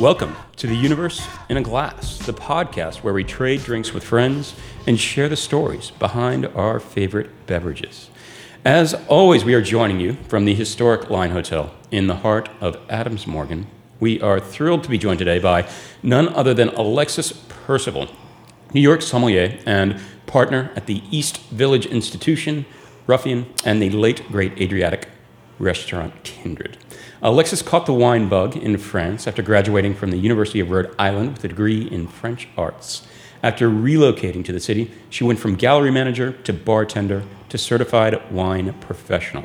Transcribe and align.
Welcome 0.00 0.34
to 0.56 0.66
the 0.66 0.74
Universe 0.74 1.24
in 1.50 1.58
a 1.58 1.62
Glass, 1.62 2.18
the 2.18 2.32
podcast 2.32 3.04
where 3.04 3.12
we 3.12 3.24
trade 3.24 3.62
drinks 3.62 3.92
with 3.92 4.02
friends 4.02 4.54
and 4.86 4.98
share 4.98 5.28
the 5.28 5.36
stories 5.36 5.90
behind 5.90 6.46
our 6.46 6.80
favorite 6.80 7.46
beverages. 7.46 8.08
As 8.64 8.94
always, 9.06 9.44
we 9.44 9.52
are 9.52 9.60
joining 9.60 10.00
you 10.00 10.14
from 10.28 10.46
the 10.46 10.54
historic 10.54 11.10
Line 11.10 11.30
Hotel 11.30 11.74
in 11.90 12.06
the 12.06 12.16
heart 12.16 12.48
of 12.58 12.78
Adams 12.88 13.26
Morgan. 13.26 13.66
We 14.00 14.18
are 14.22 14.40
thrilled 14.40 14.82
to 14.84 14.90
be 14.90 14.98
joined 14.98 15.18
today 15.18 15.38
by 15.38 15.68
none 16.02 16.30
other 16.30 16.54
than 16.54 16.70
Alexis 16.70 17.32
Percival, 17.48 18.08
New 18.72 18.80
York 18.80 19.02
sommelier 19.02 19.58
and 19.66 20.00
partner 20.26 20.72
at 20.74 20.86
the 20.86 21.02
East 21.10 21.36
Village 21.50 21.84
Institution, 21.84 22.64
Ruffian, 23.06 23.46
and 23.62 23.80
the 23.80 23.90
late 23.90 24.26
great 24.28 24.58
Adriatic 24.58 25.08
restaurant 25.58 26.24
Kindred. 26.24 26.78
Alexis 27.24 27.62
caught 27.62 27.86
the 27.86 27.94
wine 27.94 28.28
bug 28.28 28.56
in 28.56 28.76
France 28.78 29.28
after 29.28 29.42
graduating 29.42 29.94
from 29.94 30.10
the 30.10 30.16
University 30.16 30.58
of 30.58 30.70
Rhode 30.70 30.92
Island 30.98 31.34
with 31.34 31.44
a 31.44 31.48
degree 31.48 31.88
in 31.88 32.08
French 32.08 32.48
arts. 32.56 33.06
After 33.44 33.68
relocating 33.68 34.44
to 34.44 34.52
the 34.52 34.58
city, 34.58 34.90
she 35.08 35.22
went 35.22 35.38
from 35.38 35.54
gallery 35.54 35.92
manager 35.92 36.32
to 36.32 36.52
bartender 36.52 37.22
to 37.48 37.58
certified 37.58 38.28
wine 38.32 38.74
professional. 38.80 39.44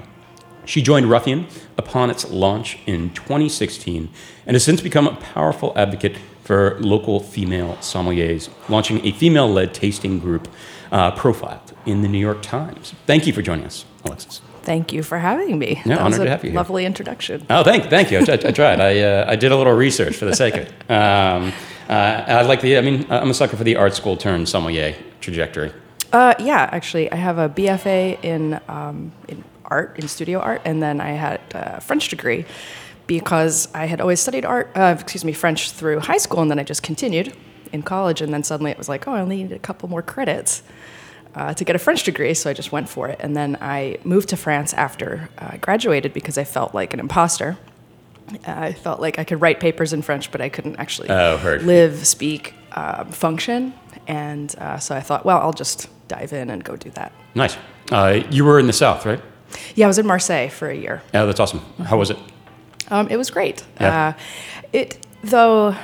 She 0.66 0.82
joined 0.82 1.12
Ruffian 1.12 1.46
upon 1.78 2.10
its 2.10 2.28
launch 2.32 2.80
in 2.88 3.12
2016 3.12 4.10
and 4.48 4.56
has 4.56 4.64
since 4.64 4.82
become 4.82 5.08
a 5.08 5.16
powerful 5.16 5.72
advocate 5.76 6.18
for 6.44 6.80
local 6.80 7.20
female 7.20 7.76
sommeliers, 7.76 8.50
launching 8.70 9.06
a 9.06 9.12
female 9.12 9.48
led 9.48 9.76
tasting 9.76 10.18
group 10.18 10.48
uh, 10.92 11.12
profiled 11.12 11.74
in 11.86 12.02
the 12.02 12.08
New 12.08 12.18
York 12.18 12.42
Times. 12.42 12.96
Thank 13.06 13.28
you 13.28 13.34
for 13.34 13.44
joining 13.44 13.66
us, 13.66 13.86
Alexis. 14.04 14.42
Thank 14.68 14.92
you 14.92 15.02
for 15.02 15.18
having 15.18 15.58
me. 15.58 15.82
Yeah, 15.86 15.96
that 15.96 16.00
honored 16.00 16.10
was 16.10 16.20
a 16.20 16.24
to 16.26 16.30
have 16.30 16.44
you 16.44 16.50
here. 16.50 16.58
Lovely 16.58 16.84
introduction. 16.86 17.46
Oh, 17.50 17.64
thank, 17.64 17.86
thank 17.86 18.12
you. 18.12 18.18
I, 18.18 18.34
I, 18.34 18.52
tried. 18.52 18.82
I, 18.82 19.00
uh, 19.00 19.26
I 19.26 19.38
did 19.38 19.54
a 19.54 19.56
little 19.56 19.72
research 19.72 20.18
for 20.18 20.26
the 20.26 20.36
sake 20.36 20.56
of 20.56 20.64
it. 20.68 20.74
Um, 20.90 21.54
uh, 21.88 21.94
I 21.94 22.42
like 22.42 22.60
the. 22.60 22.78
I 22.78 22.82
mean, 22.82 23.06
I'm 23.10 23.30
a 23.30 23.34
sucker 23.34 23.56
for 23.56 23.64
the 23.64 23.78
art 23.78 23.94
school 23.94 24.18
turned 24.18 24.50
sommelier 24.50 24.94
trajectory. 25.22 25.72
Uh, 26.12 26.34
yeah, 26.38 26.68
actually, 26.74 27.10
I 27.10 27.16
have 27.16 27.38
a 27.38 27.48
BFA 27.48 28.22
in 28.26 28.60
um, 28.68 29.14
in 29.30 29.42
art, 29.64 29.98
in 29.98 30.10
studio 30.10 30.40
art, 30.40 30.62
and 30.66 30.84
then 30.84 31.00
I 31.00 31.12
had 31.12 31.40
a 31.52 31.80
French 31.80 32.10
degree 32.10 32.44
because 33.06 33.70
I 33.74 33.86
had 33.86 34.02
always 34.02 34.20
studied 34.20 34.44
art. 34.44 34.70
Uh, 34.76 34.98
excuse 35.00 35.24
me, 35.24 35.32
French 35.32 35.72
through 35.72 36.02
high 36.02 36.18
school, 36.18 36.42
and 36.42 36.52
then 36.52 36.60
I 36.60 36.64
just 36.64 36.84
continued 36.84 37.34
in 37.72 37.84
college, 37.84 38.20
and 38.20 38.34
then 38.34 38.44
suddenly 38.44 38.72
it 38.72 38.78
was 38.78 38.90
like, 38.90 39.08
oh, 39.08 39.14
I 39.14 39.22
only 39.22 39.44
need 39.44 39.54
a 39.54 39.60
couple 39.60 39.88
more 39.88 40.02
credits. 40.02 40.62
Uh, 41.36 41.54
to 41.54 41.64
get 41.64 41.76
a 41.76 41.80
French 41.80 42.04
degree, 42.04 42.34
so 42.34 42.50
I 42.50 42.54
just 42.54 42.72
went 42.72 42.90
for 42.90 43.08
it. 43.10 43.18
And 43.20 43.36
then 43.36 43.58
I 43.62 44.00
moved 44.04 44.30
to 44.30 44.38
France 44.38 44.74
after 44.74 45.30
uh, 45.38 45.50
I 45.52 45.58
graduated 45.58 46.12
because 46.14 46.38
I 46.38 46.44
felt 46.44 46.74
like 46.74 46.94
an 46.96 47.00
imposter. 47.00 47.58
Uh, 48.32 48.36
I 48.48 48.74
felt 48.74 49.00
like 49.00 49.20
I 49.20 49.24
could 49.24 49.40
write 49.40 49.60
papers 49.60 49.94
in 49.94 50.02
French, 50.02 50.32
but 50.32 50.42
I 50.42 50.50
couldn't 50.50 50.78
actually 50.78 51.10
Oh, 51.12 51.40
live, 51.62 52.08
speak, 52.08 52.54
um, 52.72 53.12
function. 53.12 53.74
And 54.08 54.54
uh, 54.58 54.80
so 54.80 54.96
I 54.96 55.02
thought, 55.02 55.26
well, 55.26 55.38
I'll 55.40 55.54
just 55.54 55.88
dive 56.08 56.34
in 56.34 56.50
and 56.50 56.64
go 56.64 56.76
do 56.76 56.90
that. 56.92 57.12
Nice. 57.36 57.56
Uh, 57.92 58.22
you 58.32 58.44
were 58.44 58.60
in 58.60 58.66
the 58.68 58.74
South, 58.74 59.06
right? 59.06 59.22
Yeah, 59.76 59.86
I 59.86 59.88
was 59.90 60.00
in 60.00 60.08
Marseille 60.08 60.50
for 60.50 60.70
a 60.70 60.76
year. 60.76 61.02
Yeah, 61.14 61.26
that's 61.26 61.40
awesome. 61.40 61.60
How 61.86 61.98
was 61.98 62.10
it? 62.10 62.18
Um, 62.90 63.08
it 63.10 63.18
was 63.18 63.30
great. 63.30 63.64
Yeah. 63.80 64.08
Uh, 64.08 64.14
it 64.74 65.06
though, 65.24 65.76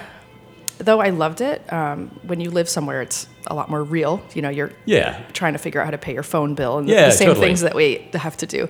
though 0.83 0.99
I 1.01 1.09
loved 1.09 1.41
it. 1.41 1.61
Um, 1.71 2.09
when 2.23 2.39
you 2.39 2.49
live 2.51 2.67
somewhere, 2.69 3.01
it's 3.01 3.27
a 3.47 3.55
lot 3.55 3.69
more 3.69 3.83
real. 3.83 4.21
You 4.33 4.41
know, 4.41 4.49
you're 4.49 4.71
Yeah. 4.85 5.19
trying 5.33 5.53
to 5.53 5.59
figure 5.59 5.81
out 5.81 5.85
how 5.85 5.91
to 5.91 5.97
pay 5.97 6.13
your 6.13 6.23
phone 6.23 6.53
bill 6.55 6.77
and 6.77 6.87
Yeah, 6.87 7.05
the 7.05 7.11
same 7.11 7.27
totally. 7.29 7.47
things 7.47 7.61
that 7.61 7.75
we 7.75 8.07
have 8.13 8.37
to 8.37 8.45
do. 8.45 8.67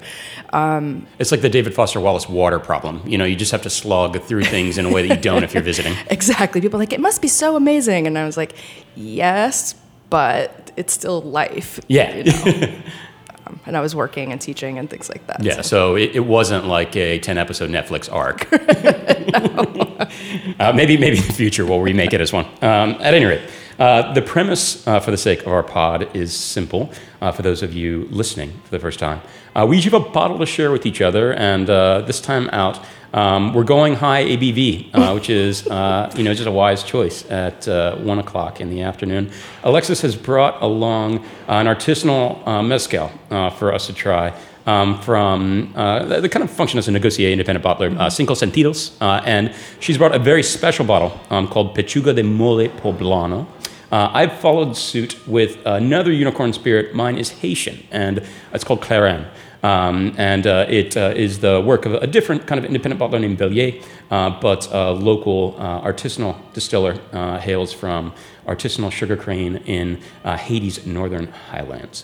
It's 1.20 1.32
like 1.32 1.42
the 1.42 1.50
David 1.50 1.74
Foster 1.74 2.00
Wallace 2.00 2.28
water 2.30 2.60
problem. 2.60 3.02
You 3.06 3.18
know, 3.18 3.26
you 3.26 3.36
just 3.36 3.52
have 3.52 3.62
to 3.64 3.70
slog 3.70 4.20
through 4.22 4.46
things 4.46 4.78
in 4.78 4.86
a 4.86 4.92
way 4.92 5.08
that 5.08 5.16
you 5.16 5.22
don't 5.22 5.44
if 5.44 5.54
you're 5.54 5.64
visiting. 5.64 5.94
Exactly. 6.10 6.62
People 6.62 6.78
are 6.78 6.84
like 6.84 6.94
it 6.94 7.00
must 7.02 7.22
be 7.22 7.28
so 7.28 7.56
amazing, 7.56 8.08
and 8.08 8.18
I 8.18 8.26
was 8.26 8.38
like, 8.38 8.54
yes, 8.96 9.76
but 10.10 10.72
it's 10.78 10.94
still 10.94 11.22
life. 11.22 11.80
Yeah. 11.88 12.16
you 12.16 12.24
know? 12.26 12.72
um, 13.48 13.60
and 13.66 13.76
I 13.78 13.82
was 13.82 13.96
working 13.96 14.32
and 14.32 14.40
teaching 14.40 14.78
and 14.80 14.90
things 14.90 15.10
like 15.10 15.26
that. 15.28 15.44
Yeah, 15.44 15.62
so 15.62 15.96
it, 15.96 16.12
it 16.16 16.22
wasn't 16.26 16.66
like 16.68 16.96
a 16.96 17.20
10 17.20 17.38
episode 17.38 17.70
Netflix 17.70 18.12
arc. 18.12 18.48
uh, 20.60 20.74
maybe, 20.74 20.98
maybe 20.98 21.18
in 21.18 21.28
the 21.28 21.34
future 21.34 21.66
we'll 21.66 21.82
remake 21.82 22.14
it 22.14 22.22
as 22.22 22.34
one. 22.34 22.46
Um, 22.62 22.98
at 23.02 23.14
any 23.14 23.26
rate, 23.26 23.42
uh, 23.80 24.14
the 24.14 24.22
premise 24.22 24.86
uh, 24.88 25.00
for 25.00 25.12
the 25.12 25.18
sake 25.18 25.42
of 25.42 25.48
our 25.48 25.64
pod 25.64 26.16
is 26.16 26.34
simple 26.34 26.92
uh, 27.22 27.32
for 27.32 27.42
those 27.42 27.64
of 27.64 27.74
you 27.74 28.08
listening 28.12 28.52
for 28.64 28.72
the 28.72 28.80
first 28.80 29.00
time. 29.00 29.22
Uh, 29.56 29.66
we 29.68 29.78
each 29.78 29.84
have 29.86 29.94
a 29.94 30.00
bottle 30.00 30.40
to 30.40 30.46
share 30.46 30.72
with 30.72 30.86
each 30.86 31.02
other, 31.02 31.34
and 31.34 31.70
uh, 31.70 32.02
this 32.02 32.20
time 32.20 32.50
out, 32.52 32.80
um, 33.14 33.54
we're 33.54 33.64
going 33.64 33.94
high 33.94 34.24
ABV, 34.24 34.90
uh, 34.94 35.12
which 35.16 35.30
is 35.30 35.68
uh, 35.68 36.12
you 36.16 36.24
know 36.24 36.34
just 36.34 36.48
a 36.48 36.52
wise 36.52 36.84
choice 36.84 37.30
at 37.30 37.68
uh, 37.68 37.96
one 37.98 38.20
o'clock 38.20 38.60
in 38.60 38.70
the 38.70 38.82
afternoon. 38.82 39.32
Alexis 39.64 40.02
has 40.02 40.16
brought 40.16 40.62
along 40.62 41.24
an 41.48 41.68
artisanal 41.68 42.46
uh, 42.48 42.64
mezcal 42.64 43.12
uh, 43.30 43.52
for 43.52 43.72
us 43.72 43.86
to 43.88 43.94
try 43.94 44.34
um, 44.66 45.00
from 45.02 45.74
uh, 45.76 46.20
the, 46.20 46.30
kind 46.30 46.44
of 46.44 46.52
function 46.52 46.80
as 46.80 46.88
a 46.88 46.92
negotiator, 46.92 47.32
independent 47.32 47.66
bottler, 47.66 47.98
uh, 47.98 48.10
Cinco 48.10 48.34
Sentidos, 48.34 48.96
uh, 49.02 49.22
and 49.26 49.54
she's 49.80 49.98
brought 49.98 50.16
a 50.16 50.20
very 50.20 50.44
special 50.44 50.86
bottle 50.86 51.20
um, 51.30 51.48
called 51.48 51.76
Pechuga 51.76 52.16
de 52.16 52.24
Mole 52.24 52.70
Poblano. 52.70 53.48
Uh, 53.92 54.10
I've 54.12 54.34
followed 54.40 54.76
suit 54.76 55.28
with 55.28 55.60
another 55.66 56.12
unicorn 56.12 56.52
spirit. 56.54 56.96
Mine 56.96 57.18
is 57.18 57.30
Haitian, 57.30 57.84
and 57.92 58.24
it's 58.52 58.64
called 58.64 58.82
Clairin. 58.82 59.28
Um, 59.64 60.14
and 60.18 60.46
uh, 60.46 60.66
it 60.68 60.98
uh, 60.98 61.14
is 61.16 61.40
the 61.40 61.62
work 61.62 61.86
of 61.86 61.94
a 61.94 62.06
different 62.06 62.46
kind 62.48 62.60
of 62.60 62.66
independent 62.66 63.02
bottler 63.02 63.22
named 63.22 63.38
Velier, 63.38 63.82
uh, 64.12 64.30
but 64.42 64.68
a 64.72 64.92
local 64.92 65.56
uh, 65.58 65.82
artisanal 65.82 66.36
distiller 66.54 66.96
hails 67.40 67.72
from 67.72 68.14
artisanal 68.46 68.92
sugar 68.92 69.16
cane 69.16 69.58
in 69.66 70.02
Haiti's 70.26 70.86
northern 70.86 71.28
highlands. 71.28 72.04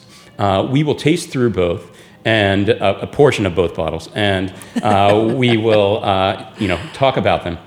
We 0.72 0.84
will 0.84 0.96
taste 0.96 1.32
through 1.32 1.50
both 1.50 1.92
and 2.26 2.70
uh, 2.70 3.00
a 3.02 3.08
portion 3.08 3.46
of 3.46 3.56
both 3.56 3.76
bottles, 3.76 4.10
and 4.14 4.54
uh, 4.84 5.34
we 5.36 5.58
will, 5.58 6.04
uh, 6.04 6.54
you 6.60 6.68
know, 6.68 6.78
talk 6.94 7.18
about 7.18 7.44
them 7.44 7.58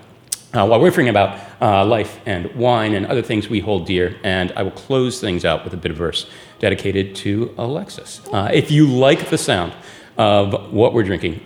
uh, 0.53 0.67
while 0.67 0.81
riffing 0.81 1.09
about 1.09 1.39
uh, 1.61 1.85
life 1.85 2.21
and 2.27 2.55
wine 2.55 2.95
and 2.95 3.07
other 3.07 3.23
things 3.23 3.49
we 3.49 3.61
hold 3.61 3.87
dear. 3.87 4.19
And 4.23 4.53
I 4.53 4.63
will 4.63 4.73
close 4.73 5.21
things 5.21 5.45
out 5.45 5.65
with 5.65 5.73
a 5.73 5.77
bit 5.77 5.91
of 5.91 5.97
verse 5.97 6.31
dedicated 6.59 7.17
to 7.17 7.55
Alexis. 7.57 8.21
Uh, 8.33 8.51
if 8.53 8.71
you 8.71 8.87
like 8.87 9.31
the 9.31 9.39
sound 9.39 9.73
of 10.19 10.73
what 10.73 10.93
we're 10.93 11.03
drinking, 11.03 11.41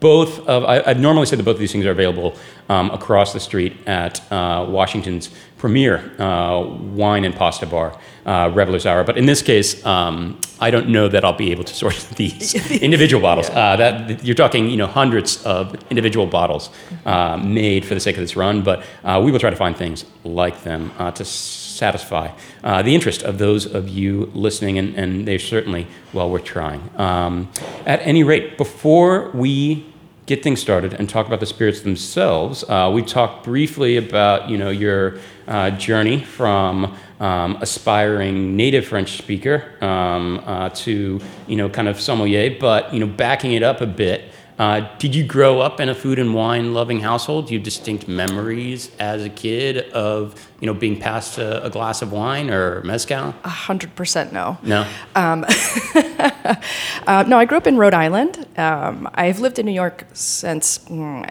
both 0.00 0.46
of 0.46 0.64
I, 0.64 0.80
I'd 0.86 1.00
normally 1.00 1.26
say 1.26 1.34
that 1.34 1.42
both 1.42 1.56
of 1.56 1.60
these 1.60 1.72
things 1.72 1.84
are 1.84 1.90
available 1.90 2.36
um, 2.68 2.90
across 2.90 3.32
the 3.32 3.40
street 3.40 3.76
at 3.86 4.22
Washington's 4.30 5.30
premier 5.56 6.12
wine 6.18 7.24
and 7.24 7.34
pasta 7.34 7.66
bar, 7.66 7.98
uh, 8.28 8.50
Revelers 8.54 8.84
Hour. 8.84 9.04
But 9.04 9.16
in 9.16 9.26
this 9.26 9.40
case, 9.40 9.84
um, 9.86 10.38
I 10.60 10.70
don't 10.70 10.88
know 10.88 11.08
that 11.08 11.24
I'll 11.24 11.32
be 11.32 11.50
able 11.50 11.64
to 11.64 11.74
sort 11.74 11.94
these 12.16 12.54
individual 12.82 13.22
bottles. 13.22 13.48
Uh, 13.48 13.76
that 13.76 14.24
you're 14.24 14.34
talking, 14.34 14.68
you 14.68 14.76
know, 14.76 14.86
hundreds 14.86 15.42
of 15.44 15.74
individual 15.90 16.26
bottles 16.26 16.70
uh, 17.06 17.38
made 17.38 17.84
for 17.84 17.94
the 17.94 18.00
sake 18.00 18.16
of 18.16 18.20
this 18.20 18.36
run. 18.36 18.62
But 18.62 18.84
uh, 19.02 19.20
we 19.24 19.32
will 19.32 19.40
try 19.40 19.50
to 19.50 19.56
find 19.56 19.76
things 19.76 20.04
like 20.24 20.62
them 20.62 20.92
uh, 20.98 21.10
to 21.12 21.24
satisfy 21.24 22.30
uh, 22.62 22.82
the 22.82 22.94
interest 22.94 23.22
of 23.22 23.38
those 23.38 23.64
of 23.64 23.88
you 23.88 24.30
listening, 24.34 24.78
and, 24.78 24.94
and 24.94 25.26
they're 25.26 25.38
certainly 25.38 25.86
well 26.12 26.28
worth 26.28 26.44
trying. 26.44 26.90
Um, 26.96 27.50
at 27.86 28.00
any 28.02 28.24
rate, 28.24 28.58
before 28.58 29.30
we 29.30 29.86
get 30.28 30.42
things 30.42 30.60
started 30.60 30.92
and 30.92 31.08
talk 31.08 31.26
about 31.26 31.40
the 31.40 31.46
spirits 31.46 31.80
themselves, 31.80 32.62
uh, 32.68 32.90
we 32.94 33.02
talked 33.02 33.44
briefly 33.44 33.96
about 33.96 34.48
you 34.48 34.58
know 34.58 34.70
your 34.70 35.18
uh, 35.48 35.70
journey 35.70 36.22
from 36.22 36.94
um, 37.18 37.56
aspiring 37.60 38.54
native 38.54 38.86
French 38.86 39.16
speaker 39.16 39.74
um, 39.80 40.40
uh, 40.44 40.68
to 40.68 41.18
you 41.46 41.56
know 41.56 41.68
kind 41.68 41.88
of 41.88 41.98
sommelier, 41.98 42.56
but 42.60 42.92
you 42.92 43.00
know 43.00 43.06
backing 43.06 43.54
it 43.54 43.62
up 43.62 43.80
a 43.80 43.86
bit. 43.86 44.30
Uh, 44.58 44.80
did 44.98 45.14
you 45.14 45.24
grow 45.24 45.60
up 45.60 45.78
in 45.78 45.88
a 45.88 45.94
food 45.94 46.18
and 46.18 46.34
wine 46.34 46.74
loving 46.74 46.98
household? 46.98 47.46
Do 47.46 47.54
you 47.54 47.60
have 47.60 47.64
distinct 47.64 48.08
memories 48.08 48.90
as 48.98 49.24
a 49.24 49.30
kid 49.30 49.88
of 49.92 50.34
you 50.60 50.66
know 50.66 50.74
being 50.74 51.00
passed 51.00 51.38
a, 51.38 51.64
a 51.64 51.70
glass 51.70 52.02
of 52.02 52.12
wine 52.12 52.50
or 52.50 52.82
mezcal? 52.82 53.34
A 53.44 53.48
hundred 53.48 53.94
percent 53.96 54.32
no. 54.32 54.58
No. 54.62 54.84
Uh, 57.06 57.24
no, 57.26 57.38
I 57.38 57.46
grew 57.46 57.56
up 57.56 57.66
in 57.66 57.78
Rhode 57.78 57.94
Island. 57.94 58.46
Um, 58.58 59.08
I've 59.14 59.38
lived 59.40 59.58
in 59.58 59.64
New 59.64 59.72
York 59.72 60.04
since 60.12 60.78
mm, 60.80 61.24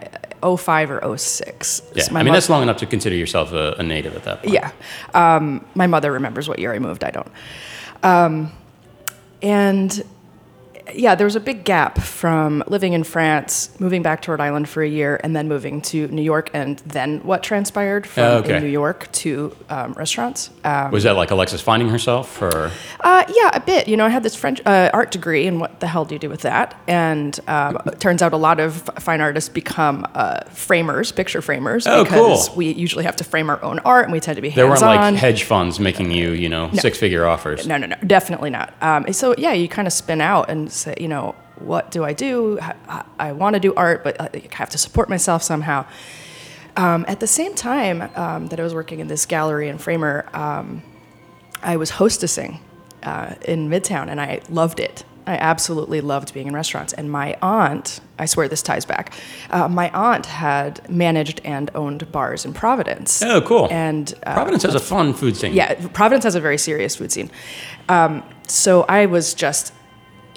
05 0.58 0.90
or 0.90 1.16
06. 1.18 1.82
Yeah, 1.94 2.02
So 2.02 2.10
I 2.14 2.18
mean 2.22 2.26
mo- 2.26 2.32
that's 2.32 2.48
long 2.48 2.62
enough 2.62 2.78
to 2.78 2.86
consider 2.86 3.14
yourself 3.14 3.52
a, 3.52 3.74
a 3.78 3.82
native 3.84 4.16
at 4.16 4.24
that 4.24 4.42
point. 4.42 4.54
Yeah. 4.54 4.72
Um, 5.14 5.64
my 5.76 5.86
mother 5.86 6.10
remembers 6.10 6.48
what 6.48 6.58
year 6.58 6.72
I 6.74 6.80
moved. 6.80 7.04
I 7.04 7.10
don't. 7.12 7.30
Um, 8.02 8.52
and 9.40 10.02
yeah, 10.94 11.14
there 11.14 11.24
was 11.26 11.36
a 11.36 11.40
big 11.40 11.64
gap 11.64 11.98
from 11.98 12.62
living 12.66 12.92
in 12.92 13.04
France, 13.04 13.70
moving 13.80 14.02
back 14.02 14.22
to 14.22 14.30
Rhode 14.30 14.40
Island 14.40 14.68
for 14.68 14.82
a 14.82 14.88
year, 14.88 15.20
and 15.22 15.34
then 15.36 15.48
moving 15.48 15.80
to 15.82 16.08
New 16.08 16.22
York, 16.22 16.50
and 16.52 16.78
then 16.80 17.20
what 17.20 17.42
transpired 17.42 18.06
from 18.06 18.22
Oh, 18.24 18.36
okay. 18.38 18.56
in 18.56 18.62
New 18.62 18.68
York 18.68 19.10
to 19.12 19.54
um, 19.68 19.92
restaurants. 19.94 20.50
Um, 20.64 20.90
Was 20.90 21.04
that 21.04 21.16
like 21.16 21.30
Alexis 21.30 21.60
finding 21.60 21.88
herself, 21.88 22.40
or 22.42 22.70
uh, 23.00 23.24
yeah, 23.34 23.50
a 23.54 23.60
bit. 23.60 23.88
You 23.88 23.96
know, 23.96 24.06
I 24.06 24.08
had 24.08 24.22
this 24.22 24.34
French 24.34 24.60
uh, 24.66 24.90
art 24.92 25.10
degree, 25.10 25.46
and 25.46 25.60
what 25.60 25.80
the 25.80 25.86
hell 25.86 26.04
do 26.04 26.14
you 26.14 26.18
do 26.18 26.28
with 26.28 26.42
that? 26.42 26.74
And 26.86 27.38
um, 27.48 27.78
it 27.86 28.00
turns 28.00 28.22
out 28.22 28.32
a 28.32 28.36
lot 28.36 28.60
of 28.60 28.74
fine 28.98 29.20
artists 29.20 29.48
become 29.48 30.06
uh, 30.14 30.40
framers, 30.50 31.12
picture 31.12 31.42
framers, 31.42 31.86
Oh, 31.86 32.04
because 32.04 32.48
cool. 32.48 32.56
we 32.56 32.72
usually 32.72 33.04
have 33.04 33.16
to 33.16 33.24
frame 33.24 33.50
our 33.50 33.62
own 33.62 33.78
art, 33.80 34.04
and 34.04 34.12
we 34.12 34.20
tend 34.20 34.36
to 34.36 34.42
be 34.42 34.50
there 34.50 34.66
weren't 34.68 34.80
like 34.82 35.14
hedge 35.16 35.42
funds 35.44 35.78
making 35.80 36.10
you, 36.10 36.30
you 36.30 36.48
know, 36.48 36.70
six-figure 36.72 37.26
offers? 37.26 37.66
No, 37.66 37.76
no, 37.76 37.86
no, 37.86 37.96
definitely 38.06 38.50
not. 38.50 38.72
Um, 38.80 39.12
so 39.12 39.34
yeah, 39.36 39.52
you 39.52 39.68
kind 39.68 39.86
of 39.86 39.92
spin 39.92 40.20
out 40.20 40.48
and 40.48 40.70
say, 40.78 40.94
you 40.98 41.08
know, 41.08 41.34
what 41.56 41.90
do 41.90 42.04
I 42.04 42.12
do? 42.12 42.58
I, 42.60 43.04
I 43.18 43.32
want 43.32 43.54
to 43.54 43.60
do 43.60 43.74
art, 43.74 44.04
but 44.04 44.20
I 44.20 44.48
have 44.52 44.70
to 44.70 44.78
support 44.78 45.08
myself 45.08 45.42
somehow. 45.42 45.86
Um, 46.76 47.04
at 47.08 47.18
the 47.18 47.26
same 47.26 47.54
time 47.54 48.08
um, 48.14 48.46
that 48.48 48.60
I 48.60 48.62
was 48.62 48.72
working 48.72 49.00
in 49.00 49.08
this 49.08 49.26
gallery 49.26 49.68
and 49.68 49.80
framer, 49.80 50.28
um, 50.32 50.82
I 51.62 51.76
was 51.76 51.90
hostessing 51.90 52.60
uh, 53.02 53.34
in 53.44 53.68
Midtown, 53.68 54.08
and 54.08 54.20
I 54.20 54.40
loved 54.48 54.78
it. 54.78 55.04
I 55.26 55.34
absolutely 55.34 56.00
loved 56.00 56.32
being 56.32 56.46
in 56.46 56.54
restaurants. 56.54 56.94
And 56.94 57.10
my 57.10 57.36
aunt, 57.42 58.00
I 58.18 58.24
swear 58.24 58.48
this 58.48 58.62
ties 58.62 58.86
back, 58.86 59.12
uh, 59.50 59.68
my 59.68 59.90
aunt 59.90 60.24
had 60.24 60.88
managed 60.88 61.40
and 61.44 61.70
owned 61.74 62.10
bars 62.10 62.46
in 62.46 62.54
Providence. 62.54 63.22
Oh, 63.22 63.42
cool. 63.42 63.68
And 63.70 64.14
uh, 64.24 64.34
Providence 64.34 64.62
has 64.62 64.74
a 64.74 64.80
fun 64.80 65.12
food 65.12 65.36
scene. 65.36 65.52
yeah, 65.52 65.74
Providence 65.88 66.24
has 66.24 66.34
a 66.34 66.40
very 66.40 66.56
serious 66.56 66.96
food 66.96 67.12
scene. 67.12 67.30
Um, 67.90 68.22
so 68.46 68.82
I 68.88 69.04
was 69.04 69.34
just 69.34 69.74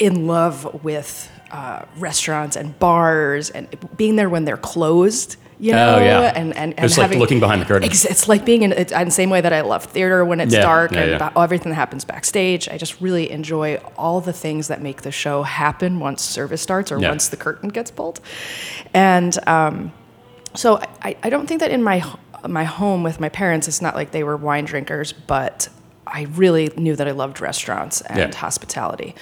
in 0.02 0.28
love 0.28 0.84
with 0.84 1.30
uh, 1.52 1.86
restaurants 1.98 2.56
and 2.56 2.78
bars 2.80 3.50
and 3.50 3.68
being 3.98 4.16
there 4.16 4.30
when 4.30 4.46
they're 4.46 4.58
closed. 4.58 5.38
You 5.60 5.74
know, 5.74 5.96
Oh, 5.98 6.00
yeah. 6.04 6.34
and 6.36 6.58
and, 6.58 6.74
and 6.76 6.86
It's 6.86 6.98
like 6.98 7.12
looking 7.14 7.40
behind 7.40 7.62
the 7.62 7.66
curtain. 7.68 7.88
Ex- 7.88 8.04
It's 8.06 8.28
like 8.28 8.44
being 8.46 8.64
in, 8.64 8.72
it's 8.72 8.92
in 8.92 9.06
the 9.06 9.12
same 9.12 9.30
way 9.30 9.42
that 9.42 9.54
I 9.54 9.62
love 9.62 9.84
theater 9.84 10.26
when 10.26 10.40
it's 10.40 10.54
Yeah, 10.56 10.62
dark 10.64 10.92
yeah, 10.92 11.02
and 11.02 11.12
yeah. 11.20 11.32
everything 11.44 11.70
that 11.70 11.76
happens 11.76 12.04
backstage. 12.04 12.68
I 12.68 12.78
just 12.80 13.00
really 13.00 13.30
enjoy 13.30 13.76
all 13.96 14.22
the 14.22 14.34
things 14.34 14.70
that 14.70 14.82
make 14.82 15.04
the 15.04 15.12
show 15.12 15.44
happen 15.44 16.00
once 16.00 16.24
service 16.24 16.64
starts 16.64 16.92
or 16.92 16.98
once 16.98 17.28
the 17.30 17.38
curtain 17.38 17.70
gets 17.70 17.92
pulled. 17.92 18.20
And 18.96 19.38
um, 19.48 19.92
so 20.56 20.78
I, 21.04 21.16
I 21.22 21.30
don't 21.30 21.46
think 21.48 21.60
that 21.62 21.70
in 21.72 21.84
my 21.84 22.04
my 22.48 22.64
home 22.64 23.04
with 23.04 23.20
my 23.20 23.30
parents, 23.30 23.68
it's 23.68 23.84
not 23.84 23.94
like 23.94 24.10
they 24.10 24.24
were 24.24 24.36
wine 24.38 24.66
drinkers, 24.66 25.14
but 25.14 25.70
I 26.08 26.28
really 26.36 26.70
knew 26.78 26.96
that 26.96 27.08
I 27.08 27.12
loved 27.12 27.40
restaurants 27.42 28.02
and 28.02 28.18
Yeah. 28.34 28.36
hospitality. 28.38 29.16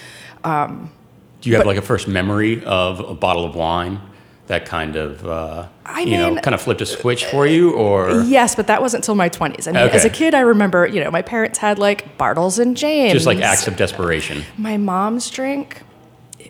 Do 0.44 1.50
you 1.50 1.56
have 1.56 1.64
But- 1.64 1.68
like 1.68 1.78
a 1.78 1.82
first 1.82 2.08
memory 2.08 2.64
of 2.66 3.00
a 3.00 3.14
bottle 3.14 3.46
of 3.46 3.56
wine 3.56 4.00
that 4.48 4.66
kind 4.66 4.96
of, 4.96 5.26
uh, 5.28 5.66
I 5.86 6.02
you 6.02 6.18
know, 6.18 6.32
mean- 6.32 6.40
kind 6.40 6.56
of 6.56 6.62
flipped 6.62 6.82
a 6.82 6.86
switch 6.86 7.24
for 7.26 7.46
you, 7.46 7.72
or 7.72 8.22
Yes, 8.24 8.56
but 8.56 8.66
that 8.68 8.82
wasn't 8.82 9.04
until 9.04 9.16
my 9.16 9.30
20s. 9.30 9.68
I 9.68 9.72
mean, 9.72 9.90
as 9.90 10.06
a 10.06 10.10
kid, 10.10 10.34
I 10.34 10.40
remember, 10.40 10.88
you 10.88 11.04
know, 11.04 11.12
my 11.12 11.22
parents 11.22 11.60
had 11.60 11.78
like 11.80 12.18
Bartles 12.18 12.58
and 12.60 12.76
James. 12.76 13.14
just 13.14 13.26
like 13.28 13.42
acts 13.42 13.68
of 13.68 13.76
desperation? 13.78 14.44
My 14.58 14.76
mom's 14.78 15.30
drink 15.30 15.82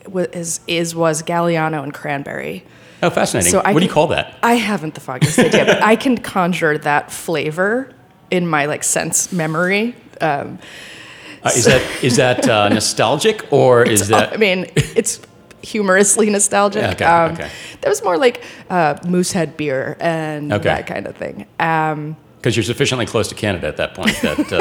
was, 0.08 0.28
is, 0.28 0.60
is 0.68 0.96
was 0.96 1.22
Galliano 1.24 1.84
and 1.84 1.94
cranberry. 1.94 2.64
Oh, 3.04 3.10
fascinating. 3.10 3.52
So 3.52 3.58
what 3.58 3.68
I 3.68 3.74
do 3.74 3.80
you 3.86 3.90
call 3.92 4.08
that? 4.08 4.36
I 4.44 4.54
haven't 4.56 4.94
the 4.96 5.02
foggiest 5.02 5.38
idea, 5.40 5.66
but 5.66 5.84
I 5.84 5.96
can 5.98 6.18
conjure 6.18 6.78
that 6.80 7.12
flavor 7.12 7.90
in 8.32 8.48
my 8.48 8.66
like 8.66 8.84
sense 8.84 9.32
memory. 9.34 9.96
Um, 10.22 10.60
Uh, 11.42 11.52
is 11.56 11.64
that 11.66 11.82
is 12.04 12.16
that 12.18 12.50
uh, 12.50 12.68
nostalgic 12.68 13.46
or 13.52 13.84
is 13.84 14.10
that 14.10 14.34
I 14.34 14.38
mean, 14.38 14.66
it's 14.76 15.22
humorously 15.62 16.30
nostalgic. 16.30 16.82
Yeah, 16.82 16.92
okay, 16.92 17.06
um, 17.06 17.32
okay. 17.34 17.50
That 17.82 17.90
was 17.90 18.04
more 18.04 18.18
like 18.18 18.44
uh, 18.70 18.96
Moosehead 19.08 19.56
beer 19.56 19.96
and 20.02 20.52
Okay. 20.52 20.64
that 20.70 20.86
kind 20.86 21.08
of 21.08 21.16
thing. 21.16 21.46
Um, 21.60 22.18
because 22.38 22.56
you're 22.58 22.64
sufficiently 22.66 23.06
close 23.06 23.28
to 23.30 23.36
Canada 23.36 23.68
at 23.68 23.78
that 23.78 23.94
point 23.96 24.16
that 24.22 24.52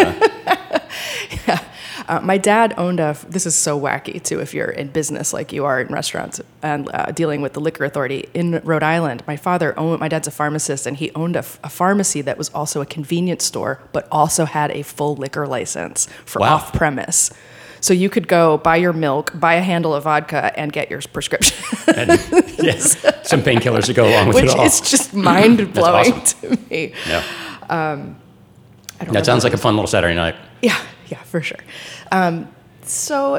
uh, 1.46 1.58
uh, 2.08 2.20
my 2.20 2.38
dad 2.38 2.74
owned 2.76 3.00
a. 3.00 3.16
This 3.28 3.46
is 3.46 3.54
so 3.54 3.78
wacky 3.78 4.22
too. 4.22 4.40
If 4.40 4.54
you're 4.54 4.70
in 4.70 4.88
business 4.88 5.32
like 5.32 5.52
you 5.52 5.64
are 5.64 5.80
in 5.80 5.88
restaurants 5.92 6.40
and 6.62 6.88
uh, 6.92 7.12
dealing 7.12 7.40
with 7.42 7.52
the 7.52 7.60
liquor 7.60 7.84
authority 7.84 8.28
in 8.34 8.60
Rhode 8.64 8.82
Island, 8.82 9.22
my 9.26 9.36
father 9.36 9.78
owned. 9.78 10.00
My 10.00 10.08
dad's 10.08 10.26
a 10.26 10.30
pharmacist, 10.30 10.86
and 10.86 10.96
he 10.96 11.10
owned 11.14 11.36
a 11.36 11.42
pharmacy 11.42 12.22
that 12.22 12.38
was 12.38 12.48
also 12.50 12.80
a 12.80 12.86
convenience 12.86 13.44
store, 13.44 13.80
but 13.92 14.08
also 14.10 14.44
had 14.46 14.70
a 14.72 14.82
full 14.82 15.14
liquor 15.16 15.46
license 15.46 16.08
for 16.24 16.40
Wow. 16.40 16.54
off 16.56 16.72
premise. 16.72 17.30
So 17.80 17.94
you 17.94 18.10
could 18.10 18.26
go 18.26 18.58
buy 18.58 18.74
your 18.76 18.92
milk, 18.92 19.30
buy 19.38 19.54
a 19.54 19.62
handle 19.62 19.94
of 19.94 20.02
vodka, 20.02 20.52
and 20.58 20.72
get 20.72 20.90
your 20.90 21.00
prescription. 21.12 21.56
and, 21.94 22.10
yes, 22.58 22.96
some 23.22 23.40
painkillers 23.42 23.84
to 23.84 23.94
go 23.94 24.08
along 24.08 24.26
with 24.28 24.34
which 24.36 24.44
it 24.46 24.50
all. 24.58 24.64
is 24.66 24.80
just 24.80 25.14
mind 25.14 25.72
blowing 25.74 26.12
awesome. 26.12 26.56
to 26.56 26.58
me. 26.70 26.92
yeah. 27.08 27.22
I 27.70 29.04
don't 29.04 29.12
That 29.14 29.24
sounds 29.26 29.44
like 29.44 29.52
a 29.52 29.56
fun 29.58 29.74
little 29.76 29.86
Saturday 29.86 30.14
night. 30.16 30.34
yeah, 30.60 30.76
yeah, 31.12 31.22
for 31.22 31.40
sure. 31.42 31.58
Um, 32.12 32.48
so 32.82 33.36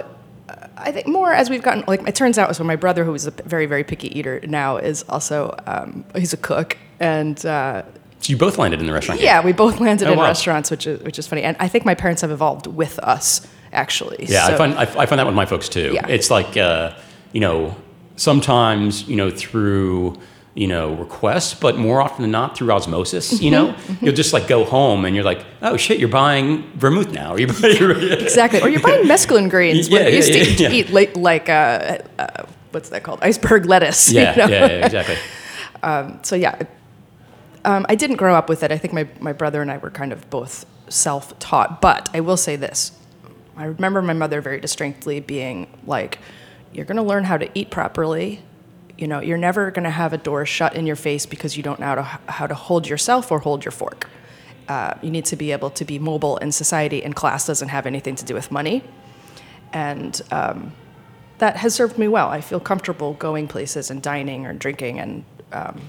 uh, 0.49 0.67
I 0.77 0.91
think 0.91 1.07
more 1.07 1.33
as 1.33 1.49
we've 1.49 1.63
gotten 1.63 1.83
like 1.87 2.07
it 2.07 2.15
turns 2.15 2.37
out 2.37 2.55
so 2.55 2.63
my 2.63 2.75
brother 2.75 3.03
who 3.03 3.13
is 3.13 3.25
a 3.27 3.31
very 3.31 3.65
very 3.65 3.83
picky 3.83 4.17
eater 4.17 4.39
now 4.47 4.77
is 4.77 5.03
also 5.09 5.55
um, 5.67 6.05
he's 6.15 6.33
a 6.33 6.37
cook 6.37 6.77
and. 6.99 7.37
Uh, 7.45 7.83
So 8.21 8.31
you 8.33 8.37
both 8.37 8.57
landed 8.57 8.79
in 8.81 8.85
the 8.87 8.93
restaurant. 8.93 9.19
game. 9.21 9.25
yeah, 9.27 9.41
we 9.45 9.53
both 9.53 9.79
landed 9.79 10.07
Oh, 10.07 10.11
in 10.13 10.17
wow. 10.19 10.25
restaurants, 10.27 10.69
which 10.71 10.85
is 10.87 10.99
which 11.03 11.17
is 11.19 11.25
funny, 11.27 11.43
and 11.43 11.55
I 11.59 11.67
think 11.69 11.85
my 11.85 11.95
parents 11.95 12.21
have 12.21 12.31
evolved 12.31 12.67
with 12.67 12.99
us 12.99 13.47
actually. 13.71 14.25
Yeah, 14.27 14.45
I 14.47 14.57
find 14.57 14.73
I, 14.73 14.81
I 15.03 15.05
find 15.05 15.17
that 15.19 15.25
with 15.25 15.35
my 15.35 15.45
folks 15.45 15.69
too. 15.69 15.91
Yeah. 15.93 16.07
It's 16.15 16.29
like 16.29 16.57
uh, 16.57 16.91
you 17.31 17.39
know 17.39 17.75
sometimes 18.17 19.07
you 19.07 19.15
know 19.15 19.29
through 19.31 20.17
you 20.55 20.67
know 20.67 20.93
requests, 20.95 21.53
but 21.53 21.77
more 21.77 22.01
often 22.01 22.21
than 22.23 22.31
not 22.31 22.57
through 22.57 22.71
osmosis. 22.71 23.41
You 23.41 23.51
know, 23.51 23.67
Mm-hmm. 23.69 24.05
you'll 24.05 24.15
just 24.15 24.33
like 24.33 24.47
go 24.47 24.63
home 24.65 25.05
and 25.05 25.15
you're 25.15 25.25
like, 25.25 25.45
oh 25.61 25.77
shit, 25.77 25.99
you're 25.99 26.09
buying 26.09 26.63
vermouth 26.73 27.11
now. 27.11 27.35
You're 27.35 27.53
buying, 27.53 28.11
exactly, 28.11 28.61
or 28.61 28.69
you're 28.69 28.81
buying 28.81 29.05
mesclun 29.05 29.49
greens. 29.49 29.87
Yeah, 29.89 30.01
yeah, 30.01 30.07
used 30.07 30.31
to 30.33 30.37
yeah, 30.39 30.43
eat, 30.45 30.59
yeah. 30.59 30.71
eat 30.71 30.89
like, 30.89 31.15
like 31.15 31.49
uh, 31.49 31.99
uh, 32.17 32.45
what's 32.71 32.89
that 32.89 33.03
called? 33.03 33.19
Iceberg 33.21 33.65
lettuce. 33.65 34.11
you 34.11 34.21
yeah, 34.21 34.35
know? 34.35 34.47
yeah, 34.47 34.67
yeah, 34.67 34.85
exactly. 34.85 35.17
so 36.23 36.35
yeah, 36.35 36.61
um, 37.65 37.85
I 37.89 37.95
didn't 37.95 38.17
grow 38.17 38.35
up 38.35 38.49
with 38.49 38.63
it. 38.63 38.71
I 38.71 38.77
think 38.77 38.93
my, 38.93 39.07
my 39.19 39.33
brother 39.33 39.61
and 39.61 39.71
I 39.71 39.77
were 39.77 39.89
kind 39.91 40.11
of 40.11 40.29
both 40.29 40.65
self 40.89 41.37
taught. 41.39 41.81
But 41.81 42.09
I 42.13 42.19
will 42.21 42.37
say 42.37 42.55
this 42.55 42.91
I 43.57 43.65
remember 43.65 44.01
my 44.01 44.13
mother 44.13 44.41
very 44.41 44.59
distinctly 44.59 45.19
being 45.19 45.67
like, 45.85 46.19
You're 46.73 46.85
going 46.85 46.97
to 46.97 47.03
learn 47.03 47.25
how 47.25 47.37
to 47.37 47.49
eat 47.53 47.69
properly. 47.69 48.41
You 48.99 49.07
know, 49.07 49.21
you're 49.21 49.37
never 49.37 49.71
going 49.71 49.85
to 49.85 49.89
have 49.89 50.11
a 50.11 50.17
door 50.17 50.45
shut 50.45 50.75
in 50.75 50.85
your 50.85 50.97
face 50.97 51.25
because 51.25 51.55
you 51.55 51.63
don't 51.63 51.79
know 51.79 51.85
how 51.85 51.95
to, 51.95 52.03
how 52.31 52.47
to 52.47 52.53
hold 52.53 52.85
yourself 52.85 53.31
or 53.31 53.39
hold 53.39 53.63
your 53.63 53.71
fork. 53.71 54.09
Uh, 54.67 54.93
you 55.01 55.09
need 55.09 55.23
to 55.25 55.37
be 55.37 55.53
able 55.53 55.69
to 55.69 55.85
be 55.85 55.97
mobile 55.97 56.35
in 56.37 56.51
society, 56.51 57.01
and 57.01 57.15
class 57.15 57.47
doesn't 57.47 57.69
have 57.69 57.85
anything 57.85 58.15
to 58.15 58.25
do 58.25 58.33
with 58.33 58.51
money. 58.51 58.83
And 59.71 60.21
um, 60.31 60.73
that 61.37 61.55
has 61.55 61.73
served 61.73 61.97
me 61.97 62.09
well. 62.09 62.27
I 62.27 62.41
feel 62.41 62.59
comfortable 62.59 63.13
going 63.13 63.47
places 63.47 63.89
and 63.89 64.01
dining 64.01 64.45
or 64.45 64.51
drinking, 64.53 64.99
and 64.99 65.23
um, 65.53 65.81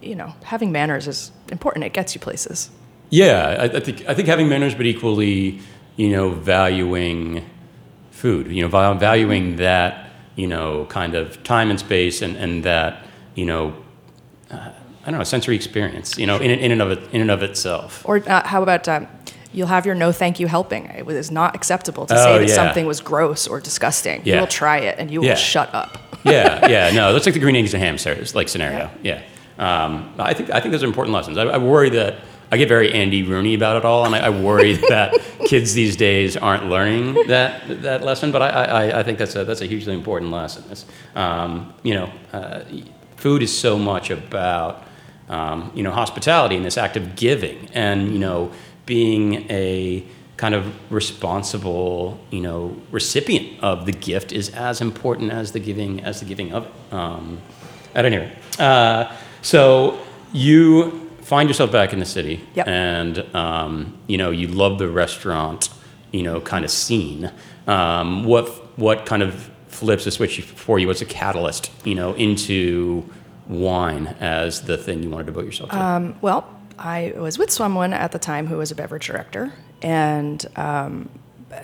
you 0.00 0.14
know, 0.14 0.32
having 0.44 0.70
manners 0.70 1.08
is 1.08 1.32
important. 1.50 1.84
It 1.84 1.92
gets 1.92 2.14
you 2.14 2.20
places. 2.20 2.70
Yeah, 3.10 3.56
I, 3.58 3.64
I 3.64 3.80
think 3.80 4.08
I 4.08 4.14
think 4.14 4.28
having 4.28 4.48
manners, 4.48 4.76
but 4.76 4.86
equally, 4.86 5.58
you 5.96 6.10
know, 6.10 6.30
valuing 6.30 7.44
food. 8.12 8.46
You 8.46 8.62
know, 8.66 8.68
valuing 8.68 9.56
that 9.56 10.07
you 10.38 10.46
know 10.46 10.86
kind 10.88 11.14
of 11.14 11.42
time 11.42 11.68
and 11.70 11.78
space, 11.78 12.22
and 12.22 12.36
and 12.36 12.64
that 12.64 13.04
you 13.34 13.44
know, 13.44 13.74
uh, 14.50 14.70
I 15.04 15.10
don't 15.10 15.18
know, 15.18 15.24
sensory 15.24 15.56
experience. 15.56 16.16
You 16.16 16.26
know, 16.26 16.36
in 16.38 16.50
in 16.50 16.70
and 16.72 16.80
of 16.82 16.90
it, 16.92 17.00
in 17.12 17.20
and 17.20 17.30
of 17.30 17.42
itself. 17.42 18.02
Or 18.08 18.16
uh, 18.26 18.46
how 18.46 18.62
about 18.62 18.86
um, 18.88 19.06
you'll 19.52 19.66
have 19.76 19.84
your 19.84 19.94
no 19.94 20.12
thank 20.12 20.38
you 20.40 20.46
helping? 20.46 20.86
It 20.86 21.04
was 21.06 21.30
not 21.30 21.54
acceptable 21.54 22.06
to 22.06 22.14
Oh, 22.14 22.24
say 22.24 22.38
that 22.38 22.48
yeah. 22.48 22.54
something 22.54 22.86
was 22.86 23.00
gross 23.00 23.46
or 23.48 23.60
disgusting. 23.60 24.22
You 24.24 24.36
will 24.36 24.46
try 24.46 24.78
it, 24.78 24.94
and 24.98 25.10
you 25.10 25.22
Yeah. 25.22 25.30
will 25.30 25.36
shut 25.36 25.74
up. 25.74 25.98
yeah, 26.24 26.66
yeah, 26.68 26.90
no, 26.90 27.12
that's 27.12 27.26
like 27.26 27.34
the 27.34 27.40
green 27.40 27.56
eggs 27.56 27.74
and 27.74 27.82
ham 27.82 27.96
like 28.34 28.48
scenario. 28.48 28.90
Yeah, 29.02 29.22
Um, 29.58 30.12
I 30.18 30.34
think 30.34 30.50
I 30.50 30.60
think 30.60 30.72
those 30.72 30.82
are 30.84 30.86
important 30.86 31.14
lessons. 31.14 31.36
I, 31.38 31.44
I 31.44 31.58
worry 31.58 31.90
that 31.90 32.14
I 32.50 32.56
get 32.56 32.68
very 32.68 32.92
Andy 32.92 33.22
Rooney 33.22 33.54
about 33.54 33.76
it 33.76 33.84
all, 33.84 34.06
and 34.06 34.14
I, 34.14 34.26
I 34.26 34.30
worry 34.30 34.72
that 34.88 35.14
kids 35.46 35.74
these 35.74 35.96
days 35.96 36.36
aren't 36.36 36.66
learning 36.66 37.14
that 37.28 37.82
that 37.82 38.02
lesson. 38.02 38.32
But 38.32 38.42
I, 38.42 38.48
I, 38.48 39.00
I 39.00 39.02
think 39.02 39.18
that's 39.18 39.36
a 39.36 39.44
that's 39.44 39.60
a 39.60 39.66
hugely 39.66 39.94
important 39.94 40.30
lesson. 40.30 40.64
It's, 40.70 40.86
um, 41.14 41.74
you 41.82 41.94
know, 41.94 42.12
uh, 42.32 42.64
food 43.16 43.42
is 43.42 43.56
so 43.56 43.78
much 43.78 44.10
about 44.10 44.84
um, 45.28 45.70
you 45.74 45.82
know 45.82 45.90
hospitality 45.90 46.56
and 46.56 46.64
this 46.64 46.78
act 46.78 46.96
of 46.96 47.16
giving, 47.16 47.68
and 47.74 48.12
you 48.12 48.18
know 48.18 48.50
being 48.86 49.50
a 49.50 50.04
kind 50.38 50.54
of 50.54 50.72
responsible, 50.90 52.18
you 52.30 52.40
know, 52.40 52.76
recipient 52.92 53.62
of 53.62 53.86
the 53.86 53.92
gift 53.92 54.32
is 54.32 54.48
as 54.50 54.80
important 54.80 55.32
as 55.32 55.52
the 55.52 55.58
giving 55.58 56.00
as 56.02 56.20
the 56.20 56.26
giving 56.26 56.52
of 56.52 56.64
it. 56.64 56.94
Um, 56.94 57.40
at 57.94 58.04
any 58.04 58.18
rate, 58.18 58.60
uh, 58.60 59.12
so 59.42 59.98
you 60.32 61.07
find 61.28 61.48
yourself 61.48 61.70
back 61.70 61.92
in 61.92 61.98
the 62.00 62.06
city, 62.06 62.40
Yep. 62.54 62.66
and 62.68 63.34
um, 63.36 63.96
you 64.06 64.16
know 64.18 64.30
you 64.30 64.48
love 64.48 64.78
the 64.78 64.88
restaurant, 64.88 65.68
you 66.12 66.22
know, 66.22 66.40
kind 66.40 66.64
of 66.64 66.70
scene. 66.70 67.30
Um, 67.66 68.24
what 68.24 68.48
what 68.78 69.04
kind 69.06 69.22
of 69.22 69.50
flips 69.68 70.06
a 70.06 70.10
switch 70.10 70.40
for 70.42 70.78
you? 70.78 70.86
What's 70.86 71.02
a 71.02 71.06
catalyst, 71.06 71.70
you 71.84 71.94
know, 71.94 72.14
into 72.14 73.04
wine 73.46 74.06
as 74.20 74.62
the 74.62 74.76
thing 74.76 75.02
you 75.02 75.10
want 75.10 75.26
to 75.26 75.32
devote 75.32 75.44
yourself 75.46 75.70
to? 75.70 76.14
Well, 76.22 76.48
I 76.78 77.12
was 77.16 77.38
with 77.38 77.50
someone 77.50 77.92
at 77.92 78.12
the 78.12 78.18
time 78.18 78.46
who 78.46 78.56
was 78.56 78.70
a 78.70 78.74
beverage 78.74 79.06
director, 79.06 79.52
and 79.82 80.44
um, 80.56 81.08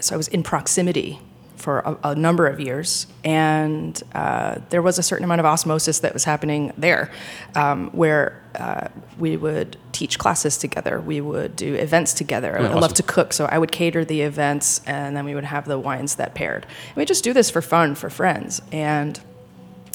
so 0.01 0.15
I 0.15 0.17
was 0.19 0.29
in 0.29 0.43
proximity 0.43 1.19
for 1.65 1.79
a, 1.79 2.11
a 2.11 2.15
number 2.15 2.47
of 2.47 2.61
years, 2.61 3.07
and 3.25 4.03
uh, 4.15 4.57
there 4.69 4.83
was 4.83 4.99
a 4.99 5.03
certain 5.03 5.25
amount 5.25 5.41
of 5.41 5.47
osmosis 5.47 6.01
that 6.01 6.13
was 6.13 6.25
happening 6.25 6.75
there, 6.77 7.11
um, 7.55 7.89
where 7.93 8.43
uh, 8.55 8.89
we 9.19 9.39
would 9.39 9.79
teach 9.93 10.19
classes 10.19 10.59
together, 10.59 11.01
we 11.01 11.23
would 11.23 11.57
do 11.57 11.75
events 11.75 12.13
together. 12.13 12.59
I 12.59 12.67
awesome. 12.67 12.81
love 12.81 12.93
to 12.95 13.03
cook, 13.03 13.33
so 13.33 13.47
I 13.47 13.57
would 13.57 13.73
cater 13.73 14.05
the 14.05 14.21
events, 14.21 14.83
and 14.87 15.17
then 15.17 15.25
we 15.25 15.35
would 15.35 15.45
have 15.45 15.65
the 15.65 15.79
wines 15.79 16.17
that 16.17 16.35
paired. 16.35 16.67
And 16.89 16.97
we 16.97 17.07
just 17.07 17.25
do 17.25 17.33
this 17.33 17.49
for 17.49 17.63
fun, 17.63 17.95
for 17.95 18.11
friends, 18.11 18.61
and 18.71 19.19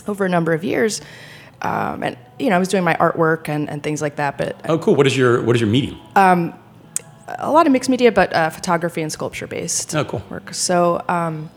over 0.08 0.26
a 0.26 0.30
number 0.30 0.54
of 0.54 0.64
years. 0.64 1.02
Um, 1.62 2.02
and 2.02 2.18
you 2.40 2.50
know, 2.50 2.56
I 2.56 2.60
was 2.60 2.70
doing 2.70 2.84
my 2.84 2.96
artwork 2.96 3.48
and, 3.48 3.70
and 3.70 3.84
things 3.84 4.02
like 4.02 4.16
that, 4.16 4.40
but 4.40 4.60
oh, 4.68 4.80
cool. 4.80 4.96
What 4.96 5.06
is 5.06 5.16
your 5.16 5.44
what 5.44 5.56
is 5.56 5.62
your 5.62 5.70
medium? 5.70 6.00
a 7.38 7.52
lot 7.52 7.68
of 7.68 7.72
mixed 7.72 7.90
media, 7.90 8.12
but 8.12 8.34
uh, 8.34 8.50
photography 8.50 9.04
and 9.04 9.12
sculpture 9.12 9.46
based 9.46 9.94
Oh, 9.96 10.04
cool. 10.04 10.24
work. 10.32 10.52
So 10.54 11.04
um, 11.08 11.52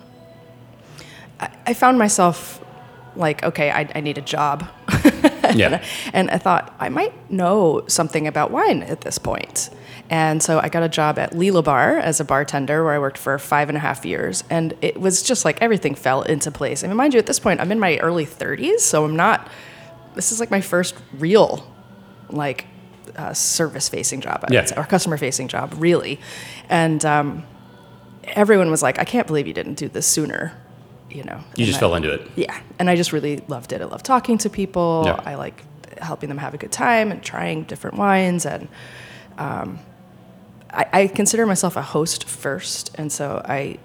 I, 1.42 1.50
I 1.66 1.74
found 1.74 1.98
myself 1.98 2.64
like, 3.16 3.42
okay, 3.44 3.70
I, 3.70 3.88
I 3.94 4.00
need 4.00 4.16
a 4.18 4.22
job. 4.22 4.66
yeah. 5.54 5.84
and 6.14 6.30
I 6.30 6.38
thought 6.38 6.74
I 6.80 6.88
might 6.88 7.12
know 7.30 7.84
something 7.88 8.26
about 8.26 8.50
wine 8.50 8.82
at 8.84 9.02
this 9.02 9.18
point. 9.18 9.68
And 10.08 10.42
so 10.42 10.58
I 10.58 10.68
got 10.68 10.82
a 10.82 10.88
job 10.88 11.18
at 11.18 11.32
Lelabar 11.32 12.00
as 12.00 12.20
a 12.20 12.24
bartender 12.24 12.84
where 12.84 12.92
I 12.94 12.98
worked 12.98 13.18
for 13.18 13.38
five 13.38 13.68
and 13.68 13.76
a 13.76 13.80
half 13.80 14.04
years. 14.04 14.44
And 14.50 14.74
it 14.82 15.00
was 15.00 15.22
just 15.22 15.44
like 15.44 15.60
everything 15.62 15.94
fell 15.94 16.22
into 16.22 16.50
place. 16.50 16.84
I 16.84 16.86
mean, 16.88 16.96
mind 16.96 17.14
you, 17.14 17.18
at 17.18 17.26
this 17.26 17.38
point, 17.38 17.60
I'm 17.60 17.72
in 17.72 17.78
my 17.80 17.98
early 17.98 18.26
30s, 18.26 18.80
so 18.80 19.04
I'm 19.04 19.16
not, 19.16 19.48
this 20.14 20.30
is 20.32 20.38
like 20.40 20.50
my 20.50 20.60
first 20.60 20.94
real, 21.18 21.66
like, 22.30 22.66
uh, 23.16 23.32
service 23.34 23.88
facing 23.88 24.20
job, 24.20 24.44
I 24.48 24.52
Yeah. 24.52 24.64
say, 24.64 24.76
or 24.76 24.84
customer 24.84 25.16
facing 25.16 25.48
job, 25.48 25.74
really. 25.78 26.20
And 26.68 27.04
um, 27.04 27.44
everyone 28.24 28.70
was 28.70 28.82
like, 28.82 28.98
I 28.98 29.04
can't 29.04 29.26
believe 29.26 29.46
you 29.46 29.54
didn't 29.54 29.74
do 29.74 29.88
this 29.88 30.06
sooner, 30.06 30.52
you 31.14 31.24
know. 31.24 31.40
You 31.56 31.66
just 31.66 31.78
I- 31.78 31.80
fell 31.80 31.94
into 31.94 32.12
it. 32.12 32.28
yeah, 32.36 32.58
and 32.78 32.88
I 32.90 32.96
just 32.96 33.12
really 33.12 33.42
loved 33.48 33.72
it. 33.72 33.80
I 33.80 33.84
love 33.84 34.02
talking 34.02 34.38
to 34.38 34.50
people. 34.50 35.02
Yeah. 35.06 35.20
I 35.24 35.34
like 35.36 35.62
helping 36.00 36.28
them 36.28 36.38
have 36.38 36.54
a 36.54 36.58
good 36.58 36.72
time 36.72 37.12
and 37.12 37.22
trying 37.22 37.64
different 37.64 37.96
wines. 37.96 38.44
And 38.46 38.68
um, 39.38 39.78
I, 40.70 40.86
I 40.92 41.06
consider 41.06 41.46
myself 41.46 41.76
a 41.76 41.82
host 41.82 42.24
first, 42.28 42.90
and 42.96 43.12
so 43.12 43.42
I 43.44 43.78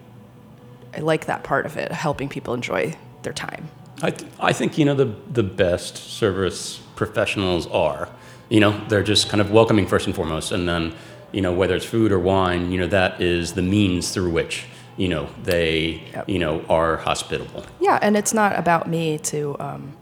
I 0.96 1.02
like 1.02 1.26
that 1.26 1.44
part 1.44 1.66
of 1.66 1.78
it, 1.78 1.92
helping 1.92 2.30
people 2.30 2.54
enjoy 2.54 2.96
their 3.24 3.34
time. 3.34 3.70
I, 4.02 4.12
th- 4.12 4.32
I 4.40 4.54
think 4.54 4.78
you 4.78 4.86
know 4.86 4.94
the 4.96 5.14
the 5.32 5.44
best 5.44 5.98
service 5.98 6.80
professionals 6.96 7.68
are 7.68 8.10
you 8.50 8.60
know 8.60 8.72
they're 8.88 9.04
just 9.04 9.28
kind 9.30 9.42
of 9.42 9.52
welcoming 9.52 9.86
first 9.88 10.06
and 10.08 10.16
foremost 10.16 10.52
and 10.52 10.68
then 10.70 10.94
you 11.32 11.42
know 11.42 11.52
whether 11.54 11.76
it's 11.76 11.86
food 11.86 12.12
or 12.12 12.18
wine 12.20 12.72
you 12.72 12.80
know 12.80 12.88
that 12.88 13.20
is 13.22 13.54
the 13.54 13.62
means 13.62 14.12
through 14.12 14.30
which 14.30 14.66
you 14.98 15.08
know 15.08 15.30
they 15.44 16.02
Yep. 16.14 16.30
you 16.30 16.40
know 16.40 16.62
are 16.70 16.98
hospitable 16.98 17.64
Yeah, 17.80 18.00
and 18.02 18.18
it's 18.18 18.34
not 18.34 18.58
about 18.58 18.88
me 18.88 19.18
to. 19.32 19.56
Um, 19.60 19.94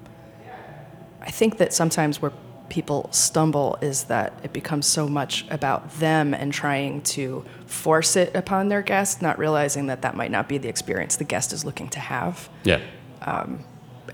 I 1.22 1.32
think 1.32 1.58
that 1.58 1.74
sometimes 1.74 2.22
where 2.22 2.32
people 2.70 3.10
stumble 3.12 3.78
is 3.82 4.06
that 4.06 4.34
it 4.44 4.54
becomes 4.54 4.86
so 4.88 5.08
much 5.08 5.46
about 5.50 5.92
them 6.00 6.34
and 6.34 6.52
trying 6.54 7.02
to 7.02 7.44
force 7.66 8.16
it 8.16 8.36
upon 8.36 8.70
their 8.70 8.82
guest, 8.82 9.22
not 9.22 9.38
realizing 9.40 9.88
that 9.88 10.02
that 10.02 10.16
might 10.16 10.32
not 10.32 10.48
be 10.48 10.58
the 10.58 10.68
experience 10.70 11.16
the 11.16 11.24
guest 11.24 11.52
is 11.54 11.64
looking 11.66 11.90
to 11.90 12.00
have. 12.00 12.50
yeah 12.64 12.80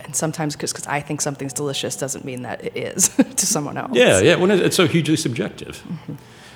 And 0.06 0.16
sometimes, 0.16 0.56
because 0.56 0.88
I 0.88 1.00
think 1.02 1.22
something's 1.22 1.54
delicious, 1.54 1.96
doesn't 1.96 2.26
mean 2.26 2.42
that 2.44 2.64
it 2.64 2.76
is 2.76 3.10
to 3.42 3.46
someone 3.46 3.78
else. 3.78 3.92
yeah 3.94 4.20
yeah 4.20 4.36
when 4.36 4.50
it's 4.52 4.76
so 4.76 4.88
hugely 4.88 5.16
subjective 5.18 5.84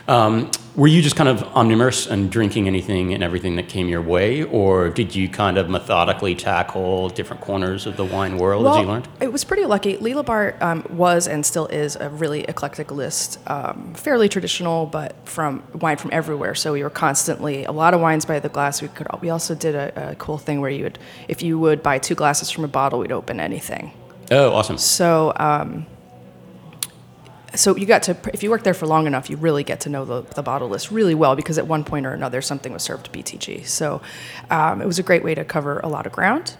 um, 0.07 0.51
were 0.75 0.87
you 0.87 1.01
just 1.01 1.15
kind 1.15 1.29
of 1.29 1.41
omnivorous 1.55 2.05
and 2.05 2.29
drinking 2.29 2.67
anything 2.67 3.13
and 3.13 3.23
everything 3.23 3.55
that 3.55 3.69
came 3.69 3.87
your 3.87 4.01
way 4.01 4.43
or 4.43 4.89
did 4.89 5.15
you 5.15 5.29
kind 5.29 5.57
of 5.57 5.69
methodically 5.69 6.35
tackle 6.35 7.09
different 7.09 7.41
corners 7.41 7.85
of 7.85 7.95
the 7.95 8.03
wine 8.03 8.37
world 8.37 8.67
as 8.67 8.77
you 8.77 8.83
learned 8.83 9.07
It 9.21 9.31
was 9.31 9.43
pretty 9.43 9.65
lucky. 9.65 9.97
Lelabar 9.97 10.61
um, 10.61 10.85
was 10.89 11.27
and 11.27 11.45
still 11.45 11.67
is 11.67 11.95
a 11.95 12.09
really 12.09 12.41
eclectic 12.41 12.91
list, 12.91 13.39
um, 13.47 13.93
fairly 13.93 14.27
traditional, 14.27 14.85
but 14.85 15.15
from 15.27 15.63
wine 15.73 15.97
from 15.97 16.11
everywhere. 16.13 16.55
So 16.55 16.73
we 16.73 16.83
were 16.83 16.89
constantly 16.89 17.63
a 17.63 17.71
lot 17.71 17.93
of 17.93 18.01
wines 18.01 18.25
by 18.25 18.39
the 18.39 18.49
glass. 18.49 18.81
We 18.81 18.89
could. 18.89 19.07
We 19.21 19.29
also 19.29 19.55
did 19.55 19.75
a, 19.75 20.11
a 20.11 20.15
cool 20.15 20.37
thing 20.37 20.61
where 20.61 20.69
you 20.69 20.83
would, 20.83 20.99
if 21.27 21.41
you 21.41 21.57
would 21.57 21.81
buy 21.81 21.99
two 21.99 22.15
glasses 22.15 22.49
from 22.51 22.63
a 22.63 22.67
bottle, 22.67 22.99
we'd 22.99 23.11
open 23.11 23.39
anything. 23.39 23.91
oh 24.31 24.51
awesome 24.51 24.77
So. 24.77 25.33
Um, 25.37 25.85
so 27.55 27.75
you 27.75 27.85
got 27.85 28.03
to 28.03 28.17
if 28.33 28.43
you 28.43 28.49
work 28.49 28.63
there 28.63 28.73
for 28.73 28.87
long 28.87 29.07
enough 29.07 29.29
you 29.29 29.37
really 29.37 29.63
get 29.63 29.79
to 29.79 29.89
know 29.89 30.05
the, 30.05 30.21
the 30.35 30.43
bottle 30.43 30.69
list 30.69 30.91
really 30.91 31.15
well 31.15 31.35
because 31.35 31.57
at 31.57 31.67
one 31.67 31.83
point 31.83 32.05
or 32.05 32.13
another 32.13 32.41
something 32.41 32.71
was 32.73 32.83
served 32.83 33.05
to 33.05 33.11
btg 33.11 33.65
so 33.65 34.01
um, 34.49 34.81
it 34.81 34.85
was 34.85 34.99
a 34.99 35.03
great 35.03 35.23
way 35.23 35.35
to 35.35 35.43
cover 35.45 35.79
a 35.79 35.87
lot 35.87 36.05
of 36.05 36.11
ground. 36.11 36.55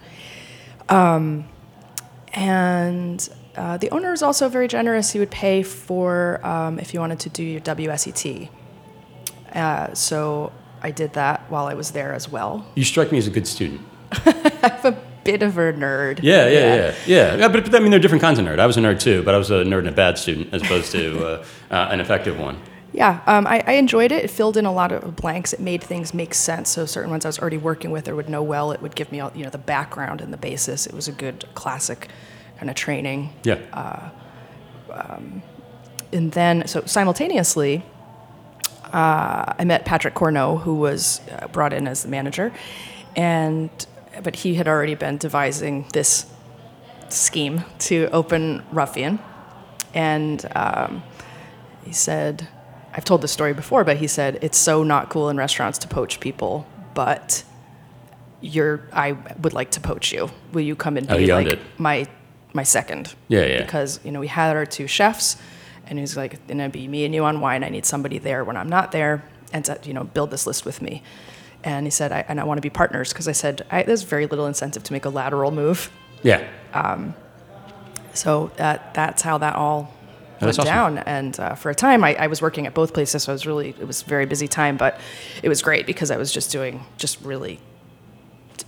Um, 0.88 1.48
and 2.32 3.28
uh, 3.56 3.76
the 3.78 3.90
owner 3.90 4.10
was 4.10 4.22
also 4.22 4.48
very 4.48 4.68
generous. 4.68 5.12
He 5.12 5.18
would 5.18 5.30
pay 5.30 5.62
for 5.62 6.44
um, 6.46 6.78
if 6.78 6.92
you 6.92 7.00
wanted 7.00 7.18
to 7.20 7.28
do 7.30 7.42
your 7.42 7.60
wset 7.60 8.50
uh, 9.52 9.94
so 9.94 10.52
i 10.82 10.90
did 10.90 11.14
that 11.14 11.40
while 11.50 11.66
i 11.66 11.74
was 11.74 11.92
there 11.92 12.12
as 12.12 12.28
well. 12.28 12.66
You 12.74 12.84
strike 12.84 13.10
me 13.10 13.18
as 13.18 13.26
a 13.26 13.30
good 13.30 13.46
student 13.46 13.80
bit 15.26 15.42
of 15.42 15.58
a 15.58 15.72
nerd 15.72 16.20
Yeah, 16.22 16.48
yeah, 16.48 16.74
yeah, 16.74 16.94
yeah. 17.06 17.36
yeah 17.36 17.48
but, 17.48 17.64
but 17.64 17.74
I 17.74 17.80
mean, 17.80 17.90
there 17.90 17.98
are 17.98 18.02
different 18.02 18.22
kinds 18.22 18.38
of 18.38 18.46
nerd. 18.46 18.58
I 18.58 18.66
was 18.66 18.76
a 18.76 18.80
nerd 18.80 19.00
too, 19.00 19.22
but 19.22 19.34
I 19.34 19.38
was 19.38 19.50
a 19.50 19.64
nerd 19.64 19.80
and 19.80 19.88
a 19.88 19.92
bad 19.92 20.18
student 20.18 20.52
as 20.52 20.62
opposed 20.62 20.92
to 20.92 21.24
uh, 21.24 21.44
uh, 21.70 21.88
an 21.90 22.00
effective 22.00 22.38
one. 22.38 22.58
Yeah, 22.92 23.20
um, 23.26 23.46
I, 23.46 23.62
I 23.66 23.72
enjoyed 23.72 24.10
it. 24.12 24.24
It 24.24 24.30
filled 24.30 24.56
in 24.56 24.64
a 24.64 24.72
lot 24.72 24.90
of 24.92 25.16
blanks. 25.16 25.52
It 25.52 25.60
made 25.60 25.84
things 25.84 26.14
make 26.14 26.32
sense. 26.32 26.70
So 26.70 26.86
certain 26.86 27.10
ones 27.10 27.26
I 27.26 27.28
was 27.28 27.38
already 27.38 27.58
working 27.58 27.90
with 27.90 28.08
or 28.08 28.14
would 28.14 28.28
know 28.28 28.42
well, 28.42 28.72
it 28.72 28.80
would 28.80 28.94
give 28.94 29.12
me 29.12 29.20
all, 29.20 29.32
you 29.34 29.44
know 29.44 29.50
the 29.50 29.58
background 29.58 30.22
and 30.22 30.32
the 30.32 30.38
basis. 30.38 30.86
It 30.86 30.94
was 30.94 31.08
a 31.08 31.12
good 31.12 31.44
classic 31.54 32.08
kind 32.58 32.70
of 32.70 32.76
training. 32.76 33.32
Yeah. 33.42 33.58
And 36.12 36.32
then 36.32 36.66
so 36.66 36.82
simultaneously, 36.86 37.82
uh, 38.84 39.54
I 39.58 39.64
met 39.64 39.84
Patrick 39.84 40.14
Cournot, 40.14 40.62
who 40.62 40.76
was 40.76 41.20
uh, 41.30 41.48
brought 41.48 41.72
in 41.72 41.86
as 41.86 42.02
the 42.02 42.08
manager, 42.08 42.52
and 43.16 43.70
but 44.22 44.36
he 44.36 44.54
had 44.54 44.68
already 44.68 44.94
been 44.94 45.18
devising 45.18 45.86
this 45.92 46.26
scheme 47.08 47.64
to 47.78 48.08
open 48.12 48.62
Ruffian, 48.72 49.18
and 49.94 50.44
um, 50.54 51.02
he 51.84 51.92
said, 51.92 52.48
I've 52.94 53.04
told 53.04 53.22
this 53.22 53.32
story 53.32 53.52
before, 53.54 53.84
but 53.84 53.98
he 53.98 54.06
said 54.06 54.38
it's 54.42 54.58
so 54.58 54.82
not 54.82 55.08
cool 55.10 55.28
in 55.28 55.36
restaurants 55.36 55.78
to 55.78 55.88
poach 55.88 56.18
people, 56.20 56.66
but 56.94 57.44
you're 58.40 58.88
I 58.92 59.12
would 59.40 59.52
like 59.52 59.70
to 59.72 59.80
poach 59.80 60.12
you. 60.12 60.30
Will 60.52 60.60
you 60.62 60.76
come 60.76 60.96
and 60.96 61.10
Oh, 61.10 61.16
be 61.16 61.26
like 61.32 61.46
it. 61.48 61.58
my 61.78 62.06
my 62.52 62.62
second? 62.62 63.14
Yeah, 63.28 63.44
yeah. 63.46 63.62
Because 63.62 64.00
you 64.04 64.10
know 64.12 64.20
we 64.20 64.28
had 64.28 64.56
our 64.56 64.66
two 64.66 64.86
chefs, 64.86 65.36
and 65.86 65.98
he's 65.98 66.16
like, 66.16 66.34
"It's 66.34 66.42
gonna 66.48 66.68
be 66.68 66.88
me 66.88 67.04
and 67.04 67.14
you 67.14 67.24
on 67.24 67.40
wine. 67.40 67.64
I 67.64 67.68
need 67.68 67.84
somebody 67.86 68.18
there 68.18 68.44
when 68.44 68.56
I'm 68.56 68.68
not 68.68 68.92
there, 68.92 69.22
and 69.52 69.64
to 69.66 69.78
you 69.84 69.92
know 69.94 70.04
build 70.04 70.30
this 70.30 70.46
list 70.46 70.64
with 70.64 70.80
me." 70.82 71.02
And 71.66 71.86
he 71.86 71.90
said, 71.90 72.12
I, 72.12 72.24
"And 72.28 72.40
I 72.40 72.44
want 72.44 72.58
to 72.58 72.62
be 72.62 72.70
partners," 72.70 73.12
because 73.12 73.28
I 73.28 73.32
said 73.32 73.66
I, 73.70 73.82
there's 73.82 74.04
very 74.04 74.26
little 74.26 74.46
incentive 74.46 74.84
to 74.84 74.92
make 74.94 75.04
a 75.04 75.10
lateral 75.10 75.50
move. 75.50 75.90
Yeah. 76.22 76.48
So 78.14 78.50
that 78.56 78.94
that's 78.94 79.22
how 79.22 79.38
that 79.38 79.56
all 79.56 79.92
that's 80.40 80.58
went 80.58 80.70
awesome. 80.70 80.94
down. 80.96 81.04
And 81.06 81.38
uh, 81.40 81.54
for 81.54 81.70
a 81.70 81.74
time, 81.74 82.04
I, 82.04 82.14
I 82.14 82.26
was 82.28 82.42
working 82.42 82.66
at 82.66 82.74
both 82.74 82.94
places, 82.94 83.24
so 83.24 83.32
I 83.32 83.34
was 83.34 83.46
really 83.46 83.70
it 83.70 83.86
was 83.86 84.02
a 84.02 84.04
very 84.06 84.26
busy 84.26 84.48
time, 84.48 84.76
but 84.76 85.00
it 85.42 85.48
was 85.48 85.62
great 85.62 85.86
because 85.86 86.10
I 86.10 86.16
was 86.16 86.32
just 86.32 86.50
doing 86.52 86.84
just 86.98 87.20
really 87.22 87.60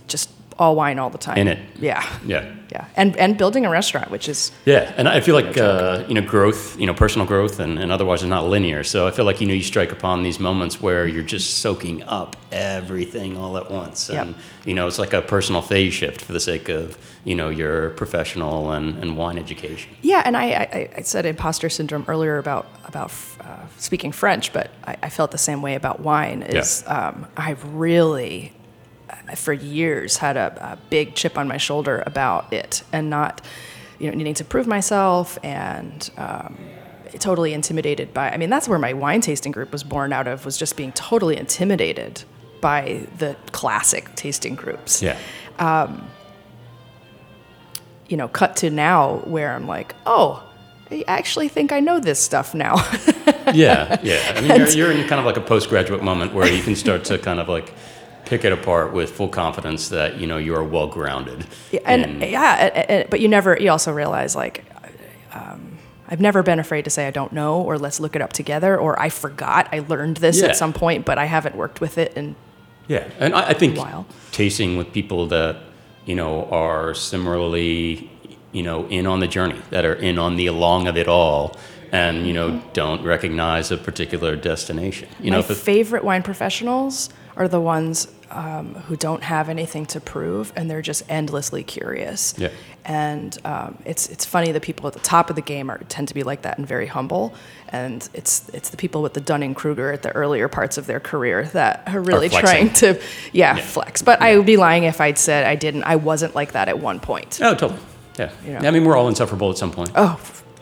just 0.07 0.29
all 0.59 0.75
wine 0.75 0.99
all 0.99 1.09
the 1.09 1.17
time. 1.17 1.37
In 1.37 1.47
it. 1.47 1.59
Yeah. 1.79 2.03
Yeah. 2.25 2.55
Yeah. 2.71 2.85
And 2.95 3.17
and 3.17 3.35
building 3.35 3.65
a 3.65 3.69
restaurant, 3.69 4.11
which 4.11 4.29
is 4.29 4.51
Yeah, 4.65 4.93
and 4.97 5.07
I 5.09 5.21
feel 5.21 5.33
like 5.33 5.57
uh, 5.57 6.03
you 6.07 6.13
know 6.13 6.21
growth, 6.21 6.79
you 6.79 6.85
know, 6.85 6.93
personal 6.93 7.25
growth, 7.25 7.59
and, 7.59 7.79
and 7.79 7.91
otherwise 7.91 8.21
is 8.21 8.29
not 8.29 8.45
linear. 8.47 8.83
So 8.83 9.07
I 9.07 9.11
feel 9.11 9.25
like 9.25 9.41
you 9.41 9.47
know 9.47 9.55
you 9.55 9.63
strike 9.63 9.91
upon 9.91 10.21
these 10.21 10.39
moments 10.39 10.79
where 10.79 11.07
you're 11.07 11.23
just 11.23 11.61
soaking 11.61 12.03
up 12.03 12.35
everything 12.51 13.37
all 13.37 13.57
at 13.57 13.71
once, 13.71 14.09
and 14.09 14.29
Yep. 14.35 14.37
you 14.65 14.73
know 14.75 14.85
it's 14.87 14.99
like 14.99 15.13
a 15.13 15.21
personal 15.23 15.61
phase 15.63 15.93
shift 15.95 16.21
for 16.21 16.33
the 16.33 16.39
sake 16.39 16.69
of 16.69 16.95
you 17.23 17.33
know 17.33 17.49
your 17.49 17.89
professional 17.91 18.71
and, 18.71 18.97
and 19.01 19.17
wine 19.17 19.39
education. 19.39 19.89
Yeah, 20.03 20.21
and 20.23 20.37
I, 20.37 20.45
I, 20.51 20.89
I 20.97 21.01
said 21.01 21.25
imposter 21.25 21.69
syndrome 21.69 22.05
earlier 22.07 22.37
about 22.37 22.67
about 22.85 23.11
uh, 23.41 23.65
speaking 23.77 24.11
French, 24.11 24.53
but 24.53 24.69
I, 24.85 24.95
I 25.03 25.09
felt 25.09 25.31
the 25.31 25.37
same 25.39 25.61
way 25.63 25.73
about 25.73 26.01
wine. 26.01 26.43
Is 26.43 26.83
um, 26.85 27.25
I've 27.35 27.63
really, 27.73 28.53
for 29.35 29.53
years, 29.53 30.17
had 30.17 30.37
a, 30.37 30.73
a 30.73 30.77
big 30.89 31.15
chip 31.15 31.37
on 31.37 31.47
my 31.47 31.57
shoulder 31.57 32.03
about 32.05 32.51
it, 32.53 32.83
and 32.91 33.09
not, 33.09 33.41
you 33.99 34.09
know, 34.09 34.17
needing 34.17 34.35
to 34.35 34.43
prove 34.43 34.67
myself, 34.67 35.37
and 35.43 36.09
um, 36.17 36.57
totally 37.19 37.53
intimidated 37.53 38.13
by. 38.13 38.29
I 38.29 38.37
mean, 38.37 38.49
that's 38.49 38.67
where 38.67 38.79
my 38.79 38.93
wine 38.93 39.21
tasting 39.21 39.51
group 39.51 39.71
was 39.71 39.83
born 39.83 40.13
out 40.13 40.27
of. 40.27 40.45
Was 40.45 40.57
just 40.57 40.77
being 40.77 40.91
totally 40.93 41.37
intimidated 41.37 42.23
by 42.61 43.07
the 43.17 43.35
classic 43.53 44.13
tasting 44.15 44.53
groups 44.53 45.01
Yeah, 45.01 45.17
you 48.09 48.17
know, 48.17 48.27
cut 48.27 48.57
to 48.57 48.69
now 48.69 49.17
where 49.19 49.53
I'm 49.53 49.67
like, 49.67 49.95
oh, 50.05 50.43
I 50.91 51.03
actually 51.07 51.47
think 51.47 51.71
I 51.71 51.79
know 51.79 51.99
this 51.99 52.19
stuff 52.19 52.53
now. 52.55 52.75
yeah, 53.53 53.99
yeah. 54.03 54.33
I 54.35 54.41
mean, 54.41 54.59
you're, 54.59 54.69
you're 54.71 54.91
in 54.91 55.07
kind 55.07 55.19
of 55.19 55.25
like 55.25 55.37
a 55.37 55.41
postgraduate 55.41 56.03
moment 56.03 56.33
where 56.33 56.51
you 56.51 56.63
can 56.63 56.75
start 56.75 57.05
to 57.05 57.17
kind 57.19 57.39
of 57.39 57.47
like 57.47 57.73
pick 58.29 58.45
it 58.45 58.51
apart 58.53 58.93
with 58.93 59.11
full 59.11 59.27
confidence 59.27 59.89
that 59.89 60.19
you 60.19 60.27
know 60.27 60.37
you 60.37 60.55
are 60.55 60.63
well 60.63 60.87
grounded. 60.87 61.45
Yeah, 61.71 61.79
and 61.85 62.21
yeah, 62.21 62.85
and- 62.89 63.09
but 63.09 63.19
you 63.19 63.27
never. 63.27 63.57
You 63.59 63.71
also 63.71 63.91
realize 63.91 64.35
like. 64.35 64.63
Um, 65.33 65.77
I've 66.11 66.19
never 66.21 66.41
been 66.41 66.57
afraid 66.59 66.85
to 66.85 66.89
say 66.89 67.07
I 67.07 67.11
don't 67.11 67.31
know, 67.33 67.61
or 67.61 67.77
let's 67.77 67.99
look 67.99 68.15
it 68.15 68.21
up 68.21 68.33
together, 68.33 68.75
or 68.77 68.99
I 68.99 69.09
forgot 69.09 69.69
I 69.71 69.79
learned 69.87 70.17
this 70.17 70.41
Yeah. 70.41 70.47
at 70.49 70.55
some 70.57 70.73
point, 70.73 71.05
but 71.05 71.17
I 71.19 71.25
haven't 71.25 71.55
worked 71.55 71.81
with 71.81 71.97
it. 71.99 72.13
And 72.15 72.35
Yeah, 72.87 73.03
and 73.19 73.35
I, 73.35 73.49
I 73.49 73.53
think 73.53 73.77
While. 73.77 74.07
tasting 74.31 74.75
with 74.77 74.91
people 74.91 75.27
that 75.27 75.57
you 76.07 76.15
know 76.15 76.45
are 76.49 76.95
similarly, 76.95 78.09
you 78.51 78.63
know, 78.63 78.87
in 78.89 79.05
on 79.05 79.19
the 79.19 79.27
journey, 79.27 79.61
that 79.69 79.85
are 79.85 79.93
in 79.93 80.17
on 80.17 80.35
the 80.35 80.47
along 80.47 80.87
of 80.87 80.97
it 80.97 81.07
all, 81.07 81.55
and 81.91 82.25
you 82.25 82.33
know, 82.33 82.59
don't 82.73 83.03
recognize 83.03 83.69
a 83.71 83.77
particular 83.77 84.35
destination. 84.35 85.07
You 85.21 85.29
know, 85.29 85.37
my 85.37 85.43
if 85.43 85.51
it- 85.51 85.57
favorite 85.57 86.03
wine 86.03 86.23
professionals 86.23 87.09
are 87.39 87.47
the 87.47 87.59
ones 87.59 88.07
um, 88.29 88.75
who 88.75 88.95
don't 88.95 89.23
have 89.23 89.49
anything 89.49 89.85
to 89.87 89.99
prove, 89.99 90.53
and 90.55 90.69
they're 90.69 90.83
just 90.83 91.03
endlessly 91.09 91.63
curious. 91.63 92.35
Yeah. 92.37 92.49
And 92.85 93.35
um, 93.45 93.77
it's 93.85 94.09
it's 94.09 94.25
funny 94.25 94.51
the 94.51 94.59
people 94.59 94.85
at 94.87 94.93
the 94.93 94.99
top 94.99 95.29
of 95.29 95.35
the 95.35 95.41
game 95.41 95.69
are 95.71 95.77
tend 95.89 96.09
to 96.09 96.13
be 96.13 96.23
like 96.23 96.41
that 96.43 96.57
and 96.57 96.67
very 96.67 96.85
humble, 96.85 97.33
and 97.69 98.07
it's 98.13 98.47
it's 98.49 98.69
the 98.69 98.77
people 98.77 99.01
with 99.01 99.13
the 99.13 99.21
Dunning 99.21 99.55
Kruger 99.55 99.91
at 99.91 100.03
the 100.03 100.11
earlier 100.11 100.47
parts 100.47 100.77
of 100.77 100.85
their 100.85 100.99
career 100.99 101.45
that 101.53 101.83
are 101.87 102.01
really 102.01 102.29
trying 102.29 102.71
to 102.73 102.99
yeah, 103.31 103.55
Yeah. 103.55 103.63
flex. 103.63 104.01
But 104.01 104.21
I 104.21 104.37
would 104.37 104.45
be 104.45 104.57
lying 104.57 104.83
if 104.83 105.01
I'd 105.01 105.17
said 105.17 105.45
I 105.45 105.55
didn't. 105.55 105.83
I 105.83 105.95
wasn't 105.95 106.35
like 106.35 106.51
that 106.51 106.67
at 106.67 106.79
one 106.79 106.99
point. 106.99 107.39
oh, 107.41 107.55
totally. 107.55 107.79
Yeah. 108.17 108.31
You 108.45 108.51
know. 108.53 108.67
I 108.67 108.71
mean, 108.71 108.83
we're 108.85 108.97
all 108.97 109.07
insufferable 109.07 109.49
at 109.49 109.57
some 109.57 109.71
point. 109.71 109.91
Oh. 109.95 110.19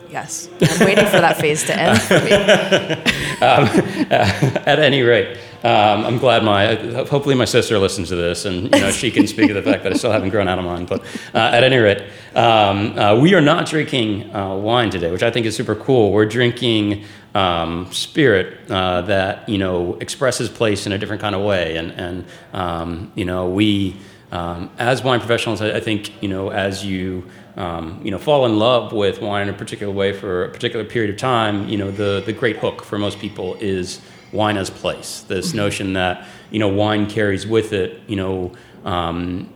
Yes, 0.09 0.49
I'm 0.61 0.85
waiting 0.85 1.05
for 1.05 1.19
that 1.19 1.37
phase 1.37 1.63
to 1.65 1.77
end 1.77 2.01
for 2.01 2.19
me. 2.19 2.31
At 3.41 4.79
any 4.79 5.01
rate, 5.01 5.37
um, 5.63 6.05
I'm 6.05 6.17
glad 6.17 6.43
my 6.43 6.75
hopefully 7.05 7.35
my 7.35 7.45
sister 7.45 7.77
listens 7.77 8.09
to 8.09 8.15
this 8.15 8.45
and 8.45 8.63
you 8.73 8.81
know 8.81 8.91
she 8.91 9.11
can 9.11 9.27
speak 9.27 9.47
to 9.47 9.53
the 9.53 9.61
fact 9.61 9.83
that 9.83 9.91
I 9.91 9.95
still 9.95 10.11
haven't 10.11 10.29
grown 10.29 10.47
out 10.47 10.59
of 10.59 10.65
mine. 10.65 10.85
But 10.85 11.01
uh, 11.33 11.39
at 11.51 11.63
any 11.63 11.77
rate, 11.77 12.03
um, 12.35 12.97
uh, 12.97 13.19
we 13.19 13.33
are 13.33 13.41
not 13.41 13.65
drinking 13.65 14.33
uh, 14.35 14.55
wine 14.55 14.91
today, 14.91 15.11
which 15.11 15.23
I 15.23 15.31
think 15.31 15.45
is 15.45 15.55
super 15.55 15.75
cool. 15.75 16.11
We're 16.13 16.25
drinking 16.25 17.05
um, 17.35 17.91
spirit 17.91 18.69
uh, 18.71 19.01
that 19.01 19.49
you 19.49 19.57
know 19.57 19.95
expresses 19.95 20.47
place 20.47 20.85
in 20.85 20.91
a 20.91 20.97
different 20.97 21.21
kind 21.21 21.35
of 21.35 21.41
way, 21.41 21.77
and 21.77 21.91
and 21.91 22.25
um, 22.53 23.11
you 23.15 23.25
know 23.25 23.49
we 23.49 23.97
um, 24.31 24.69
as 24.77 25.03
wine 25.03 25.19
professionals, 25.19 25.61
I, 25.61 25.77
I 25.77 25.79
think 25.79 26.21
you 26.21 26.29
know 26.29 26.49
as 26.49 26.85
you 26.85 27.29
um, 27.57 27.99
you 28.03 28.11
know 28.11 28.17
fall 28.17 28.45
in 28.45 28.57
love 28.57 28.93
with 28.93 29.21
wine 29.21 29.47
in 29.47 29.53
a 29.53 29.57
particular 29.57 29.91
way 29.91 30.13
for 30.13 30.45
a 30.45 30.49
particular 30.49 30.85
period 30.85 31.09
of 31.11 31.17
time, 31.17 31.67
you 31.67 31.77
know 31.77 31.91
the 31.91 32.23
the 32.25 32.33
great 32.33 32.57
hook 32.57 32.83
for 32.83 32.97
most 32.97 33.19
people 33.19 33.55
is 33.55 34.01
wine 34.31 34.57
as 34.57 34.69
place. 34.69 35.21
This 35.21 35.53
notion 35.53 35.93
that 35.93 36.27
you 36.51 36.59
know 36.59 36.67
wine 36.67 37.07
carries 37.07 37.45
with 37.45 37.73
it 37.73 38.01
you 38.07 38.15
know 38.15 38.53
um, 38.85 39.49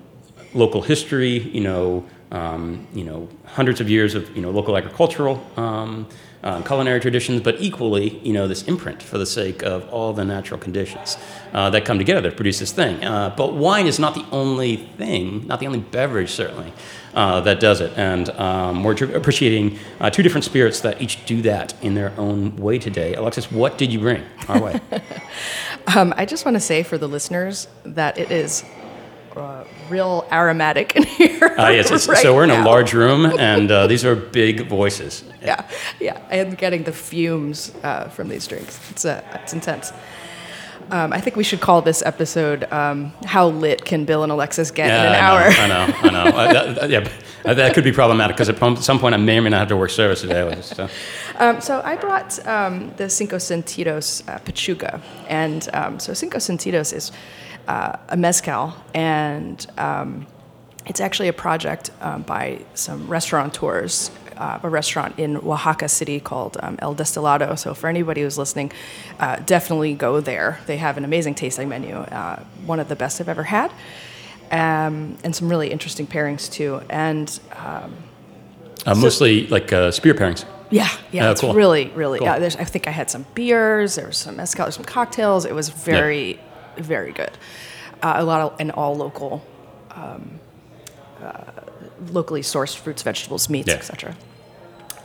local 0.53 0.81
history, 0.81 1.39
you 1.39 1.62
know, 1.62 2.05
um, 2.31 2.88
you 2.93 3.03
know, 3.03 3.27
hundreds 3.46 3.81
of 3.81 3.89
years 3.89 4.15
of 4.15 4.36
you 4.36 4.41
know 4.41 4.51
local 4.51 4.77
agricultural 4.77 5.46
um, 5.58 6.08
uh, 6.43 6.62
culinary 6.62 7.00
traditions, 7.00 7.41
but 7.41 7.60
equally, 7.60 8.17
you 8.20 8.34
know, 8.34 8.48
this 8.48 8.63
imprint 8.63 9.01
for 9.03 9.17
the 9.17 9.25
sake 9.25 9.62
of 9.63 9.88
all 9.89 10.13
the 10.13 10.25
natural 10.25 10.60
conditions 10.60 11.17
uh, 11.53 11.70
that 11.70 11.86
come 11.86 11.98
together 11.98 12.29
to 12.29 12.36
produce 12.36 12.60
this 12.60 12.72
thing. 12.72 13.03
Uh, 13.03 13.34
but 13.36 13.53
wine 13.53 13.86
is 13.86 14.00
not 14.00 14.15
the 14.15 14.25
only 14.31 14.77
thing, 14.77 15.46
not 15.48 15.60
the 15.60 15.67
only 15.67 15.79
beverage, 15.79 16.31
certainly. 16.31 16.74
Uh, 17.13 17.41
that 17.41 17.60
does 17.60 17.82
it, 17.82 17.91
and 17.98 18.30
um, 18.32 18.86
we're 18.86 18.94
appreciating 19.15 19.77
uh, 20.00 20.10
two 20.10 20.24
different 20.24 20.46
spirits 20.46 20.80
that 20.80 21.01
each 21.01 21.25
do 21.25 21.41
that 21.41 21.74
in 21.84 21.94
their 21.94 22.13
own 22.18 22.56
way 22.56 22.80
today. 22.80 23.15
Alexis, 23.15 23.51
what 23.51 23.77
did 23.77 23.91
you 23.91 24.00
bring 24.00 24.24
our 24.48 24.62
way? 24.62 24.80
Um, 25.96 26.13
I 26.15 26.25
just 26.25 26.46
want 26.46 26.56
to 26.56 26.62
say 26.62 26.84
for 26.84 26.98
the 26.98 27.08
listeners 27.08 27.68
that 27.84 28.18
it 28.18 28.32
is 28.32 28.63
uh, 29.36 29.63
real 29.89 30.27
aromatic 30.32 30.96
in 30.96 31.03
here. 31.03 31.56
Uh, 31.58 31.70
yes, 31.70 31.91
it's, 31.91 32.08
right 32.08 32.18
so 32.18 32.36
we're 32.36 32.44
in 32.44 32.51
a 32.51 32.63
large 32.63 32.94
room, 32.94 33.25
and 33.39 33.71
uh, 33.71 33.88
these 33.88 34.06
are 34.06 34.15
big 34.15 34.67
voices. 34.67 35.24
Yeah, 35.41 35.67
yeah. 36.00 36.21
I 36.30 36.38
am 36.38 36.56
getting 36.56 36.84
the 36.84 36.91
fumes 36.91 37.74
uh, 37.84 38.10
from 38.10 38.30
these 38.30 38.47
drinks. 38.47 38.80
It's 38.91 39.06
uh, 39.06 39.24
it's 39.41 39.54
intense. 39.54 39.91
Um, 40.91 41.13
I 41.13 41.21
think 41.21 41.38
we 41.38 41.43
should 41.43 41.62
call 41.62 41.82
this 41.82 42.04
episode 42.06 42.71
um, 42.71 43.13
"How 43.25 43.47
lit 43.47 43.86
can 43.86 44.04
Bill 44.06 44.23
and 44.23 44.32
Alexis 44.32 44.71
get 44.71 44.88
in 44.89 44.93
an 44.93 45.13
I 45.13 45.19
hour?" 45.19 45.39
Know, 45.49 45.56
I 45.63 45.67
know, 45.67 45.93
I 46.01 46.10
know. 46.12 46.38
Uh, 46.38 46.54
that, 46.54 46.75
that- 46.75 46.89
yeah, 46.89 47.54
that 47.54 47.73
could 47.73 47.84
be 47.86 47.91
problematic 47.93 48.36
because 48.36 48.49
at 48.49 48.58
some 48.84 48.99
point 48.99 49.15
I 49.15 49.17
may 49.17 49.38
or 49.38 49.41
may 49.41 49.49
not 49.49 49.60
have 49.60 49.67
to 49.69 49.77
work 49.77 49.89
service 49.89 50.21
today. 50.21 50.54
Just, 50.56 50.80
uh, 50.80 50.88
Um, 51.39 51.62
so 51.62 51.82
I 51.84 51.95
brought 51.95 52.45
um, 52.45 52.91
the 52.97 53.10
Cinco 53.10 53.38
Sentidos 53.38 54.21
uh, 54.27 54.99
and 55.27 55.69
um, 55.73 55.99
so 55.99 56.13
Cinco 56.13 56.38
Sentidos 56.39 56.93
is 56.93 57.12
uh, 57.67 57.97
a 58.10 58.17
mezcal, 58.17 58.75
and 58.93 59.65
um, 59.77 60.27
it's 60.86 60.99
actually 60.99 61.30
a 61.30 61.34
project 61.34 61.89
um, 62.01 62.23
by 62.23 62.60
some 62.73 63.08
restaurateurs. 63.08 64.12
Uh, 64.41 64.60
a 64.63 64.69
restaurant 64.69 65.13
in 65.19 65.38
Oaxaca 65.38 65.88
City 65.88 66.19
called 66.19 66.58
um, 66.63 66.75
El 66.80 66.95
Destilado. 66.95 67.56
So 67.63 67.75
for 67.75 67.88
anybody 67.95 68.21
who's 68.23 68.38
listening, 68.39 68.71
uh, 69.19 69.36
definitely 69.56 69.93
go 69.93 70.19
there. 70.19 70.58
They 70.65 70.77
have 70.77 70.97
an 70.97 71.06
amazing 71.06 71.36
tasting 71.36 71.69
menu, 71.69 71.93
uh, 71.95 72.38
one 72.65 72.80
of 72.80 72.88
the 72.88 72.95
best 72.95 73.21
I've 73.21 73.30
ever 73.30 73.43
had, 73.43 73.69
um, 74.51 74.95
and 75.23 75.36
some 75.36 75.47
really 75.47 75.69
interesting 75.71 76.08
pairings 76.08 76.51
too. 76.51 76.82
And 76.89 77.27
uh, 78.86 78.95
mostly 78.95 79.45
like 79.56 79.71
uh, 79.71 79.91
spear 79.91 80.15
pairings. 80.15 80.45
Yeah, 80.71 80.89
yeah, 81.12 81.27
Oh, 81.27 81.32
it's 81.32 81.41
cool. 81.41 81.54
really, 81.54 81.86
really. 81.95 82.17
Cool. 82.19 82.30
Uh, 82.30 82.39
there's, 82.39 82.56
I 82.56 82.63
think 82.63 82.88
I 82.88 82.91
had 82.91 83.10
some 83.12 83.25
beers. 83.36 83.95
There 83.95 84.08
was 84.08 84.17
some 84.17 84.38
mezcal. 84.38 84.71
Some 84.71 84.86
cocktails. 84.86 85.45
It 85.45 85.54
was 85.54 85.69
very, 85.69 86.39
very 86.77 87.12
good. 87.12 87.34
Uh, 88.01 88.13
a 88.15 88.23
lot 88.23 88.41
of 88.41 88.49
and 88.60 88.71
all 88.71 88.95
local, 88.95 89.43
um, 89.91 90.39
uh, 91.21 91.43
locally 92.12 92.41
sourced 92.41 92.75
fruits, 92.75 93.04
vegetables, 93.04 93.49
meats, 93.49 93.67
Yeah. 93.67 93.75
etc. 93.75 94.15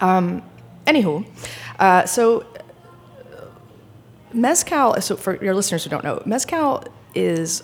Um, 0.01 0.43
anywho, 0.87 1.27
uh, 1.79 2.07
so 2.07 2.41
uh, 2.41 3.47
mezcal. 4.33 5.01
So 5.01 5.17
for 5.17 5.43
your 5.43 5.55
listeners 5.55 5.85
who 5.85 5.91
don't 5.91 6.05
know, 6.05 6.23
mezcal 6.27 6.85
is 7.15 7.63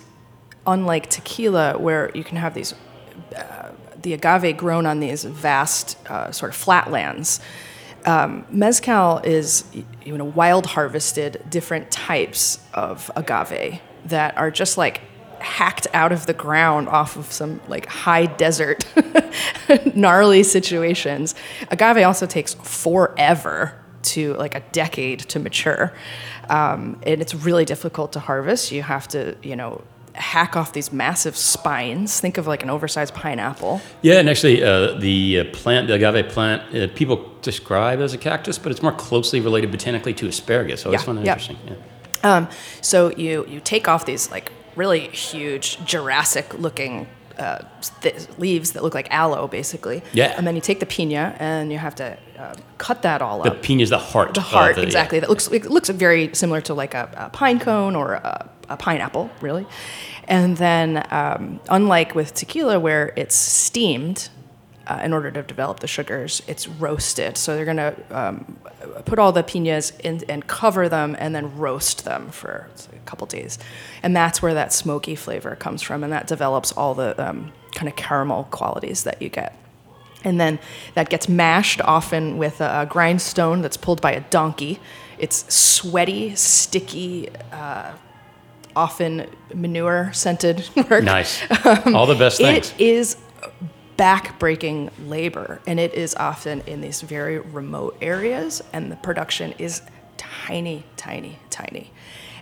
unlike 0.65 1.09
tequila, 1.09 1.77
where 1.77 2.11
you 2.13 2.23
can 2.23 2.37
have 2.37 2.53
these 2.53 2.73
uh, 3.35 3.69
the 4.01 4.13
agave 4.13 4.57
grown 4.57 4.85
on 4.85 4.99
these 4.99 5.23
vast 5.23 5.97
uh, 6.09 6.31
sort 6.31 6.51
of 6.51 6.55
flatlands. 6.55 7.39
Um, 8.05 8.45
mezcal 8.49 9.19
is 9.19 9.63
you 10.03 10.17
know 10.17 10.25
wild 10.25 10.65
harvested 10.65 11.43
different 11.49 11.89
types 11.89 12.59
of 12.73 13.09
agave 13.15 13.79
that 14.05 14.37
are 14.37 14.51
just 14.51 14.77
like 14.77 15.01
hacked 15.43 15.87
out 15.93 16.11
of 16.11 16.25
the 16.25 16.33
ground 16.33 16.87
off 16.89 17.15
of 17.15 17.31
some 17.31 17.59
like 17.67 17.85
high 17.87 18.25
desert 18.25 18.85
gnarly 19.95 20.43
situations. 20.43 21.35
Agave 21.69 22.03
also 22.05 22.25
takes 22.25 22.53
forever 22.55 23.79
to 24.03 24.33
like 24.35 24.55
a 24.55 24.59
decade 24.71 25.19
to 25.19 25.39
mature. 25.39 25.93
Um, 26.49 26.99
and 27.05 27.21
it's 27.21 27.33
really 27.33 27.65
difficult 27.65 28.13
to 28.13 28.19
harvest. 28.19 28.71
You 28.71 28.83
have 28.83 29.07
to, 29.09 29.35
you 29.43 29.55
know, 29.55 29.81
hack 30.15 30.55
off 30.55 30.73
these 30.73 30.91
massive 30.91 31.35
spines. 31.37 32.19
Think 32.19 32.37
of 32.37 32.45
like 32.45 32.63
an 32.63 32.69
oversized 32.69 33.13
pineapple. 33.13 33.81
Yeah, 34.01 34.19
and 34.19 34.29
actually, 34.29 34.61
uh, 34.63 34.93
the 34.99 35.39
uh, 35.39 35.43
plant, 35.53 35.87
the 35.87 35.95
agave 35.95 36.29
plant, 36.29 36.75
uh, 36.75 36.87
people 36.93 37.31
describe 37.41 37.99
as 38.01 38.13
a 38.13 38.17
cactus, 38.17 38.57
but 38.59 38.71
it's 38.71 38.81
more 38.81 38.91
closely 38.91 39.39
related 39.39 39.71
botanically 39.71 40.13
to 40.15 40.27
asparagus. 40.27 40.81
So 40.81 40.91
it's 40.91 41.01
Yeah, 41.01 41.05
fun 41.05 41.17
and 41.17 41.25
yeah. 41.25 41.31
interesting. 41.33 41.57
Yeah. 41.67 41.75
Um, 42.35 42.47
so 42.81 43.09
you 43.17 43.45
you 43.47 43.59
take 43.59 43.87
off 43.89 44.05
these 44.05 44.29
like 44.31 44.51
really 44.75 45.07
huge 45.09 45.83
Jurassic 45.85 46.53
looking 46.59 47.07
uh, 47.37 47.63
th- 48.01 48.27
leaves 48.37 48.73
that 48.73 48.83
look 48.83 48.93
like 48.93 49.07
aloe, 49.11 49.47
basically. 49.47 50.03
Yeah. 50.13 50.33
And 50.37 50.45
then 50.45 50.53
you 50.55 50.61
take 50.61 50.79
the 50.79 50.85
pina 50.85 51.35
and 51.39 51.71
you 51.71 51.79
have 51.79 51.95
to 51.95 52.17
uh, 52.37 52.53
cut 52.77 53.01
that 53.01 53.21
all 53.23 53.41
The 53.41 53.51
up. 53.51 53.63
pina 53.63 53.81
is 53.81 53.89
the 53.89 53.97
heart. 53.97 54.35
The 54.35 54.41
heart, 54.41 54.77
yeah. 54.77 54.83
exactly. 54.83 55.19
That 55.19 55.29
looks 55.29 55.47
it 55.47 55.65
looks 55.71 55.89
very 55.89 56.33
similar 56.35 56.61
to 56.61 56.73
like 56.75 56.93
a, 56.93 57.09
a 57.17 57.29
pine 57.29 57.59
cone 57.59 57.95
or 57.95 58.13
a, 58.13 58.49
a 58.69 58.77
pineapple, 58.77 59.31
really. 59.41 59.65
And 60.27 60.55
then, 60.57 61.05
um, 61.11 61.59
unlike 61.69 62.13
with 62.15 62.33
tequila, 62.33 62.79
where 62.79 63.13
it's 63.17 63.35
steamed 63.35 64.29
uh, 64.87 65.01
in 65.03 65.13
order 65.13 65.31
to 65.31 65.41
develop 65.43 65.79
the 65.79 65.87
sugars, 65.87 66.41
it's 66.47 66.67
roasted. 66.67 67.37
So 67.37 67.55
they're 67.55 67.65
gonna 67.65 67.95
um, 68.11 68.57
put 69.05 69.19
all 69.19 69.31
the 69.31 69.43
pinas 69.43 69.91
in 69.99 70.23
and 70.29 70.45
cover 70.47 70.89
them, 70.89 71.15
and 71.19 71.33
then 71.33 71.57
roast 71.57 72.05
them 72.05 72.29
for 72.31 72.69
a 72.93 72.99
couple 73.05 73.27
days, 73.27 73.59
and 74.01 74.15
that's 74.15 74.41
where 74.41 74.53
that 74.53 74.73
smoky 74.73 75.15
flavor 75.15 75.55
comes 75.55 75.81
from, 75.81 76.03
and 76.03 76.11
that 76.11 76.27
develops 76.27 76.71
all 76.71 76.93
the 76.93 77.21
um, 77.23 77.51
kind 77.73 77.87
of 77.87 77.95
caramel 77.95 78.45
qualities 78.45 79.03
that 79.03 79.21
you 79.21 79.29
get. 79.29 79.57
And 80.23 80.39
then 80.39 80.59
that 80.93 81.09
gets 81.09 81.27
mashed 81.27 81.81
often 81.81 82.37
with 82.37 82.61
a 82.61 82.87
grindstone 82.89 83.61
that's 83.61 83.77
pulled 83.77 84.01
by 84.01 84.13
a 84.13 84.21
donkey. 84.21 84.79
It's 85.17 85.53
sweaty, 85.53 86.35
sticky, 86.35 87.29
uh, 87.51 87.91
often 88.75 89.27
manure 89.53 90.11
scented 90.13 90.67
work. 90.89 91.03
Nice. 91.03 91.41
All 91.87 92.05
the 92.05 92.15
best 92.15 92.37
things. 92.37 92.73
It 92.77 92.81
is 92.81 93.17
back-breaking 93.97 94.89
labor, 95.05 95.59
and 95.67 95.79
it 95.79 95.93
is 95.93 96.15
often 96.15 96.61
in 96.61 96.81
these 96.81 97.01
very 97.01 97.39
remote 97.39 97.97
areas, 98.01 98.61
and 98.73 98.91
the 98.91 98.95
production 98.97 99.53
is 99.59 99.81
tiny, 100.17 100.83
tiny, 100.97 101.37
tiny. 101.49 101.91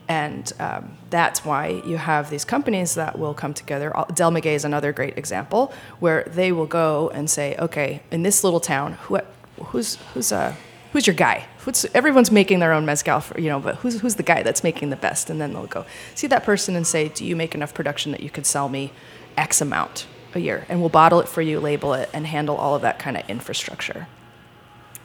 And 0.08 0.52
um, 0.60 0.98
that's 1.10 1.46
why 1.46 1.82
you 1.86 1.96
have 1.98 2.30
these 2.30 2.44
companies 2.44 2.96
that 2.96 3.18
will 3.18 3.34
come 3.34 3.54
together. 3.54 3.94
Del 4.14 4.32
Maguey 4.32 4.56
is 4.56 4.66
another 4.66 4.92
great 4.92 5.18
example 5.18 5.72
where 6.00 6.24
they 6.24 6.52
will 6.52 6.66
go 6.66 7.10
and 7.14 7.30
say, 7.30 7.56
okay, 7.58 8.02
in 8.12 8.24
this 8.24 8.44
little 8.44 8.60
town, 8.60 8.94
who, 8.94 9.20
who's, 9.66 9.96
who's, 10.14 10.32
uh, 10.32 10.54
who's 10.92 11.08
your 11.08 11.16
guy? 11.16 11.46
Who's, 11.60 11.86
everyone's 11.94 12.32
making 12.32 12.60
their 12.60 12.74
own 12.74 12.86
mezcal, 12.86 13.22
for, 13.22 13.40
you 13.40 13.48
know, 13.48 13.60
but 13.60 13.76
who's, 13.76 14.02
who's 14.02 14.16
the 14.16 14.24
guy 14.24 14.44
that's 14.44 14.64
making 14.64 14.90
the 14.90 14.96
best? 14.98 15.30
And 15.30 15.40
then 15.40 15.54
they'll 15.54 15.68
go 15.68 15.86
see 16.16 16.28
that 16.28 16.44
person 16.44 16.76
and 16.76 16.86
say, 16.86 17.08
do 17.08 17.24
you 17.24 17.36
make 17.36 17.56
enough 17.56 17.74
production 17.74 18.12
that 18.12 18.22
you 18.22 18.30
could 18.30 18.46
sell 18.46 18.68
me 18.68 18.92
X 19.38 19.62
amount 19.62 20.08
a 20.36 20.42
year? 20.42 20.66
And 20.70 20.80
we'll 20.80 20.90
bottle 20.90 21.20
it 21.20 21.28
for 21.28 21.42
you, 21.42 21.60
label 21.60 21.94
it, 21.94 22.10
and 22.14 22.26
handle 22.26 22.56
all 22.56 22.76
of 22.76 22.82
that 22.84 23.00
kind 23.00 23.18
of 23.18 23.30
infrastructure. 23.30 24.08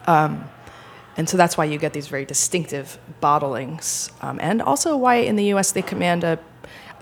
Um, 0.06 0.48
and 1.16 1.28
so 1.28 1.36
that's 1.36 1.56
why 1.56 1.64
you 1.64 1.78
get 1.78 1.92
these 1.92 2.08
very 2.08 2.24
distinctive 2.24 2.98
bottlings, 3.22 4.10
um, 4.22 4.38
and 4.40 4.60
also 4.60 4.96
why 4.96 5.16
in 5.16 5.36
the 5.36 5.44
U.S. 5.44 5.72
they 5.72 5.82
command 5.82 6.24
a 6.24 6.38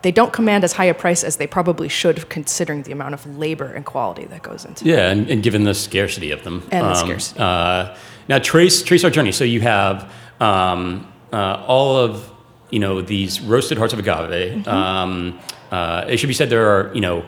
they 0.02 0.12
don't 0.12 0.34
command 0.34 0.64
as 0.64 0.74
high 0.74 0.84
a 0.84 0.92
price 0.92 1.24
as 1.24 1.38
they 1.38 1.46
probably 1.46 1.88
should, 1.88 2.28
considering 2.28 2.82
the 2.82 2.92
amount 2.92 3.14
of 3.14 3.38
labor 3.38 3.72
and 3.72 3.86
quality 3.86 4.26
that 4.26 4.42
goes 4.42 4.66
into. 4.66 4.84
Yeah, 4.84 5.10
and, 5.10 5.30
and 5.30 5.42
given 5.42 5.64
the 5.64 5.72
scarcity 5.72 6.30
of 6.30 6.44
them. 6.44 6.62
And 6.70 6.86
um, 6.86 6.92
the 6.92 6.94
scarcity. 6.94 7.40
Uh, 7.40 7.96
now, 8.28 8.38
trace 8.38 8.82
trace 8.82 9.02
our 9.02 9.10
journey. 9.10 9.32
So 9.32 9.44
you 9.44 9.62
have 9.62 10.12
um, 10.40 11.10
uh, 11.32 11.64
all 11.66 11.96
of 11.96 12.30
you 12.70 12.78
know 12.78 13.00
these 13.00 13.40
roasted 13.40 13.78
hearts 13.78 13.94
of 13.94 13.98
agave. 13.98 14.64
Mm-hmm. 14.64 14.68
Um, 14.68 15.40
uh, 15.70 16.04
it 16.06 16.18
should 16.18 16.28
be 16.28 16.34
said 16.34 16.50
there 16.50 16.68
are 16.68 16.94
you 16.94 17.00
know 17.00 17.24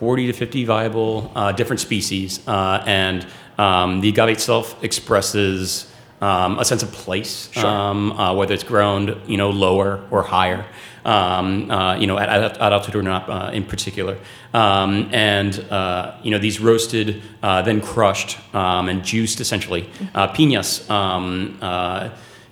40 0.00 0.28
to 0.28 0.32
50 0.32 0.64
viable 0.64 1.30
uh, 1.34 1.52
different 1.52 1.78
species, 1.78 2.40
uh, 2.48 2.82
and 2.86 3.26
um, 3.58 4.00
the 4.00 4.08
agave 4.08 4.30
itself 4.30 4.82
expresses 4.82 5.92
um, 6.22 6.58
a 6.58 6.64
sense 6.64 6.82
of 6.82 6.90
place, 6.90 7.50
sure. 7.52 7.66
um, 7.66 8.12
uh, 8.12 8.34
whether 8.34 8.54
it's 8.54 8.64
grown, 8.64 9.20
you 9.26 9.36
know, 9.36 9.50
lower 9.50 10.02
or 10.10 10.22
higher, 10.22 10.64
um, 11.04 11.70
uh, 11.70 11.96
you 11.96 12.06
know, 12.06 12.18
at, 12.18 12.30
at, 12.30 12.72
altitude 12.72 12.94
or 12.94 13.02
not 13.02 13.28
uh, 13.28 13.50
in 13.52 13.62
particular. 13.62 14.16
Um, 14.54 15.10
and, 15.12 15.58
uh, 15.70 16.14
you 16.22 16.30
know, 16.30 16.38
these 16.38 16.60
roasted, 16.60 17.20
uh, 17.42 17.60
then 17.60 17.82
crushed 17.82 18.38
um, 18.54 18.88
and 18.88 19.04
juiced 19.04 19.38
essentially, 19.38 19.90
uh, 20.14 20.28
piñas 20.32 20.88
um, 20.88 21.58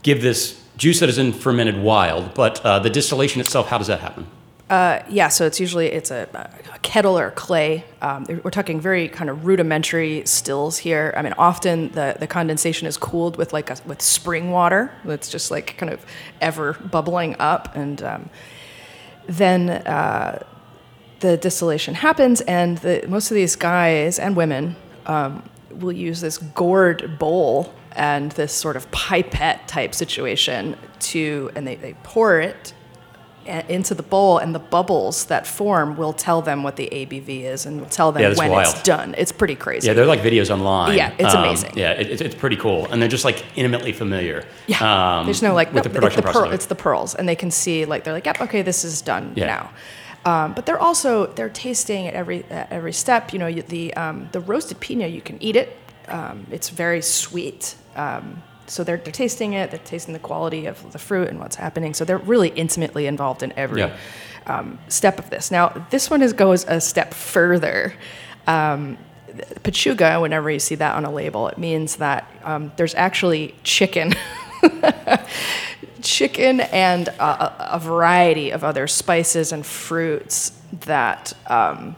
give 0.03 0.21
this 0.21 0.63
juice 0.77 1.01
that 1.01 1.09
is 1.09 1.17
in 1.17 1.33
fermented 1.33 1.79
wild, 1.79 2.35
but 2.35 2.63
the 2.63 2.91
distillation 2.91 3.41
itself, 3.41 3.69
how 3.69 3.79
does 3.79 3.87
that 3.87 4.01
happen? 4.01 4.27
Uh, 4.71 5.03
yeah, 5.09 5.29
so 5.29 5.47
it's 5.47 5.59
usually 5.59 5.87
it's 5.87 6.11
a, 6.11 6.29
a 6.75 6.79
kettle 6.81 7.19
or 7.19 7.31
clay. 7.31 7.85
Um, 8.03 8.27
we're 8.45 8.51
talking 8.51 8.81
very 8.81 9.09
kind 9.09 9.31
of 9.31 9.47
rudimentary 9.47 10.27
stills 10.27 10.77
here. 10.77 11.15
I 11.17 11.23
mean, 11.23 11.33
often 11.39 11.89
the, 11.93 12.17
the 12.19 12.27
condensation 12.27 12.87
is 12.87 12.99
cooled 12.99 13.39
with 13.39 13.55
like 13.55 13.71
a, 13.71 13.79
with 13.87 14.03
spring 14.03 14.51
water. 14.51 14.93
that's 15.05 15.31
just 15.31 15.51
like 15.51 15.79
kind 15.79 15.91
of 15.91 16.05
ever 16.43 16.75
bubbling 16.75 17.37
up, 17.39 17.75
and 17.77 18.03
um, 18.03 18.31
then 19.27 19.71
uh, 19.71 20.45
the 21.21 21.39
distillation 21.39 21.95
happens, 21.95 22.43
and 22.43 22.77
the, 22.79 23.07
most 23.09 23.31
of 23.31 23.35
these 23.35 23.57
guys 23.57 24.19
and 24.19 24.37
women 24.37 24.77
um, 25.07 25.49
will 25.71 25.93
use 25.93 26.21
this 26.21 26.37
gourd 26.37 27.19
bowl 27.19 27.73
and 27.93 28.33
this 28.33 28.53
sort 28.53 28.77
of 28.77 28.91
pipette 28.91 29.67
type 29.67 29.95
situation 29.95 30.77
to, 31.01 31.51
and 31.55 31.67
they, 31.67 31.77
they 31.77 31.95
pour 32.03 32.39
it 32.39 32.75
into 33.49 33.95
the 33.95 34.03
bowl, 34.03 34.39
and 34.39 34.55
the 34.55 34.59
bubbles 34.59 35.27
that 35.27 35.47
form 35.47 35.97
will 35.97 36.13
tell 36.13 36.43
them 36.43 36.63
what 36.63 36.77
the 36.77 36.89
ABV 36.91 37.43
is 37.43 37.67
and 37.67 37.81
will 37.81 37.89
tell 37.89 38.13
them 38.13 38.23
yeah, 38.23 38.35
when 38.37 38.51
wild. 38.51 38.75
it's 38.75 38.83
done. 38.83 39.15
It's 39.19 39.33
pretty 39.33 39.55
crazy. 39.55 39.87
Yeah, 39.87 39.95
they're 39.95 40.07
like 40.07 40.21
videos 40.21 40.51
online. 40.51 40.97
Yeah, 40.97 41.15
it's 41.19 41.35
um, 41.35 41.45
amazing. 41.45 41.73
Yeah, 41.77 41.93
it, 41.93 42.21
it's 42.21 42.35
pretty 42.35 42.57
cool, 42.57 42.87
and 42.87 43.01
they're 43.01 43.09
just 43.09 43.25
like 43.25 43.45
intimately 43.57 43.93
familiar. 43.93 44.45
Yeah, 44.67 45.19
um, 45.19 45.27
there's 45.27 45.43
no 45.43 45.55
like 45.55 45.73
with 45.73 45.85
the 45.85 45.91
production 45.91 46.21
it's 46.21 46.27
the 46.27 46.33
process. 46.33 46.55
it's 46.55 46.67
the 46.67 46.75
pearls, 46.75 47.15
and 47.15 47.29
they 47.29 47.37
can 47.37 47.51
see 47.51 47.85
like 47.85 48.05
they're 48.05 48.15
like, 48.15 48.27
yep, 48.27 48.41
okay, 48.41 48.63
this 48.63 48.85
is 48.85 49.03
done 49.03 49.33
yeah. 49.35 49.47
now. 49.47 49.71
Um, 50.25 50.53
but 50.53 50.67
they're 50.67 50.81
also 50.81 51.27
they're 51.27 51.49
tasting 51.49 52.07
at 52.07 52.15
every 52.15 52.45
at 52.51 52.71
every 52.71 52.93
step. 52.93 53.33
You 53.33 53.39
know, 53.39 53.53
the 53.53 53.95
um, 53.95 54.29
the 54.33 54.41
roasted 54.41 54.81
piña, 54.81 55.11
you 55.11 55.21
can 55.21 55.43
eat 55.43 55.57
it. 55.57 55.77
Um, 56.09 56.47
it's 56.51 56.69
very 56.69 57.03
sweet. 57.03 57.77
Um, 57.97 58.43
so 58.71 58.85
they're, 58.85 58.97
they're 58.99 59.13
tasting 59.13 59.55
it, 59.55 59.71
they're 59.71 59.81
tasting 59.81 60.13
the 60.13 60.21
quality 60.21 60.67
of 60.67 60.93
the 60.93 60.99
fruit 60.99 61.29
and 61.29 61.39
what's 61.39 61.57
happening. 61.57 61.95
So 61.95 62.05
they're 62.05 62.19
really 62.19 62.49
intimately 62.51 63.07
involved 63.07 63.43
in 63.43 63.53
every 63.57 63.83
yeah. 63.83 63.97
um, 64.47 64.79
step 64.89 65.19
of 65.19 65.31
this. 65.31 65.51
Now, 65.51 65.87
this 65.91 66.11
one 66.11 66.23
is, 66.23 66.33
goes 66.33 66.65
a 66.67 66.81
step 66.81 67.15
further. 67.15 67.95
Um, 68.47 68.99
pechuga, 69.63 70.21
whenever 70.21 70.51
you 70.51 70.59
see 70.59 70.75
that 70.77 70.95
on 70.97 71.05
a 71.05 71.11
label, 71.11 71.49
it 71.49 71.59
means 71.59 71.97
that 71.97 72.31
um, 72.45 72.73
there's 72.77 72.95
actually 72.95 73.55
chicken. 73.63 74.15
chicken 76.03 76.61
and 76.61 77.09
a, 77.09 77.75
a, 77.75 77.79
variety 77.79 78.51
of 78.51 78.65
other 78.65 78.87
spices 78.87 79.53
and 79.53 79.65
fruits 79.65 80.51
that 80.73 81.33
um, 81.47 81.97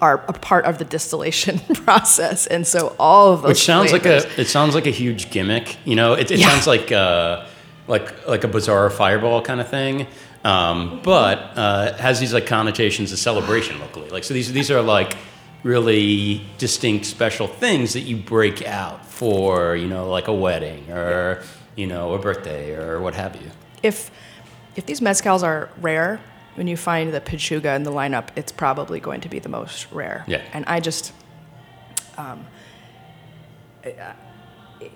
are 0.00 0.24
a 0.28 0.32
part 0.32 0.64
of 0.66 0.78
the 0.78 0.84
distillation 0.84 1.58
process, 1.84 2.46
and 2.46 2.66
so 2.66 2.94
all 2.98 3.32
of 3.32 3.42
those. 3.42 3.48
Which 3.50 3.64
sounds 3.64 3.90
flavors, 3.90 4.24
like 4.24 4.38
a 4.38 4.40
it 4.42 4.46
sounds 4.48 4.74
like 4.74 4.86
a 4.86 4.90
huge 4.90 5.30
gimmick. 5.30 5.76
You 5.84 5.94
know, 5.96 6.14
it, 6.14 6.30
it 6.30 6.38
Yeah. 6.38 6.48
sounds 6.50 6.66
like 6.66 6.90
uh, 6.92 7.46
like 7.88 8.26
like 8.26 8.44
a 8.44 8.48
bizarre 8.48 8.88
fireball 8.90 9.42
kind 9.42 9.60
of 9.60 9.68
thing. 9.68 10.06
Um, 10.44 11.00
but 11.02 11.38
uh, 11.56 11.94
has 11.94 12.20
these 12.20 12.34
like 12.34 12.46
connotations 12.46 13.12
of 13.12 13.18
celebration 13.18 13.78
locally. 13.80 14.10
Like 14.10 14.24
so, 14.24 14.34
these 14.34 14.52
these 14.52 14.70
are 14.70 14.82
like 14.82 15.16
really 15.62 16.42
distinct, 16.58 17.06
special 17.06 17.46
things 17.46 17.94
that 17.94 18.00
you 18.02 18.16
break 18.16 18.66
out 18.66 19.06
for. 19.06 19.74
You 19.76 19.86
know, 19.88 20.10
like 20.10 20.28
a 20.28 20.34
wedding 20.34 20.90
or 20.92 21.42
you 21.76 21.86
know 21.86 22.12
a 22.14 22.18
birthday 22.18 22.74
or 22.74 23.00
what 23.00 23.14
have 23.14 23.36
you. 23.36 23.50
if 23.82 24.10
if 24.76 24.86
these 24.86 25.00
mezcals 25.00 25.42
are 25.42 25.70
rare, 25.80 26.20
when 26.54 26.66
you 26.66 26.76
find 26.76 27.12
the 27.12 27.20
pechuga 27.20 27.74
in 27.76 27.82
the 27.82 27.90
lineup, 27.90 28.28
it's 28.36 28.52
probably 28.52 29.00
going 29.00 29.20
to 29.22 29.28
be 29.28 29.38
the 29.38 29.48
most 29.48 29.90
rare. 29.92 30.24
Yeah. 30.26 30.42
And 30.52 30.64
I 30.66 30.80
just, 30.80 31.12
um, 32.16 32.46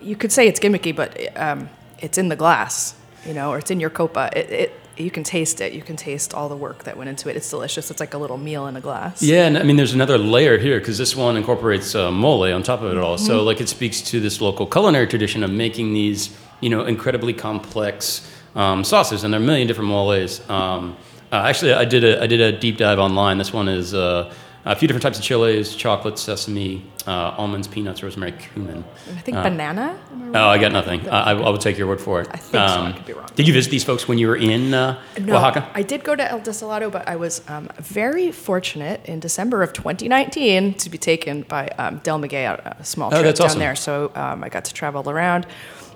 you 0.01 0.16
could 0.16 0.33
say 0.33 0.49
it's 0.49 0.61
gimmicky, 0.61 0.94
but 0.94 1.37
um, 1.37 1.68
it's 1.99 2.18
in 2.18 2.29
the 2.29 2.37
glass, 2.37 2.94
you 3.27 3.35
know, 3.35 3.51
or 3.51 3.59
it's 3.59 3.71
in 3.71 3.81
your 3.81 3.90
copa. 3.90 4.31
It, 4.35 4.51
it 4.51 4.81
you 4.97 5.11
can 5.11 5.23
taste 5.23 5.61
it. 5.61 5.73
You 5.73 5.83
can 5.83 5.97
taste 5.97 6.35
all 6.35 6.49
the 6.49 6.57
work 6.57 6.85
that 6.85 6.97
went 6.97 7.09
into 7.09 7.31
it. 7.31 7.37
It's 7.37 7.49
delicious. 7.49 7.90
It's 7.90 8.01
like 8.01 8.14
a 8.14 8.18
little 8.18 8.37
meal 8.37 8.66
in 8.66 8.77
a 8.77 8.81
glass. 8.81 9.23
Yeah, 9.23 9.47
and 9.47 9.57
I 9.57 9.62
mean, 9.62 9.77
there's 9.77 9.94
another 9.94 10.18
layer 10.18 10.59
here 10.59 10.81
because 10.81 10.99
this 10.99 11.14
one 11.14 11.37
incorporates 11.37 11.94
uh, 11.94 12.11
mole 12.11 12.53
on 12.53 12.62
top 12.64 12.83
of 12.83 12.90
it 12.90 12.99
all. 12.99 13.16
So, 13.16 13.44
like, 13.44 13.61
it 13.61 13.68
speaks 13.68 14.03
to 14.03 14.21
this 14.21 14.40
local 14.40 14.66
culinary 14.66 15.07
tradition 15.07 15.44
of 15.44 15.51
making 15.51 15.92
these, 15.92 16.37
you 16.61 16.68
know, 16.68 16.85
incredibly 16.85 17.33
complex 17.33 18.29
um, 18.57 18.83
sauces, 18.83 19.25
and 19.25 19.33
there 19.33 19.40
are 19.40 19.44
a 19.44 19.47
million 19.47 19.68
different 19.68 19.88
moles. 19.88 20.49
Um, 20.51 20.97
uh, 21.33 21.37
actually, 21.37 21.73
I 21.75 21.85
did 21.85 22.05
a 22.05 22.23
I 22.23 22.27
did 22.27 22.41
a 22.41 22.53
deep 22.59 22.77
dive 22.79 22.99
online. 22.99 23.38
This 23.38 23.53
one 23.53 23.69
is 23.69 23.95
uh, 23.95 24.33
a 24.64 24.75
few 24.77 24.88
different 24.88 25.03
types 25.03 25.19
of 25.19 25.25
chilies: 25.25 25.75
chocolate, 25.75 26.19
sesame, 26.19 26.85
uh, 27.07 27.35
almonds, 27.38 27.69
peanuts, 27.69 28.03
rosemary, 28.03 28.33
cumin. 28.33 28.85
I 29.17 29.21
think 29.21 29.37
Uh, 29.37 29.43
banana. 29.43 29.99
I 30.12 30.14
Oh. 30.35 30.49
I 30.49 30.59
got 30.59 30.73
nothing. 30.73 31.09
I, 31.09 31.31
I 31.33 31.49
would 31.51 31.61
take 31.62 31.79
your 31.79 31.87
word 31.87 32.01
for 32.03 32.21
it. 32.21 32.27
Um, 32.27 32.33
I 32.35 32.37
think 32.37 32.53
so. 32.69 32.83
I 32.83 32.93
could 32.93 33.07
be 33.07 33.12
wrong. 33.14 33.29
Did 33.35 33.47
you 33.49 33.55
visit 33.55 33.71
these 33.71 33.83
folks 33.85 34.07
when 34.09 34.19
you 34.19 34.29
were 34.29 34.37
in 34.37 34.75
uh, 34.75 35.01
No, 35.19 35.37
Oaxaca? 35.37 35.71
I 35.75 35.83
did 35.83 36.05
go 36.05 36.14
to 36.14 36.31
El 36.31 36.41
Destilado, 36.41 36.91
but 36.93 37.09
I 37.09 37.17
was 37.17 37.41
um, 37.49 37.69
very 37.81 38.31
fortunate 38.31 39.01
in 39.07 39.21
December 39.21 39.62
of 39.62 39.73
2019 39.73 40.75
to 40.75 40.91
be 40.91 40.99
taken 40.99 41.43
by 41.43 41.69
um, 41.79 42.01
Del 42.05 42.19
Maguey 42.19 42.45
on 42.47 42.59
a 42.61 42.85
small 42.85 43.09
Oh, 43.09 43.11
trip 43.12 43.25
that's 43.25 43.38
down 43.41 43.47
awesome. 43.47 43.61
there. 43.61 43.75
So 43.77 44.12
um, 44.14 44.45
I 44.45 44.49
got 44.51 44.64
to 44.67 44.75
travel 44.75 45.09
around. 45.09 45.47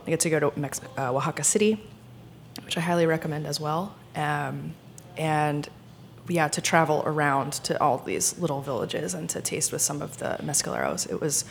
I 0.06 0.10
get 0.10 0.20
to 0.20 0.30
go 0.30 0.40
to 0.40 0.58
Mex- 0.58 0.80
uh, 0.96 1.12
Oaxaca 1.12 1.44
City, 1.44 1.78
which 2.64 2.78
I 2.78 2.80
highly 2.80 3.04
recommend 3.06 3.46
as 3.46 3.60
well. 3.60 3.94
Um, 4.16 4.72
and 5.16 5.68
yeah, 6.28 6.48
to 6.48 6.60
travel 6.60 7.02
around 7.04 7.52
to 7.64 7.80
all 7.82 7.98
these 7.98 8.38
little 8.38 8.60
villages 8.60 9.12
and 9.14 9.28
to 9.30 9.40
taste 9.40 9.72
with 9.72 9.82
some 9.82 10.00
of 10.02 10.18
the 10.18 10.38
mezcaleros. 10.42 11.10
It 11.10 11.20
was. 11.20 11.44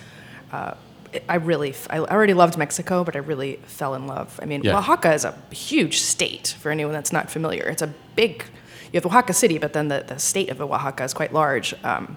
Uh, 0.52 0.74
it- 1.14 1.24
I 1.28 1.36
really, 1.36 1.76
I 1.90 2.00
already 2.00 2.34
loved 2.34 2.58
Mexico, 2.58 3.04
but 3.04 3.16
I 3.18 3.20
really 3.20 3.58
fell 3.66 3.96
in 3.96 4.08
love. 4.08 4.40
I 4.42 4.46
mean, 4.46 4.62
Yeah. 4.64 4.78
Oaxaca 4.78 5.14
is 5.14 5.26
a 5.26 5.36
huge 5.52 6.00
state 6.00 6.56
for 6.60 6.72
anyone 6.72 6.94
that's 6.94 7.12
not 7.12 7.30
familiar. 7.30 7.64
It's 7.68 7.82
a 7.82 7.94
big, 8.16 8.46
you 8.94 8.98
have 8.98 9.06
Oaxaca 9.06 9.34
City, 9.34 9.58
but 9.58 9.74
then 9.74 9.90
the, 9.90 10.06
the 10.08 10.18
state 10.20 10.50
of 10.50 10.62
Oaxaca 10.62 11.04
is 11.04 11.14
quite 11.14 11.34
large. 11.34 11.74
Um, 11.84 12.16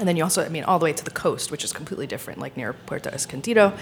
and 0.00 0.08
then 0.08 0.16
you 0.16 0.24
also, 0.24 0.44
I 0.44 0.48
mean, 0.48 0.64
all 0.64 0.78
the 0.80 0.84
way 0.84 0.92
to 0.92 1.04
the 1.04 1.10
coast, 1.12 1.50
which 1.52 1.62
is 1.62 1.72
completely 1.72 2.06
different, 2.08 2.40
like 2.40 2.56
near 2.56 2.72
Puerto 2.72 3.10
Escondido. 3.10 3.72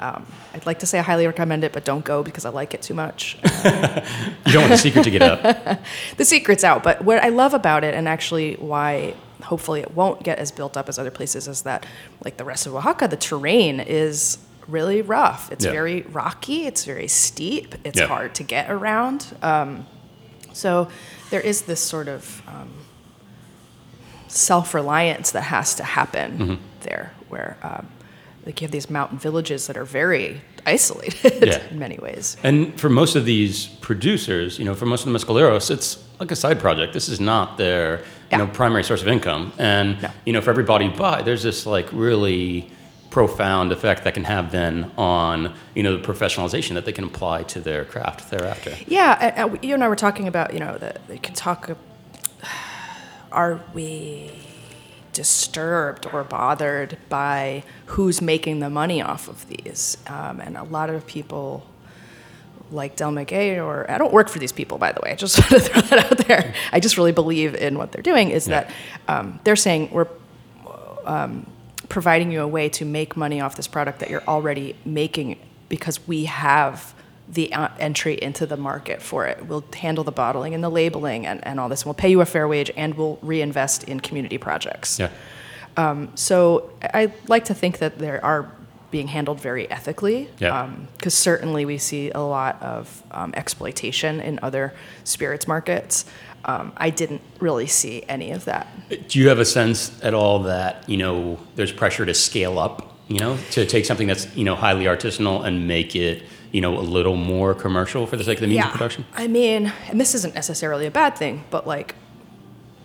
Um, 0.00 0.26
I'd 0.52 0.66
like 0.66 0.80
to 0.80 0.86
say 0.86 0.98
I 0.98 1.02
highly 1.02 1.26
recommend 1.26 1.62
it, 1.64 1.72
but 1.72 1.84
don't 1.84 2.04
go 2.04 2.22
because 2.22 2.44
I 2.44 2.50
like 2.50 2.74
it 2.74 2.82
too 2.82 2.94
much. 2.94 3.38
You 4.46 4.52
don't 4.54 4.62
want 4.62 4.70
the 4.72 4.76
secret 4.78 5.04
to 5.04 5.10
get 5.10 5.22
out. 5.22 5.78
the 6.16 6.24
secret's 6.24 6.64
out. 6.64 6.82
But 6.82 7.04
what 7.04 7.22
I 7.22 7.28
love 7.28 7.54
about 7.54 7.84
it, 7.84 7.94
and 7.94 8.08
actually 8.08 8.54
why 8.54 9.14
hopefully 9.44 9.80
it 9.80 9.94
won't 9.94 10.22
get 10.24 10.38
as 10.38 10.50
built 10.50 10.76
up 10.76 10.88
as 10.88 10.98
other 10.98 11.10
places, 11.10 11.46
is 11.46 11.62
that 11.62 11.86
like 12.24 12.36
the 12.36 12.44
rest 12.44 12.66
of 12.66 12.74
Oaxaca, 12.74 13.06
the 13.08 13.16
terrain 13.16 13.78
is 13.78 14.38
really 14.66 15.02
rough. 15.02 15.52
It's 15.52 15.64
Yeah. 15.64 15.70
very 15.72 16.02
rocky. 16.02 16.66
It's 16.66 16.84
very 16.84 17.06
steep. 17.08 17.74
It's 17.84 18.00
Yeah. 18.00 18.06
hard 18.06 18.34
to 18.36 18.42
get 18.42 18.70
around. 18.70 19.26
Um, 19.42 19.86
so 20.52 20.88
there 21.30 21.40
is 21.40 21.62
this 21.62 21.80
sort 21.80 22.08
of 22.08 22.42
um, 22.48 22.70
self 24.30 24.74
reliance 24.74 25.32
that 25.32 25.42
has 25.42 25.74
to 25.76 25.84
happen 25.84 26.38
Mm-hmm. 26.38 26.54
there, 26.82 27.12
where 27.28 27.56
um, 27.62 27.88
like 28.46 28.60
you 28.60 28.64
have 28.66 28.72
these 28.72 28.88
mountain 28.90 29.18
villages 29.18 29.66
that 29.66 29.76
are 29.76 29.84
very 29.84 30.40
isolated 30.66 31.46
Yeah. 31.46 31.62
in 31.70 31.78
many 31.78 31.98
ways. 31.98 32.36
And 32.42 32.78
for 32.80 32.88
most 32.88 33.16
of 33.16 33.24
these 33.24 33.66
producers, 33.80 34.58
you 34.58 34.64
know, 34.64 34.74
for 34.74 34.86
most 34.86 35.06
of 35.06 35.12
the 35.12 35.18
mezcaleros, 35.18 35.70
it's 35.70 35.98
like 36.18 36.30
a 36.30 36.36
side 36.36 36.58
project. 36.60 36.92
This 36.92 37.08
is 37.08 37.20
not 37.20 37.56
their, 37.58 37.98
you 37.98 38.04
Yeah. 38.30 38.38
know, 38.38 38.46
primary 38.46 38.84
source 38.84 39.02
of 39.02 39.08
income. 39.08 39.52
And 39.58 40.00
No. 40.02 40.10
you 40.24 40.32
know, 40.32 40.40
for 40.40 40.50
everybody 40.50 40.86
you 40.86 40.92
buy, 40.92 41.22
there's 41.22 41.42
this 41.42 41.66
like 41.66 41.88
really 41.92 42.70
profound 43.10 43.72
effect 43.72 44.04
that 44.04 44.14
can 44.14 44.22
have 44.24 44.52
then 44.52 44.88
on 44.96 45.52
you 45.74 45.82
know 45.82 45.96
the 45.96 46.02
professionalization 46.12 46.74
that 46.74 46.84
they 46.84 46.92
can 46.92 47.02
apply 47.04 47.42
to 47.42 47.58
their 47.60 47.84
craft 47.84 48.30
thereafter. 48.30 48.72
Yeah, 48.86 49.46
you 49.62 49.74
and 49.74 49.82
I 49.82 49.88
were 49.88 49.96
talking 49.96 50.28
about, 50.28 50.54
you 50.54 50.60
know, 50.60 50.78
that 50.78 51.06
they 51.08 51.18
can 51.18 51.34
talk. 51.34 51.70
Are 53.32 53.60
we 53.74 54.30
disturbed 55.12 56.06
or 56.12 56.24
bothered 56.24 56.96
by 57.08 57.62
who's 57.86 58.20
making 58.22 58.60
the 58.60 58.70
money 58.70 59.02
off 59.02 59.28
of 59.28 59.46
these? 59.48 59.98
Um, 60.06 60.40
and 60.40 60.56
a 60.56 60.64
lot 60.64 60.90
of 60.90 61.06
people 61.06 61.66
like 62.72 62.94
Del 62.96 63.10
Maguey, 63.10 63.58
or 63.58 63.90
I 63.90 63.98
don't 63.98 64.12
work 64.12 64.28
for 64.28 64.38
these 64.38 64.52
people, 64.52 64.78
by 64.78 64.92
the 64.92 65.00
way. 65.02 65.10
I 65.12 65.14
just 65.16 65.38
want 65.38 65.50
to 65.50 65.60
throw 65.60 65.82
that 65.82 66.12
out 66.12 66.18
there. 66.28 66.54
I 66.72 66.78
just 66.80 66.96
really 66.96 67.12
believe 67.12 67.54
in 67.54 67.76
what 67.78 67.92
they're 67.92 68.02
doing. 68.02 68.30
Is 68.30 68.46
Yeah. 68.46 68.62
that 68.62 68.72
um, 69.08 69.40
they're 69.44 69.56
saying 69.56 69.90
we're 69.90 70.06
um, 71.04 71.46
providing 71.88 72.30
you 72.30 72.42
a 72.42 72.48
way 72.48 72.68
to 72.68 72.84
make 72.84 73.16
money 73.16 73.40
off 73.40 73.56
this 73.56 73.66
product 73.66 73.98
that 74.00 74.10
you're 74.10 74.22
already 74.28 74.76
making 74.84 75.38
because 75.68 76.06
we 76.06 76.26
have 76.26 76.94
the 77.30 77.52
uh, 77.52 77.68
entry 77.78 78.14
into 78.20 78.46
the 78.46 78.56
market 78.56 79.00
for 79.02 79.26
it. 79.26 79.46
We'll 79.46 79.64
handle 79.74 80.04
the 80.04 80.12
bottling 80.12 80.54
and 80.54 80.64
the 80.64 80.70
labeling 80.70 81.26
and, 81.26 81.46
and 81.46 81.60
all 81.60 81.68
this. 81.68 81.84
We'll 81.84 81.94
pay 81.94 82.10
you 82.10 82.20
a 82.20 82.26
fair 82.26 82.48
wage 82.48 82.70
and 82.76 82.94
we'll 82.94 83.18
reinvest 83.22 83.84
in 83.84 84.00
community 84.00 84.38
projects. 84.38 84.98
Yeah. 84.98 85.10
So 86.14 86.70
I 86.82 87.12
like 87.28 87.46
to 87.46 87.54
think 87.54 87.78
that 87.78 87.98
they 87.98 88.18
are 88.18 88.52
being 88.90 89.08
handled 89.08 89.40
very 89.40 89.70
ethically. 89.70 90.28
Yeah. 90.38 90.70
Because 90.96 91.14
certainly 91.14 91.64
we 91.64 91.78
see 91.78 92.10
a 92.10 92.20
lot 92.20 92.60
of 92.62 93.02
um, 93.12 93.32
exploitation 93.36 94.20
in 94.20 94.38
other 94.42 94.74
spirits 95.04 95.48
markets. 95.48 96.04
Um, 96.44 96.72
I 96.76 96.90
didn't 96.90 97.22
really 97.40 97.66
see 97.66 98.02
any 98.08 98.32
of 98.32 98.44
that. 98.46 98.66
Do 99.08 99.18
you 99.18 99.28
have 99.28 99.38
a 99.38 99.44
sense 99.44 100.02
at 100.02 100.14
all 100.14 100.44
that 100.44 100.88
you 100.88 100.96
know 100.96 101.38
there's 101.54 101.72
pressure 101.72 102.06
to 102.06 102.14
scale 102.14 102.58
up? 102.58 102.96
You 103.08 103.18
know, 103.18 103.38
to 103.52 103.66
take 103.66 103.84
something 103.86 104.06
that's 104.06 104.34
you 104.36 104.44
know 104.44 104.54
highly 104.54 104.84
artisanal 104.84 105.44
and 105.44 105.66
make 105.66 105.96
it 105.96 106.22
you 106.52 106.60
know 106.60 106.78
a 106.78 106.80
little 106.80 107.16
more 107.16 107.54
commercial 107.54 108.06
for 108.06 108.16
the 108.16 108.24
sake 108.24 108.38
of 108.38 108.42
the 108.42 108.46
music 108.48 108.66
of 108.66 108.72
production. 108.72 109.04
I 109.14 109.26
mean, 109.28 109.72
and 109.88 110.00
this 110.00 110.14
isn't 110.14 110.34
necessarily 110.34 110.86
a 110.86 110.90
bad 110.90 111.16
thing, 111.16 111.44
but 111.50 111.66
like, 111.66 111.94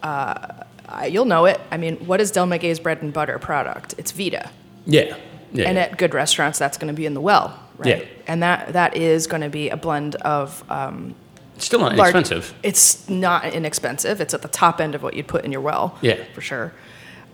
uh, 0.03 0.63
you'll 1.09 1.25
know 1.25 1.45
it. 1.45 1.59
I 1.71 1.77
mean, 1.77 1.97
what 2.05 2.21
is 2.21 2.31
Del 2.31 2.45
Maguey's 2.45 2.79
bread 2.79 3.01
and 3.01 3.11
butter 3.11 3.39
product? 3.39 3.95
It's 3.97 4.11
Vida. 4.11 4.51
Yeah. 4.85 5.17
Yeah. 5.51 5.69
And 5.69 5.77
at 5.77 5.97
good 5.97 6.13
restaurants, 6.13 6.59
that's 6.59 6.77
going 6.77 6.89
to 6.89 6.93
be 6.93 7.05
in 7.05 7.13
the 7.13 7.21
well, 7.21 7.57
right? 7.77 7.99
Yeah. 7.99 8.05
And 8.27 8.43
that 8.43 8.73
that 8.73 8.97
is 8.97 9.25
going 9.25 9.41
to 9.41 9.49
be 9.49 9.69
a 9.69 9.77
blend 9.77 10.15
of 10.15 10.63
um, 10.69 11.15
it's 11.55 11.65
still 11.65 11.79
not 11.79 11.95
large- 11.95 12.09
expensive. 12.09 12.53
It's 12.61 13.07
not 13.09 13.45
inexpensive. 13.53 14.19
It's 14.19 14.33
at 14.33 14.41
the 14.41 14.47
top 14.49 14.81
end 14.81 14.95
of 14.95 15.01
what 15.03 15.13
you'd 15.13 15.27
put 15.27 15.45
in 15.45 15.51
your 15.51 15.61
well. 15.61 15.97
Yeah. 16.01 16.21
for 16.33 16.41
sure. 16.41 16.73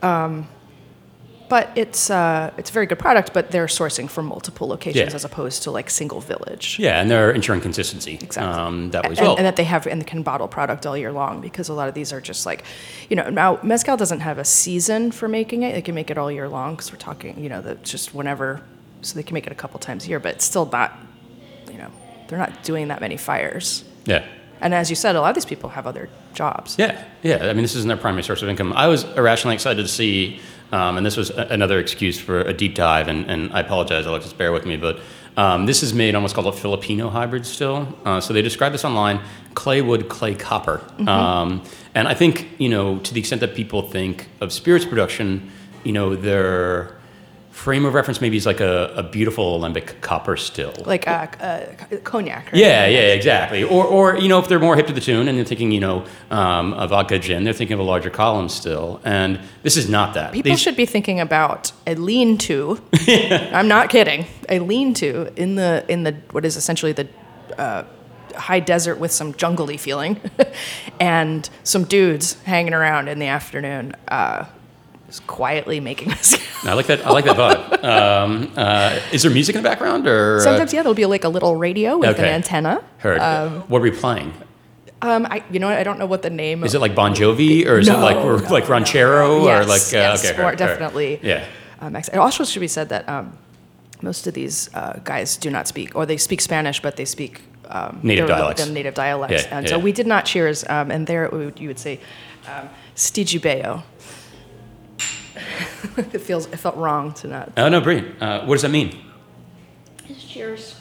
Um, 0.03 0.47
but 1.51 1.65
it's 1.75 2.09
uh, 2.09 2.49
it's 2.59 2.69
a 2.69 2.73
very 2.73 2.85
good 2.91 2.97
product. 3.05 3.27
But 3.33 3.51
they're 3.51 3.67
sourcing 3.79 4.07
from 4.09 4.25
multiple 4.35 4.67
locations 4.75 5.09
Yeah. 5.11 5.15
as 5.19 5.25
opposed 5.25 5.63
to 5.63 5.69
like 5.77 5.89
single 5.89 6.21
village. 6.21 6.65
Yeah, 6.79 7.01
and 7.01 7.11
they're 7.11 7.31
ensuring 7.39 7.61
consistency. 7.61 8.13
Exactly. 8.27 8.53
Um, 8.63 8.91
that 8.91 9.03
way 9.03 9.11
as 9.11 9.19
and, 9.19 9.27
well. 9.27 9.35
and 9.37 9.45
that 9.45 9.57
they 9.57 9.65
have 9.65 9.85
and 9.91 10.01
they 10.01 10.05
can 10.13 10.23
bottle 10.23 10.47
product 10.47 10.85
all 10.87 10.97
year 10.97 11.11
long 11.11 11.41
because 11.41 11.67
a 11.69 11.73
lot 11.73 11.87
of 11.89 11.93
these 11.93 12.13
are 12.15 12.21
just 12.21 12.45
like, 12.45 12.63
you 13.09 13.15
know, 13.17 13.29
now 13.29 13.59
mezcal 13.63 13.97
doesn't 13.97 14.21
have 14.21 14.37
a 14.39 14.45
season 14.45 15.11
for 15.11 15.27
making 15.27 15.63
it. 15.63 15.73
They 15.73 15.81
can 15.81 15.93
make 15.93 16.09
it 16.09 16.17
all 16.17 16.31
year 16.31 16.47
long 16.47 16.75
because 16.75 16.89
we're 16.91 17.05
talking, 17.11 17.33
you 17.43 17.49
know, 17.49 17.61
that 17.61 17.83
just 17.83 18.15
whenever, 18.15 18.61
so 19.01 19.15
they 19.17 19.23
can 19.23 19.33
make 19.33 19.45
it 19.45 19.51
a 19.51 19.59
couple 19.63 19.77
times 19.79 20.05
a 20.05 20.09
year, 20.09 20.19
but 20.21 20.35
it's 20.35 20.45
still 20.45 20.65
not, 20.65 20.97
you 21.71 21.77
know, 21.81 21.91
they're 22.27 22.39
not 22.39 22.63
doing 22.63 22.87
that 22.87 23.01
many 23.01 23.17
fires. 23.17 23.83
yeah. 24.05 24.23
And 24.63 24.75
as 24.75 24.91
you 24.91 24.95
said, 24.95 25.15
a 25.15 25.21
lot 25.21 25.29
of 25.29 25.35
these 25.35 25.49
people 25.53 25.69
have 25.71 25.87
other 25.87 26.07
jobs. 26.35 26.75
Yeah, 26.77 27.03
yeah. 27.23 27.49
I 27.49 27.53
mean, 27.53 27.63
this 27.63 27.73
isn't 27.75 27.87
their 27.87 27.97
primary 27.97 28.21
source 28.23 28.43
of 28.43 28.47
income. 28.47 28.73
I 28.73 28.87
was 28.87 29.03
irrationally 29.17 29.55
excited 29.55 29.81
to 29.81 29.87
see, 29.87 30.39
um, 30.71 30.97
and 30.97 31.05
this 31.05 31.17
was 31.17 31.29
a- 31.29 31.47
another 31.49 31.79
excuse 31.79 32.19
for 32.19 32.41
a 32.41 32.53
deep 32.53 32.75
dive, 32.75 33.07
and, 33.07 33.29
and 33.29 33.51
I 33.53 33.59
apologize, 33.61 34.05
Alexis, 34.05 34.33
bear 34.33 34.51
with 34.51 34.65
me, 34.65 34.77
but 34.77 34.99
um, 35.37 35.65
this 35.65 35.81
is 35.81 35.93
made 35.93 36.13
on 36.15 36.23
what's 36.23 36.33
called 36.33 36.47
a 36.47 36.51
Filipino 36.51 37.09
hybrid 37.09 37.45
still. 37.45 37.87
Uh, 38.03 38.19
so 38.19 38.33
they 38.33 38.41
describe 38.41 38.71
this 38.73 38.83
online 38.83 39.21
clay 39.53 39.81
wood, 39.81 40.09
clay 40.09 40.35
copper. 40.35 40.81
Um, 41.07 41.63
and 41.95 42.07
I 42.07 42.13
think, 42.13 42.49
you 42.57 42.69
know, 42.69 42.99
to 42.99 43.13
the 43.13 43.19
extent 43.19 43.41
that 43.41 43.55
people 43.55 43.81
think 43.89 44.27
of 44.41 44.51
spirits 44.51 44.85
production, 44.85 45.49
you 45.83 45.93
know, 45.93 46.15
their 46.15 46.97
frame 47.51 47.85
of 47.85 47.93
reference 47.93 48.21
maybe 48.21 48.37
is 48.37 48.45
like 48.45 48.59
a, 48.59 48.87
a 48.95 49.03
beautiful 49.03 49.55
alembic 49.55 50.01
copper 50.01 50.35
still. 50.37 50.73
Like 50.85 51.05
a, 51.05 51.29
uh, 51.91 51.97
cognac. 52.03 52.45
Right? 52.45 52.55
Yeah, 52.55 52.87
yeah, 52.87 52.99
exactly. 53.13 53.63
Or, 53.63 53.85
or 53.85 54.17
you 54.17 54.27
know, 54.27 54.39
if 54.39 54.47
they're 54.47 54.59
more 54.59 54.75
hip 54.75 54.87
to 54.87 54.93
the 54.93 55.01
tune 55.01 55.27
and 55.27 55.37
they're 55.37 55.45
thinking, 55.45 55.71
you 55.71 55.79
know, 55.79 56.05
um, 56.31 56.73
a 56.73 56.87
vodka 56.87 57.19
gin, 57.19 57.43
they're 57.43 57.53
thinking 57.53 57.73
of 57.75 57.79
a 57.79 57.83
larger 57.83 58.09
column 58.09 58.49
still. 58.49 58.99
And 59.03 59.39
this 59.63 59.77
is 59.77 59.89
not 59.89 60.13
that. 60.15 60.33
People 60.33 60.51
These- 60.51 60.61
should 60.61 60.75
be 60.75 60.85
thinking 60.85 61.19
about 61.19 61.71
a 61.85 61.95
lean-to. 61.95 62.81
I'm 63.07 63.67
not 63.67 63.89
kidding. 63.89 64.25
A 64.49 64.59
lean-to 64.59 65.31
in 65.35 65.55
the 65.55 65.85
in 65.87 66.03
the 66.03 66.15
what 66.31 66.45
is 66.45 66.57
essentially 66.57 66.91
the 66.93 67.07
uh, 67.57 67.83
high 68.35 68.59
desert 68.59 68.97
with 68.99 69.11
some 69.11 69.33
jungly 69.33 69.77
feeling, 69.77 70.19
and 70.99 71.49
some 71.63 71.83
dudes 71.83 72.41
hanging 72.43 72.73
around 72.73 73.07
in 73.07 73.19
the 73.19 73.27
afternoon, 73.27 73.93
uh, 74.07 74.45
just 75.11 75.27
quietly 75.27 75.79
making 75.81 76.09
this. 76.09 76.35
I 76.65 76.73
like 76.73 76.87
that. 76.87 77.05
I 77.05 77.11
like 77.11 77.25
that 77.25 77.35
vibe. 77.35 77.83
um, 77.83 78.51
uh, 78.55 78.97
is 79.11 79.23
there 79.23 79.31
music 79.31 79.55
in 79.55 79.61
the 79.61 79.67
background, 79.69 80.07
or 80.07 80.37
uh, 80.37 80.39
Sometimes, 80.39 80.73
yeah, 80.73 80.81
there'll 80.83 80.93
be 80.95 81.05
like 81.05 81.23
a 81.25 81.29
little 81.29 81.55
radio 81.57 81.97
with 81.97 82.11
Okay. 82.11 82.23
an 82.23 82.33
antenna. 82.35 82.81
heard? 82.99 83.19
what 83.69 83.79
are 83.79 83.81
we 83.81 83.91
playing? 83.91 84.33
Um, 85.01 85.25
I, 85.29 85.43
you 85.51 85.59
know, 85.59 85.67
what? 85.67 85.77
I 85.77 85.83
don't 85.83 85.99
know 85.99 86.05
what 86.05 86.21
the 86.21 86.29
name. 86.29 86.61
Of 86.61 86.67
Is 86.67 86.75
it 86.75 86.79
like 86.79 86.95
Bon 86.95 87.13
Jovi, 87.13 87.65
or 87.67 87.79
is 87.79 87.87
it 87.89 87.93
No, 87.93 87.99
like 87.99 88.17
no, 88.17 88.35
like 88.51 88.69
Ranchero, 88.69 89.41
or 89.41 89.45
Yes, 89.45 89.67
like 89.67 89.81
uh, 89.81 90.05
yes, 90.07 90.23
okay, 90.25 90.33
or 90.33 90.35
heard, 90.35 90.45
heard. 90.51 90.57
definitely. 90.59 91.19
Yeah, 91.23 91.45
Um, 91.81 91.95
it 91.95 92.15
also 92.15 92.45
should 92.45 92.59
be 92.61 92.67
said 92.67 92.89
that 92.89 93.09
um, 93.09 93.35
most 94.01 94.27
of 94.27 94.33
these 94.33 94.69
uh, 94.75 94.99
guys 95.03 95.35
do 95.37 95.49
not 95.49 95.67
speak, 95.67 95.95
or 95.95 96.05
they 96.05 96.17
speak 96.17 96.39
Spanish, 96.39 96.79
but 96.81 96.95
they 96.97 97.05
speak 97.05 97.41
um, 97.69 97.99
Native 98.03 98.27
their- 98.27 98.37
dialects. 98.37 98.63
their 98.63 98.71
native 98.73 98.93
dialects. 98.93 99.43
Yeah, 99.43 99.57
and 99.57 99.65
yeah. 99.65 99.71
so 99.71 99.79
we 99.79 99.91
did 99.91 100.05
not 100.07 100.25
cheers, 100.25 100.63
um, 100.69 100.91
and 100.91 101.07
there 101.07 101.25
it 101.25 101.33
would, 101.33 101.59
you 101.59 101.67
would 101.69 101.79
say 101.79 101.99
um, 102.47 102.69
"Stigibeo." 102.95 103.81
it 105.97 106.19
feels 106.21 106.45
it 106.47 106.57
felt 106.57 106.75
wrong 106.77 107.13
to 107.15 107.27
not. 107.27 107.51
Oh 107.57 107.69
no, 107.69 107.81
brilliant. 107.81 108.21
Uh, 108.21 108.45
what 108.45 108.55
does 108.55 108.61
that 108.63 108.71
mean? 108.71 108.97
Cheers. 110.27 110.75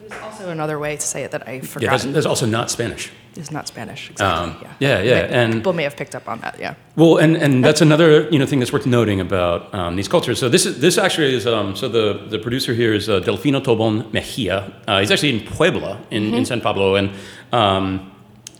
There's 0.00 0.22
also 0.22 0.48
another 0.50 0.78
way 0.78 0.96
to 0.96 1.02
say 1.06 1.22
it 1.24 1.32
that 1.32 1.46
I 1.48 1.52
Yeah, 1.54 1.60
forgot. 1.62 1.90
that's, 1.90 2.04
that's 2.04 2.26
also 2.26 2.46
not 2.46 2.70
Spanish. 2.70 3.10
it's 3.36 3.50
not 3.50 3.68
Spanish. 3.68 4.10
Exactly. 4.10 4.54
Um, 4.54 4.56
yeah. 4.62 4.72
yeah, 4.80 5.02
yeah, 5.02 5.26
May- 5.26 5.34
and- 5.34 5.52
people 5.54 5.72
may 5.74 5.82
have 5.82 5.96
picked 5.96 6.14
up 6.14 6.26
on 6.28 6.40
that. 6.40 6.58
Yeah. 6.58 6.74
Well, 6.96 7.18
and, 7.18 7.36
and 7.36 7.62
that's 7.64 7.80
another 7.82 8.28
you 8.30 8.38
know 8.38 8.46
thing 8.46 8.58
that's 8.58 8.72
worth 8.72 8.86
noting 8.86 9.20
about 9.20 9.72
um, 9.74 9.96
these 9.96 10.08
cultures. 10.08 10.38
So 10.38 10.48
this 10.48 10.64
is 10.66 10.80
this 10.80 10.96
actually 10.98 11.34
is 11.34 11.46
um, 11.46 11.76
so 11.76 11.88
the 11.88 12.24
the 12.30 12.38
producer 12.38 12.72
here 12.74 12.94
is 12.94 13.08
uh, 13.08 13.20
Delfino 13.20 13.60
Tobon 13.62 14.10
Mejia. 14.12 14.72
Uh, 14.86 15.00
he's 15.00 15.10
actually 15.10 15.38
in 15.38 15.46
Puebla 15.46 15.98
in, 16.10 16.32
in 16.34 16.44
San 16.46 16.60
Pablo, 16.60 16.94
and 16.96 17.10
um, 17.52 18.10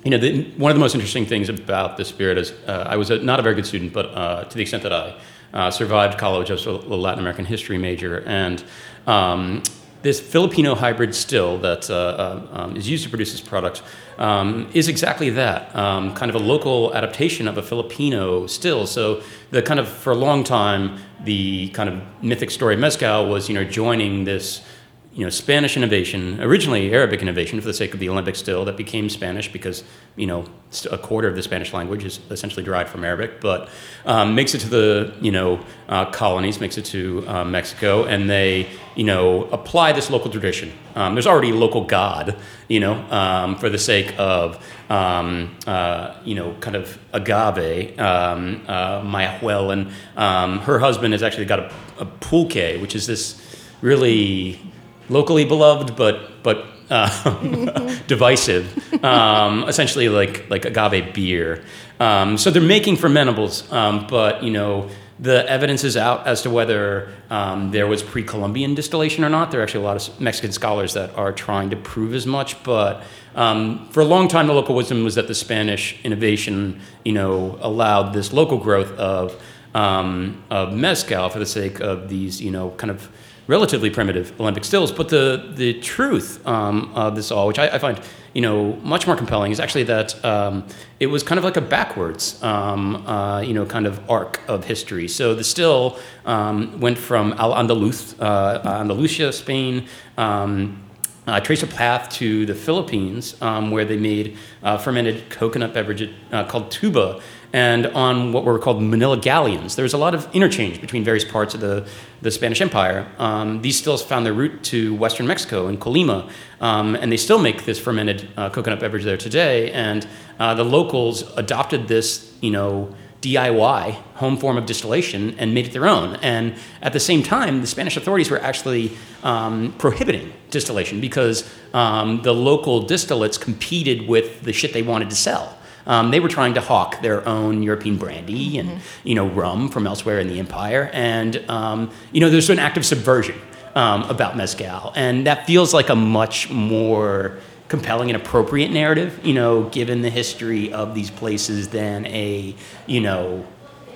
you 0.08 0.16
know 0.16 0.26
the, 0.26 0.42
one 0.56 0.70
of 0.70 0.74
the 0.74 0.80
most 0.80 0.94
interesting 0.94 1.26
things 1.26 1.50
about 1.50 1.98
the 1.98 2.04
spirit 2.04 2.38
is 2.38 2.54
uh, 2.66 2.86
I 2.88 2.96
was 2.96 3.10
a, 3.10 3.18
not 3.18 3.40
a 3.40 3.42
very 3.42 3.54
good 3.54 3.66
student, 3.66 3.92
but 3.92 4.06
uh, 4.06 4.44
to 4.44 4.56
the 4.56 4.62
extent 4.62 4.82
that 4.84 4.92
I 4.92 5.14
uh, 5.52 5.70
survived 5.70 6.16
college, 6.16 6.50
I 6.50 6.54
was 6.54 6.64
a 6.64 6.72
Latin 6.72 7.18
American 7.18 7.44
history 7.44 7.76
major, 7.76 8.24
and 8.24 8.64
um, 9.06 9.62
this 10.00 10.18
Filipino 10.18 10.74
hybrid 10.74 11.14
still 11.14 11.58
that 11.58 11.90
uh, 11.90 11.94
uh, 11.94 12.46
um, 12.52 12.76
is 12.76 12.88
used 12.88 13.04
to 13.04 13.10
produce 13.10 13.32
this 13.32 13.42
product 13.42 13.82
um, 14.16 14.70
is 14.72 14.88
exactly 14.88 15.28
that 15.28 15.76
um, 15.76 16.14
kind 16.14 16.30
of 16.30 16.36
a 16.36 16.42
local 16.42 16.94
adaptation 16.94 17.46
of 17.46 17.58
a 17.58 17.62
Filipino 17.62 18.46
still. 18.46 18.86
So 18.86 19.22
the 19.50 19.60
kind 19.60 19.78
of 19.78 19.88
for 19.88 20.14
a 20.14 20.16
long 20.16 20.42
time 20.42 21.00
the 21.24 21.68
kind 21.70 21.90
of 21.90 22.00
mythic 22.22 22.50
story 22.50 22.74
of 22.76 22.80
mezcal 22.80 23.28
was 23.28 23.46
you 23.50 23.54
know 23.54 23.64
joining 23.64 24.24
this 24.24 24.64
you 25.12 25.24
know 25.24 25.30
Spanish 25.30 25.76
innovation, 25.76 26.40
originally 26.40 26.92
Arabic 26.92 27.22
innovation 27.22 27.60
for 27.60 27.66
the 27.66 27.74
sake 27.74 27.94
of 27.94 28.00
the 28.00 28.06
alembic 28.06 28.36
still 28.36 28.64
that 28.66 28.76
became 28.76 29.08
Spanish 29.08 29.50
because 29.50 29.82
you 30.16 30.26
know 30.26 30.44
a 30.90 30.98
quarter 30.98 31.26
of 31.26 31.34
the 31.34 31.42
Spanish 31.42 31.72
language 31.72 32.04
is 32.04 32.20
essentially 32.30 32.62
derived 32.62 32.90
from 32.90 33.04
Arabic, 33.04 33.40
but 33.40 33.70
um, 34.04 34.34
makes 34.34 34.54
it 34.54 34.60
to 34.60 34.68
the 34.68 35.14
you 35.20 35.32
know 35.32 35.64
uh, 35.88 36.04
colonies, 36.10 36.60
makes 36.60 36.76
it 36.76 36.84
to 36.86 37.24
uh, 37.26 37.42
Mexico, 37.42 38.04
and 38.04 38.28
they 38.28 38.68
you 38.96 39.04
know 39.04 39.44
apply 39.44 39.92
this 39.92 40.10
local 40.10 40.30
tradition. 40.30 40.72
Um, 40.94 41.14
there's 41.14 41.26
already 41.26 41.52
local 41.52 41.84
God, 41.84 42.36
you 42.68 42.80
know, 42.80 42.94
um, 43.10 43.56
for 43.56 43.70
the 43.70 43.78
sake 43.78 44.14
of 44.18 44.62
um, 44.90 45.56
uh, 45.66 46.14
you 46.22 46.34
know 46.34 46.54
kind 46.60 46.76
of 46.76 46.98
agave, 47.14 47.98
um, 47.98 48.62
uh, 48.68 49.00
Mayahuel, 49.00 49.72
and 49.72 49.90
um, 50.16 50.58
her 50.60 50.78
husband 50.78 51.14
has 51.14 51.22
actually 51.22 51.46
got 51.46 51.60
a, 51.60 51.72
a 51.98 52.04
pulque, 52.04 52.80
which 52.80 52.94
is 52.94 53.06
this 53.06 53.42
really 53.80 54.60
locally 55.08 55.44
beloved, 55.44 55.96
but 55.96 56.42
but 56.42 56.66
um, 56.90 57.70
divisive, 58.06 59.04
um, 59.04 59.68
essentially 59.68 60.08
like 60.08 60.48
like 60.50 60.64
agave 60.64 61.12
beer. 61.14 61.64
Um, 62.00 62.38
so 62.38 62.50
they're 62.50 62.62
making 62.62 62.96
fermentables, 62.96 63.70
um, 63.72 64.06
but 64.08 64.42
you 64.42 64.50
know 64.50 64.88
the 65.20 65.48
evidence 65.50 65.82
is 65.82 65.96
out 65.96 66.26
as 66.28 66.42
to 66.42 66.50
whether 66.50 67.12
um, 67.28 67.72
there 67.72 67.88
was 67.88 68.04
pre-Columbian 68.04 68.76
distillation 68.76 69.24
or 69.24 69.28
not. 69.28 69.50
There 69.50 69.58
are 69.58 69.64
actually 69.64 69.82
a 69.82 69.86
lot 69.86 69.96
of 69.96 70.20
Mexican 70.20 70.52
scholars 70.52 70.94
that 70.94 71.12
are 71.16 71.32
trying 71.32 71.70
to 71.70 71.76
prove 71.76 72.14
as 72.14 72.24
much, 72.24 72.62
but 72.62 73.02
um, 73.34 73.88
for 73.90 74.00
a 74.00 74.04
long 74.04 74.28
time, 74.28 74.46
the 74.46 74.52
local 74.52 74.76
wisdom 74.76 75.02
was 75.02 75.16
that 75.16 75.26
the 75.26 75.34
Spanish 75.34 75.98
innovation, 76.04 76.80
you 77.04 77.12
know, 77.12 77.58
allowed 77.60 78.12
this 78.12 78.32
local 78.32 78.58
growth 78.58 78.92
of 78.92 79.40
um, 79.74 80.42
of 80.50 80.72
mezcal 80.72 81.28
for 81.28 81.38
the 81.38 81.46
sake 81.46 81.80
of 81.80 82.08
these, 82.08 82.40
you 82.40 82.50
know, 82.50 82.70
kind 82.70 82.90
of 82.90 83.10
relatively 83.48 83.90
primitive 83.90 84.38
alembic 84.38 84.62
stills. 84.62 84.92
But 84.92 85.08
the 85.08 85.52
the 85.56 85.80
truth 85.80 86.46
um, 86.46 86.92
of 86.94 87.16
this 87.16 87.32
all, 87.32 87.48
which 87.48 87.58
I, 87.58 87.68
I, 87.68 87.78
find 87.78 88.00
you 88.34 88.42
know 88.42 88.74
much 88.84 89.06
more 89.08 89.16
compelling, 89.16 89.50
is 89.50 89.58
actually 89.58 89.84
that 89.84 90.24
um, 90.24 90.64
it 91.00 91.06
was 91.06 91.24
kind 91.24 91.38
of 91.38 91.44
like 91.44 91.56
a 91.56 91.60
backwards 91.60 92.40
um, 92.44 93.04
uh, 93.06 93.40
you 93.40 93.54
know 93.54 93.66
kind 93.66 93.86
of 93.86 94.08
arc 94.08 94.40
of 94.46 94.64
history. 94.64 95.08
So 95.08 95.34
the 95.34 95.44
still 95.44 95.98
um, 96.24 96.78
went 96.78 96.98
from 96.98 97.32
Al 97.32 97.52
Andalus, 97.54 98.14
uh, 98.20 98.60
Andalusia, 98.64 99.32
Spain. 99.32 99.88
Um, 100.16 100.84
uh, 101.26 101.38
traced 101.38 101.62
a 101.62 101.66
path 101.66 102.08
to 102.08 102.46
the 102.46 102.54
Philippines, 102.54 103.36
um, 103.42 103.70
where 103.70 103.84
they 103.84 103.98
made 103.98 104.38
uh, 104.62 104.78
fermented 104.78 105.28
coconut 105.28 105.74
beverage 105.74 106.10
uh, 106.32 106.44
called 106.44 106.70
tuba, 106.70 107.20
and 107.52 107.86
on 107.88 108.32
what 108.32 108.44
were 108.44 108.58
called 108.58 108.82
Manila 108.82 109.16
galleons. 109.16 109.76
There 109.76 109.82
was 109.82 109.94
a 109.94 109.98
lot 109.98 110.14
of 110.14 110.28
interchange 110.34 110.80
between 110.80 111.04
various 111.04 111.24
parts 111.24 111.54
of 111.54 111.60
the, 111.60 111.88
the 112.20 112.30
Spanish 112.30 112.60
Empire. 112.60 113.06
Um, 113.18 113.62
these 113.62 113.78
stills 113.78 114.02
found 114.02 114.26
their 114.26 114.34
route 114.34 114.62
to 114.64 114.94
western 114.94 115.26
Mexico 115.26 115.68
in 115.68 115.78
Colima, 115.78 116.30
um, 116.60 116.94
and 116.94 117.10
they 117.10 117.16
still 117.16 117.38
make 117.38 117.64
this 117.64 117.78
fermented 117.78 118.28
uh, 118.36 118.50
coconut 118.50 118.80
beverage 118.80 119.04
there 119.04 119.16
today. 119.16 119.72
And 119.72 120.06
uh, 120.38 120.54
the 120.54 120.64
locals 120.64 121.22
adopted 121.36 121.88
this, 121.88 122.34
you 122.40 122.50
know, 122.50 122.94
DIY 123.22 123.94
home 124.14 124.36
form 124.36 124.56
of 124.56 124.66
distillation 124.66 125.34
and 125.38 125.52
made 125.52 125.66
it 125.66 125.72
their 125.72 125.88
own. 125.88 126.16
And 126.16 126.54
at 126.82 126.92
the 126.92 127.00
same 127.00 127.22
time, 127.22 127.60
the 127.60 127.66
Spanish 127.66 127.96
authorities 127.96 128.30
were 128.30 128.40
actually 128.40 128.96
um, 129.24 129.74
prohibiting 129.78 130.32
distillation 130.50 131.00
because 131.00 131.48
um, 131.74 132.22
the 132.22 132.32
local 132.32 132.84
distillates 132.84 133.40
competed 133.40 134.06
with 134.06 134.42
the 134.42 134.52
shit 134.52 134.72
they 134.72 134.82
wanted 134.82 135.10
to 135.10 135.16
sell. 135.16 135.57
Um, 135.88 136.10
they 136.10 136.20
were 136.20 136.28
trying 136.28 136.54
to 136.54 136.60
hawk 136.60 137.00
their 137.00 137.26
own 137.26 137.62
European 137.62 137.96
brandy 137.96 138.58
and 138.58 138.68
mm-hmm. 138.68 139.08
you 139.08 139.14
know 139.14 139.26
rum 139.26 139.68
from 139.68 139.86
elsewhere 139.86 140.20
in 140.20 140.28
the 140.28 140.38
empire, 140.38 140.90
and 140.92 141.42
um, 141.48 141.90
you 142.12 142.20
know 142.20 142.30
there's 142.30 142.50
an 142.50 142.58
act 142.58 142.76
of 142.76 142.86
subversion 142.86 143.40
um, 143.74 144.02
about 144.04 144.36
mezcal, 144.36 144.92
and 144.94 145.26
that 145.26 145.46
feels 145.46 145.74
like 145.74 145.88
a 145.88 145.96
much 145.96 146.50
more 146.50 147.38
compelling 147.68 148.08
and 148.08 148.16
appropriate 148.16 148.70
narrative, 148.70 149.20
you 149.22 149.34
know, 149.34 149.64
given 149.64 150.00
the 150.02 150.10
history 150.10 150.72
of 150.72 150.94
these 150.94 151.10
places 151.10 151.68
than 151.68 152.06
a 152.06 152.54
you 152.86 153.00
know 153.00 153.46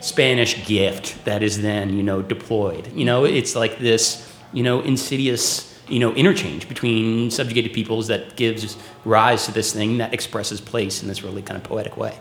Spanish 0.01 0.67
gift 0.67 1.25
that 1.25 1.43
is 1.43 1.63
then 1.63 1.95
you 1.97 2.03
know 2.03 2.23
deployed. 2.23 2.93
You 2.95 3.05
know, 3.05 3.25
it's 3.25 3.55
like 3.55 3.79
this 3.79 4.33
you 4.53 4.63
know 4.63 4.81
insidious 4.81 5.72
you 5.89 5.99
know, 5.99 6.13
interchange 6.15 6.69
between 6.69 7.31
subjugated 7.31 7.73
peoples 7.73 8.07
that 8.09 8.37
gives 8.37 8.77
rise 9.05 9.47
to 9.47 9.53
this 9.53 9.73
thing 9.73 9.99
that 9.99 10.15
expresses 10.15 10.61
place 10.61 11.03
in 11.03 11.09
this 11.09 11.23
really 11.23 11.43
kind 11.43 11.57
of 11.57 11.65
poetic 11.65 11.97
way. 11.97 12.19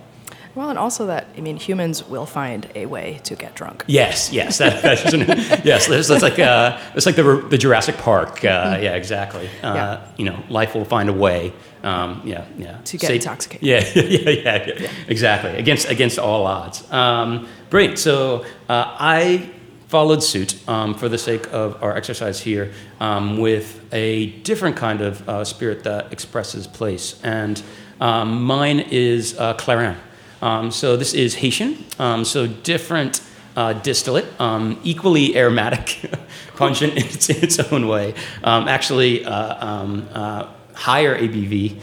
Well, 0.53 0.69
and 0.69 0.77
also 0.77 1.07
that 1.07 1.27
I 1.37 1.41
mean, 1.41 1.55
humans 1.55 2.07
will 2.07 2.25
find 2.25 2.69
a 2.75 2.85
way 2.85 3.21
to 3.23 3.35
get 3.35 3.55
drunk. 3.55 3.85
Yes, 3.87 4.33
yes, 4.33 4.57
that, 4.57 4.81
that's 4.81 5.03
yes. 5.65 5.87
That's, 5.87 6.09
that's 6.09 6.21
like 6.21 6.39
uh, 6.39 6.77
it's 6.93 7.05
like 7.05 7.15
the 7.15 7.45
the 7.49 7.57
Jurassic 7.57 7.97
Park. 7.97 8.43
Uh, 8.43 8.73
mm-hmm. 8.73 8.83
Yeah, 8.83 8.95
exactly. 8.95 9.47
Uh, 9.63 9.73
yeah. 9.73 10.07
You 10.17 10.25
know, 10.25 10.43
life 10.49 10.75
will 10.75 10.85
find 10.85 11.07
a 11.09 11.13
way. 11.13 11.53
Um, 11.83 12.21
yeah, 12.25 12.45
yeah. 12.57 12.79
To 12.83 12.97
get 12.97 13.07
Say, 13.07 13.15
intoxicated. 13.15 13.65
Yeah, 13.65 13.79
yeah, 13.95 14.03
yeah, 14.03 14.29
yeah, 14.65 14.73
yeah, 14.77 14.91
Exactly. 15.07 15.51
Against 15.51 15.89
against 15.89 16.19
all 16.19 16.45
odds. 16.45 16.89
Um, 16.91 17.47
brilliant. 17.69 17.97
So 17.97 18.43
uh, 18.67 18.95
I 18.99 19.49
followed 19.91 20.23
suit 20.23 20.55
um, 20.69 20.95
for 20.95 21.09
the 21.09 21.17
sake 21.17 21.51
of 21.51 21.83
our 21.83 21.97
exercise 21.97 22.39
here 22.39 22.71
um, 23.01 23.37
with 23.37 23.93
a 23.93 24.27
different 24.43 24.77
kind 24.77 25.01
of 25.01 25.27
uh, 25.27 25.43
spirit 25.43 25.83
that 25.83 26.13
expresses 26.13 26.65
place. 26.65 27.19
And 27.25 27.61
um, 27.99 28.41
mine 28.41 28.79
is 28.79 29.37
uh, 29.37 29.53
Clairin. 29.55 29.97
Um, 30.41 30.71
so 30.71 30.95
this 30.95 31.13
is 31.13 31.35
Haitian, 31.35 31.83
um, 31.99 32.23
so 32.23 32.47
different 32.47 33.21
uh, 33.57 33.73
distillate, 33.73 34.25
um, 34.39 34.79
equally 34.85 35.35
aromatic, 35.35 36.09
pungent 36.55 36.93
in 36.93 37.03
its, 37.03 37.29
its, 37.29 37.59
own 37.59 37.85
way. 37.85 38.15
actually, 38.45 39.25
uh, 39.25 39.31
uh, 39.33 40.49
higher 40.73 41.19
ABV 41.19 41.81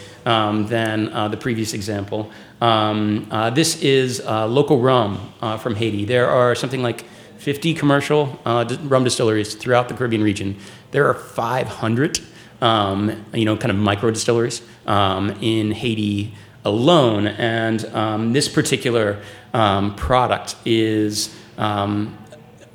than 0.68 1.12
uh, 1.12 1.29
the 1.29 1.37
previous 1.37 1.75
example. 1.75 2.33
Uh, 2.62 3.51
this 3.51 3.83
is 3.83 4.25
local 4.25 4.81
rum 4.81 5.31
from 5.59 5.75
Haiti. 5.75 6.07
There 6.07 6.31
are 6.31 6.55
something 6.55 6.83
like 6.83 7.05
50 7.38 7.74
commercial 7.74 8.38
uh, 8.44 8.77
rum 8.83 9.05
distilleries 9.05 9.55
throughout 9.55 9.88
the 9.88 9.94
Caribbean 9.94 10.22
region. 10.22 10.57
There 10.90 11.07
are 11.07 11.14
500, 11.14 12.20
um, 12.61 13.24
you 13.33 13.44
know, 13.44 13.57
kind 13.57 13.70
of 13.70 13.77
micro 13.77 14.11
distilleries 14.11 14.61
um, 14.87 15.31
in 15.40 15.70
Haiti 15.70 16.35
alone. 16.64 17.29
And 17.29 17.85
um, 17.87 18.33
this 18.33 18.48
particular 18.48 19.22
um, 19.55 19.94
product 19.94 20.57
is, 20.64 21.35
um, 21.57 22.18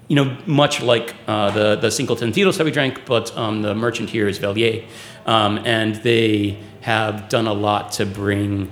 you 0.07 0.15
know, 0.15 0.37
much 0.45 0.81
like 0.81 1.13
uh, 1.27 1.51
the, 1.51 1.75
the 1.75 1.91
Cinco 1.91 2.15
Sentidos 2.15 2.57
that 2.57 2.63
we 2.63 2.71
drank, 2.71 3.05
but 3.05 3.35
um, 3.37 3.61
the 3.61 3.75
merchant 3.75 4.09
here 4.09 4.27
is 4.29 4.39
Velier. 4.39 4.85
and 5.25 5.95
they 5.97 6.57
have 6.81 7.27
done 7.27 7.47
a 7.47 7.53
lot 7.53 7.91
to 7.93 8.05
bring 8.05 8.71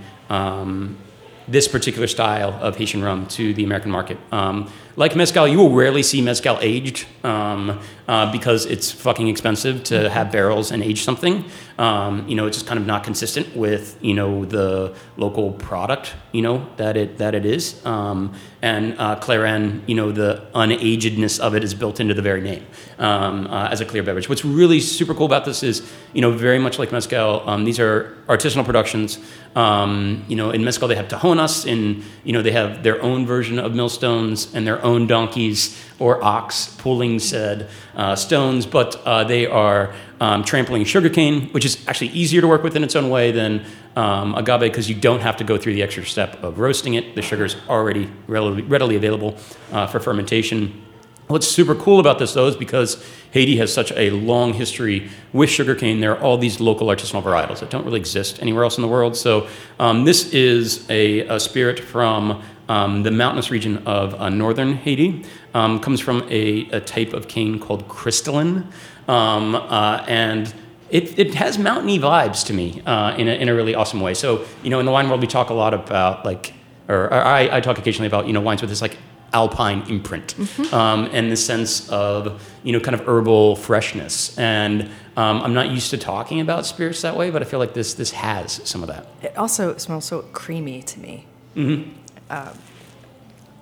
this 1.48 1.68
particular 1.68 2.08
style 2.08 2.58
of 2.62 2.78
Haitian 2.78 3.04
rum 3.04 3.28
to 3.28 3.54
the 3.54 3.66
American 3.66 3.92
market. 3.92 4.18
Um, 4.32 4.72
like 4.96 5.16
mezcal, 5.16 5.48
you 5.48 5.58
will 5.58 5.72
rarely 5.72 6.04
see 6.04 6.22
mezcal 6.22 6.58
aged 6.62 7.06
um, 7.24 7.80
uh, 8.12 8.30
because 8.30 8.66
it's 8.66 8.92
fucking 8.92 9.30
expensive 9.30 9.86
to 9.86 9.96
mm-hmm. 9.96 10.14
have 10.14 10.34
barrels 10.34 10.72
and 10.72 10.84
age 10.84 11.04
something. 11.04 11.46
Um, 11.80 12.28
you 12.28 12.36
know, 12.36 12.46
it's 12.46 12.58
just 12.58 12.68
kind 12.68 12.78
of 12.78 12.86
not 12.86 13.06
consistent 13.06 13.56
with 13.56 13.98
you 14.02 14.14
know 14.14 14.44
the 14.44 14.94
local 15.16 15.54
product 15.54 16.14
you 16.32 16.42
know 16.42 16.68
that 16.78 16.98
it 16.98 17.18
that 17.18 17.36
it 17.36 17.46
is. 17.46 17.84
Um, 17.86 18.34
and 18.62 18.96
uh, 19.00 19.20
Clairin, 19.20 19.82
you 19.88 19.96
know, 19.96 20.12
the 20.12 20.46
unagedness 20.54 21.40
of 21.40 21.56
it 21.56 21.64
is 21.64 21.74
built 21.74 22.00
into 22.00 22.14
the 22.14 22.22
very 22.22 22.42
name 22.42 22.66
um, 23.00 23.48
uh, 23.48 23.70
as 23.72 23.82
a 23.82 23.86
clear 23.86 24.04
beverage. 24.04 24.30
What's 24.30 24.46
really 24.46 24.80
super 24.80 25.16
cool 25.16 25.26
about 25.26 25.46
this 25.46 25.64
is, 25.64 25.90
you 26.14 26.22
know, 26.22 26.32
very 26.32 26.60
much 26.60 26.78
like 26.78 26.92
mezcal, 26.92 27.48
um, 27.50 27.64
these 27.64 27.80
are 27.80 28.16
artisanal 28.28 28.66
productions. 28.66 29.20
Um, 29.56 30.24
you 30.28 30.36
know, 30.36 30.52
in 30.52 30.64
mezcal 30.64 30.88
they 30.88 30.96
have 30.96 31.08
tahonas, 31.08 31.70
and 31.72 32.04
you 32.24 32.34
know 32.34 32.42
they 32.42 32.52
have 32.52 32.84
their 32.84 33.02
own 33.02 33.26
version 33.26 33.60
of 33.60 33.76
millstones 33.76 34.54
and 34.54 34.66
their 34.66 34.84
own 34.84 35.08
donkeys 35.08 35.78
or 36.00 36.24
ox 36.24 36.74
pulling 36.78 37.20
said 37.20 37.70
uh, 38.02 38.16
stones, 38.16 38.66
but 38.66 38.96
uh, 39.06 39.24
they 39.24 39.46
are 39.46 39.94
um, 40.20 40.44
trampling 40.44 40.84
sugarcane, 40.84 41.50
which 41.50 41.66
is 41.66 41.88
actually 41.88 42.08
easier 42.08 42.42
to 42.42 42.48
work 42.48 42.64
with 42.64 42.76
in 42.76 42.84
its 42.84 42.96
own 42.96 43.12
way 43.12 43.32
than 43.32 43.64
um, 43.96 44.34
agave 44.34 44.62
because 44.62 44.90
you 44.90 44.96
don't 44.96 45.20
have 45.20 45.38
to 45.38 45.44
go 45.44 45.56
through 45.56 45.76
the 45.76 45.84
extra 45.84 46.04
step 46.04 46.44
of 46.44 46.58
roasting 46.58 46.96
it. 46.96 47.14
The 47.14 47.22
sugar 47.22 47.46
is 47.46 47.56
already 47.70 48.10
readily, 48.26 48.96
available 48.96 49.38
uh, 49.72 49.86
for 49.86 50.00
fermentation. 50.00 50.82
What's 51.28 51.48
super 51.48 51.76
cool 51.76 52.00
about 52.00 52.18
this, 52.18 52.34
though, 52.34 52.48
is 52.48 52.56
because 52.56 53.06
Haiti 53.30 53.58
has 53.58 53.72
such 53.72 53.92
a 53.92 54.10
long 54.10 54.54
history 54.54 55.08
with 55.32 55.52
sugarcane, 55.52 56.00
there 56.00 56.18
are 56.18 56.22
all 56.22 56.40
these 56.40 56.60
local 56.60 56.88
artisanal 56.88 57.22
varietals 57.22 57.60
that 57.60 57.70
don't 57.70 57.86
really 57.86 58.00
exist 58.00 58.42
anywhere 58.42 58.64
else 58.64 58.78
in 58.78 58.82
the 58.82 58.88
world. 58.88 59.16
So, 59.16 59.48
um, 59.80 60.06
this 60.06 60.34
is 60.34 60.90
a, 60.90 61.20
a 61.28 61.40
spirit 61.40 61.80
from 61.80 62.42
um, 62.68 63.04
the 63.04 63.12
mountainous 63.12 63.52
region 63.52 63.78
of 63.86 64.16
uh, 64.16 64.30
northern 64.30 64.76
Haiti. 64.76 65.24
Um, 65.54 65.80
comes 65.80 66.00
from 66.00 66.26
a, 66.30 66.70
a, 66.70 66.80
type 66.80 67.12
of 67.12 67.28
cane 67.28 67.60
called 67.60 67.88
crystalline. 67.90 68.70
Um, 69.10 69.56
uh, 69.56 70.06
and 70.08 70.54
it, 70.90 71.18
it 71.20 71.34
has 71.36 71.58
mountainy 71.58 72.00
vibes 72.00 72.46
to 72.46 72.54
me 72.54 72.82
uh, 72.86 73.16
in, 73.18 73.28
a, 73.28 73.32
in 73.32 73.50
a 73.50 73.56
really 73.56 73.76
awesome 73.76 74.00
way. 74.00 74.14
So, 74.14 74.46
you 74.64 74.70
know, 74.70 74.80
in 74.80 74.86
the 74.86 74.92
wine 74.92 75.10
world, 75.10 75.22
we 75.22 75.28
talk 75.28 75.50
a 75.50 75.54
lot 75.54 75.74
about 75.74 76.24
like, 76.26 76.54
or, 76.88 77.06
or 77.06 77.14
I, 77.14 77.58
I 77.58 77.62
talk 77.62 77.78
occasionally 77.78 78.08
about, 78.08 78.28
you 78.28 78.34
know, 78.34 78.42
wines 78.42 78.62
with 78.62 78.70
this 78.70 78.82
like 78.82 78.98
alpine 79.34 79.82
imprint 79.90 80.36
mm-hmm. 80.36 80.74
um, 80.76 81.10
and 81.14 81.32
the 81.32 81.38
sense 81.38 81.90
of, 81.90 82.46
you 82.64 82.74
know, 82.74 82.80
kind 82.80 82.96
of 82.96 83.08
herbal 83.08 83.56
freshness. 83.56 84.38
And 84.38 84.84
um, 85.16 85.42
I'm 85.42 85.54
not 85.54 85.70
used 85.70 85.90
to 85.92 85.98
talking 85.98 86.42
about 86.42 86.66
spirits 86.66 87.02
that 87.02 87.16
way, 87.16 87.30
but 87.30 87.42
I 87.42 87.46
feel 87.46 87.60
like 87.60 87.74
this, 87.74 87.94
this 87.94 88.12
has 88.12 88.62
some 88.68 88.84
of 88.84 88.88
that. 88.88 89.08
It 89.22 89.38
also 89.38 89.78
smells 89.78 90.06
so 90.06 90.24
creamy 90.34 90.82
to 90.84 91.00
me. 91.00 91.26
Mm-hmm. 91.56 91.92
Um, 92.30 92.58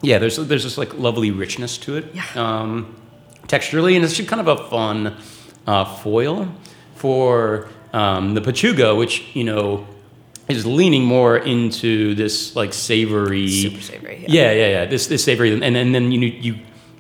yeah, 0.02 0.18
there's, 0.18 0.38
there's 0.38 0.64
this 0.64 0.78
like 0.78 0.94
lovely 0.96 1.32
richness 1.32 1.78
to 1.80 1.98
it. 1.98 2.14
Yeah. 2.14 2.26
Um, 2.36 2.96
texturally, 3.48 3.96
and 3.96 4.06
it's 4.06 4.16
just 4.16 4.30
kind 4.30 4.40
of 4.40 4.48
a 4.48 4.70
fun 4.70 5.18
uh, 5.68 5.86
foil 5.86 6.48
for 6.96 7.68
um, 7.94 8.34
the 8.34 8.42
Pechuga, 8.42 8.98
which 8.98 9.36
you 9.36 9.44
know 9.44 9.88
is 10.48 10.66
leaning 10.66 11.04
more 11.04 11.38
into 11.38 12.16
this 12.16 12.56
like 12.56 12.74
savory, 12.74 13.48
super 13.48 13.82
savory. 13.82 14.26
Yeah, 14.28 14.52
yeah, 14.52 14.52
yeah. 14.52 14.68
yeah. 14.68 14.86
This 14.86 15.08
this 15.08 15.24
savory, 15.24 15.54
and, 15.54 15.64
and 15.64 15.94
then 15.94 16.12
you 16.12 16.20
you 16.20 16.56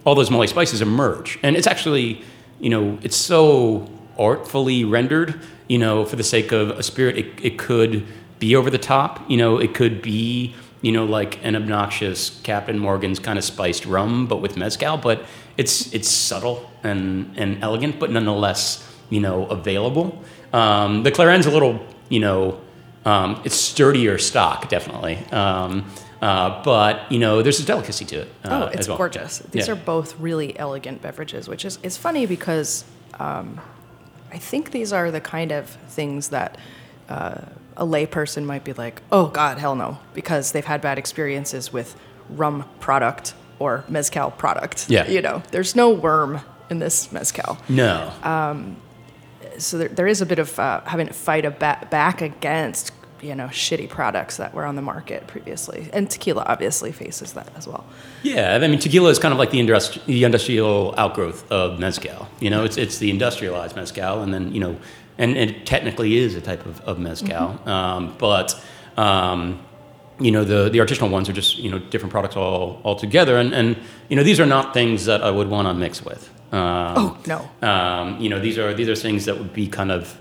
all 0.05 0.15
those 0.15 0.31
mole 0.31 0.45
spices 0.47 0.81
emerge, 0.81 1.39
and 1.43 1.55
it's 1.55 1.67
actually 1.67 2.21
you 2.59 2.69
know 2.69 2.97
it's 3.01 3.17
so 3.17 3.89
artfully 4.17 4.83
rendered. 4.83 5.39
You 5.67 5.77
know, 5.77 6.03
for 6.03 6.15
the 6.15 6.23
sake 6.23 6.51
of 6.51 6.71
a 6.71 6.81
spirit, 6.81 7.15
it, 7.15 7.27
it 7.43 7.59
could 7.59 8.03
be 8.39 8.55
over 8.55 8.71
the 8.71 8.79
top. 8.79 9.29
You 9.29 9.37
know, 9.37 9.59
it 9.59 9.75
could 9.75 10.01
be 10.01 10.55
you 10.81 10.91
know 10.91 11.05
like 11.05 11.43
an 11.43 11.55
obnoxious 11.55 12.39
Captain 12.43 12.77
Morgan's 12.79 13.19
kind 13.19 13.37
of 13.37 13.43
spiced 13.43 13.85
rum, 13.85 14.27
but 14.27 14.37
with 14.41 14.57
mezcal. 14.57 14.97
But 14.97 15.23
it's 15.57 15.93
it's 15.93 16.09
subtle 16.09 16.69
and 16.83 17.33
and 17.37 17.61
elegant, 17.63 17.99
but 17.99 18.11
nonetheless 18.11 18.85
you 19.09 19.19
know 19.19 19.45
available. 19.47 20.23
Um, 20.53 21.03
the 21.03 21.11
Clairin's 21.11 21.45
a 21.45 21.51
little 21.51 21.85
you 22.09 22.19
know 22.19 22.59
um, 23.05 23.41
it's 23.45 23.55
sturdier 23.55 24.17
stock 24.17 24.69
definitely. 24.69 25.17
Um, 25.31 25.85
uh, 26.21 26.61
but 26.63 27.09
you 27.09 27.17
know, 27.17 27.41
there's 27.41 27.61
a 27.61 27.65
delicacy 27.65 28.03
to 28.05 28.21
it. 28.23 28.27
Uh, 28.43 28.65
Oh, 28.65 28.77
it's 28.77 28.89
well. 28.89 28.97
gorgeous. 28.97 29.39
These 29.51 29.67
Yeah. 29.67 29.73
are 29.73 29.75
both 29.77 30.19
really 30.19 30.57
elegant 30.59 31.01
beverages, 31.01 31.47
which 31.47 31.63
is 31.63 31.79
it's 31.81 31.95
funny 31.95 32.25
because 32.25 32.83
um, 33.19 33.59
I 34.33 34.37
think 34.37 34.71
these 34.71 34.91
are 34.91 35.11
the 35.11 35.21
kind 35.21 35.51
of 35.53 35.69
things 35.87 36.27
that 36.29 36.57
uh, 37.09 37.41
a 37.75 37.85
layperson 37.85 38.45
might 38.45 38.63
be 38.63 38.73
like, 38.73 39.01
"Oh 39.11 39.27
God, 39.27 39.57
hell 39.57 39.75
no," 39.75 39.99
because 40.13 40.51
they've 40.51 40.65
had 40.65 40.81
bad 40.81 40.97
experiences 40.97 41.73
with 41.73 41.95
rum 42.29 42.65
product 42.79 43.33
or 43.57 43.83
mezcal 43.89 44.31
product. 44.31 44.89
Yeah. 44.89 45.07
you 45.07 45.21
know, 45.21 45.43
there's 45.51 45.75
no 45.75 45.89
worm 45.89 46.41
in 46.69 46.79
this 46.79 47.11
mezcal, 47.11 47.57
No. 47.67 48.11
Um, 48.23 48.77
so 49.57 49.77
there, 49.79 49.89
there 49.89 50.07
is 50.07 50.21
a 50.21 50.25
bit 50.25 50.39
of 50.39 50.57
uh, 50.59 50.81
having 50.85 51.07
to 51.07 51.13
fight 51.13 51.43
a 51.43 51.51
ba- 51.51 51.87
back 51.89 52.21
against 52.21 52.91
you 53.21 53.35
know 53.35 53.47
shitty 53.47 53.89
products 53.89 54.37
that 54.37 54.53
were 54.53 54.65
on 54.65 54.75
the 54.75 54.81
market 54.81 55.27
previously, 55.27 55.89
and 55.91 56.09
tequila 56.09 56.43
obviously 56.47 56.91
faces 56.91 57.33
that 57.33 57.49
as 57.57 57.67
well. 57.67 57.85
Yeah, 58.23 58.55
I 58.55 58.67
mean, 58.67 58.79
tequila 58.79 59.09
is 59.09 59.19
kind 59.19 59.33
of 59.33 59.39
like 59.39 59.51
the, 59.51 59.59
industri- 59.59 60.05
the 60.05 60.23
industrial 60.23 60.93
outgrowth 60.97 61.49
of 61.51 61.79
mezcal. 61.79 62.29
You 62.39 62.49
know, 62.49 62.63
it's 62.63 62.77
it's 62.77 62.99
the 62.99 63.09
industrialized 63.09 63.75
mezcal, 63.75 64.21
and 64.21 64.33
then 64.33 64.53
you 64.53 64.59
know, 64.59 64.77
and, 65.19 65.37
and 65.37 65.51
it 65.51 65.65
technically 65.67 66.17
is 66.17 66.33
a 66.33 66.41
type 66.41 66.65
of, 66.65 66.81
of 66.81 66.97
mezcal, 66.99 67.59
um, 67.69 68.15
but. 68.17 68.59
Um, 68.97 69.61
you 70.21 70.31
know 70.31 70.43
the, 70.43 70.69
the 70.69 70.79
artisanal 70.79 71.09
ones 71.09 71.29
are 71.29 71.33
just 71.33 71.57
you 71.59 71.71
know 71.71 71.79
different 71.79 72.11
products 72.11 72.35
all 72.35 72.81
altogether, 72.83 73.37
and, 73.37 73.53
and 73.53 73.77
you 74.09 74.17
know 74.17 74.23
these 74.23 74.39
are 74.39 74.45
not 74.45 74.73
things 74.73 75.05
that 75.05 75.23
I 75.23 75.31
would 75.31 75.47
want 75.47 75.69
to 75.69 75.73
mix 75.73 76.03
with. 76.03 76.29
Um, 76.51 76.93
Oh 76.97 77.17
no. 77.25 77.67
Um, 77.67 78.19
you 78.19 78.29
know, 78.29 78.39
these 78.39 78.57
are 78.57 78.73
these 78.73 78.89
are 78.89 78.95
things 78.95 79.25
that 79.25 79.37
would 79.37 79.53
be 79.53 79.67
kind 79.67 79.91
of 79.91 80.17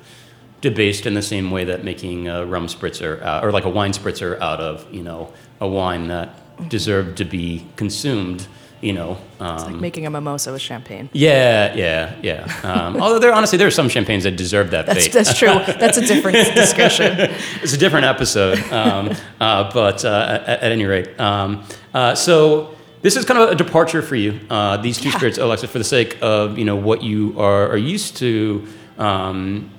debased 0.61 1.07
in 1.07 1.15
the 1.15 1.23
same 1.23 1.51
way 1.51 1.65
that 1.65 1.85
making 1.85 2.29
a 2.29 2.45
rum 2.45 2.67
spritzer 2.67 3.23
uh, 3.23 3.41
or 3.43 3.53
like 3.53 3.65
a 3.65 3.69
wine 3.69 3.93
spritzer 3.93 4.41
out 4.41 4.61
of 4.61 4.93
you 4.93 5.03
know 5.03 5.33
a 5.61 5.69
wine 5.69 6.09
that 6.09 6.69
deserved 6.69 7.17
to 7.19 7.25
be 7.25 7.67
consumed. 7.77 8.47
You 8.81 8.93
know, 8.93 9.19
um, 9.41 9.57
Like 9.73 9.75
making 9.81 10.07
a 10.07 10.11
mimosa 10.11 10.53
with 10.53 10.61
champagne. 10.63 11.11
yeah, 11.13 11.75
yeah, 11.75 12.15
yeah. 12.23 12.61
Um, 12.63 12.97
although 13.03 13.19
there 13.19 13.33
honestly 13.33 13.59
there 13.59 13.67
are 13.67 13.73
some 13.73 13.89
champagnes 13.89 14.23
that 14.25 14.37
deserve 14.37 14.71
that 14.71 14.87
That's, 14.87 15.05
fate. 15.07 15.13
that's 15.13 15.37
true. 15.37 15.49
That's 15.49 15.99
a 15.99 16.07
different 16.07 16.55
discussion. 16.55 17.17
it's 17.63 17.73
a 17.73 17.77
different 17.77 18.07
episode, 18.07 18.59
um, 18.73 19.11
uh, 19.41 19.71
but 19.73 20.05
uh, 20.05 20.43
at, 20.47 20.63
at 20.63 20.73
any 20.73 20.85
rate, 20.85 21.19
um, 21.19 21.65
uh, 21.93 22.15
so 22.15 22.75
this 23.03 23.17
is 23.17 23.25
kind 23.25 23.41
of 23.41 23.51
a 23.51 23.55
departure 23.57 24.01
for 24.03 24.15
you. 24.17 24.39
Uh, 24.49 24.77
these 24.77 24.99
two 25.01 25.11
spirits, 25.11 25.39
Alexis, 25.39 25.71
for 25.71 25.79
the 25.79 25.85
sake 25.85 26.17
of 26.23 26.57
you 26.59 26.65
know 26.65 26.77
what 26.77 27.03
you 27.03 27.35
are, 27.41 27.69
are 27.71 27.77
used 27.77 28.17
to. 28.19 28.65
Um, 28.99 29.71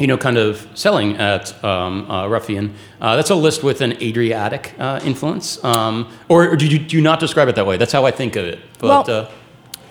you 0.00 0.06
know, 0.06 0.16
kind 0.16 0.38
of 0.38 0.66
selling 0.74 1.16
at 1.18 1.62
um, 1.62 2.10
uh, 2.10 2.26
Ruffian. 2.26 2.74
Uh, 3.00 3.16
that's 3.16 3.30
a 3.30 3.34
list 3.34 3.62
with 3.62 3.82
an 3.82 3.92
Adriatic 4.02 4.74
uh, 4.78 4.98
influence, 5.04 5.62
um, 5.62 6.10
or, 6.28 6.48
or 6.48 6.56
do 6.56 6.66
you 6.66 6.78
do 6.78 6.96
you 6.96 7.02
not 7.02 7.20
describe 7.20 7.48
it 7.48 7.54
that 7.56 7.66
way? 7.66 7.76
That's 7.76 7.92
how 7.92 8.06
I 8.06 8.10
think 8.10 8.34
of 8.36 8.44
it. 8.46 8.58
But 8.78 9.06
Well, 9.06 9.24
uh, 9.24 9.30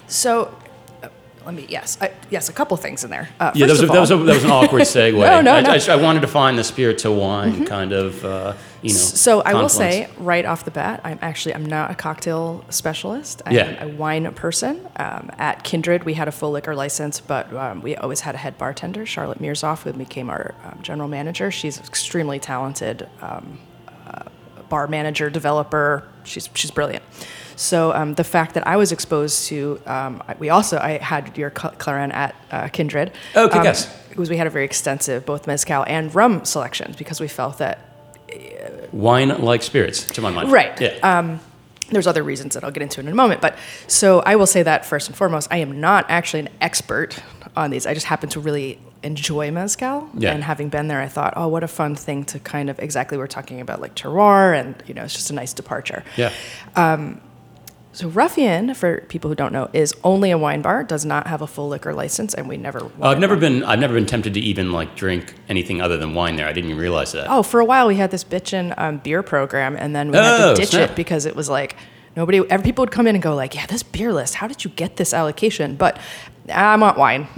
So, 0.08 0.58
uh, 1.04 1.10
let 1.46 1.54
me, 1.54 1.68
yes, 1.70 1.98
I, 2.02 2.12
yes, 2.32 2.50
a 2.50 2.54
couple 2.54 2.76
things 2.78 3.04
in 3.04 3.12
there. 3.12 3.30
Uh, 3.40 3.52
yeah, 3.54 3.68
that 3.68 3.74
was, 3.74 3.82
a, 3.82 3.86
of 3.86 3.92
that, 3.94 4.00
was 4.00 4.12
a, 4.12 4.18
that 4.18 4.34
was 4.34 4.44
an 4.44 4.52
awkward 4.52 4.82
segue. 4.96 5.14
No, 5.14 5.42
no, 5.42 5.54
I, 5.54 5.62
no. 5.62 5.70
I, 5.72 5.94
I 5.94 5.96
wanted 5.96 6.22
to 6.22 6.28
find 6.28 6.58
the 6.58 6.64
spirit 6.64 6.98
to 7.00 7.12
wine 7.12 7.66
kind 7.66 7.92
of, 7.94 8.26
uh, 8.26 8.54
you 8.82 8.90
know. 8.94 8.98
So 9.00 9.42
I 9.42 9.54
will 9.54 9.70
say 9.70 10.08
right 10.18 10.46
off 10.46 10.66
the 10.66 10.72
bat, 10.72 11.02
I'm 11.04 11.20
actually 11.22 11.56
I'm 11.56 11.66
not 11.66 11.92
a 11.92 11.96
cocktail 11.96 12.64
specialist. 12.70 13.42
I'm 13.46 13.54
Yeah. 13.56 13.84
a 13.84 13.88
wine 13.88 14.32
person. 14.34 14.88
Um, 14.98 15.32
at 15.38 15.64
Kindred, 15.64 16.04
we 16.04 16.14
had 16.14 16.28
a 16.28 16.32
full 16.32 16.52
liquor 16.52 16.76
license, 16.76 17.20
but 17.20 17.52
um, 17.54 17.82
we 17.82 17.96
always 17.96 18.22
had 18.22 18.36
a 18.36 18.38
head 18.38 18.58
bartender, 18.58 19.06
Charlotte 19.06 19.40
Mirzoff, 19.42 19.84
who 19.84 19.94
became 19.94 20.30
our 20.30 20.54
um, 20.66 20.80
general 20.82 21.08
manager. 21.08 21.52
She's 21.52 21.80
extremely 21.80 22.40
talented 22.40 23.08
um, 23.22 23.60
uh, 24.08 24.24
bar 24.70 24.88
manager, 24.88 25.30
developer. 25.30 26.08
She's 26.24 26.50
she's 26.54 26.72
brilliant. 26.72 27.04
So 27.56 27.92
um, 27.94 28.14
the 28.14 28.24
fact 28.24 28.54
that 28.54 28.66
I 28.66 28.78
was 28.78 28.94
exposed 28.94 29.48
to, 29.48 29.82
um, 29.86 30.24
we 30.40 30.50
also 30.50 30.78
I 30.78 30.98
had 31.00 31.38
your 31.38 31.52
Cl- 31.56 31.74
Clairin 31.74 32.14
at 32.14 32.34
uh, 32.52 32.70
Kindred. 32.70 33.12
Oh, 33.36 33.50
kick 33.50 33.58
um, 33.58 33.68
ass. 33.68 33.94
Because 34.08 34.30
we 34.30 34.38
had 34.38 34.48
a 34.48 34.50
very 34.50 34.64
extensive 34.66 35.26
both 35.26 35.46
mezcal 35.46 35.84
and 35.88 36.14
rum 36.16 36.46
selections 36.46 36.96
because 36.96 37.20
we 37.20 37.28
felt 37.28 37.58
that 37.58 37.80
wine 38.92 39.30
like 39.42 39.64
spirits, 39.64 40.06
to 40.06 40.22
my 40.22 40.32
mind. 40.32 40.52
Right. 40.52 40.80
Yeah. 40.80 40.98
Um, 41.02 41.40
there's 41.92 42.08
other 42.08 42.24
reasons 42.24 42.54
that 42.54 42.64
I'll 42.64 42.72
get 42.72 42.84
into 42.84 43.00
in 43.00 43.08
a 43.08 43.16
moment. 43.16 43.42
But 43.42 43.58
so 43.88 44.20
I 44.20 44.36
will 44.36 44.46
say 44.46 44.64
that 44.64 44.86
first 44.86 45.08
and 45.08 45.18
foremost, 45.18 45.48
I 45.52 45.58
am 45.58 45.80
not 45.80 46.06
actually 46.10 46.42
an 46.42 46.50
expert 46.62 47.20
on 47.56 47.72
these. 47.72 47.86
I 47.86 47.94
just 47.94 48.06
happen 48.06 48.30
to 48.30 48.40
really 48.40 48.80
enjoy 49.02 49.50
mezcal. 49.52 50.10
Yeah. 50.14 50.34
And 50.34 50.44
having 50.44 50.70
been 50.70 50.88
there, 50.88 51.02
I 51.02 51.08
thought, 51.08 51.34
oh, 51.36 51.48
what 51.48 51.64
a 51.64 51.68
fun 51.68 51.96
thing 51.96 52.26
to 52.26 52.40
kind 52.40 52.70
of 52.70 52.80
exactly 52.80 53.18
we're 53.18 53.28
talking 53.28 53.62
about 53.62 53.82
like 53.82 53.96
terroir, 53.96 54.60
and 54.60 54.76
you 54.86 54.94
know, 54.94 55.04
it's 55.04 55.14
just 55.14 55.30
a 55.32 55.34
nice 55.34 55.54
departure. 55.54 56.04
yeah. 56.16 56.32
Um, 56.76 57.22
So 57.92 58.08
Ruffian, 58.08 58.76
for 58.76 59.02
people 59.10 59.30
who 59.30 59.36
don't 59.36 59.52
know, 59.52 59.68
is 59.74 59.96
only 60.04 60.30
a 60.30 60.38
wine 60.38 60.62
bar. 60.62 60.84
Does 60.84 61.06
not 61.06 61.26
have 61.26 61.42
a 61.42 61.48
full 61.48 61.70
liquor 61.70 61.92
license, 61.94 62.36
and 62.36 62.48
we 62.48 62.56
never. 62.56 62.90
I've 63.02 63.18
never 63.20 63.36
been. 63.36 63.64
I've 63.64 63.80
never 63.80 63.96
been 63.96 64.06
tempted 64.06 64.36
to 64.36 64.40
even 64.40 64.72
like 64.72 64.96
drink 64.96 65.34
anything 65.50 65.82
other 65.82 65.98
than 65.98 66.14
wine. 66.14 66.36
There, 66.36 66.48
I 66.48 66.54
didn't 66.54 66.70
even 66.70 66.80
realize 66.82 67.14
that. 67.14 67.26
Oh, 67.30 67.42
for 67.42 67.60
a 67.60 67.66
while 67.66 67.88
we 67.88 67.96
had 67.96 68.12
this 68.12 68.24
bitchin' 68.24 68.76
um, 68.78 68.98
beer 69.00 69.24
program, 69.24 69.76
and 69.76 69.96
then 69.96 70.12
we 70.12 70.18
had 70.18 70.40
Oh, 70.42 70.54
to 70.54 70.62
ditch 70.62 70.70
snap. 70.70 70.92
it 70.92 70.96
because 70.96 71.26
it 71.26 71.36
was 71.36 71.50
like 71.50 71.76
nobody. 72.16 72.48
Every 72.50 72.64
people 72.64 72.84
would 72.84 72.92
come 72.92 73.08
in 73.08 73.16
and 73.16 73.24
go 73.24 73.34
like, 73.34 73.56
"Yeah, 73.56 73.66
this 73.66 73.82
beer 73.82 74.14
list. 74.14 74.36
How 74.36 74.48
did 74.48 74.64
you 74.64 74.70
get 74.70 74.98
this 74.98 75.12
allocation?" 75.12 75.76
But 75.76 75.98
I 76.54 76.76
want 76.76 76.98
wine. 76.98 77.28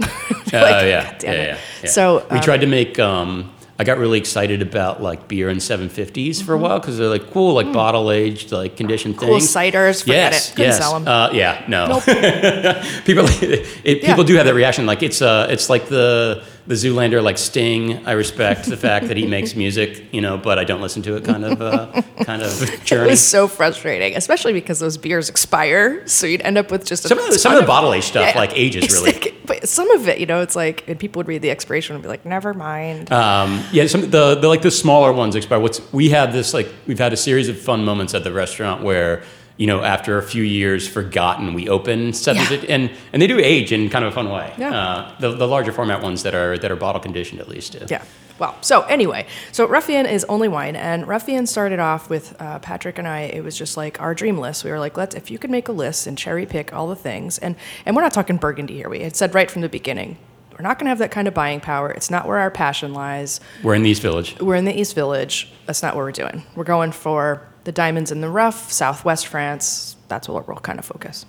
Oh 0.54 0.60
Like, 0.60 0.84
yeah, 0.84 1.04
God 1.12 1.18
damn 1.18 1.32
yeah, 1.32 1.40
it. 1.40 1.48
yeah, 1.48 1.58
yeah. 1.84 1.88
So 1.88 2.26
we 2.30 2.36
um, 2.36 2.42
tried 2.42 2.60
to 2.60 2.66
make. 2.66 2.98
Um, 2.98 3.51
I 3.78 3.84
got 3.84 3.98
really 3.98 4.18
excited 4.18 4.62
about 4.62 5.02
like 5.02 5.28
beer 5.28 5.48
and 5.48 5.60
750s 5.60 6.42
for 6.42 6.52
a 6.54 6.58
while 6.58 6.78
because 6.78 6.98
they're 6.98 7.08
like 7.08 7.30
cool, 7.30 7.54
like 7.54 7.72
bottle 7.72 8.10
aged, 8.10 8.52
like 8.52 8.76
conditioned 8.76 9.16
Mm-hmm. 9.16 9.26
Cool 9.26 9.38
ciders, 9.38 10.00
forget 10.02 10.32
yes, 10.32 10.50
it. 10.50 10.56
Couldn't 10.56 10.70
yes. 10.70 10.78
sell 10.78 10.96
'em. 10.96 11.08
Uh, 11.08 11.30
yeah, 11.32 11.64
no. 11.68 12.00
people, 13.04 13.24
it, 13.84 14.02
people 14.02 14.24
do 14.24 14.34
have 14.36 14.46
that 14.46 14.54
reaction. 14.54 14.86
Like 14.86 15.02
it's, 15.02 15.22
uh, 15.22 15.46
it's 15.50 15.68
like 15.68 15.88
the 15.88 16.42
the 16.66 16.74
Zoolander, 16.74 17.22
like 17.22 17.38
Sting. 17.38 18.06
I 18.06 18.12
respect 18.12 18.66
the 18.66 18.76
fact 18.76 19.08
that 19.08 19.16
he 19.16 19.26
makes 19.26 19.54
music, 19.56 20.04
you 20.12 20.20
know, 20.20 20.38
but 20.38 20.58
I 20.58 20.64
don't 20.64 20.80
listen 20.80 21.02
to 21.02 21.16
it. 21.16 21.24
Kind 21.24 21.44
of, 21.44 21.60
uh, 21.60 22.02
kind 22.24 22.42
of 22.42 22.62
it 22.72 22.84
journey. 22.84 23.10
was 23.10 23.20
so 23.20 23.48
frustrating, 23.48 24.16
especially 24.16 24.52
because 24.52 24.78
those 24.78 24.96
beers 24.96 25.28
expire, 25.28 26.06
so 26.06 26.26
you'd 26.26 26.42
end 26.42 26.58
up 26.58 26.70
with 26.70 26.84
just 26.86 27.04
a 27.04 27.08
Some 27.08 27.18
of 27.18 27.26
the, 27.32 27.38
some 27.38 27.52
of 27.54 27.60
the 27.60 27.66
bottle 27.66 27.92
aged 27.92 28.06
stuff 28.06 28.32
Yeah. 28.32 28.38
like 28.38 28.52
ages 28.56 28.92
really. 28.92 29.12
like- 29.12 29.34
but 29.44 29.68
some 29.68 29.90
of 29.90 30.06
it, 30.08 30.18
you 30.20 30.26
know, 30.26 30.40
it's 30.40 30.54
like, 30.54 30.84
and 30.88 30.98
people 30.98 31.18
would 31.18 31.26
read 31.26 31.42
the 31.42 31.50
expiration 31.50 31.96
and 31.96 32.02
be 32.02 32.08
like, 32.08 32.24
"Never 32.24 32.54
mind." 32.54 33.12
Um, 33.12 33.64
yeah, 33.72 33.88
some 33.88 34.02
the, 34.02 34.36
the 34.36 34.46
like 34.46 34.62
the 34.62 34.70
smaller 34.70 35.12
ones 35.12 35.34
expire. 35.34 35.58
What's 35.58 35.80
we 35.92 36.10
had 36.10 36.32
this 36.32 36.54
like 36.54 36.68
we've 36.86 36.98
had 37.00 37.12
a 37.12 37.16
series 37.16 37.48
of 37.48 37.58
fun 37.58 37.84
moments 37.84 38.14
at 38.14 38.22
the 38.22 38.32
restaurant 38.32 38.84
where 38.84 39.24
you 39.56 39.66
know 39.66 39.82
after 39.82 40.18
a 40.18 40.22
few 40.22 40.42
years 40.42 40.88
forgotten 40.88 41.54
we 41.54 41.68
open 41.68 42.12
Yeah. 42.12 42.58
and 42.68 42.90
and 43.12 43.20
they 43.22 43.26
do 43.26 43.38
age 43.38 43.72
in 43.72 43.88
kind 43.90 44.04
of 44.04 44.12
a 44.12 44.14
fun 44.14 44.30
way. 44.30 44.52
Yeah. 44.58 44.74
Uh, 44.76 45.14
the 45.20 45.30
the 45.32 45.46
larger 45.46 45.72
format 45.72 46.02
ones 46.02 46.22
that 46.22 46.34
are 46.34 46.56
that 46.58 46.70
are 46.70 46.76
bottle 46.76 47.00
conditioned 47.00 47.40
at 47.40 47.48
least. 47.48 47.76
uh, 47.76 47.86
Yeah. 47.88 48.02
Well, 48.38 48.56
so 48.60 48.82
anyway, 48.82 49.26
so 49.52 49.66
Ruffian 49.66 50.06
is 50.06 50.24
only 50.24 50.48
wine, 50.48 50.74
and 50.74 51.06
Ruffian 51.06 51.46
started 51.46 51.78
off 51.78 52.10
with 52.10 52.34
uh, 52.40 52.58
Patrick 52.58 52.98
and 52.98 53.06
I. 53.06 53.20
It 53.22 53.44
was 53.44 53.56
just 53.56 53.76
like 53.76 54.00
our 54.00 54.14
dream 54.14 54.38
list. 54.38 54.64
We 54.64 54.70
were 54.70 54.80
like, 54.80 54.96
let's 54.96 55.14
if 55.14 55.30
you 55.30 55.38
could 55.38 55.50
make 55.50 55.68
a 55.68 55.72
list 55.72 56.06
and 56.08 56.18
cherry 56.18 56.46
pick 56.46 56.72
all 56.72 56.88
the 56.88 56.96
things, 56.96 57.38
and 57.38 57.54
and 57.86 57.94
we're 57.94 58.02
not 58.02 58.12
talking 58.14 58.38
Burgundy 58.38 58.74
here. 58.76 58.88
We 58.88 59.00
had 59.00 59.14
said 59.14 59.34
right 59.34 59.48
from 59.50 59.62
the 59.62 59.68
beginning, 59.68 60.16
we're 60.58 60.62
not 60.62 60.78
going 60.78 60.86
to 60.86 60.88
have 60.88 60.98
that 60.98 61.12
kind 61.12 61.28
of 61.28 61.34
buying 61.34 61.60
power. 61.60 61.90
It's 61.90 62.10
not 62.10 62.26
where 62.26 62.38
our 62.38 62.50
passion 62.50 62.92
lies. 62.94 63.38
We're 63.62 63.74
in 63.74 63.82
the 63.84 63.90
East 63.90 64.02
Village. 64.02 64.34
We're 64.40 64.56
in 64.56 64.64
the 64.64 64.76
East 64.80 64.94
Village. 64.96 65.52
That's 65.66 65.82
not 65.82 65.94
what 65.94 66.00
we're 66.02 66.10
doing. 66.12 66.42
We're 66.56 66.64
going 66.64 66.90
for 66.90 67.46
the 67.64 67.72
diamonds 67.72 68.10
in 68.10 68.20
the 68.20 68.28
rough, 68.28 68.72
Southwest 68.72 69.26
France. 69.26 69.96
That's 70.08 70.28
what 70.28 70.46
we'll 70.48 70.56
kind 70.58 70.78
of 70.78 70.84
focus. 70.84 71.26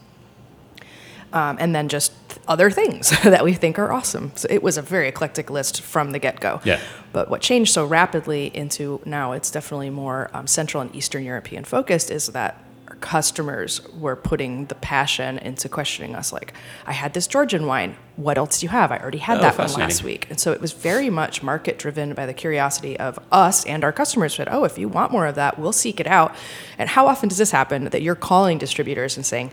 Um, 1.31 1.57
and 1.59 1.73
then 1.73 1.89
just 1.89 2.13
other 2.47 2.69
things 2.69 3.09
that 3.23 3.43
we 3.43 3.53
think 3.53 3.79
are 3.79 3.91
awesome. 3.91 4.31
So 4.35 4.47
it 4.51 4.61
was 4.61 4.77
a 4.77 4.81
very 4.81 5.07
eclectic 5.07 5.49
list 5.49 5.81
from 5.81 6.11
the 6.11 6.19
get 6.19 6.39
go. 6.39 6.61
Yeah. 6.63 6.79
But 7.11 7.29
what 7.29 7.41
changed 7.41 7.73
so 7.73 7.85
rapidly 7.85 8.55
into 8.55 9.01
now 9.05 9.31
it's 9.31 9.49
definitely 9.49 9.89
more 9.89 10.29
um, 10.33 10.45
Central 10.45 10.81
and 10.81 10.95
Eastern 10.95 11.23
European 11.23 11.63
focused 11.63 12.11
is 12.11 12.27
that 12.27 12.63
customers 12.93 13.81
were 13.93 14.15
putting 14.15 14.65
the 14.65 14.75
passion 14.75 15.37
into 15.37 15.69
questioning 15.69 16.15
us 16.15 16.31
like, 16.33 16.53
I 16.85 16.93
had 16.93 17.13
this 17.13 17.27
Georgian 17.27 17.67
wine. 17.67 17.95
What 18.15 18.37
else 18.37 18.59
do 18.59 18.65
you 18.65 18.69
have? 18.69 18.91
I 18.91 18.97
already 18.97 19.17
had 19.17 19.39
Oh, 19.39 19.41
that 19.41 19.57
one 19.57 19.71
last 19.73 20.03
week. 20.03 20.27
And 20.29 20.39
so 20.39 20.51
it 20.51 20.61
was 20.61 20.71
very 20.71 21.09
much 21.09 21.41
market 21.43 21.79
driven 21.79 22.13
by 22.13 22.25
the 22.25 22.33
curiosity 22.33 22.97
of 22.99 23.19
us 23.31 23.65
and 23.65 23.83
our 23.83 23.91
customers 23.91 24.35
said, 24.35 24.47
oh, 24.49 24.63
if 24.63 24.77
you 24.77 24.87
want 24.87 25.11
more 25.11 25.25
of 25.25 25.35
that, 25.35 25.57
we'll 25.57 25.71
seek 25.73 25.99
it 25.99 26.07
out. 26.07 26.35
And 26.77 26.89
how 26.89 27.07
often 27.07 27.29
does 27.29 27.37
this 27.37 27.51
happen 27.51 27.85
that 27.85 28.01
you're 28.01 28.15
calling 28.15 28.57
distributors 28.57 29.17
and 29.17 29.25
saying, 29.25 29.51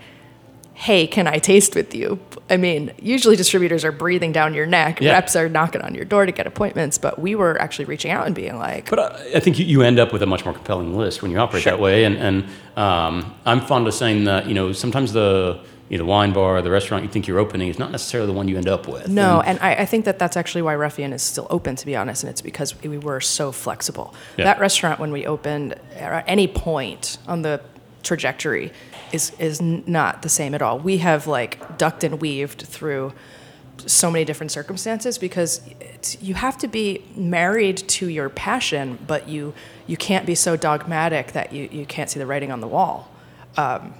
hey, 0.80 1.06
can 1.06 1.26
I 1.26 1.36
taste 1.38 1.74
with 1.74 1.94
you? 1.94 2.18
I 2.48 2.56
mean, 2.56 2.90
usually 3.02 3.36
distributors 3.36 3.84
are 3.84 3.92
breathing 3.92 4.32
down 4.32 4.54
your 4.54 4.64
neck, 4.64 4.98
Yeah. 5.00 5.12
reps 5.12 5.36
are 5.36 5.46
knocking 5.46 5.82
on 5.82 5.94
your 5.94 6.06
door 6.06 6.24
to 6.24 6.32
get 6.32 6.46
appointments, 6.46 6.96
but 6.96 7.18
we 7.18 7.34
were 7.34 7.60
actually 7.60 7.84
reaching 7.84 8.10
out 8.10 8.24
and 8.26 8.34
being 8.34 8.56
like, 8.56 8.88
But 8.88 8.98
I, 8.98 9.36
I 9.36 9.40
think 9.40 9.58
you, 9.58 9.66
you 9.66 9.82
end 9.82 9.98
up 9.98 10.10
with 10.10 10.22
a 10.22 10.26
much 10.26 10.42
more 10.46 10.54
compelling 10.54 10.96
list 10.96 11.20
when 11.20 11.30
you 11.30 11.38
operate 11.38 11.64
Sure. 11.64 11.72
that 11.72 11.80
way. 11.80 12.04
And, 12.04 12.16
and 12.16 12.44
um, 12.78 13.34
I'm 13.44 13.60
fond 13.60 13.86
of 13.88 13.92
saying 13.94 14.24
that, 14.24 14.46
you 14.46 14.54
know, 14.54 14.72
sometimes 14.72 15.12
the, 15.12 15.60
you 15.90 15.98
know, 15.98 16.04
the 16.04 16.08
wine 16.10 16.32
bar, 16.32 16.56
or 16.56 16.62
the 16.62 16.70
restaurant 16.70 17.04
you 17.04 17.10
think 17.10 17.26
you're 17.28 17.38
opening 17.40 17.68
is 17.68 17.78
not 17.78 17.90
necessarily 17.90 18.28
the 18.28 18.36
one 18.36 18.48
you 18.48 18.56
end 18.56 18.68
up 18.68 18.88
with. 18.88 19.06
No, 19.08 19.40
And- 19.40 19.58
and 19.58 19.58
I, 19.60 19.82
I 19.82 19.84
think 19.84 20.06
that 20.06 20.18
that's 20.18 20.36
actually 20.36 20.62
why 20.62 20.74
Ruffian 20.76 21.12
is 21.12 21.20
still 21.22 21.46
open, 21.50 21.76
to 21.76 21.84
be 21.84 21.94
honest, 21.94 22.22
and 22.22 22.30
it's 22.30 22.40
because 22.40 22.80
we 22.82 22.96
were 22.96 23.20
so 23.20 23.52
flexible. 23.52 24.14
Yeah. 24.38 24.44
That 24.44 24.60
restaurant, 24.60 24.98
when 24.98 25.12
we 25.12 25.26
opened, 25.26 25.74
at 25.96 26.24
any 26.26 26.46
point 26.48 27.18
on 27.28 27.42
the 27.42 27.60
trajectory, 28.02 28.72
is 29.12 29.32
is 29.38 29.60
not 29.60 30.22
the 30.22 30.28
same 30.28 30.54
at 30.54 30.62
all. 30.62 30.78
We 30.78 30.98
have 30.98 31.26
like 31.26 31.78
ducked 31.78 32.04
and 32.04 32.20
weaved 32.20 32.62
through 32.62 33.12
so 33.86 34.10
many 34.10 34.24
different 34.26 34.52
circumstances 34.52 35.16
because 35.18 35.62
you 36.20 36.34
have 36.34 36.58
to 36.58 36.68
be 36.68 37.02
married 37.16 37.78
to 37.88 38.08
your 38.08 38.28
passion, 38.28 38.98
but 39.06 39.28
you 39.28 39.54
you 39.86 39.96
can't 39.96 40.26
be 40.26 40.34
so 40.34 40.56
dogmatic 40.56 41.32
that 41.32 41.52
you, 41.52 41.68
you 41.72 41.86
can't 41.86 42.08
see 42.10 42.18
the 42.20 42.26
writing 42.26 42.52
on 42.52 42.60
the 42.60 42.68
wall. 42.68 43.10
Um, 43.56 43.94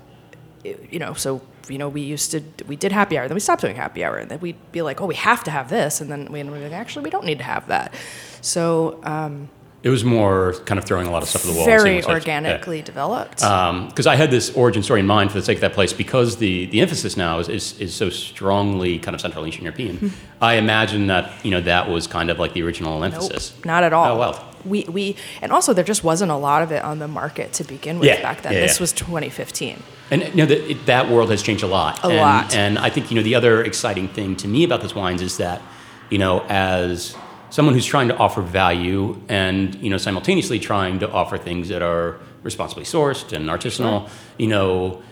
it- 0.64 0.92
you 0.92 0.98
know, 0.98 1.14
so 1.14 1.40
you 1.68 1.78
know, 1.78 1.88
we 1.88 2.00
used 2.00 2.30
to 2.32 2.42
we 2.66 2.76
did 2.76 2.90
happy 2.92 3.16
hour, 3.16 3.28
then 3.28 3.34
we 3.34 3.40
stopped 3.40 3.62
doing 3.62 3.76
happy 3.76 4.04
hour, 4.04 4.16
and 4.18 4.30
then 4.30 4.40
we'd 4.40 4.56
be 4.72 4.82
like, 4.82 5.00
oh, 5.00 5.06
we 5.06 5.14
have 5.14 5.44
to 5.44 5.50
have 5.50 5.68
this, 5.70 6.00
and 6.00 6.10
then 6.10 6.30
we 6.32 6.42
would 6.42 6.52
be 6.54 6.60
like, 6.64 6.72
actually, 6.72 7.04
we 7.04 7.10
don't 7.10 7.24
need 7.24 7.38
to 7.38 7.44
have 7.44 7.68
that. 7.68 7.94
So 8.40 9.00
um, 9.04 9.48
It 9.82 9.88
was 9.88 10.04
more 10.04 10.54
kind 10.66 10.78
of 10.78 10.84
throwing 10.84 11.06
a 11.06 11.10
lot 11.10 11.22
of 11.22 11.28
stuff 11.28 11.46
at 11.46 11.52
the 11.52 11.56
wall. 11.56 11.64
very 11.64 12.04
organically 12.04 12.82
developed. 12.82 13.42
Um, 13.42 13.88
because 13.88 14.06
I 14.06 14.14
had 14.14 14.30
this 14.30 14.54
origin 14.54 14.82
story 14.82 15.00
in 15.00 15.06
mind 15.06 15.30
for 15.30 15.38
the 15.38 15.44
sake 15.44 15.56
of 15.56 15.62
that 15.62 15.72
place 15.72 15.94
because 15.94 16.36
the, 16.36 16.66
the 16.66 16.82
emphasis 16.82 17.16
now 17.16 17.38
is, 17.38 17.48
is, 17.48 17.80
is 17.80 17.94
so 17.94 18.10
strongly 18.10 18.98
kind 18.98 19.14
of 19.14 19.22
Central 19.22 19.46
Eastern 19.46 19.64
European. 19.64 19.96
Hmm. 19.96 20.08
I 20.42 20.54
imagine 20.54 21.06
that, 21.06 21.32
you 21.42 21.50
know, 21.50 21.62
that 21.62 21.88
was 21.88 22.06
kind 22.06 22.28
of 22.28 22.38
like 22.38 22.52
the 22.52 22.62
original 22.62 23.02
emphasis. 23.02 23.54
Nope, 23.56 23.64
not 23.64 23.82
at 23.84 23.94
all. 23.94 24.16
Oh, 24.16 24.18
well. 24.18 24.46
We, 24.66 24.84
we 24.84 25.16
and 25.40 25.50
also 25.52 25.72
there 25.72 25.84
just 25.84 26.04
wasn't 26.04 26.30
a 26.30 26.36
lot 26.36 26.60
of 26.60 26.70
it 26.70 26.84
on 26.84 26.98
the 26.98 27.08
market 27.08 27.54
to 27.54 27.64
begin 27.64 27.98
with 27.98 28.08
Yeah, 28.08 28.20
back 28.20 28.42
then. 28.42 28.52
yeah, 28.52 28.60
this 28.60 28.78
yeah. 28.78 28.82
was 28.82 28.92
2015. 28.92 29.82
And 30.10 30.22
you 30.22 30.34
know 30.34 30.46
that 30.46 30.70
it, 30.70 30.84
that 30.84 31.08
world 31.08 31.30
has 31.30 31.42
changed 31.42 31.62
a 31.62 31.66
lot. 31.66 32.04
A 32.04 32.08
and, 32.08 32.16
lot. 32.16 32.54
And 32.54 32.78
I 32.78 32.90
think 32.90 33.10
you 33.10 33.16
know 33.16 33.22
the 33.22 33.34
other 33.36 33.64
exciting 33.64 34.08
thing 34.08 34.36
to 34.36 34.48
me 34.48 34.64
about 34.64 34.82
those 34.82 34.94
wines 34.94 35.22
is 35.22 35.38
that 35.38 35.62
you 36.10 36.18
know 36.18 36.44
as 36.50 37.16
someone 37.50 37.74
who's 37.74 37.86
trying 37.86 38.08
to 38.08 38.16
offer 38.16 38.40
value 38.40 39.20
and 39.28 39.74
you 39.76 39.90
know 39.90 39.98
simultaneously 39.98 40.58
trying 40.58 40.98
to 41.00 41.10
offer 41.10 41.36
things 41.36 41.68
that 41.68 41.82
are 41.82 42.18
responsibly 42.42 42.84
sourced 42.84 43.32
and 43.32 43.48
artisanal, 43.48 44.08
you 44.38 44.46
know. 44.46 45.02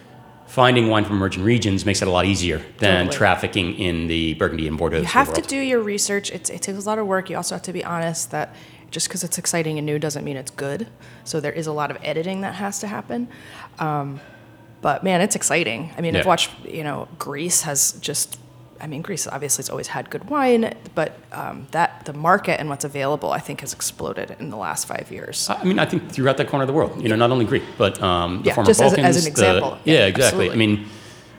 Finding 0.46 0.88
wine 0.88 1.04
from 1.04 1.16
emerging 1.16 1.44
regions 1.44 1.84
makes 1.84 2.00
it 2.00 2.08
a 2.08 2.10
lot 2.10 2.24
easier 2.24 2.64
than 2.78 3.04
Totally. 3.04 3.18
trafficking 3.18 3.74
in 3.74 4.06
the 4.06 4.32
Burgundy 4.32 4.66
and 4.66 4.78
Bordeaux. 4.78 5.00
You 5.00 5.04
have 5.04 5.34
to 5.34 5.42
do 5.42 5.58
your 5.58 5.82
research. 5.82 6.30
It's, 6.30 6.48
it 6.48 6.62
takes 6.62 6.78
a 6.78 6.88
lot 6.88 6.98
of 6.98 7.06
work. 7.06 7.28
You 7.28 7.36
also 7.36 7.54
have 7.54 7.60
to 7.64 7.72
be 7.74 7.84
honest 7.84 8.30
that 8.30 8.54
just 8.90 9.08
because 9.08 9.22
it's 9.22 9.36
exciting 9.36 9.76
and 9.76 9.84
new 9.84 9.98
doesn't 9.98 10.24
mean 10.24 10.38
it's 10.38 10.50
good. 10.50 10.88
So 11.24 11.38
there 11.38 11.52
is 11.52 11.66
a 11.66 11.72
lot 11.72 11.90
of 11.90 11.98
editing 12.02 12.40
that 12.40 12.54
has 12.54 12.80
to 12.80 12.86
happen. 12.86 13.28
Um, 13.78 14.20
but 14.80 15.04
man, 15.04 15.20
it's 15.20 15.36
exciting. 15.36 15.92
I 15.98 16.00
mean, 16.00 16.16
I've 16.16 16.24
watched, 16.24 16.50
you 16.64 16.82
know, 16.82 17.08
Greece 17.18 17.62
has 17.62 17.92
just, 18.00 18.40
I 18.80 18.86
mean, 18.86 19.02
Greece 19.02 19.26
obviously 19.26 19.62
has 19.62 19.70
always 19.70 19.88
had 19.88 20.08
good 20.10 20.28
wine, 20.30 20.72
but 20.94 21.18
um, 21.32 21.66
that 21.72 22.04
the 22.04 22.12
market 22.12 22.60
and 22.60 22.68
what's 22.68 22.84
available, 22.84 23.30
I 23.32 23.38
think, 23.40 23.60
has 23.60 23.72
exploded 23.72 24.36
in 24.38 24.50
the 24.50 24.56
last 24.56 24.86
five 24.86 25.10
years. 25.10 25.48
I 25.50 25.64
mean, 25.64 25.78
I 25.78 25.84
think 25.84 26.10
throughout 26.12 26.36
that 26.36 26.48
corner 26.48 26.62
of 26.62 26.68
the 26.68 26.72
world, 26.72 27.02
you 27.02 27.08
know, 27.08 27.16
not 27.16 27.30
only 27.30 27.44
Greek, 27.44 27.64
but 27.76 28.00
um, 28.02 28.42
the 28.42 28.48
Yeah, 28.48 28.54
former 28.54 28.68
just 28.68 28.80
as- 28.80 28.92
Balkans. 28.92 29.16
as 29.16 29.16
an 29.16 29.22
the- 29.24 29.30
example. 29.30 29.78
yeah, 29.84 29.94
Yeah, 29.94 30.06
exactly. 30.06 30.48
absolutely. 30.48 30.52
I 30.52 30.58
mean, 30.66 30.86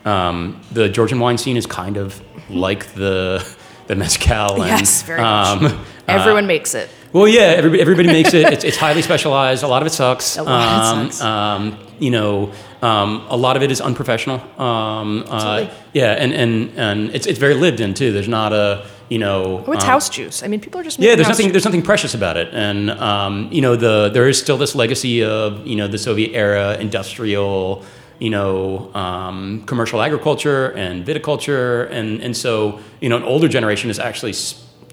um, 0.06 0.62
the 0.72 0.90
Georgian 0.90 1.20
wine 1.20 1.38
scene 1.38 1.58
is 1.58 1.66
kind 1.66 1.98
of 1.98 2.22
like 2.50 2.94
the 2.94 3.46
the 3.88 3.96
mezcal. 3.96 4.62
And, 4.62 4.66
yes, 4.80 5.02
very 5.04 5.22
much. 5.22 5.64
um, 5.64 5.86
Everyone 6.08 6.46
makes 6.48 6.76
it. 6.76 6.90
Well, 7.14 7.28
yeah, 7.28 7.42
everybody, 7.42 7.82
everybody 7.82 8.08
makes 8.08 8.34
it. 8.34 8.52
It's, 8.54 8.64
it's 8.64 8.78
highly 8.78 9.02
specialized. 9.02 9.64
A 9.64 9.68
lot 9.68 9.82
of 9.82 9.88
it 9.88 9.92
sucks. 9.92 10.38
A 10.38 10.44
lot 10.44 10.96
um, 10.96 11.12
sucks. 11.12 11.22
Um, 11.22 11.78
you 12.00 12.12
know, 12.12 12.52
um, 12.82 13.26
a 13.30 13.38
lot 13.38 13.58
of 13.58 13.64
it 13.64 13.72
is 13.72 13.82
unprofessional. 13.82 14.40
Um, 14.60 15.26
uh, 15.28 15.70
yeah, 15.94 16.14
and, 16.14 16.34
and, 16.34 16.72
and 16.78 17.10
it's, 17.16 17.28
it's 17.28 17.40
very 17.40 17.56
lived 17.56 17.80
in 17.80 17.94
too. 17.94 18.12
There's 18.12 18.28
not 18.28 18.54
a, 18.54 18.86
you 19.10 19.18
know. 19.18 19.64
Oh, 19.68 19.72
it's 19.72 19.84
um, 19.84 19.90
house 19.90 20.10
juice. 20.10 20.44
I 20.44 20.48
mean, 20.48 20.62
people 20.62 20.80
are 20.80 20.84
just 20.84 21.00
yeah, 21.00 21.16
there's 21.16 21.28
nothing 21.28 21.48
juice. 21.48 21.54
there's 21.54 21.66
nothing 21.66 21.82
precious 21.82 22.14
about 22.14 22.38
it, 22.38 22.54
and 22.54 22.92
um, 22.92 23.52
you 23.52 23.62
know 23.62 23.76
the 23.76 24.10
there 24.10 24.28
is 24.30 24.40
still 24.40 24.58
this 24.58 24.76
legacy 24.76 25.24
of 25.24 25.66
you 25.66 25.76
know 25.76 25.88
the 25.88 25.98
Soviet 25.98 26.36
era 26.36 26.78
industrial 26.78 27.84
you 28.20 28.30
know 28.30 28.94
um, 28.94 29.64
commercial 29.66 30.02
agriculture 30.02 30.72
and 30.74 31.06
viticulture, 31.06 31.90
and 31.90 32.22
and 32.22 32.38
so 32.38 32.80
you 33.02 33.10
know 33.10 33.18
an 33.18 33.24
older 33.24 33.48
generation 33.48 33.90
is 33.90 33.98
actually 33.98 34.34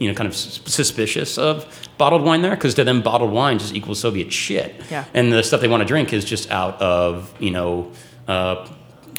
you 0.01 0.09
know 0.09 0.15
kind 0.15 0.27
of 0.27 0.33
s- 0.33 0.61
suspicious 0.65 1.37
of 1.37 1.86
bottled 1.99 2.23
wine 2.23 2.43
there 2.43 2.51
because 2.55 2.75
to 2.75 2.85
them 2.85 3.03
bottled 3.03 3.33
wine 3.33 3.59
just 3.59 3.75
equals 3.75 3.99
Soviet 4.01 4.33
shit, 4.33 4.75
Yeah. 4.91 5.05
and 5.15 5.33
the 5.33 5.43
stuff 5.43 5.61
they 5.61 5.69
want 5.69 5.81
to 5.83 5.87
drink 5.87 6.13
is 6.13 6.25
just 6.25 6.51
out 6.51 6.81
of 6.81 7.33
you 7.41 7.51
know. 7.51 7.91
Uh, 8.29 8.67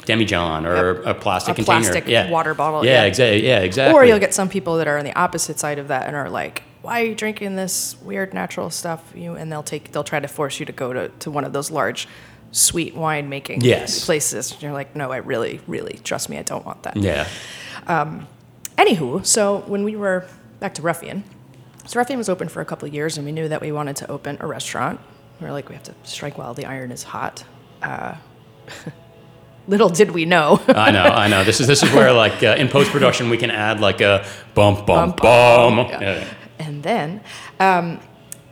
Demijohn 0.06 0.64
or 0.64 1.02
a 1.02 1.12
plastic 1.12 1.52
A 1.52 1.54
container, 1.56 1.80
plastic 1.80 2.08
yeah, 2.08 2.30
water 2.30 2.54
bottle, 2.54 2.82
yeah, 2.82 3.02
yeah. 3.02 3.04
exactly, 3.04 3.46
yeah, 3.46 3.58
exactly. 3.58 3.94
Or 3.94 4.06
you'll 4.06 4.18
get 4.18 4.32
some 4.32 4.48
people 4.48 4.78
that 4.78 4.88
are 4.88 4.96
on 4.96 5.04
the 5.04 5.14
opposite 5.14 5.58
side 5.58 5.78
of 5.78 5.88
that 5.88 6.06
and 6.06 6.16
are 6.16 6.30
like, 6.30 6.62
"Why 6.80 7.02
are 7.02 7.04
you 7.04 7.14
drinking 7.14 7.56
this 7.56 7.94
weird 8.02 8.32
natural 8.32 8.70
stuff?" 8.70 9.02
You 9.14 9.34
and 9.34 9.52
they'll 9.52 9.62
take 9.62 9.92
they'll 9.92 10.04
try 10.04 10.18
to 10.18 10.28
force 10.28 10.60
you 10.60 10.64
to 10.64 10.72
go 10.72 10.94
to, 10.94 11.08
to 11.10 11.30
one 11.30 11.44
of 11.44 11.52
those 11.52 11.70
large 11.70 12.08
sweet 12.52 12.94
wine 12.94 13.28
making 13.28 13.60
Yes. 13.60 14.06
places. 14.06 14.50
And 14.52 14.62
you're 14.62 14.72
like, 14.72 14.96
"No, 14.96 15.12
I 15.12 15.18
really, 15.18 15.60
really 15.66 16.00
trust 16.04 16.30
me, 16.30 16.38
I 16.38 16.42
don't 16.42 16.64
want 16.64 16.84
that." 16.84 16.96
yeah, 16.96 17.26
Anywho, 18.78 19.26
so 19.26 19.58
when 19.66 19.84
we 19.84 19.94
were 19.96 20.24
back 20.60 20.72
to 20.74 20.82
Ruffian, 20.82 21.24
so 21.88 21.98
Ruffian 21.98 22.18
was 22.18 22.28
open 22.28 22.48
for 22.48 22.60
a 22.60 22.66
couple 22.66 22.86
of 22.86 22.92
years, 22.92 23.16
and 23.16 23.24
we 23.24 23.32
knew 23.32 23.48
that 23.48 23.62
we 23.62 23.72
wanted 23.72 23.96
to 23.96 24.10
open 24.10 24.36
a 24.40 24.46
restaurant. 24.46 25.00
We 25.40 25.46
were 25.46 25.52
like, 25.52 25.70
we 25.70 25.74
have 25.74 25.84
to 25.84 25.94
strike 26.02 26.36
while 26.36 26.52
the 26.52 26.66
iron 26.66 26.92
is 26.92 27.02
hot. 27.02 27.44
Uh, 27.82 28.16
little 29.68 29.88
did 29.88 30.10
we 30.10 30.26
know. 30.26 30.60
I 30.68 30.90
know, 30.90 31.04
I 31.04 31.28
know. 31.28 31.44
This 31.44 31.60
is 31.60 31.66
this 31.66 31.82
is 31.82 31.90
where 31.94 32.12
like 32.12 32.42
uh, 32.42 32.56
in 32.58 32.68
post 32.68 32.90
production 32.90 33.30
we 33.30 33.38
can 33.38 33.50
add 33.50 33.80
like 33.80 34.02
a 34.02 34.26
bump, 34.54 34.86
bump, 34.86 35.16
Bump, 35.16 35.22
bum. 35.22 35.78
Yeah. 35.88 36.00
Yeah. 36.00 36.28
And 36.58 36.82
then, 36.82 37.22
um, 37.58 38.00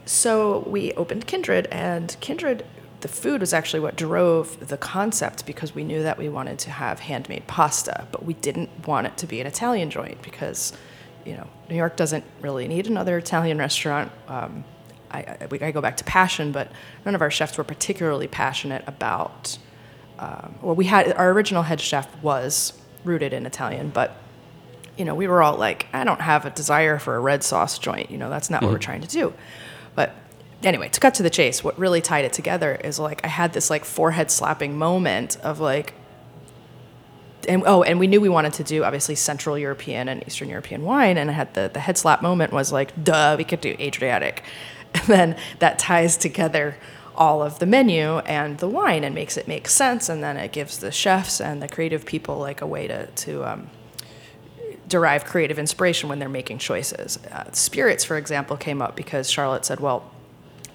so 0.07 0.61
we 0.61 0.93
opened 0.93 1.27
Kindred, 1.27 1.67
and 1.71 2.17
Kindred, 2.21 2.65
the 3.03 3.09
food 3.09 3.43
was 3.43 3.53
actually 3.53 3.81
what 3.81 3.97
drove 3.97 4.69
the 4.69 4.79
concept 4.79 5.45
because 5.45 5.75
we 5.75 5.85
knew 5.85 6.03
that 6.03 6.17
we 6.17 6.31
wanted 6.31 6.59
to 6.61 6.71
have 6.71 7.01
handmade 7.01 7.47
pasta, 7.47 8.07
but 8.13 8.25
we 8.25 8.33
didn't 8.33 8.87
want 8.89 9.07
it 9.07 9.19
to 9.19 9.27
be 9.27 9.43
an 9.43 9.47
Italian 9.47 9.91
joint 9.91 10.23
because, 10.23 10.73
you 11.27 11.37
know, 11.37 11.47
New 11.69 11.77
York 11.77 11.97
doesn't 11.97 12.25
really 12.41 12.69
need 12.69 12.87
another 12.87 13.19
Italian 13.19 13.59
restaurant. 13.59 14.13
Um, 14.29 14.65
I, 15.11 15.19
I, 15.41 15.47
we- 15.51 15.61
I 15.61 15.71
go 15.73 15.81
back 15.81 15.97
to 15.99 16.05
passion, 16.05 16.53
but 16.53 16.71
none 17.05 17.15
of 17.15 17.21
our 17.23 17.31
chefs 17.31 17.59
were 17.59 17.65
particularly 17.65 18.29
passionate 18.29 18.85
about. 18.87 19.59
Um, 20.19 20.55
well, 20.63 20.75
we 20.75 20.87
had 20.87 21.13
our 21.13 21.31
original 21.31 21.63
head 21.65 21.81
chef 21.81 22.09
was 22.23 22.73
rooted 23.05 23.33
in 23.33 23.45
Italian, 23.45 23.91
but 23.91 24.17
you 24.97 25.05
know, 25.05 25.15
we 25.15 25.29
were 25.29 25.43
all 25.43 25.57
like, 25.59 25.87
I 25.93 26.05
don't 26.05 26.23
have 26.23 26.47
a 26.47 26.51
desire 26.51 26.99
for 26.99 27.17
a 27.17 27.21
red 27.21 27.43
sauce 27.45 27.79
joint. 27.79 28.11
You 28.11 28.17
know, 28.17 28.31
that's 28.31 28.49
not 28.49 28.63
what 28.63 28.71
we're 28.73 28.79
trying 28.79 29.03
to 29.03 29.09
do. 29.09 29.35
But 29.95 30.15
anyway, 30.63 30.89
to 30.89 31.01
cut 31.01 31.13
to 31.15 31.23
the 31.23 31.29
chase, 31.29 31.63
what 31.63 31.79
really 31.79 32.01
tied 32.01 32.25
it 32.25 32.33
together 32.33 32.77
is 32.77 32.99
like 32.99 33.23
I 33.23 33.29
had 33.29 33.53
this 33.53 33.69
like 33.69 33.85
forehead 33.85 34.31
slapping 34.31 34.79
moment 34.79 35.37
of 35.43 35.61
like, 35.61 35.93
and 37.49 37.63
oh, 37.67 37.83
and 37.83 37.99
we 37.99 38.07
knew 38.07 38.21
we 38.21 38.29
wanted 38.29 38.53
to 38.55 38.65
do 38.65 38.85
obviously 38.85 39.15
Central 39.15 39.59
European 39.59 40.09
and 40.09 40.27
Eastern 40.27 40.49
European 40.49 40.83
wine, 40.83 41.19
and 41.19 41.31
I 41.31 41.35
had 41.35 41.55
the 41.55 41.71
the 41.73 41.81
head 41.81 41.99
slap 41.99 42.23
moment 42.23 42.53
was 42.53 42.73
like, 42.73 42.93
duh, 43.03 43.37
we 43.39 43.45
could 43.45 43.61
do 43.61 43.77
Adriatic, 43.79 44.43
and 44.95 45.05
then 45.05 45.37
that 45.59 45.79
ties 45.79 46.17
together 46.17 46.77
all 47.15 47.43
of 47.43 47.59
the 47.59 47.67
menu 47.67 48.19
and 48.19 48.59
the 48.59 48.69
wine 48.69 49.03
and 49.03 49.15
makes 49.15 49.37
it 49.37 49.49
make 49.49 49.69
sense, 49.69 50.09
and 50.09 50.23
then 50.23 50.37
it 50.37 50.53
gives 50.53 50.79
the 50.79 50.93
chefs 50.93 51.41
and 51.41 51.63
the 51.63 51.69
creative 51.69 52.05
people 52.05 52.39
like 52.39 52.61
a 52.61 52.67
way 52.67 52.87
to 52.87 53.07
to 53.07 53.45
um, 53.45 53.71
derive 54.89 55.25
creative 55.25 55.59
inspiration 55.59 56.09
when 56.09 56.19
they're 56.19 56.29
making 56.29 56.59
choices. 56.59 57.19
Uh, 57.33 57.51
spirits, 57.53 58.05
for 58.05 58.17
example, 58.17 58.57
came 58.57 58.83
up 58.83 58.97
because 58.97 59.31
Charlotte 59.31 59.65
said, 59.65 59.81
"Well, 59.81 60.11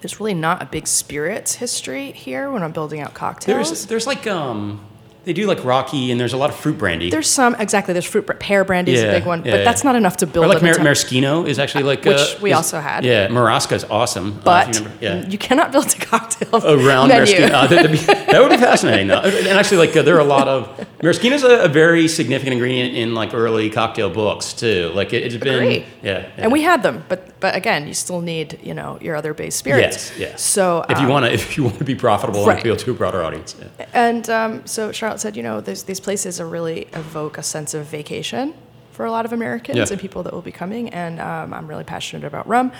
there's 0.00 0.18
really 0.18 0.34
not 0.34 0.62
a 0.62 0.66
big 0.66 0.86
spirits 0.86 1.54
history 1.54 2.12
here 2.12 2.50
when 2.50 2.62
I'm 2.62 2.72
building 2.72 3.00
out 3.00 3.14
cocktails." 3.14 3.68
There's 3.68 3.86
there's 3.86 4.06
like 4.06 4.26
um 4.26 4.84
they 5.24 5.32
do 5.32 5.46
like 5.46 5.58
rakija 5.58 6.10
and 6.10 6.18
there's 6.20 6.32
a 6.32 6.36
lot 6.36 6.50
of 6.50 6.56
fruit 6.56 6.78
brandy. 6.78 7.10
There's 7.10 7.28
some 7.28 7.54
exactly. 7.58 7.92
There's 7.94 8.04
fruit. 8.04 8.26
Pear 8.40 8.64
brandy 8.64 8.92
is 8.94 9.02
Yeah, 9.02 9.08
a 9.10 9.12
big 9.18 9.26
one, 9.26 9.44
yeah, 9.44 9.52
but 9.52 9.58
yeah. 9.58 9.64
that's 9.64 9.84
not 9.84 9.94
enough 9.94 10.16
to 10.18 10.26
build. 10.26 10.44
or 10.44 10.48
like 10.48 10.58
an 10.58 10.64
Mar- 10.64 10.70
entire- 10.72 10.84
maraschino 10.84 11.44
is 11.46 11.58
actually 11.58 11.84
like 11.84 12.04
Which 12.04 12.16
uh, 12.18 12.38
we 12.40 12.50
is- 12.50 12.56
also 12.56 12.80
had. 12.80 13.04
Yeah, 13.04 13.28
Marasca 13.28 13.72
is 13.72 13.84
awesome. 13.84 14.38
uh, 14.38 14.44
but 14.44 14.68
you 14.68 14.84
remember- 14.84 15.04
yeah. 15.04 15.26
you 15.28 15.38
cannot 15.38 15.70
build 15.72 15.86
a 15.94 15.98
cocktail 16.04 16.56
Around 16.64 17.08
menu. 17.08 17.24
maraschino, 17.38 17.54
uh, 17.56 17.66
that'd 17.66 17.90
be- 17.92 17.98
that 17.98 18.40
would 18.40 18.50
be 18.50 18.56
fascinating. 18.56 19.08
though. 19.08 19.20
And 19.20 19.48
actually, 19.48 19.86
like 19.86 19.96
uh, 19.96 20.02
there 20.02 20.16
are 20.16 20.20
a 20.20 20.24
lot 20.24 20.48
of 20.48 20.86
maraschino 21.02 21.36
is 21.36 21.44
a, 21.44 21.64
a 21.64 21.68
very 21.68 22.08
significant 22.08 22.54
ingredient 22.54 22.94
in 22.96 23.14
like 23.14 23.32
early 23.34 23.70
cocktail 23.70 24.10
books 24.10 24.52
too. 24.52 24.90
Like 24.94 25.12
it, 25.12 25.22
it's 25.22 25.36
been, 25.36 25.54
Agree. 25.62 25.86
yeah, 26.02 26.18
yeah. 26.20 26.28
And 26.38 26.52
we 26.52 26.62
had 26.62 26.82
them, 26.82 27.04
but 27.08 27.28
but 27.42 27.54
again, 27.54 27.86
you 27.86 27.94
still 27.94 28.22
need 28.22 28.58
you 28.62 28.72
know 28.72 28.98
your 29.02 29.14
other 29.16 29.34
base 29.34 29.54
spirits. 29.54 30.10
Yes, 30.10 30.18
yes. 30.18 30.42
So 30.42 30.84
If 30.88 30.98
you 30.98 31.04
um, 31.04 31.10
want 31.14 31.24
to, 31.26 31.32
if 31.40 31.56
you 31.56 31.64
want 31.64 31.78
to 31.78 31.84
be 31.84 31.94
profitable 31.94 32.48
and 32.48 32.58
appeal 32.58 32.76
to 32.76 32.90
a 32.90 32.94
broader 32.94 33.22
audience, 33.22 33.54
yeah. 33.58 33.86
And 33.92 34.24
um, 34.30 34.66
so 34.66 34.92
Charlotte 34.92 35.20
said, 35.20 35.36
you 35.36 35.42
know, 35.42 35.60
there's, 35.60 35.82
these 35.82 36.00
places 36.00 36.40
are 36.40 36.48
really 36.48 36.88
evoke 36.94 37.36
a 37.36 37.42
sense 37.42 37.74
of 37.74 37.84
vacation 37.86 38.54
for 38.92 39.04
a 39.06 39.10
lot 39.10 39.24
of 39.24 39.32
Americans 39.32 39.76
Yeah. 39.78 39.86
and 39.90 40.00
people 40.00 40.22
that 40.22 40.32
will 40.32 40.42
be 40.52 40.52
coming. 40.52 40.88
And 40.90 41.18
um, 41.20 41.52
I'm 41.54 41.66
really 41.66 41.84
passionate 41.84 42.24
about 42.26 42.46
rum. 42.46 42.72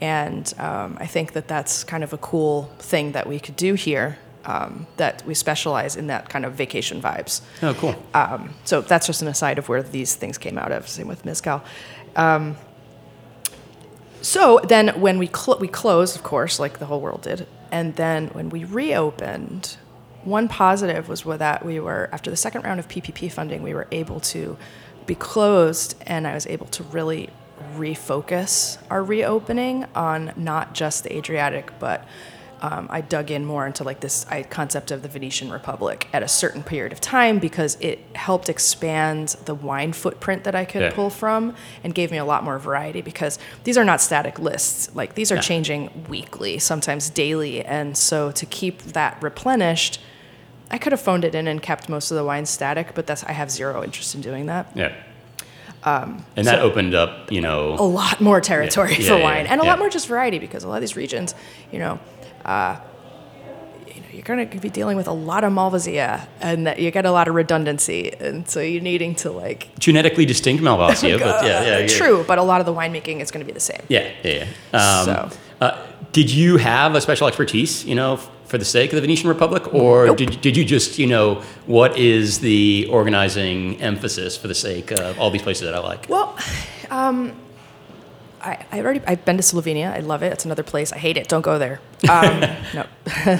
And 0.00 0.52
um, 0.58 0.96
I 1.00 1.06
think 1.06 1.32
that 1.34 1.46
that's 1.46 1.84
kind 1.84 2.02
of 2.02 2.12
a 2.12 2.18
cool 2.18 2.70
thing 2.78 3.12
that 3.12 3.26
we 3.26 3.38
could 3.38 3.56
do 3.56 3.74
here. 3.74 4.18
Um, 4.44 4.86
that 4.96 5.22
we 5.26 5.34
specialize 5.34 5.94
in 5.94 6.06
that 6.06 6.30
kind 6.30 6.46
of 6.46 6.54
vacation 6.54 7.02
vibes. 7.02 7.42
oh, 7.62 7.74
cool. 7.74 7.94
Um, 8.14 8.54
so 8.64 8.80
that's 8.80 9.06
just 9.06 9.20
an 9.20 9.28
aside 9.28 9.58
of 9.58 9.68
where 9.68 9.82
these 9.82 10.14
things 10.14 10.38
came 10.38 10.56
out 10.56 10.72
of. 10.72 10.88
Same 10.88 11.06
with 11.06 11.22
Mezcal. 11.26 11.60
Um, 12.16 12.56
so 14.22 14.60
then 14.64 14.88
when 15.00 15.18
we 15.18 15.26
cl- 15.26 15.58
we 15.58 15.68
closed, 15.68 16.16
of 16.16 16.22
course, 16.22 16.58
like 16.58 16.78
the 16.78 16.86
whole 16.86 17.00
world 17.00 17.22
did, 17.22 17.46
and 17.70 17.96
then 17.96 18.28
when 18.28 18.50
we 18.50 18.64
reopened, 18.64 19.76
one 20.24 20.48
positive 20.48 21.08
was 21.08 21.22
that 21.22 21.64
we 21.64 21.80
were 21.80 22.08
after 22.12 22.30
the 22.30 22.36
second 22.36 22.62
round 22.62 22.80
of 22.80 22.88
PPP 22.88 23.30
funding, 23.30 23.62
we 23.62 23.74
were 23.74 23.86
able 23.92 24.20
to 24.20 24.56
be 25.06 25.14
closed, 25.14 25.94
and 26.06 26.26
I 26.26 26.34
was 26.34 26.46
able 26.46 26.66
to 26.66 26.82
really 26.84 27.30
refocus 27.76 28.78
our 28.90 29.02
reopening 29.02 29.86
on 29.94 30.32
not 30.36 30.74
just 30.74 31.04
the 31.04 31.16
Adriatic, 31.16 31.72
but 31.78 32.06
um, 32.60 32.86
I 32.90 33.00
dug 33.00 33.30
in 33.30 33.44
more 33.44 33.66
into 33.66 33.84
like 33.84 34.00
this 34.00 34.26
I, 34.30 34.42
concept 34.42 34.90
of 34.90 35.02
the 35.02 35.08
Venetian 35.08 35.50
Republic 35.50 36.08
at 36.12 36.22
a 36.22 36.28
certain 36.28 36.62
period 36.62 36.92
of 36.92 37.00
time 37.00 37.38
because 37.38 37.76
it 37.80 38.00
helped 38.14 38.48
expand 38.48 39.36
the 39.44 39.54
wine 39.54 39.92
footprint 39.92 40.44
that 40.44 40.54
I 40.54 40.64
could 40.64 40.82
Yeah. 40.82 40.90
pull 40.92 41.10
from 41.10 41.54
and 41.84 41.94
gave 41.94 42.10
me 42.10 42.18
a 42.18 42.24
lot 42.24 42.42
more 42.44 42.58
variety 42.58 43.00
because 43.02 43.38
these 43.64 43.78
are 43.78 43.84
not 43.84 44.00
static 44.00 44.38
lists. 44.38 44.94
Like 44.94 45.14
these 45.14 45.30
are 45.30 45.36
Yeah. 45.36 45.40
changing 45.42 46.04
weekly, 46.08 46.58
sometimes 46.58 47.10
daily. 47.10 47.64
And 47.64 47.96
so 47.96 48.30
to 48.32 48.46
keep 48.46 48.82
that 48.82 49.16
replenished, 49.22 50.00
I 50.70 50.78
could 50.78 50.92
have 50.92 51.00
phoned 51.00 51.24
it 51.24 51.34
in 51.34 51.46
and 51.48 51.62
kept 51.62 51.88
most 51.88 52.10
of 52.10 52.16
the 52.16 52.24
wines 52.24 52.50
static, 52.50 52.94
but 52.94 53.06
that's 53.06 53.24
I 53.24 53.32
have 53.32 53.50
zero 53.50 53.82
interest 53.84 54.14
in 54.14 54.20
doing 54.20 54.46
that. 54.46 54.70
Yeah. 54.74 54.92
and 55.84 56.22
that 56.36 56.44
so- 56.58 56.60
opened 56.60 56.94
up, 56.94 57.30
you 57.32 57.40
know, 57.40 57.74
a 57.78 57.82
lot 57.82 58.20
more 58.20 58.40
territory 58.40 58.96
Yeah, 58.98 59.16
for 59.16 59.22
wine 59.22 59.46
and 59.46 59.60
a 59.60 59.64
lot 59.64 59.78
more 59.78 59.88
just 59.88 60.06
variety 60.08 60.38
because 60.38 60.64
a 60.64 60.68
lot 60.68 60.74
of 60.76 60.80
these 60.82 60.96
regions, 60.96 61.34
you 61.72 61.78
know, 61.78 61.98
uh, 62.48 62.80
you 63.86 64.00
know, 64.00 64.06
you're 64.12 64.22
going 64.22 64.48
to 64.48 64.58
be 64.58 64.70
dealing 64.70 64.96
with 64.96 65.06
a 65.06 65.12
lot 65.12 65.44
of 65.44 65.52
Malvasia 65.52 66.26
and 66.40 66.66
that 66.66 66.78
you 66.78 66.90
get 66.90 67.04
a 67.04 67.10
lot 67.10 67.28
of 67.28 67.34
redundancy. 67.34 68.12
And 68.18 68.48
so 68.48 68.60
you're 68.60 68.82
needing 68.82 69.14
to 69.16 69.30
like, 69.30 69.68
genetically 69.78 70.24
distinct 70.24 70.62
Malvasia, 70.62 71.18
but 71.18 71.44
yeah, 71.44 71.62
yeah, 71.62 71.78
yeah. 71.80 71.86
true, 71.86 72.24
but 72.26 72.38
a 72.38 72.42
lot 72.42 72.60
of 72.60 72.66
the 72.66 72.72
winemaking 72.72 73.20
is 73.20 73.30
going 73.30 73.44
to 73.44 73.46
be 73.46 73.52
the 73.52 73.60
same. 73.60 73.82
Yeah, 73.88 74.10
yeah. 74.24 74.46
yeah. 74.72 75.00
Um, 75.00 75.04
So- 75.04 75.38
uh, 75.60 75.86
did 76.12 76.30
you 76.30 76.56
have 76.56 76.94
a 76.94 77.00
special 77.00 77.26
expertise, 77.26 77.84
you 77.84 77.94
know, 77.94 78.16
for 78.46 78.56
the 78.56 78.64
sake 78.64 78.92
of 78.92 78.96
the 78.96 79.02
Venetian 79.02 79.28
Republic, 79.28 79.74
or 79.74 80.06
Nope. 80.06 80.16
did, 80.16 80.40
did 80.40 80.56
you 80.56 80.64
just, 80.64 80.98
you 80.98 81.06
know, 81.06 81.42
what 81.66 81.98
is 81.98 82.38
the 82.40 82.86
organizing 82.90 83.78
emphasis 83.82 84.36
for 84.38 84.48
the 84.48 84.54
sake 84.54 84.90
of 84.90 85.18
all 85.20 85.30
these 85.30 85.42
places 85.42 85.64
that 85.64 85.74
I 85.74 85.80
like? 85.80 86.08
Well, 86.08 86.34
um, 86.90 87.32
I, 88.42 88.64
I 88.72 88.80
already 88.80 89.00
I've 89.06 89.24
been 89.24 89.36
to 89.36 89.42
Slovenia. 89.42 89.92
I 89.92 90.00
love 90.00 90.22
it. 90.22 90.32
It's 90.32 90.44
another 90.44 90.62
place. 90.62 90.92
I 90.92 90.98
hate 90.98 91.16
it. 91.16 91.28
Don't 91.28 91.42
go 91.42 91.58
there. 91.58 91.80
Um, 92.08 92.40
no. 92.74 92.84
Go 93.24 93.32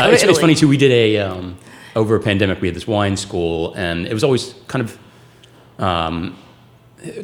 Uh, 0.00 0.10
it's, 0.10 0.22
it's 0.24 0.40
funny 0.40 0.54
too. 0.56 0.66
We 0.68 0.76
did 0.76 0.90
a 0.90 1.18
um, 1.18 1.56
over 1.94 2.16
a 2.16 2.20
pandemic. 2.20 2.60
We 2.60 2.66
had 2.68 2.74
this 2.74 2.86
wine 2.88 3.16
school, 3.16 3.72
and 3.74 4.06
it 4.06 4.12
was 4.12 4.24
always 4.24 4.54
kind 4.66 4.84
of 4.84 4.98
um, 5.78 6.36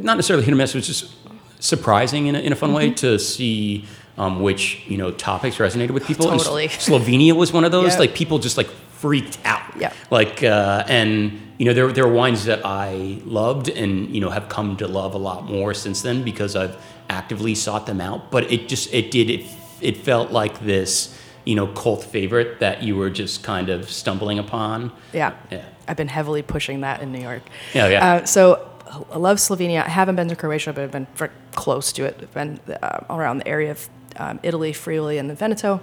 not 0.01 0.17
necessarily 0.17 0.45
hit 0.45 0.53
or 0.53 0.57
miss. 0.57 0.75
It 0.75 0.79
was 0.79 0.87
just 0.87 1.13
surprising 1.61 2.27
in 2.27 2.35
a, 2.35 2.41
in 2.41 2.53
a 2.53 2.57
fun 2.57 2.73
way 2.73 2.87
Mm-hmm. 2.89 2.95
to 2.97 3.19
see 3.19 3.85
um, 4.19 4.43
which 4.43 4.83
you 4.87 4.97
know 4.97 5.11
topics 5.11 5.57
resonated 5.57 5.91
with 5.91 6.07
people. 6.07 6.31
And 6.31 6.41
Totally. 6.41 6.69
Slovenia 6.69 7.33
was 7.35 7.53
one 7.53 7.65
of 7.65 7.73
those. 7.73 7.95
Yeah. 7.95 7.99
Like 8.01 8.15
people 8.15 8.39
just 8.39 8.57
like 8.57 8.69
freaked 8.69 9.39
out. 9.45 9.63
Yeah. 9.77 9.93
Like 10.11 10.43
uh, 10.43 10.85
and 10.89 11.41
you 11.59 11.65
know 11.67 11.73
there 11.75 11.93
there 11.93 12.05
are 12.05 12.13
wines 12.13 12.45
that 12.45 12.65
I 12.65 13.21
loved 13.25 13.69
and 13.69 14.15
you 14.15 14.21
know 14.21 14.31
have 14.31 14.49
come 14.49 14.77
to 14.77 14.87
love 14.89 15.15
a 15.15 15.19
lot 15.19 15.45
more 15.45 15.75
since 15.75 16.03
then 16.03 16.23
because 16.23 16.55
I've 16.57 16.77
actively 17.13 17.55
sought 17.55 17.87
them 17.87 18.01
out. 18.01 18.31
But 18.31 18.51
it 18.51 18.69
just 18.69 18.93
it 18.93 19.11
did 19.11 19.29
it 19.31 19.47
it 19.81 19.97
felt 19.99 20.31
like 20.31 20.61
this 20.61 21.17
you 21.45 21.55
know 21.55 21.67
cult 21.67 22.03
favorite 22.05 22.61
that 22.61 22.83
you 22.83 22.97
were 22.97 23.11
just 23.11 23.43
kind 23.43 23.69
of 23.69 23.91
stumbling 23.91 24.39
upon. 24.39 24.91
Yeah. 25.13 25.33
Yeah. 25.51 25.65
I've 25.89 25.97
been 25.97 26.09
heavily 26.09 26.43
pushing 26.43 26.81
that 26.83 27.03
in 27.03 27.13
New 27.13 27.21
York. 27.21 27.43
Yeah, 27.75 27.89
yeah. 27.89 28.15
Uh, 28.15 28.25
so 28.25 28.69
I 29.13 29.19
love 29.19 29.39
Slovenia. 29.39 29.85
I 29.85 29.89
haven't 29.89 30.17
been 30.17 30.29
to 30.29 30.37
Croatia, 30.37 30.73
but 30.73 30.83
I've 30.85 30.93
been 30.93 31.07
very 31.17 31.31
close 31.55 31.93
to 31.95 32.05
it. 32.05 32.17
I've 32.23 32.33
been 32.35 32.61
uh, 32.83 33.01
all 33.09 33.19
around 33.19 33.39
the 33.39 33.49
area 33.49 33.73
of 33.73 33.89
um, 34.17 34.39
Italy, 34.43 34.73
Friuli, 34.73 35.19
and 35.19 35.29
the 35.29 35.35
Veneto. 35.35 35.81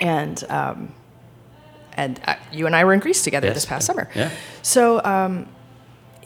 And 0.00 0.42
um, 0.50 0.94
and 1.96 2.20
uh, 2.26 2.34
you 2.52 2.66
and 2.66 2.74
I 2.76 2.84
were 2.84 2.92
in 2.92 3.00
Greece 3.00 3.22
together 3.22 3.46
Yes. 3.46 3.54
this 3.56 3.66
past 3.66 3.86
summer. 3.86 4.08
Yeah. 4.14 4.30
So 4.62 5.02
um, 5.04 5.46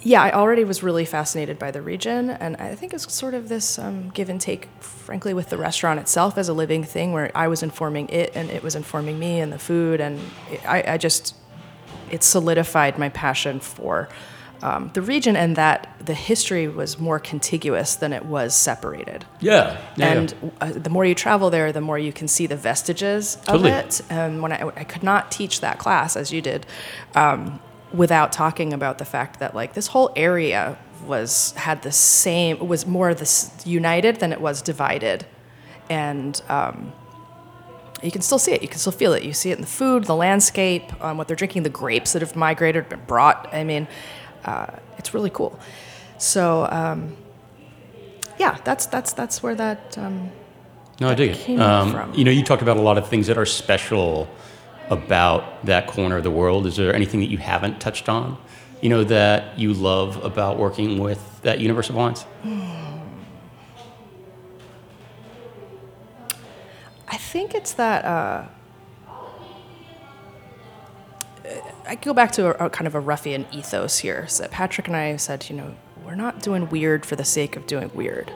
yeah, 0.03 0.23
I 0.23 0.33
already 0.33 0.65
was 0.65 0.83
really 0.83 1.05
fascinated 1.05 1.59
by 1.59 1.71
the 1.71 1.83
region, 1.83 2.31
and 2.31 2.57
I 2.57 2.75
think 2.75 2.95
it's 2.95 3.13
sort 3.13 3.35
of 3.35 3.49
this 3.49 3.79
um, 3.79 4.11
give 4.11 4.29
and 4.29 4.41
take, 4.41 4.69
frankly, 4.81 5.35
with 5.35 5.51
the 5.51 5.57
restaurant 5.57 6.01
itself 6.01 6.39
as 6.39 6.49
a 6.49 6.53
living 6.53 6.85
thing, 6.85 7.13
where 7.13 7.31
I 7.35 7.49
was 7.49 7.63
informing 7.63 8.09
it, 8.09 8.33
and 8.35 8.51
it 8.51 8.63
was 8.63 8.75
informing 8.75 9.19
me, 9.19 9.41
and 9.41 9.53
the 9.53 9.59
food, 9.59 10.01
and 10.01 10.21
I, 10.67 10.85
I 10.95 10.99
just 10.99 11.35
it 12.11 12.23
solidified 12.23 12.99
my 12.99 13.09
passion 13.11 13.61
for 13.61 14.09
um, 14.63 14.91
the 14.95 15.03
region, 15.03 15.37
and 15.37 15.57
that 15.57 15.95
the 16.05 16.15
history 16.15 16.69
was 16.69 16.99
more 16.99 17.19
contiguous 17.19 17.97
than 17.97 18.13
it 18.13 18.25
was 18.25 18.55
separated. 18.55 19.25
Yeah. 19.41 19.81
yeah, 19.97 20.13
And 20.13 20.53
uh, 20.61 20.73
the 20.73 20.91
more 20.91 21.05
you 21.05 21.15
travel 21.15 21.51
there, 21.51 21.71
the 21.73 21.81
more 21.81 21.99
you 21.99 22.13
can 22.13 22.29
see 22.29 22.47
the 22.47 22.57
vestiges 22.57 23.37
Totally. 23.45 23.71
of 23.71 23.77
it. 23.77 24.01
And 24.11 24.43
when 24.43 24.53
I, 24.53 24.67
I 24.75 24.85
could 24.85 25.03
not 25.03 25.31
teach 25.31 25.61
that 25.61 25.79
class 25.79 26.17
as 26.17 26.33
you 26.33 26.43
did, 26.43 26.67
um, 27.15 27.61
without 27.93 28.33
talking 28.33 28.73
about 28.73 28.99
the 28.99 29.05
fact 29.05 29.41
that 29.41 29.55
like 29.55 29.75
this 29.75 29.89
whole 29.89 30.13
area 30.17 30.79
was 31.07 31.53
had 31.53 31.83
the 31.83 31.93
same 31.93 32.67
was 32.67 32.87
more 32.87 33.15
this 33.15 33.51
united 33.65 34.17
than 34.17 34.33
it 34.33 34.41
was 34.41 34.63
divided, 34.63 35.27
and 35.89 36.43
um, 36.49 36.93
you 38.03 38.11
can 38.11 38.21
still 38.21 38.39
see 38.39 38.53
it. 38.53 38.63
You 38.63 38.69
can 38.69 38.79
still 38.79 38.93
feel 38.93 39.13
it. 39.13 39.23
You 39.23 39.33
see 39.33 39.51
it 39.51 39.55
in 39.55 39.63
the 39.63 39.67
food, 39.67 40.05
the 40.05 40.15
landscape, 40.15 40.85
um, 41.03 41.17
what 41.17 41.27
they're 41.29 41.37
drinking, 41.37 41.63
the 41.63 41.71
grapes 41.71 42.13
that 42.13 42.23
have 42.23 42.37
migrated, 42.37 42.89
been 42.89 43.05
brought. 43.07 43.53
I 43.53 43.65
mean, 43.65 43.89
uh, 44.45 44.67
it's 44.99 45.15
really 45.15 45.31
cool. 45.31 45.59
So 46.19 46.69
um, 46.71 47.17
yeah, 48.39 48.59
that's 48.65 48.87
that's 48.87 49.13
that's 49.13 49.43
where 49.43 49.55
that. 49.55 49.97
Um, 49.99 50.31
No, 51.01 51.09
I 51.09 51.15
dig 51.15 51.31
it. 51.31 51.61
Um, 51.61 51.93
from. 51.93 52.15
You 52.15 52.25
know, 52.25 52.31
you 52.31 52.43
talked 52.43 52.63
about 52.63 52.77
a 52.77 52.83
lot 52.83 52.99
of 52.99 53.09
things 53.09 53.29
that 53.29 53.39
are 53.39 53.47
special 53.47 54.29
about 54.91 55.65
that 55.67 55.87
corner 55.87 56.17
of 56.17 56.23
the 56.23 56.31
world. 56.31 56.67
Is 56.67 56.77
there 56.77 56.95
anything 56.95 57.21
that 57.21 57.31
you 57.31 57.39
haven't 57.39 57.81
touched 57.81 58.09
on? 58.09 58.39
You 58.81 58.89
know, 58.91 59.05
that 59.05 59.59
you 59.59 59.73
love 59.75 60.23
about 60.25 60.57
working 60.59 60.99
with 60.99 61.43
that 61.43 61.59
universe 61.61 61.89
of 61.89 61.97
wines? 61.97 62.25
I 67.09 67.17
think 67.17 67.55
it's 67.55 67.73
that. 67.75 68.05
Uh, 68.05 68.45
I 71.87 71.95
go 71.95 72.13
back 72.13 72.33
to 72.33 72.47
a, 72.63 72.67
a 72.67 72.71
kind 72.71 72.87
of 72.87 72.95
a 72.95 73.01
ruffian 73.01 73.47
ethos 73.53 73.99
here. 73.99 74.27
So 74.29 74.47
Patrick 74.49 74.87
and 74.89 74.97
I 74.97 75.17
said, 75.17 75.49
you 75.49 75.57
know, 75.57 75.75
we're 76.05 76.15
not 76.15 76.43
doing 76.43 76.69
weird 76.69 77.07
for 77.07 77.17
the 77.17 77.25
sake 77.25 77.57
of 77.57 77.67
doing 77.67 77.91
weird. 77.95 78.31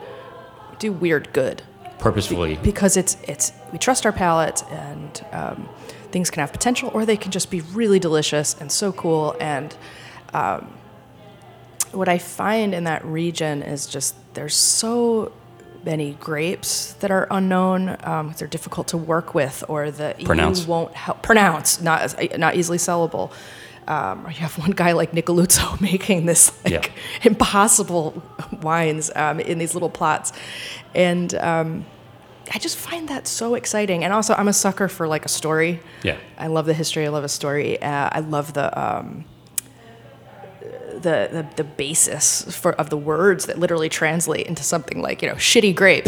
We 0.70 0.76
do 0.78 0.92
weird 0.92 1.32
good 1.32 1.62
Purposefully. 1.98 2.59
because 2.62 2.96
it's 2.96 3.16
it's 3.28 3.53
we 3.72 3.78
trust 3.78 4.07
our 4.07 4.12
palate 4.12 4.64
and 4.70 5.24
um, 5.32 5.68
things 6.13 6.31
can 6.31 6.41
have 6.41 6.53
potential 6.53 6.91
or 6.95 7.05
they 7.07 7.17
can 7.17 7.31
just 7.33 7.51
be 7.51 7.61
really 7.61 7.99
delicious 7.99 8.55
and 8.61 8.71
so 8.71 8.93
cool 8.93 9.35
and 9.41 9.75
um, 10.35 10.73
what 11.93 12.09
I 12.09 12.19
find 12.19 12.75
in 12.75 12.85
that 12.85 13.05
region 13.05 13.63
is 13.63 13.87
just 13.87 14.15
there's 14.35 14.55
so 14.55 15.33
many 15.85 16.13
grapes 16.21 16.93
that 17.01 17.11
are 17.11 17.27
unknown. 17.31 17.97
Um, 18.05 18.35
they're 18.39 18.49
difficult 18.49 18.89
to 18.89 18.97
work 18.97 19.35
with, 19.35 19.63
or 19.69 19.91
the 19.91 20.15
Pronounce. 20.25 20.63
EU 20.63 20.69
won't 20.71 20.95
help 20.95 21.23
pronounce, 21.23 21.81
not 21.83 22.15
not 22.39 22.57
easily 22.57 22.79
sellable. 22.79 23.31
Um, 23.89 24.25
or 24.27 24.31
you 24.31 24.37
have 24.39 24.57
one 24.59 24.71
guy 24.71 24.93
like 24.93 25.11
Nicoluzzo 25.13 25.79
making 25.93 26.25
this 26.27 26.53
like 26.65 26.73
Yeah. 26.73 26.93
impossible 27.25 28.23
wines 28.63 29.11
um, 29.15 29.41
in 29.41 29.59
these 29.59 29.75
little 29.75 29.91
plots, 29.91 30.33
and 30.95 31.35
um, 31.35 31.85
I 32.55 32.59
just 32.59 32.76
find 32.76 33.09
that 33.09 33.26
so 33.26 33.55
exciting. 33.55 34.05
And 34.05 34.12
also, 34.12 34.34
I'm 34.34 34.48
a 34.48 34.53
sucker 34.53 34.88
for 34.88 35.09
like 35.09 35.24
a 35.24 35.28
story. 35.28 35.80
Yeah. 36.03 36.18
I 36.36 36.48
love 36.48 36.66
the 36.66 36.74
history. 36.74 37.07
I 37.07 37.09
love 37.09 37.24
a 37.24 37.28
story. 37.28 37.80
Uh, 37.80 38.11
I 38.12 38.20
love 38.20 38.53
the 38.53 38.68
um, 38.78 39.24
the, 40.92 41.28
the 41.32 41.46
the 41.57 41.64
basis 41.64 42.55
for 42.55 42.72
of 42.74 42.90
the 42.90 42.96
words 42.96 43.46
that 43.46 43.59
literally 43.59 43.88
translate 43.88 44.46
into 44.46 44.62
something 44.62 45.00
like 45.00 45.22
you 45.22 45.28
know 45.28 45.34
shitty 45.36 45.74
grape. 45.74 46.07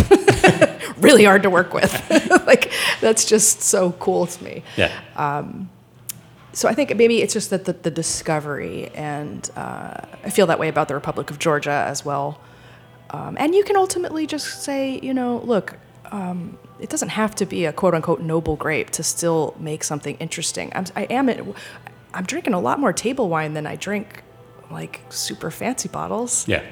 really 0.99 1.25
hard 1.25 1.43
to 1.43 1.51
work 1.51 1.73
with. 1.75 1.93
like 2.47 2.71
that's 3.01 3.25
just 3.25 3.63
so 3.63 3.93
cool 3.93 4.27
to 4.27 4.45
me. 4.45 4.63
Yeah. 4.77 4.93
um, 5.17 5.69
So 6.53 6.69
I 6.69 6.75
think 6.75 6.95
maybe 6.97 7.21
it's 7.23 7.33
just 7.35 7.51
that 7.51 7.65
the, 7.65 7.73
the 7.73 7.91
discovery, 7.91 8.89
and 8.95 9.49
uh, 9.57 9.97
I 10.25 10.31
feel 10.31 10.47
that 10.47 10.59
way 10.59 10.69
about 10.69 10.89
the 10.89 10.95
Republic 10.95 11.31
of 11.31 11.39
Georgia 11.39 11.85
as 11.89 12.05
well. 12.05 12.39
Um, 13.11 13.37
and 13.41 13.55
you 13.55 13.65
can 13.65 13.77
ultimately 13.77 14.27
just 14.27 14.63
say, 14.63 15.01
you 15.03 15.15
know, 15.15 15.39
look, 15.45 15.79
um, 16.13 16.59
it 16.79 16.91
doesn't 16.91 17.11
have 17.11 17.35
to 17.37 17.47
be 17.47 17.65
a 17.65 17.73
quote 17.73 17.95
unquote 17.95 18.21
noble 18.21 18.57
grape 18.57 18.91
to 18.91 19.03
still 19.03 19.55
make 19.59 19.85
something 19.85 20.17
interesting. 20.17 20.73
I'm, 20.75 20.85
I 20.97 21.05
am 21.05 21.29
it. 21.29 21.45
I'm 22.13 22.25
drinking 22.25 22.55
a 22.55 22.61
lot 22.61 22.79
more 22.79 22.93
table 22.93 23.29
wine 23.29 23.55
than 23.55 23.67
I 23.67 23.77
drink 23.77 24.23
like 24.71 25.01
super 25.11 25.51
fancy 25.51 25.89
bottles. 25.89 26.47
Yeah. 26.49 26.63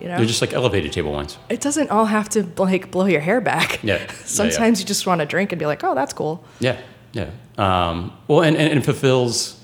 You 0.00 0.08
know, 0.08 0.16
They're 0.18 0.26
just 0.26 0.42
like 0.42 0.52
elevated 0.52 0.92
table 0.92 1.12
wines. 1.12 1.38
it 1.48 1.60
doesn't 1.62 1.90
all 1.90 2.04
have 2.04 2.28
to 2.30 2.46
like 2.58 2.90
blow 2.90 3.06
your 3.06 3.20
hair 3.22 3.40
back. 3.40 3.82
Yeah. 3.82 3.96
Yeah, 3.96 4.02
yeah. 4.02 4.12
Sometimes 4.24 4.80
you 4.80 4.86
just 4.86 5.06
want 5.06 5.20
to 5.20 5.26
drink 5.26 5.52
and 5.52 5.58
be 5.58 5.64
like, 5.66 5.82
oh, 5.84 5.94
that's 5.94 6.12
cool. 6.12 6.44
Yeah, 6.60 6.78
yeah. 7.12 7.30
Um, 7.56 8.12
well, 8.28 8.42
and, 8.42 8.56
and, 8.56 8.68
and 8.70 8.78
it 8.80 8.84
fulfills 8.84 9.55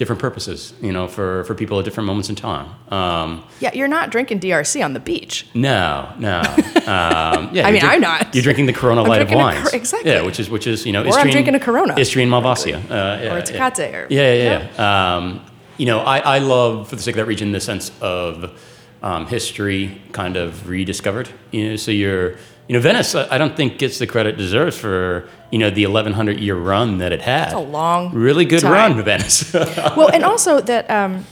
different 0.00 0.18
purposes, 0.20 0.72
you 0.80 0.90
know, 0.92 1.06
for, 1.06 1.44
for 1.44 1.54
people 1.54 1.78
at 1.78 1.84
different 1.84 2.06
moments 2.06 2.30
in 2.30 2.34
time. 2.34 2.66
Um, 2.90 3.44
Yeah, 3.60 3.70
you're 3.74 3.86
not 3.98 4.08
drinking 4.10 4.40
DRC 4.40 4.82
on 4.82 4.94
the 4.94 5.00
beach. 5.00 5.46
no, 5.54 6.10
no. 6.18 6.40
Um, 6.80 7.50
yeah, 7.54 7.68
I 7.68 7.70
mean, 7.70 7.80
drink- 7.80 7.84
I'm 7.84 8.00
not. 8.00 8.34
You're 8.34 8.42
drinking 8.42 8.66
the 8.66 8.72
Corona 8.72 9.02
I'm 9.02 9.08
light 9.08 9.22
of 9.22 9.30
wines. 9.30 9.68
Cor- 9.68 9.76
exactly. 9.78 10.10
Yeah, 10.10 10.22
which 10.22 10.40
is 10.40 10.50
which 10.50 10.66
is 10.66 10.84
you 10.86 10.92
know. 10.92 11.04
Or 11.04 11.12
I'm 11.12 11.30
drinking 11.30 11.54
a 11.54 11.60
Corona. 11.60 11.94
Istrian 11.96 12.28
Malvasia. 12.30 12.76
Uh, 12.90 12.94
yeah, 13.22 13.32
Or 13.32 13.36
a 13.36 13.52
yeah. 13.52 13.70
Tecate 13.70 13.94
or- 13.94 14.06
Yeah, 14.10 14.32
yeah, 14.32 14.68
yeah. 14.74 15.16
Um, 15.16 15.44
you 15.76 15.86
know, 15.86 16.00
I, 16.00 16.18
I 16.18 16.38
love 16.38 16.88
for 16.88 16.96
the 16.96 17.02
sake 17.02 17.14
of 17.14 17.18
that 17.18 17.26
region 17.26 17.52
the 17.52 17.60
sense 17.60 17.92
of 18.00 18.50
um, 19.02 19.26
history 19.26 20.00
kind 20.12 20.36
of 20.36 20.68
rediscovered. 20.68 21.28
You 21.52 21.68
know, 21.70 21.76
so 21.76 21.90
you're 21.92 22.36
you 22.68 22.74
know 22.74 22.80
Venice. 22.80 23.14
I 23.14 23.38
don't 23.38 23.56
think 23.56 23.78
gets 23.78 23.98
the 23.98 24.06
credit 24.06 24.34
it 24.34 24.38
deserves 24.38 24.76
for 24.78 25.28
you 25.50 25.58
know 25.58 25.70
the 25.70 25.86
1100 25.86 26.38
year 26.38 26.56
run 26.56 26.98
that 26.98 27.12
it 27.12 27.20
had. 27.20 27.48
It's 27.48 27.54
a 27.54 27.58
long 27.58 28.12
really 28.14 28.44
good 28.44 28.60
time. 28.60 28.72
run, 28.72 29.04
Venice. 29.04 29.52
well, 29.54 30.10
and 30.12 30.24
also 30.24 30.60
that 30.60 30.90
um, 30.90 31.24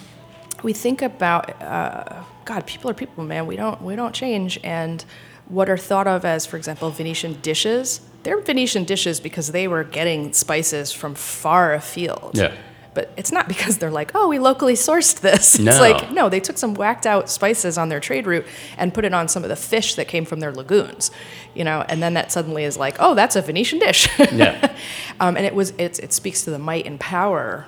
we 0.63 0.73
think 0.73 1.03
about 1.03 1.61
uh, 1.63 2.23
God, 2.45 2.67
people 2.67 2.91
are 2.91 2.95
people, 2.95 3.25
man. 3.25 3.47
We 3.47 3.57
don't 3.57 3.81
we 3.83 3.95
don't 3.95 4.15
change, 4.15 4.59
and 4.65 5.05
what 5.49 5.69
are 5.69 5.77
thought 5.77 6.07
of 6.07 6.25
as, 6.25 6.47
for 6.47 6.57
example, 6.57 6.91
Venetian 6.91 7.41
dishes. 7.41 8.01
They're 8.23 8.41
Venetian 8.41 8.85
dishes 8.85 9.21
because 9.21 9.53
they 9.53 9.69
were 9.69 9.85
getting 9.85 10.33
spices 10.33 10.93
from 10.93 11.15
far 11.15 11.73
afield. 11.75 12.33
Yeah. 12.37 12.53
But 12.95 13.13
it's 13.17 13.31
not 13.31 13.47
because 13.49 13.79
they're 13.79 13.91
like, 13.91 14.13
oh, 14.15 14.29
we 14.29 14.39
locally 14.39 14.75
sourced 14.75 15.21
this. 15.21 15.59
It's 15.69 15.81
like, 15.81 16.11
no, 16.11 16.29
they 16.29 16.41
took 16.41 16.59
some 16.59 16.75
whacked 16.75 17.07
out 17.07 17.29
spices 17.29 17.79
on 17.79 17.89
their 17.91 18.01
trade 18.01 18.27
route 18.27 18.47
and 18.77 18.93
put 18.93 19.05
it 19.05 19.15
on 19.15 19.29
some 19.29 19.43
of 19.43 19.49
the 19.49 19.57
fish 19.57 19.95
that 19.95 20.09
came 20.09 20.25
from 20.25 20.41
their 20.41 20.53
lagoons, 20.53 21.11
you 21.55 21.65
know, 21.65 21.85
and 21.89 22.03
then 22.03 22.15
that 22.15 22.33
suddenly 22.33 22.65
is 22.65 22.77
like, 22.77 22.97
oh, 22.99 23.15
that's 23.15 23.37
a 23.37 23.43
Venetian 23.43 23.79
dish. 23.79 24.09
yeah. 24.33 24.75
Um, 25.21 25.37
and 25.37 25.45
it 25.45 25.53
was 25.53 25.71
it, 25.79 25.99
it 25.99 26.13
speaks 26.13 26.45
to 26.45 26.51
the 26.51 26.61
might 26.61 26.87
and 26.87 27.01
power 27.01 27.67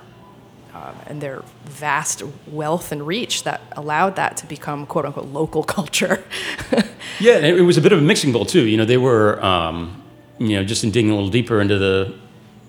um, 0.73 0.95
and 1.07 1.19
their 1.21 1.43
vast 1.65 2.23
wealth 2.47 2.93
and 2.93 3.05
reach 3.05 3.43
that 3.43 3.61
allowed 3.73 4.15
that 4.15 4.37
to 4.37 4.45
become 4.47 4.85
quote 4.85 5.05
unquote 5.05 5.25
local 5.27 5.63
culture. 5.77 6.23
Yeah, 7.19 7.37
it 7.39 7.57
it 7.57 7.61
was 7.63 7.77
a 7.77 7.81
bit 7.81 7.91
of 7.91 7.99
a 7.99 8.01
mixing 8.01 8.31
bowl 8.31 8.45
too. 8.45 8.65
You 8.65 8.77
know, 8.77 8.85
they 8.85 8.97
were, 8.97 9.43
um, 9.43 10.01
you 10.39 10.55
know, 10.55 10.63
just 10.63 10.83
in 10.83 10.91
digging 10.91 11.11
a 11.11 11.13
little 11.13 11.29
deeper 11.29 11.59
into 11.61 11.77
the, 11.77 12.15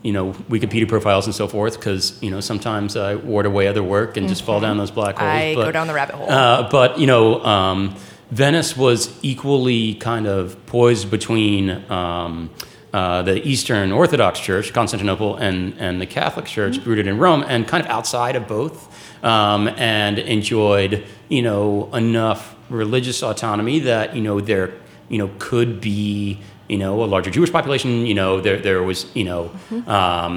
you 0.03 0.13
know, 0.13 0.33
Wikipedia 0.51 0.89
profiles 0.89 1.27
and 1.27 1.35
so 1.35 1.47
forth, 1.49 1.77
because 1.79 2.21
you 2.23 2.31
know 2.31 2.41
sometimes 2.41 2.97
I 2.97 3.15
ward 3.15 3.47
away 3.47 3.69
other 3.69 3.83
work 3.83 4.17
and 4.17 4.29
just 4.29 4.43
fall 4.43 4.61
down 4.61 4.77
those 4.79 4.91
black 4.91 5.17
holes. 5.17 5.31
I 5.31 5.55
but, 5.55 5.65
go 5.67 5.73
down 5.73 5.87
the 5.87 5.95
rabbit 5.95 6.17
hole. 6.17 6.31
Uh, 6.31 6.69
but 6.71 6.99
you 6.99 7.07
know, 7.07 7.43
um, 7.45 7.97
Venice 8.31 8.77
was 8.77 9.17
equally 9.23 9.95
kind 9.95 10.27
of 10.27 10.65
poised 10.67 11.11
between 11.11 11.71
um, 11.91 12.51
uh, 12.93 13.23
the 13.23 13.47
Eastern 13.47 13.93
Orthodox 13.93 14.41
Church, 14.41 14.73
Constantinople, 14.73 15.37
and 15.37 15.75
and 15.79 16.01
the 16.01 16.07
Catholic 16.07 16.47
Church, 16.47 16.79
Mm-hmm. 16.79 16.89
rooted 16.91 17.07
in 17.07 17.19
Rome, 17.19 17.45
and 17.47 17.67
kind 17.69 17.85
of 17.85 17.91
outside 17.91 18.35
of 18.37 18.49
both, 18.49 19.25
um, 19.25 19.69
and 19.69 20.19
enjoyed 20.19 21.05
you 21.29 21.43
know 21.43 21.89
enough 21.95 22.57
religious 22.69 23.23
autonomy 23.23 23.79
that 23.81 24.17
you 24.17 24.23
know 24.23 24.41
there 24.41 24.73
you 25.09 25.19
know 25.19 25.31
could 25.39 25.81
be 25.81 26.41
you 26.73 26.79
know 26.83 26.93
a 27.05 27.09
larger 27.15 27.31
Jewish 27.31 27.53
population. 27.59 27.91
You 28.11 28.15
know 28.21 28.41
there 28.41 28.59
there 28.69 28.83
was 28.91 28.99
you 29.15 29.25
know. 29.25 29.43
Mm-hmm. 29.71 29.89
Um, 29.99 30.37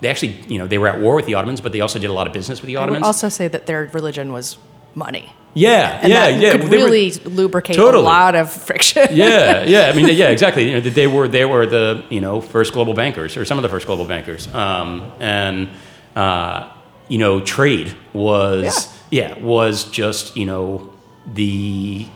they 0.00 0.08
actually, 0.08 0.34
you 0.46 0.58
know, 0.60 0.68
they 0.68 0.78
were 0.78 0.86
at 0.94 1.00
war 1.00 1.16
with 1.16 1.26
the 1.26 1.34
Ottomans, 1.34 1.60
but 1.60 1.72
they 1.72 1.80
also 1.80 1.98
did 1.98 2.08
a 2.08 2.12
lot 2.12 2.26
of 2.28 2.32
business 2.32 2.60
with 2.62 2.68
the 2.68 2.76
I 2.76 2.80
would 2.80 2.90
Ottomans. 2.90 3.04
also 3.04 3.28
say 3.28 3.48
that 3.48 3.66
their 3.66 3.90
religion 3.92 4.32
was 4.32 4.56
money. 4.94 5.24
Yeah, 5.54 5.98
And 6.02 6.12
yeah, 6.12 6.28
yeah. 6.28 6.52
could 6.52 6.60
They 6.70 6.78
were- 6.78 6.84
really 6.84 7.10
lubricate 7.24 7.74
Totally. 7.74 8.04
a 8.04 8.06
lot 8.06 8.34
of 8.36 8.46
friction. 8.52 9.08
yeah, 9.10 9.64
yeah. 9.74 9.90
I 9.90 9.96
mean, 9.96 10.06
yeah, 10.14 10.28
exactly. 10.36 10.62
You 10.70 10.74
know, 10.74 10.80
they 11.00 11.08
were 11.08 11.26
they 11.26 11.44
were 11.44 11.66
the 11.66 12.04
you 12.10 12.20
know 12.20 12.40
first 12.40 12.72
global 12.72 12.94
bankers 12.94 13.36
or 13.36 13.44
some 13.44 13.58
of 13.58 13.62
the 13.66 13.68
first 13.68 13.86
global 13.86 14.04
bankers, 14.04 14.46
um, 14.54 15.10
and 15.18 15.68
uh, 16.14 16.70
you 17.08 17.18
know 17.18 17.40
trade 17.40 17.88
was 18.12 18.88
yeah. 19.10 19.34
was 19.40 19.74
just 19.90 20.36
you 20.36 20.46
know 20.46 20.92
the 21.26 22.06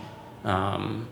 um, 0.44 1.08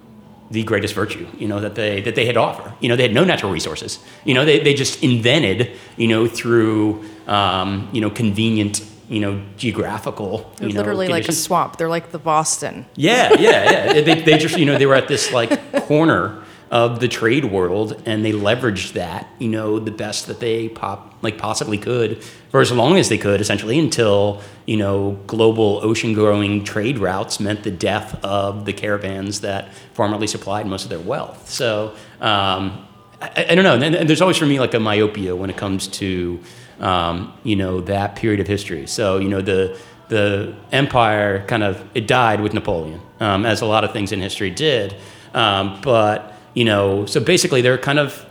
the 0.50 0.64
greatest 0.64 0.94
virtue 0.94 1.26
you 1.38 1.46
know 1.46 1.60
that 1.60 1.74
they 1.76 2.00
that 2.02 2.14
they 2.14 2.26
had 2.26 2.34
to 2.34 2.40
offer. 2.40 2.74
You 2.80 2.88
know, 2.88 2.96
they 2.96 3.04
had 3.04 3.14
no 3.14 3.24
natural 3.24 3.52
resources. 3.52 3.98
You 4.24 4.34
know, 4.34 4.44
they 4.44 4.58
they 4.60 4.74
just 4.74 5.02
invented 5.02 5.70
you 5.96 6.08
know 6.08 6.26
through 6.26 7.04
um, 7.26 7.88
you 7.92 8.00
know 8.00 8.10
convenient 8.10 8.84
you 9.08 9.20
know 9.20 9.42
geographical 9.56 10.50
They're 10.56 10.68
you 10.68 10.74
know 10.74 10.80
literally 10.80 11.08
like 11.08 11.22
a 11.22 11.26
conditions. 11.26 11.42
swamp. 11.42 11.76
They're 11.76 11.88
like 11.88 12.10
the 12.12 12.18
Boston. 12.18 12.86
Yeah, 12.96 13.32
yeah, 13.38 13.70
yeah. 13.70 14.00
They, 14.00 14.22
they 14.22 14.38
just, 14.38 14.56
you 14.58 14.64
know, 14.64 14.78
they 14.78 14.86
were 14.86 14.94
at 14.94 15.08
this 15.08 15.32
like 15.32 15.50
corner 15.86 16.42
of 16.70 17.00
the 17.00 17.08
trade 17.08 17.44
world, 17.44 18.00
and 18.06 18.24
they 18.24 18.32
leveraged 18.32 18.92
that, 18.92 19.26
you 19.38 19.48
know, 19.48 19.80
the 19.80 19.90
best 19.90 20.28
that 20.28 20.38
they 20.38 20.68
pop 20.68 21.14
like 21.22 21.36
possibly 21.36 21.76
could 21.76 22.22
for 22.50 22.60
as 22.60 22.70
long 22.72 22.96
as 22.96 23.08
they 23.08 23.18
could, 23.18 23.40
essentially, 23.40 23.78
until 23.78 24.40
you 24.66 24.76
know 24.76 25.18
global 25.26 25.80
ocean-going 25.82 26.64
trade 26.64 26.98
routes 26.98 27.40
meant 27.40 27.64
the 27.64 27.70
death 27.70 28.24
of 28.24 28.64
the 28.64 28.72
caravans 28.72 29.40
that 29.40 29.74
formerly 29.94 30.26
supplied 30.26 30.66
most 30.66 30.84
of 30.84 30.90
their 30.90 31.00
wealth. 31.00 31.48
So. 31.48 31.94
Um, 32.20 32.86
I, 33.22 33.48
I 33.50 33.54
don't 33.54 33.64
know, 33.64 33.74
and, 33.74 33.94
and 33.94 34.08
there's 34.08 34.22
always 34.22 34.38
for 34.38 34.46
me 34.46 34.58
like 34.58 34.72
a 34.72 34.80
myopia 34.80 35.36
when 35.36 35.50
it 35.50 35.56
comes 35.58 35.88
to, 35.88 36.40
um, 36.80 37.34
you 37.44 37.54
know, 37.54 37.82
that 37.82 38.16
period 38.16 38.40
of 38.40 38.46
history. 38.46 38.86
So 38.86 39.18
you 39.18 39.28
know 39.28 39.42
the 39.42 39.78
the 40.08 40.54
empire 40.72 41.44
kind 41.46 41.62
of 41.62 41.82
it 41.94 42.06
died 42.06 42.40
with 42.40 42.54
Napoleon, 42.54 43.00
um, 43.20 43.44
as 43.44 43.60
a 43.60 43.66
lot 43.66 43.84
of 43.84 43.92
things 43.92 44.12
in 44.12 44.20
history 44.20 44.50
did. 44.50 44.96
Um, 45.34 45.80
but 45.82 46.34
you 46.54 46.64
know, 46.64 47.06
so 47.06 47.20
basically 47.20 47.60
they're 47.60 47.78
kind 47.78 47.98
of 47.98 48.24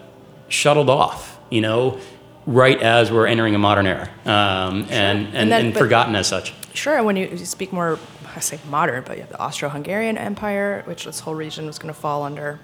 shuttled 0.47 0.89
off, 0.89 1.39
you 1.49 1.61
know, 1.61 1.99
right 2.45 2.82
as 2.82 3.11
we're 3.11 3.28
entering 3.28 3.55
a 3.55 3.59
modern 3.59 3.86
era, 3.88 4.09
um, 4.26 4.86
and 4.89 5.28
and, 5.28 5.36
and, 5.36 5.51
then- 5.51 5.72
but- 5.72 5.80
forgotten 5.80 6.15
as 6.15 6.28
such. 6.28 6.53
Sure, 6.74 7.01
when 7.03 7.15
you 7.15 7.28
you 7.28 7.45
speak 7.45 7.74
more, 7.74 7.97
I 8.36 8.39
say 8.39 8.59
modern, 8.70 9.03
but 9.05 9.17
you 9.17 9.22
have 9.24 9.32
the 9.32 9.39
Austro-Hungarian 9.39 10.17
Empire, 10.17 10.84
which 10.86 11.05
this 11.05 11.20
whole 11.20 11.34
region 11.36 11.65
was 11.65 11.80
going 11.80 11.93
to 11.93 11.99
fall 11.99 12.24
under. 12.24 12.59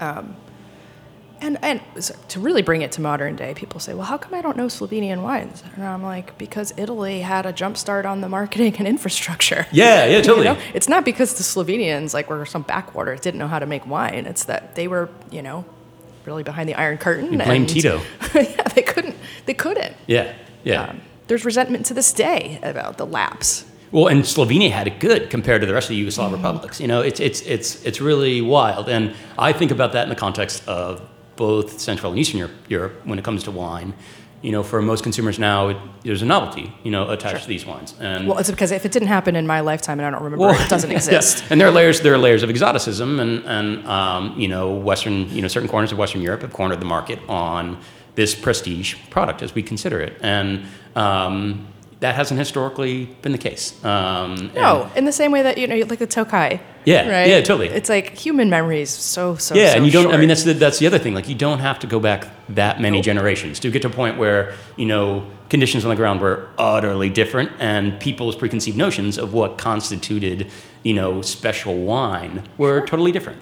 Um, 0.00 0.36
and 1.40 1.58
and 1.62 1.80
to 2.28 2.40
really 2.40 2.62
bring 2.62 2.82
it 2.82 2.92
to 2.92 3.00
modern 3.00 3.36
day, 3.36 3.54
people 3.54 3.80
say, 3.80 3.94
"Well, 3.94 4.04
how 4.06 4.18
come 4.18 4.34
I 4.34 4.42
don't 4.42 4.56
know 4.56 4.66
Slovenian 4.66 5.22
wines?" 5.22 5.62
And 5.76 5.84
I'm 5.84 6.02
like, 6.02 6.36
"Because 6.38 6.72
Italy 6.76 7.20
had 7.20 7.46
a 7.46 7.52
jump 7.52 7.76
start 7.76 8.06
on 8.06 8.20
the 8.20 8.28
marketing 8.28 8.74
and 8.78 8.88
infrastructure." 8.94 9.66
Yeah, 9.72 10.04
yeah, 10.06 10.20
totally. 10.22 10.46
You 10.46 10.54
know, 10.54 10.60
it's 10.74 10.88
not 10.88 11.04
because 11.04 11.34
the 11.34 11.42
Slovenians 11.44 12.14
like 12.14 12.28
were 12.30 12.44
some 12.46 12.62
backwater 12.62 13.16
didn't 13.16 13.38
know 13.38 13.48
how 13.48 13.58
to 13.58 13.66
make 13.66 13.86
wine. 13.86 14.26
It's 14.26 14.44
that 14.44 14.74
they 14.74 14.88
were, 14.88 15.08
you 15.30 15.42
know, 15.42 15.64
really 16.24 16.42
behind 16.42 16.68
the 16.68 16.74
Iron 16.74 16.98
Curtain. 16.98 17.32
You 17.32 17.38
blame 17.38 17.62
and- 17.62 17.68
Tito. 17.68 18.00
yeah, 18.34 18.62
they 18.74 18.82
couldn't. 18.82 19.16
They 19.46 19.54
couldn't. 19.54 19.94
Yeah, 20.06 20.34
yeah. 20.64 20.82
Um, 20.84 21.00
there's 21.28 21.44
resentment 21.44 21.86
to 21.86 21.94
this 21.94 22.12
day 22.12 22.58
about 22.62 22.96
the 22.98 23.06
lapse. 23.06 23.64
Well, 23.90 24.08
and 24.08 24.22
Slovenia 24.22 24.70
had 24.70 24.86
it 24.86 25.00
good 25.00 25.30
compared 25.30 25.62
to 25.62 25.66
the 25.66 25.72
rest 25.72 25.88
of 25.88 25.96
the 25.96 26.06
Yugoslav 26.06 26.32
republics. 26.32 26.78
You 26.80 26.88
know, 26.88 27.00
it's 27.00 27.20
it's 27.20 27.40
it's 27.42 27.82
it's 27.86 28.00
really 28.02 28.42
wild, 28.42 28.88
and 28.88 29.14
I 29.38 29.52
think 29.52 29.70
about 29.70 29.92
that 29.92 30.02
in 30.02 30.08
the 30.10 30.14
context 30.16 30.66
of 30.68 31.00
both 31.38 31.80
Central 31.80 32.12
and 32.12 32.20
Eastern 32.20 32.38
Europe, 32.38 32.56
Europe 32.68 33.00
when 33.04 33.18
it 33.18 33.24
comes 33.24 33.44
to 33.44 33.50
wine. 33.50 33.94
You 34.42 34.52
know, 34.52 34.62
for 34.62 34.80
most 34.80 35.02
consumers 35.02 35.36
now, 35.36 35.68
it, 35.68 35.76
there's 36.04 36.22
a 36.22 36.26
novelty, 36.26 36.72
you 36.84 36.92
know, 36.92 37.10
attached 37.10 37.42
to 37.42 37.48
these 37.48 37.66
wines, 37.66 37.94
and 37.98 38.28
Well, 38.28 38.38
it's 38.38 38.50
because 38.50 38.70
if 38.70 38.84
it 38.84 38.92
didn't 38.92 39.08
happen 39.08 39.34
in 39.34 39.48
my 39.48 39.58
lifetime 39.58 39.98
and 39.98 40.06
I 40.06 40.10
don't 40.10 40.22
remember, 40.22 40.50
it 40.50 40.68
doesn't 40.68 40.90
yeah. 40.94 40.96
exist. 40.96 41.42
And 41.50 41.60
there 41.60 41.66
are 41.66 41.72
layers. 41.72 42.02
There 42.02 42.14
are 42.14 42.18
layers 42.18 42.44
of 42.44 42.50
exoticism, 42.50 43.18
and 43.18 43.44
and 43.46 43.84
um, 43.88 44.38
you 44.38 44.46
know, 44.46 44.72
Western, 44.90 45.28
you 45.30 45.42
know, 45.42 45.48
certain 45.48 45.68
corners 45.68 45.90
of 45.90 45.98
Western 45.98 46.22
Europe 46.22 46.42
have 46.42 46.52
cornered 46.52 46.80
the 46.80 46.90
market 46.96 47.18
on 47.28 47.78
this 48.14 48.34
prestige 48.36 48.94
product 49.10 49.42
as 49.42 49.56
we 49.56 49.62
consider 49.62 50.00
it, 50.00 50.16
and 50.20 50.66
um, 50.94 51.66
that 52.00 52.14
hasn't 52.14 52.38
historically 52.38 53.06
been 53.22 53.32
the 53.32 53.38
case. 53.38 53.84
Um, 53.84 54.52
No, 54.54 54.88
in 54.94 55.04
the 55.04 55.12
same 55.12 55.32
way 55.32 55.42
that 55.42 55.58
you 55.58 55.66
know, 55.66 55.76
like 55.86 55.98
the 55.98 56.06
Tokai. 56.06 56.60
Yeah, 56.88 57.08
right? 57.08 57.28
yeah, 57.28 57.40
totally. 57.42 57.68
It's 57.68 57.90
like 57.90 58.16
human 58.16 58.48
memory 58.48 58.80
is 58.80 58.90
so 58.90 59.36
so. 59.36 59.54
yeah, 59.54 59.72
so 59.72 59.76
and 59.76 59.86
you 59.86 59.92
don't. 59.92 60.12
I 60.12 60.16
mean, 60.16 60.28
that's 60.28 60.44
the, 60.44 60.54
that's 60.54 60.78
the 60.78 60.86
other 60.86 60.98
thing. 60.98 61.14
Like, 61.14 61.28
you 61.28 61.34
don't 61.34 61.58
have 61.58 61.78
to 61.80 61.86
go 61.86 62.00
back 62.00 62.28
that 62.48 62.80
many 62.80 63.02
generations 63.02 63.60
to 63.60 63.70
get 63.70 63.82
to 63.82 63.88
a 63.88 63.90
point 63.90 64.16
where 64.16 64.54
you 64.76 64.86
know 64.86 65.26
conditions 65.50 65.84
on 65.84 65.90
the 65.90 65.96
ground 65.96 66.20
were 66.20 66.48
utterly 66.56 67.10
different, 67.10 67.52
and 67.58 68.00
people's 68.00 68.36
preconceived 68.36 68.76
notions 68.76 69.18
of 69.18 69.34
what 69.34 69.58
constituted 69.58 70.50
you 70.82 70.94
know 70.94 71.20
special 71.20 71.76
wine 71.76 72.42
were 72.56 72.86
totally 72.86 73.12
different. 73.12 73.38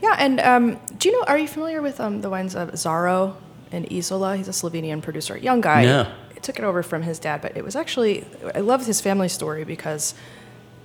Yeah, 0.00 0.16
and 0.18 0.40
um, 0.40 0.80
do 0.98 1.10
you 1.10 1.18
know? 1.18 1.24
Are 1.26 1.38
you 1.38 1.48
familiar 1.48 1.82
with 1.82 2.00
um, 2.00 2.22
the 2.22 2.30
wines 2.30 2.54
of 2.56 2.70
Zaro 2.72 3.36
and 3.72 3.90
Isola? 3.92 4.38
He's 4.38 4.48
a 4.48 4.52
Slovenian 4.52 5.02
producer, 5.02 5.36
young 5.36 5.60
guy. 5.60 5.84
No. 5.84 6.10
He 6.32 6.40
took 6.40 6.58
it 6.58 6.64
over 6.64 6.82
from 6.82 7.02
his 7.02 7.18
dad, 7.18 7.42
but 7.42 7.56
it 7.56 7.64
was 7.64 7.76
actually 7.76 8.24
I 8.54 8.60
loved 8.60 8.86
his 8.86 9.02
family 9.02 9.28
story 9.28 9.64
because 9.64 10.14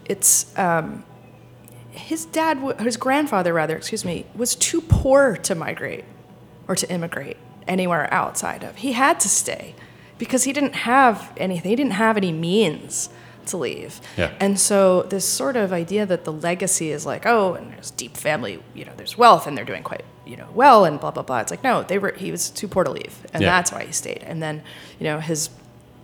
it's 0.06 0.58
um, 0.58 1.04
his 1.92 2.26
dad, 2.26 2.58
his 2.80 2.98
grandfather 2.98 3.54
rather, 3.54 3.76
excuse 3.76 4.04
me, 4.06 4.26
was 4.36 4.56
too 4.56 4.82
poor 4.82 5.36
to 5.38 5.56
migrate 5.56 6.06
or 6.68 6.76
to 6.76 6.90
immigrate 6.90 7.38
anywhere 7.68 8.12
outside 8.14 8.64
of. 8.64 8.78
He 8.78 8.94
had 8.94 9.20
to 9.22 9.30
stay 9.30 9.76
because 10.18 10.44
he 10.44 10.54
didn't 10.54 10.74
have 10.76 11.32
anything. 11.38 11.70
He 11.70 11.76
didn't 11.76 11.94
have 11.94 12.18
any 12.18 12.32
means 12.32 13.10
to 13.48 13.58
leave. 13.58 14.00
Yeah. 14.18 14.32
And 14.40 14.60
so 14.60 15.04
this 15.04 15.28
sort 15.28 15.56
of 15.56 15.74
idea 15.74 16.06
that 16.06 16.24
the 16.26 16.32
legacy 16.32 16.92
is 16.92 17.06
like, 17.06 17.26
oh, 17.26 17.56
and 17.56 17.72
there's 17.74 17.92
deep 17.92 18.16
family, 18.16 18.62
you 18.74 18.86
know, 18.86 18.92
there's 18.98 19.18
wealth 19.18 19.48
and 19.48 19.58
they're 19.58 19.66
doing 19.66 19.84
quite, 19.84 20.06
you 20.26 20.38
know, 20.38 20.48
well 20.54 20.86
and 20.86 21.00
blah 21.00 21.12
blah 21.12 21.24
blah. 21.24 21.40
It's 21.40 21.52
like 21.52 21.64
no, 21.64 21.82
they 21.84 21.98
were 21.98 22.14
he 22.14 22.32
was 22.32 22.50
too 22.52 22.68
poor 22.68 22.84
to 22.84 22.92
leave, 22.92 23.26
and 23.34 23.42
Yeah. 23.42 23.50
that's 23.50 23.72
why 23.72 23.84
he 23.84 23.92
stayed. 23.92 24.20
And 24.24 24.42
then, 24.44 24.62
you 25.00 25.06
know, 25.06 25.20
his 25.20 25.50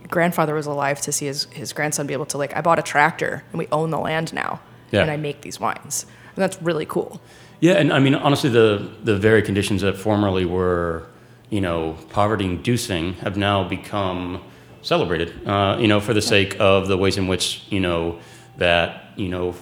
grandfather 0.09 0.55
was 0.55 0.65
alive 0.65 0.99
to 1.01 1.11
see 1.11 1.25
his, 1.27 1.45
his 1.51 1.73
grandson 1.73 2.07
be 2.07 2.13
able 2.13 2.25
to 2.27 2.37
like, 2.37 2.55
I 2.55 2.61
bought 2.61 2.79
a 2.79 2.81
tractor 2.81 3.43
and 3.51 3.59
we 3.59 3.67
own 3.71 3.89
the 3.91 3.99
land 3.99 4.33
now, 4.33 4.61
Yeah. 4.91 5.01
and 5.01 5.11
I 5.11 5.17
make 5.17 5.41
these 5.41 5.59
wines, 5.59 6.05
and 6.35 6.41
that's 6.41 6.61
really 6.61 6.85
cool. 6.85 7.21
Yeah, 7.59 7.73
and 7.73 7.91
I 7.91 7.99
mean, 7.99 8.15
honestly, 8.15 8.49
the, 8.49 8.91
the 9.03 9.15
very 9.15 9.41
conditions 9.41 9.81
that 9.81 9.97
formerly 9.97 10.45
were, 10.45 11.07
you 11.49 11.59
know, 11.61 11.97
poverty-inducing 12.09 13.13
have 13.15 13.35
now 13.35 13.67
become 13.67 14.43
celebrated, 14.81 15.47
uh, 15.47 15.77
you 15.79 15.87
know, 15.87 15.99
for 15.99 16.13
the 16.13 16.21
sake 16.21 16.55
of 16.59 16.87
the 16.87 16.97
ways 16.97 17.17
in 17.17 17.27
which, 17.27 17.63
you 17.69 17.79
know, 17.79 18.19
that, 18.57 19.11
you 19.15 19.27
know, 19.29 19.55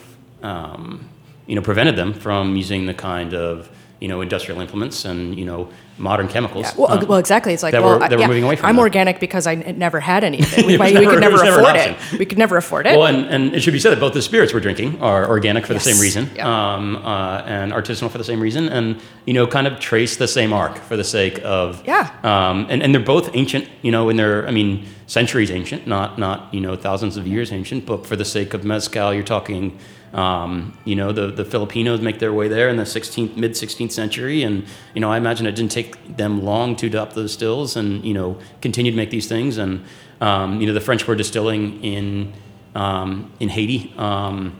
um, 0.43 1.09
you 1.47 1.55
know, 1.55 1.61
prevented 1.61 1.95
them 1.95 2.13
from 2.13 2.55
using 2.55 2.85
the 2.85 2.93
kind 2.93 3.33
of, 3.33 3.69
you 3.99 4.07
know, 4.07 4.21
industrial 4.21 4.59
implements 4.61 5.05
and, 5.05 5.37
you 5.37 5.45
know, 5.45 5.69
modern 5.97 6.27
chemicals. 6.27 6.65
Yeah, 6.65 6.73
well, 6.77 6.91
uh, 6.91 7.05
well, 7.05 7.17
exactly. 7.19 7.53
It's 7.53 7.63
like 7.63 7.71
that 7.71 7.81
well, 7.81 7.97
we're- 7.99 8.09
that 8.09 8.11
we're 8.17 8.19
yeah, 8.21 8.27
moving 8.27 8.43
away 8.43 8.57
from 8.57 8.65
I'm 8.67 8.79
organic 8.79 9.19
because 9.21 9.47
I 9.47 9.53
n- 9.53 9.77
never 9.79 9.99
had 10.01 10.23
anything. 10.25 10.65
We, 10.67 10.77
we 10.77 10.91
never- 10.91 11.09
could 11.11 11.19
never 11.21 11.41
afford 11.43 11.75
it. 11.77 11.97
We 12.19 12.25
could 12.25 12.37
never 12.37 12.57
afford 12.57 12.85
it. 12.87 12.97
Well, 12.97 13.07
and, 13.07 13.25
and 13.27 13.53
it 13.55 13.61
should 13.61 13.71
be 13.73 13.79
said 13.79 13.91
that 13.91 13.99
both 14.01 14.13
the 14.13 14.21
spirits 14.21 14.53
we're 14.53 14.59
drinking 14.59 15.01
are 15.01 15.27
organic 15.29 15.65
for 15.65 15.73
the 15.73 15.79
same 15.79 15.99
reason, 15.99 16.29
Yeah. 16.35 16.47
um, 16.75 16.97
uh, 16.97 17.43
and 17.45 17.71
artisanal 17.71 18.09
for 18.09 18.17
the 18.17 18.23
same 18.25 18.41
reason, 18.41 18.67
and 18.67 18.99
you 19.25 19.33
know, 19.33 19.47
kind 19.47 19.67
of 19.67 19.79
trace 19.79 20.17
the 20.17 20.27
same 20.27 20.51
arc 20.51 20.77
for 20.79 20.97
the 20.97 21.03
sake 21.03 21.39
of 21.43 21.81
Yeah. 21.85 22.09
Um, 22.23 22.67
and, 22.69 22.83
and 22.83 22.93
they're 22.93 23.01
both 23.01 23.29
ancient, 23.33 23.69
you 23.81 23.91
know, 23.91 24.09
in 24.09 24.17
their 24.17 24.45
I 24.47 24.51
mean, 24.51 24.85
centuries 25.07 25.49
ancient, 25.51 25.87
not 25.87 26.17
not 26.19 26.53
you 26.53 26.59
know 26.59 26.75
thousands 26.75 27.15
of 27.15 27.25
years 27.25 27.51
ancient, 27.53 27.85
but 27.85 28.05
for 28.05 28.15
the 28.17 28.25
sake 28.25 28.53
of 28.53 28.63
mezcal, 28.65 29.13
you're 29.13 29.23
talking. 29.23 29.77
Um, 30.15 30.77
you 30.85 30.95
know, 30.95 31.11
the, 31.11 31.27
the 31.27 31.43
Filipinos 31.43 31.99
make 31.99 32.19
their 32.19 32.31
way 32.31 32.47
there 32.47 32.69
in 32.69 32.77
the 32.77 32.83
16th, 32.83 33.35
mid 33.35 33.51
16th 33.51 33.91
century. 33.91 34.43
And, 34.43 34.65
you 34.93 35.01
know, 35.01 35.11
I 35.11 35.17
imagine 35.17 35.45
it 35.45 35.55
didn't 35.55 35.73
take 35.73 36.15
them 36.15 36.41
long 36.41 36.77
to 36.77 36.87
adopt 36.87 37.15
those 37.15 37.33
stills 37.33 37.75
and, 37.75 38.03
you 38.05 38.13
know, 38.13 38.39
continue 38.61 38.91
to 38.91 38.95
make 38.95 39.09
these 39.09 39.27
things. 39.27 39.57
And, 39.57 39.83
um, 40.21 40.61
you 40.61 40.67
know, 40.67 40.73
the 40.73 40.79
French 40.79 41.05
were 41.05 41.15
distilling 41.15 41.83
in, 41.83 42.31
um, 42.75 43.29
in 43.41 43.49
Haiti, 43.49 43.93
um, 43.97 44.57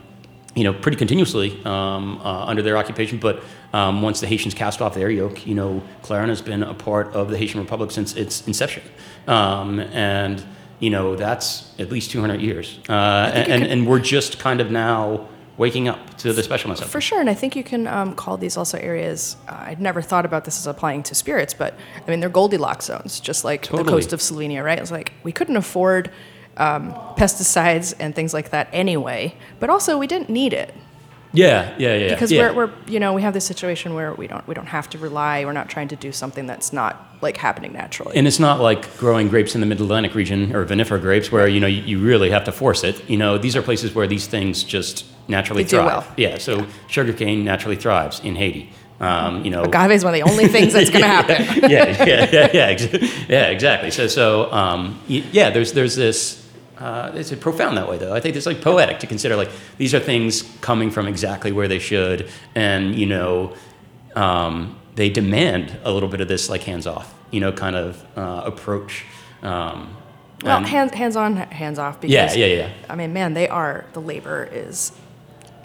you 0.54 0.62
know, 0.62 0.74
pretty 0.74 0.98
continuously 0.98 1.58
um, 1.64 2.18
uh, 2.18 2.44
under 2.44 2.60
their 2.60 2.76
occupation. 2.76 3.18
But 3.18 3.42
um, 3.72 4.02
once 4.02 4.20
the 4.20 4.26
Haitians 4.26 4.52
cast 4.52 4.82
off 4.82 4.94
their 4.94 5.08
yoke, 5.08 5.46
you 5.46 5.54
know, 5.54 5.82
Clairin 6.02 6.28
has 6.28 6.42
been 6.42 6.64
a 6.64 6.74
part 6.74 7.14
of 7.14 7.30
the 7.30 7.38
Haitian 7.38 7.60
Republic 7.60 7.90
since 7.92 8.14
its 8.14 8.46
inception. 8.46 8.82
Um, 9.26 9.80
and, 9.80 10.44
you 10.80 10.90
know, 10.90 11.16
that's 11.16 11.72
at 11.78 11.90
least 11.90 12.10
200 12.10 12.42
years. 12.42 12.78
Uh, 12.90 13.30
and, 13.32 13.52
and, 13.52 13.64
and 13.64 13.86
we're 13.86 14.00
just 14.00 14.38
kind 14.38 14.60
of 14.60 14.70
now 14.70 15.28
waking 15.56 15.88
up 15.88 16.16
to 16.18 16.32
the 16.32 16.42
specialness 16.42 16.82
of 16.82 16.88
For 16.88 17.00
sure, 17.00 17.20
and 17.20 17.30
I 17.30 17.34
think 17.34 17.56
you 17.56 17.64
can 17.64 17.86
um, 17.86 18.14
call 18.14 18.36
these 18.36 18.56
also 18.56 18.78
areas. 18.78 19.36
Uh, 19.48 19.56
I'd 19.58 19.80
never 19.80 20.02
thought 20.02 20.24
about 20.24 20.44
this 20.44 20.58
as 20.58 20.66
applying 20.66 21.02
to 21.04 21.14
spirits, 21.14 21.54
but 21.54 21.74
I 22.06 22.10
mean 22.10 22.20
they're 22.20 22.28
Goldilocks 22.28 22.86
zones, 22.86 23.20
just 23.20 23.44
like 23.44 23.62
the 23.68 23.84
coast 23.84 24.12
of 24.12 24.20
Slovenia, 24.20 24.64
right? 24.64 24.78
It's 24.78 24.90
like 24.90 25.12
we 25.22 25.32
couldn't 25.32 25.56
afford 25.56 26.10
um, 26.56 26.92
pesticides 27.16 27.94
and 27.98 28.14
things 28.14 28.32
like 28.34 28.50
that 28.50 28.68
anyway, 28.72 29.34
but 29.60 29.70
also 29.70 29.98
we 29.98 30.06
didn't 30.06 30.30
need 30.30 30.52
it 30.52 30.74
Yeah, 31.36 31.74
yeah, 31.78 31.94
yeah. 31.94 32.14
because 32.14 32.32
yeah. 32.32 32.50
we're, 32.50 32.66
we're 32.66 32.72
you 32.88 32.98
know 32.98 33.12
we 33.12 33.22
have 33.22 33.34
this 33.34 33.44
situation 33.44 33.94
where 33.94 34.14
we 34.14 34.26
don't 34.26 34.46
we 34.48 34.54
don't 34.54 34.66
have 34.66 34.88
to 34.90 34.98
rely. 34.98 35.44
We're 35.44 35.52
not 35.52 35.68
trying 35.68 35.88
to 35.88 35.96
do 35.96 36.12
something 36.12 36.46
that's 36.46 36.72
not 36.72 37.06
like 37.22 37.36
happening 37.36 37.72
naturally. 37.72 38.16
And 38.16 38.26
it's 38.26 38.38
not 38.38 38.60
like 38.60 38.96
growing 38.98 39.28
grapes 39.28 39.54
in 39.54 39.60
the 39.60 39.66
Mid 39.66 39.80
Atlantic 39.80 40.14
region 40.14 40.54
or 40.54 40.64
vinifera 40.64 41.00
grapes 41.00 41.30
where 41.32 41.48
you 41.48 41.60
know 41.60 41.66
you, 41.66 41.82
you 41.82 41.98
really 41.98 42.30
have 42.30 42.44
to 42.44 42.52
force 42.52 42.84
it. 42.84 43.08
You 43.08 43.16
know, 43.16 43.38
these 43.38 43.56
are 43.56 43.62
places 43.62 43.94
where 43.94 44.06
these 44.06 44.26
things 44.26 44.64
just 44.64 45.04
naturally 45.28 45.64
They 45.64 45.70
thrive. 45.70 45.86
well. 45.86 46.14
Yeah, 46.16 46.38
so 46.38 46.66
sugarcane 46.88 47.44
naturally 47.44 47.76
thrives 47.76 48.20
in 48.20 48.36
Haiti. 48.36 48.70
Um, 48.98 49.44
you 49.44 49.50
know, 49.50 49.64
Agave 49.64 49.90
is 49.90 50.04
one 50.04 50.14
of 50.14 50.20
the 50.20 50.30
only 50.30 50.48
things 50.48 50.72
that's 50.72 50.88
going 50.88 51.02
to 51.02 51.08
happen. 51.08 51.70
yeah, 51.70 52.04
yeah, 52.04 52.30
yeah, 52.32 52.50
yeah, 52.52 53.08
yeah, 53.28 53.46
exactly. 53.48 53.90
So, 53.90 54.06
so 54.06 54.50
um, 54.52 54.98
yeah, 55.06 55.50
there's 55.50 55.72
there's 55.72 55.96
this. 55.96 56.45
Uh, 56.78 57.10
it's 57.14 57.34
profound 57.36 57.76
that 57.78 57.88
way, 57.88 57.96
though. 57.98 58.14
I 58.14 58.20
think 58.20 58.36
it's 58.36 58.46
like 58.46 58.60
poetic 58.60 58.98
to 59.00 59.06
consider 59.06 59.34
like 59.36 59.50
these 59.78 59.94
are 59.94 60.00
things 60.00 60.42
coming 60.60 60.90
from 60.90 61.06
exactly 61.08 61.52
where 61.52 61.68
they 61.68 61.78
should, 61.78 62.28
and 62.54 62.94
you 62.94 63.06
know, 63.06 63.54
um, 64.14 64.78
they 64.94 65.08
demand 65.08 65.78
a 65.84 65.90
little 65.92 66.08
bit 66.08 66.20
of 66.20 66.28
this 66.28 66.48
like 66.50 66.62
hands 66.64 66.86
off, 66.86 67.14
you 67.30 67.40
know, 67.40 67.52
kind 67.52 67.76
of 67.76 68.04
uh, 68.16 68.42
approach. 68.44 69.04
Um, 69.42 69.96
Well, 70.44 70.58
and- 70.58 70.66
hands 70.66 70.92
hands 70.92 71.16
on, 71.16 71.36
hands 71.36 71.78
off. 71.78 72.00
Because, 72.00 72.12
yeah, 72.36 72.46
yeah, 72.46 72.54
yeah. 72.56 72.70
I 72.90 72.94
mean, 72.96 73.12
man, 73.12 73.32
they 73.34 73.48
are 73.48 73.86
the 73.94 74.00
labor 74.00 74.48
is 74.52 74.92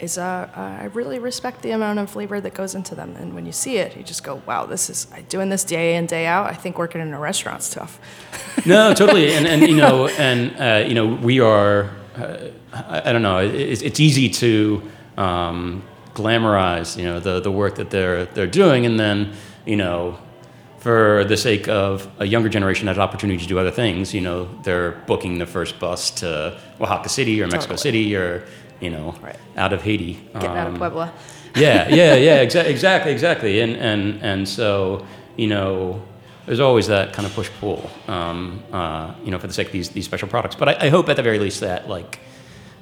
is 0.02 0.18
uh, 0.18 0.50
uh, 0.54 0.60
I 0.60 0.84
really 0.94 1.20
respect 1.20 1.62
the 1.62 1.70
amount 1.70 2.00
of 2.00 2.16
labor 2.16 2.40
that 2.40 2.54
goes 2.54 2.74
into 2.74 2.94
them, 2.94 3.14
and 3.16 3.34
when 3.34 3.46
you 3.46 3.52
see 3.52 3.76
it, 3.76 3.96
you 3.96 4.02
just 4.02 4.24
go, 4.24 4.42
wow, 4.46 4.66
this 4.66 4.90
is 4.90 5.06
I 5.12 5.22
doing 5.22 5.48
this 5.48 5.62
day 5.64 5.94
in 5.94 6.06
day 6.06 6.26
out. 6.26 6.46
I 6.46 6.54
think 6.54 6.76
working 6.76 7.00
in 7.00 7.14
a 7.14 7.18
restaurant's 7.20 7.70
tough. 7.70 8.00
no, 8.66 8.92
totally, 8.94 9.32
and 9.32 9.46
and 9.46 9.62
you 9.62 9.76
know, 9.76 10.08
and 10.08 10.54
uh, 10.60 10.86
you 10.86 10.94
know, 10.94 11.06
we 11.06 11.40
are. 11.40 11.90
Uh, 12.16 12.48
I, 12.72 13.10
I 13.10 13.12
don't 13.12 13.22
know. 13.22 13.38
It, 13.38 13.54
it's- 13.54 14.00
easy 14.00 14.28
to 14.28 14.82
um, 15.16 15.82
glamorize, 16.14 16.96
you 16.96 17.04
know, 17.04 17.20
the 17.20 17.38
the 17.40 17.52
work 17.52 17.76
that 17.76 17.90
they're 17.90 18.24
they're 18.26 18.48
doing, 18.48 18.84
and 18.86 18.98
then 18.98 19.32
you 19.64 19.76
know, 19.76 20.18
for 20.78 21.24
the 21.28 21.36
sake 21.36 21.68
of 21.68 22.08
a 22.18 22.26
younger 22.26 22.48
generation 22.48 22.86
that 22.86 22.96
had 22.96 23.02
opportunity 23.02 23.38
to 23.38 23.46
do 23.46 23.56
other 23.56 23.70
things, 23.70 24.12
you 24.12 24.20
know, 24.20 24.48
they're 24.64 24.92
booking 25.06 25.38
the 25.38 25.46
first 25.46 25.78
bus 25.78 26.10
to 26.10 26.58
Oaxaca 26.80 27.08
City 27.08 27.40
or 27.40 27.46
Mexico 27.46 27.74
Totally. 27.76 27.76
City 27.76 28.16
or 28.16 28.44
you 28.82 28.90
know, 28.90 29.14
Right. 29.22 29.36
out 29.56 29.72
of 29.72 29.82
Haiti. 29.82 30.14
Getting 30.34 30.50
out 30.50 30.66
of 30.66 30.72
Um, 30.74 30.78
Puebla. 30.78 31.12
yeah, 31.56 31.88
yeah, 31.88 32.14
yeah, 32.14 32.44
exa- 32.44 32.64
exactly, 32.66 33.12
exactly. 33.12 33.60
And, 33.60 33.76
and, 33.76 34.22
and 34.22 34.48
so, 34.48 35.06
you 35.36 35.46
know, 35.46 36.02
there's 36.46 36.60
always 36.60 36.88
that 36.88 37.12
kind 37.12 37.24
of 37.26 37.32
push 37.34 37.48
pull, 37.60 37.88
um, 38.08 38.62
uh, 38.72 39.14
you 39.24 39.30
know, 39.30 39.38
for 39.38 39.46
the 39.46 39.52
sake 39.52 39.68
of 39.68 39.72
these, 39.72 39.90
these 39.90 40.04
special 40.04 40.28
products. 40.28 40.56
But 40.56 40.68
I, 40.70 40.86
I 40.86 40.88
hope 40.88 41.08
at 41.08 41.16
the 41.16 41.22
very 41.22 41.38
least 41.38 41.60
that, 41.60 41.88
like, 41.88 42.18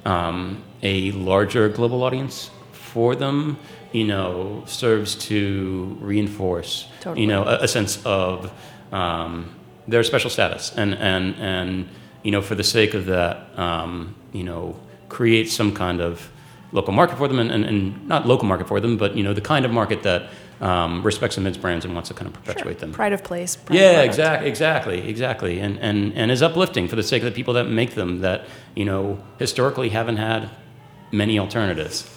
um, 0.05 0.63
a 0.81 1.11
larger 1.11 1.69
global 1.69 2.01
audience 2.03 2.49
for 2.71 3.15
them, 3.15 3.57
you 3.91 4.05
know, 4.05 4.63
serves 4.65 5.15
to 5.15 5.97
reinforce, 6.01 6.87
Totally. 7.01 7.21
you 7.21 7.27
know, 7.27 7.43
a, 7.43 7.63
a 7.63 7.67
sense 7.67 8.03
of 8.05 8.51
um, 8.91 9.53
their 9.87 10.03
special 10.03 10.29
status. 10.31 10.73
And, 10.75 10.95
and, 10.95 11.35
and, 11.35 11.89
you 12.23 12.31
know, 12.31 12.41
for 12.41 12.55
the 12.55 12.63
sake 12.63 12.93
of 12.95 13.05
that, 13.07 13.47
um, 13.59 14.15
you 14.31 14.43
know, 14.43 14.75
create 15.11 15.49
some 15.49 15.73
kind 15.73 15.99
of 16.01 16.31
local 16.71 16.93
market 16.93 17.17
for 17.17 17.27
them 17.27 17.37
and, 17.37 17.51
and, 17.51 17.65
and 17.65 18.07
not 18.07 18.25
local 18.25 18.47
market 18.47 18.67
for 18.67 18.79
them, 18.79 18.97
but, 18.97 19.15
you 19.15 19.23
know, 19.23 19.33
the 19.33 19.41
kind 19.41 19.65
of 19.65 19.71
market 19.71 20.03
that 20.03 20.29
um, 20.61 21.03
respects 21.03 21.35
them 21.35 21.45
as 21.47 21.57
brands 21.57 21.85
and 21.85 21.93
wants 21.93 22.09
to 22.09 22.13
kind 22.13 22.27
of 22.27 22.33
perpetuate 22.33 22.79
them. 22.79 22.93
Pride 22.93 23.13
of 23.13 23.23
place. 23.23 23.55
Pride 23.55 23.75
Yeah, 23.75 24.01
exactly, 24.01 24.47
exactly, 24.47 25.09
exactly, 25.09 25.59
and 25.59 25.79
and 25.79 26.13
and 26.13 26.29
is 26.29 26.43
uplifting 26.43 26.87
for 26.87 26.95
the 26.95 27.03
sake 27.03 27.23
of 27.23 27.25
the 27.25 27.35
people 27.35 27.55
that 27.55 27.65
make 27.65 27.95
them 27.95 28.21
that 28.21 28.45
you 28.75 28.85
know 28.85 29.23
historically 29.39 29.89
haven't 29.89 30.17
had 30.17 30.49
many 31.11 31.39
alternatives. 31.39 32.07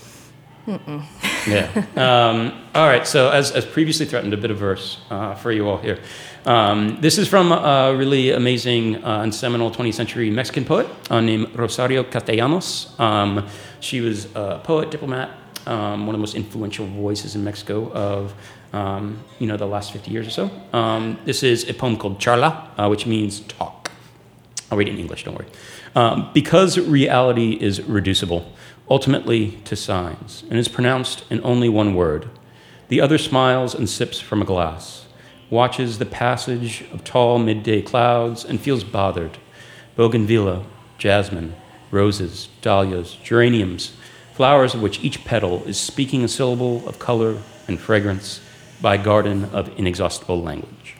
Yeah. 0.67 1.69
Um, 1.97 2.53
all 2.75 2.87
right. 2.87 3.07
So 3.07 3.31
as 3.31 3.51
as 3.53 3.65
previously 3.65 4.07
threatened, 4.07 4.35
a 4.35 4.37
bit 4.37 4.51
of 4.51 4.59
verse 4.59 4.99
uh, 5.11 5.35
for 5.35 5.53
you 5.53 5.69
all 5.69 5.79
here. 5.79 5.99
Um, 6.47 6.99
this 7.01 7.17
is 7.17 7.27
from 7.27 7.53
a 7.53 7.95
really 7.97 8.31
amazing 8.31 9.03
uh, 9.03 9.23
and 9.23 9.35
seminal 9.35 9.71
20th 9.71 9.95
century 9.95 10.31
Mexican 10.31 10.67
poet 10.67 10.87
uh, 11.09 11.21
named 11.21 11.57
Rosario 11.57 12.05
Castellanos. 12.05 12.95
Um, 12.99 13.47
she 13.81 14.03
was 14.03 14.27
a 14.35 14.61
poet, 14.63 14.91
diplomat, 14.91 15.31
um, 15.67 16.07
one 16.07 16.15
of 16.15 16.19
the 16.19 16.23
most 16.23 16.35
influential 16.35 16.87
voices 16.87 17.35
in 17.35 17.45
Mexico 17.45 17.91
of 17.93 18.35
um, 18.75 19.23
you 19.39 19.47
know 19.47 19.57
the 19.57 19.67
last 19.67 19.93
50 19.93 20.11
years 20.11 20.27
or 20.27 20.31
so. 20.31 20.51
Um, 20.73 21.19
this 21.25 21.43
is 21.43 21.69
a 21.71 21.73
poem 21.73 21.97
called 21.97 22.19
Charla, 22.19 22.69
uh, 22.77 22.89
which 22.89 23.07
means 23.07 23.41
talk. 23.41 23.91
I'll 24.71 24.77
read 24.77 24.89
it 24.89 24.95
in 24.95 25.01
English, 25.01 25.25
don't 25.25 25.35
worry. 25.35 25.49
Um, 25.95 26.31
because 26.35 26.79
reality 26.79 27.53
is 27.53 27.81
reducible, 27.83 28.53
ultimately 28.91 29.53
to 29.65 29.77
signs, 29.77 30.43
and 30.51 30.59
is 30.59 30.69
pronounced 30.69 31.25
in 31.31 31.41
only 31.43 31.71
one 31.71 31.95
word, 31.95 32.29
the 32.89 33.01
other 33.01 33.17
smiles 33.17 33.75
and 33.75 33.89
sips 33.89 34.21
from 34.21 34.43
a 34.43 34.45
glass, 34.45 35.04
watches 35.55 35.99
the 35.99 36.05
passage 36.07 36.85
of 36.93 37.05
tall 37.05 37.39
midday 37.39 37.81
clouds, 37.81 38.45
and 38.45 38.61
feels 38.61 38.83
bothered. 38.83 39.39
Bougainvillea, 39.97 40.65
jasmine, 40.99 41.55
roses, 41.93 42.49
dahlias, 42.61 43.17
geraniums, 43.23 43.93
flowers 44.35 44.75
of 44.75 44.83
which 44.83 44.99
each 45.07 45.25
petal 45.25 45.63
is 45.65 45.79
speaking 45.79 46.25
a 46.25 46.29
syllable 46.29 46.87
of 46.89 46.99
color 46.99 47.39
and 47.69 47.79
fragrance 47.79 48.41
by 48.83 48.97
a 48.97 49.03
garden 49.03 49.45
of 49.53 49.71
inexhaustible 49.79 50.43
language. 50.43 50.97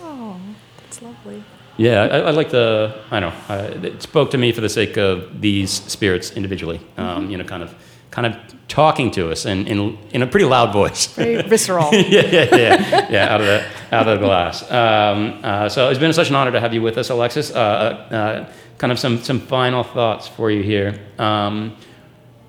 Oh, 0.00 0.36
that's 0.80 1.00
lovely. 1.00 1.44
Yeah, 1.76 2.02
I, 2.02 2.18
I 2.18 2.30
like 2.30 2.50
the. 2.50 2.94
I 3.10 3.20
don't 3.20 3.32
know. 3.48 3.88
It 3.88 4.02
spoke 4.02 4.30
to 4.32 4.38
me 4.38 4.52
for 4.52 4.60
the 4.60 4.68
sake 4.68 4.96
of 4.96 5.40
these 5.40 5.70
spirits 5.70 6.32
individually. 6.32 6.80
Um, 6.96 7.30
You 7.30 7.38
know, 7.38 7.44
kind 7.44 7.62
of 7.62 7.74
kind 8.14 8.26
of 8.28 8.36
talking 8.68 9.10
to 9.10 9.32
us 9.32 9.44
in, 9.44 9.66
in, 9.66 9.98
in 10.12 10.22
a 10.22 10.26
pretty 10.26 10.46
loud 10.46 10.72
voice. 10.72 11.06
Very 11.08 11.42
visceral. 11.42 11.88
yeah, 11.92 12.00
yeah, 12.22 12.56
yeah, 12.56 13.08
yeah, 13.10 13.34
out 13.34 13.40
of 13.40 13.46
the 13.46 13.66
out 13.90 14.08
of 14.08 14.20
the 14.20 14.24
glass. 14.24 14.62
Um, 14.70 15.40
uh, 15.42 15.68
so 15.68 15.90
it's 15.90 15.98
been 15.98 16.12
such 16.12 16.28
an 16.28 16.36
honor 16.36 16.52
to 16.52 16.60
have 16.60 16.72
you 16.72 16.80
with 16.80 16.96
us, 16.96 17.10
Alexis. 17.10 17.50
Uh, 17.50 17.58
uh, 17.58 18.52
kind 18.78 18.92
of 18.92 19.00
some 19.00 19.18
some 19.18 19.40
final 19.40 19.82
thoughts 19.82 20.28
for 20.28 20.48
you 20.48 20.62
here. 20.62 20.96
Um, 21.18 21.76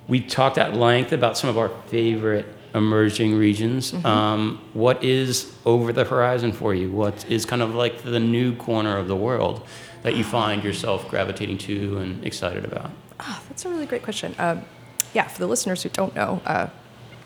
we 0.07 0.21
talked 0.21 0.59
at 0.59 0.75
length 0.75 1.11
about 1.13 1.35
some 1.35 1.49
of 1.49 1.57
our 1.57 1.69
favorite 1.87 2.45
emerging 2.75 3.35
regions. 3.35 3.91
Mm-hmm. 3.91 4.05
Um, 4.05 4.61
what 4.73 5.03
is 5.03 5.51
over 5.65 5.91
the 5.91 6.03
horizon 6.03 6.51
for 6.51 6.75
you? 6.75 6.91
What 6.91 7.25
is 7.27 7.43
kind 7.43 7.63
of 7.63 7.73
like 7.73 8.03
the 8.03 8.19
new 8.19 8.55
corner 8.55 8.97
of 8.97 9.07
the 9.07 9.15
world 9.15 9.65
that 10.03 10.15
you 10.15 10.23
find 10.23 10.63
yourself 10.63 11.09
gravitating 11.09 11.57
to 11.57 11.97
and 11.97 12.23
excited 12.23 12.65
about? 12.65 12.91
Oh, 13.19 13.41
that's 13.49 13.65
a 13.65 13.69
really 13.69 13.87
great 13.87 14.03
question. 14.03 14.35
Yeah, 15.15 15.27
for 15.27 15.39
the 15.39 15.47
listeners 15.47 15.81
who 15.81 15.89
don't 15.89 16.13
know, 16.13 16.41
uh, 16.45 16.67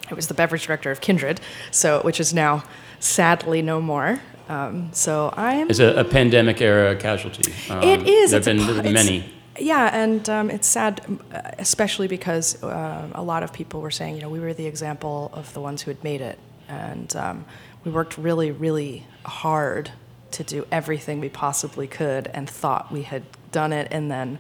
I 0.10 0.14
was 0.14 0.28
the 0.28 0.36
beverage 0.36 0.68
director 0.68 0.92
of 0.92 1.02
Kindred, 1.02 1.42
so 1.72 2.02
which 2.02 2.20
is 2.20 2.34
now 2.34 2.64
sadly 3.00 3.62
no 3.62 3.82
more. 3.82 4.22
Um, 4.48 4.90
so 4.94 5.34
I'm. 5.36 5.70
It's 5.70 5.80
a, 5.80 5.96
a 5.96 6.04
pandemic 6.04 6.62
era 6.62 6.96
casualty. 6.96 7.52
Um, 7.70 7.84
It 7.84 8.08
is. 8.08 8.32
There 8.32 8.40
have 8.40 8.48
It's 8.48 8.80
a 8.80 8.82
been 8.84 8.94
many. 8.94 9.34
Yeah, 9.60 9.90
and 9.92 10.30
um, 10.30 10.50
it's 10.50 10.68
sad, 10.68 11.02
uh, 11.34 11.42
especially 11.58 12.08
because 12.08 12.64
uh, 12.64 13.10
a 13.14 13.24
lot 13.24 13.44
of 13.44 13.52
people 13.52 13.82
were 13.82 13.92
saying, 13.92 14.16
you 14.16 14.22
know, 14.22 14.30
we 14.30 14.40
were 14.40 14.54
the 14.54 14.68
example 14.68 15.32
of 15.34 15.52
the 15.54 15.60
ones 15.60 15.82
who 15.82 15.92
had 15.92 16.04
made 16.04 16.22
it, 16.22 16.40
and 16.68 17.14
um, 17.16 17.46
we 17.84 17.92
worked 17.92 18.18
really, 18.18 18.52
really 18.52 19.06
hard 19.26 19.92
to 20.32 20.44
do 20.44 20.66
everything 20.72 21.20
we 21.20 21.30
possibly 21.30 21.88
could, 21.88 22.28
and 22.34 22.50
thought 22.50 22.92
we 22.92 23.02
had 23.02 23.24
done 23.52 23.74
it, 23.74 23.88
and 23.92 24.10
then 24.10 24.40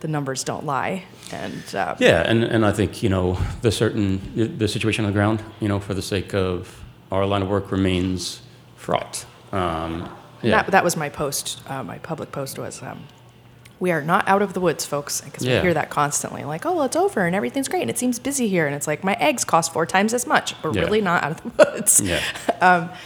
the 0.00 0.08
numbers 0.08 0.44
don't 0.44 0.66
lie, 0.66 1.04
and 1.32 1.74
uh, 1.74 1.94
Yeah, 1.98 2.22
and, 2.28 2.44
and 2.44 2.64
I 2.66 2.72
think, 2.72 3.02
you 3.02 3.08
know, 3.08 3.38
the 3.62 3.70
certain, 3.72 4.20
the- 4.58 4.68
situation 4.68 5.04
on 5.04 5.10
the 5.10 5.14
ground, 5.14 5.42
you 5.60 5.68
know, 5.68 5.80
for 5.80 5.94
the 5.94 6.02
sake 6.02 6.34
of 6.34 6.82
our 7.10 7.24
line 7.26 7.42
of 7.42 7.48
work 7.48 7.70
remains 7.72 8.42
fraught. 8.76 9.24
Um, 9.52 10.08
yeah. 10.42 10.62
that, 10.62 10.72
that 10.72 10.84
was 10.84 10.96
my 10.96 11.08
post. 11.08 11.62
Uh, 11.68 11.82
my 11.82 11.98
public 11.98 12.32
post 12.32 12.58
was. 12.58 12.82
Um, 12.82 13.04
we 13.80 13.90
are 13.92 14.02
not 14.02 14.26
out 14.28 14.40
of 14.42 14.52
the 14.52 14.60
woods, 14.60 14.84
folks, 14.86 15.20
because 15.20 15.44
Yeah. 15.44 15.56
we 15.56 15.62
hear 15.62 15.74
that 15.74 15.90
constantly. 15.90 16.44
Like, 16.44 16.64
oh, 16.66 16.74
well, 16.74 16.84
it's 16.84 16.96
over 16.96 17.26
and 17.26 17.34
everything's 17.34 17.68
great 17.68 17.82
and 17.82 17.90
it 17.90 17.98
seems 17.98 18.18
busy 18.18 18.46
here. 18.48 18.66
And 18.66 18.74
it's 18.74 18.86
like, 18.86 19.02
my 19.04 19.14
eggs 19.14 19.44
cost 19.44 19.72
four 19.72 19.84
times 19.86 20.14
as 20.14 20.26
much. 20.26 20.54
We're 20.62 20.72
Yeah. 20.74 20.82
really 20.82 21.00
not 21.00 21.22
out 21.24 21.32
of 21.32 21.42
the 21.42 21.64
woods. 21.72 22.00
yeah. 22.00 22.20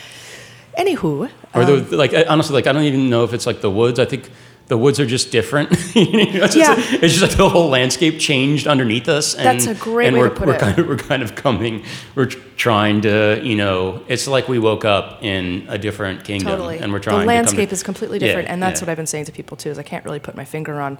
Anywho, 0.78 1.28
Or 1.54 1.62
um, 1.62 1.88
the, 1.88 1.96
like, 1.96 2.12
honestly, 2.28 2.54
like, 2.54 2.66
I 2.68 2.72
don't 2.72 2.84
even 2.84 3.10
know 3.10 3.24
if 3.24 3.32
it's 3.32 3.46
like 3.46 3.60
the 3.62 3.70
woods. 3.70 3.98
I 3.98 4.04
think 4.04 4.30
the 4.68 4.76
woods 4.78 5.00
are 5.00 5.06
just 5.06 5.30
different. 5.32 5.70
It's, 5.94 6.54
Yeah. 6.56 6.74
just, 6.76 6.92
it's 7.02 7.14
just 7.14 7.22
like 7.22 7.36
the 7.36 7.48
whole 7.48 7.68
landscape 7.68 8.18
changed 8.20 8.66
underneath 8.66 9.08
us. 9.08 9.34
And, 9.34 9.44
That's 9.44 9.66
a 9.66 9.74
great 9.74 10.08
and 10.08 10.16
way 10.16 10.22
we're, 10.22 10.30
put 10.30 10.46
we're 10.46 10.54
it. 10.54 10.60
Kind 10.60 10.78
of, 10.78 10.88
we're 10.88 10.96
kind 10.96 11.22
of 11.22 11.34
coming, 11.34 11.84
we're 12.14 12.26
trying 12.26 13.00
to, 13.02 13.40
you 13.42 13.56
know, 13.56 14.02
it's 14.08 14.26
like 14.28 14.48
we 14.48 14.58
woke 14.58 14.84
up 14.84 15.22
in 15.22 15.66
a 15.68 15.78
different 15.78 16.24
kingdom. 16.24 16.48
totally. 16.48 16.78
And 16.78 16.92
we're 16.92 16.98
trying 17.00 17.20
the 17.20 17.26
landscape 17.26 17.70
to 17.70 17.72
is 17.74 17.82
completely 17.82 18.18
Yeah, 18.18 18.28
different. 18.28 18.48
and 18.48 18.62
that's 18.62 18.80
yeah. 18.80 18.84
what 18.86 18.90
I've 18.90 18.96
been 18.96 19.06
saying 19.06 19.24
to 19.26 19.32
people 19.32 19.56
too, 19.56 19.70
is 19.70 19.78
I 19.78 19.82
can't 19.82 20.04
really 20.04 20.20
put 20.20 20.36
my 20.36 20.44
finger 20.44 20.80
on. 20.80 20.98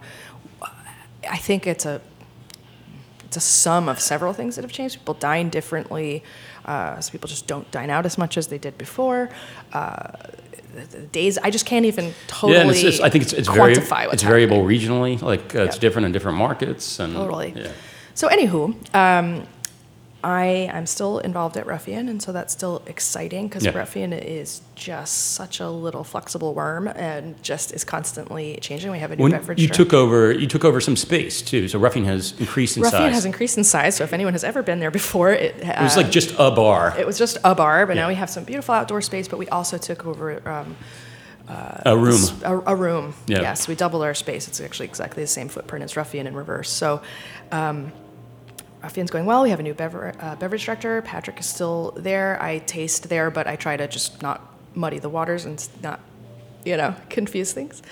I 1.28 1.36
think 1.36 1.66
it's 1.66 1.84
a 1.84 2.00
it's 3.24 3.36
a 3.36 3.40
sum 3.40 3.90
of 3.90 4.00
several 4.00 4.32
things 4.32 4.56
that 4.56 4.62
have 4.62 4.72
changed. 4.72 4.96
People 4.98 5.12
dine 5.14 5.50
differently. 5.50 6.22
Uh, 6.64 6.98
so 7.00 7.12
people 7.12 7.28
just 7.28 7.46
don't 7.46 7.70
dine 7.70 7.90
out 7.90 8.06
as 8.06 8.16
much 8.16 8.38
as 8.38 8.46
they 8.46 8.56
did 8.56 8.78
before. 8.78 9.28
Uh, 9.74 10.12
the, 10.84 10.98
days, 11.12 11.38
I 11.38 11.50
just 11.50 11.66
can't 11.66 11.84
even 11.86 12.14
totally 12.26 12.54
Yeah, 12.54 12.60
and 12.62 12.70
it's 12.70 12.80
just, 12.80 13.02
I 13.02 13.08
think 13.10 13.24
it's, 13.24 13.32
it's, 13.32 13.48
very, 13.48 13.72
it's 13.74 14.22
variable 14.22 14.64
regionally. 14.64 15.20
Like, 15.20 15.54
uh, 15.54 15.62
it's 15.64 15.76
Yeah. 15.76 15.80
different 15.80 16.06
in 16.06 16.12
different 16.12 16.38
markets. 16.38 16.98
And, 16.98 17.14
Totally. 17.14 17.52
Yeah. 17.56 17.68
So, 18.14 18.28
anywho, 18.28 18.74
um, 18.94 19.46
I 20.24 20.68
I'm 20.74 20.86
still 20.86 21.18
involved 21.20 21.56
at 21.56 21.64
Ruffian, 21.66 22.08
and 22.08 22.20
so 22.20 22.32
that's 22.32 22.52
still 22.52 22.82
exciting 22.86 23.46
because 23.46 23.64
Yeah. 23.64 23.70
Ruffian 23.78 24.12
is 24.12 24.62
just 24.74 25.32
such 25.34 25.60
a 25.60 25.70
little 25.70 26.02
flexible 26.02 26.54
worm 26.54 26.88
and 26.88 27.40
just 27.42 27.72
is 27.72 27.84
constantly 27.84 28.58
changing. 28.60 28.90
We 28.90 28.98
have 28.98 29.12
a 29.12 29.16
new 29.16 29.22
When 29.22 29.30
beverage. 29.32 29.60
you 29.62 29.68
took 29.68 29.92
over, 29.94 30.32
you 30.32 30.48
took 30.48 30.64
over 30.64 30.80
some 30.80 30.96
space 30.96 31.40
too. 31.40 31.68
So 31.68 31.78
Ruffian 31.78 32.04
has 32.06 32.34
increased 32.40 32.76
in 32.76 32.82
Ruffian 32.82 33.02
size. 33.04 33.12
has 33.14 33.24
increased 33.26 33.58
in 33.58 33.62
size, 33.64 33.94
so 33.94 34.02
if 34.02 34.12
anyone 34.12 34.32
has 34.34 34.42
ever 34.42 34.60
been 34.62 34.80
there 34.80 34.90
before, 34.90 35.30
it, 35.30 35.54
it 35.56 35.78
was 35.80 35.96
uh, 35.96 36.00
like 36.02 36.10
just 36.10 36.34
a 36.36 36.50
bar, 36.50 36.94
it 36.98 37.06
was 37.06 37.16
just 37.16 37.38
a 37.44 37.54
bar, 37.54 37.86
but 37.86 37.94
Yeah. 37.94 38.02
now 38.02 38.08
we 38.08 38.16
have 38.16 38.28
some 38.28 38.42
beautiful 38.42 38.74
outdoor 38.74 39.00
space. 39.02 39.28
But 39.28 39.38
we 39.38 39.48
also 39.50 39.78
took 39.78 40.04
over 40.04 40.42
um, 40.48 40.76
a 41.86 41.96
room. 41.96 42.20
a, 42.42 42.58
a 42.72 42.74
room. 42.76 43.14
Yeah. 43.28 43.40
Yes, 43.42 43.68
we 43.68 43.76
doubled 43.76 44.02
our 44.02 44.14
space. 44.14 44.48
It's 44.48 44.60
actually 44.60 44.86
exactly 44.86 45.22
the 45.22 45.28
same 45.28 45.48
footprint 45.48 45.84
as 45.84 45.96
Ruffian 45.96 46.26
in 46.26 46.34
reverse. 46.34 46.70
So, 46.70 47.02
um, 47.52 47.92
Ruffian's 48.82 49.10
going 49.10 49.26
well. 49.26 49.42
We 49.42 49.50
have 49.50 49.60
a 49.60 49.62
new 49.62 49.74
bever- 49.74 50.14
uh, 50.20 50.36
beverage 50.36 50.64
director. 50.64 51.02
Patrick 51.02 51.40
is 51.40 51.46
still 51.46 51.92
there. 51.96 52.40
I 52.42 52.58
taste 52.58 53.08
there, 53.08 53.30
but 53.30 53.46
I 53.46 53.56
try 53.56 53.76
to 53.76 53.88
just 53.88 54.22
not 54.22 54.40
muddy 54.74 54.98
the 54.98 55.08
waters 55.08 55.44
and 55.44 55.66
not, 55.82 56.00
you 56.64 56.76
know, 56.76 56.94
confuse 57.10 57.52
things. 57.52 57.82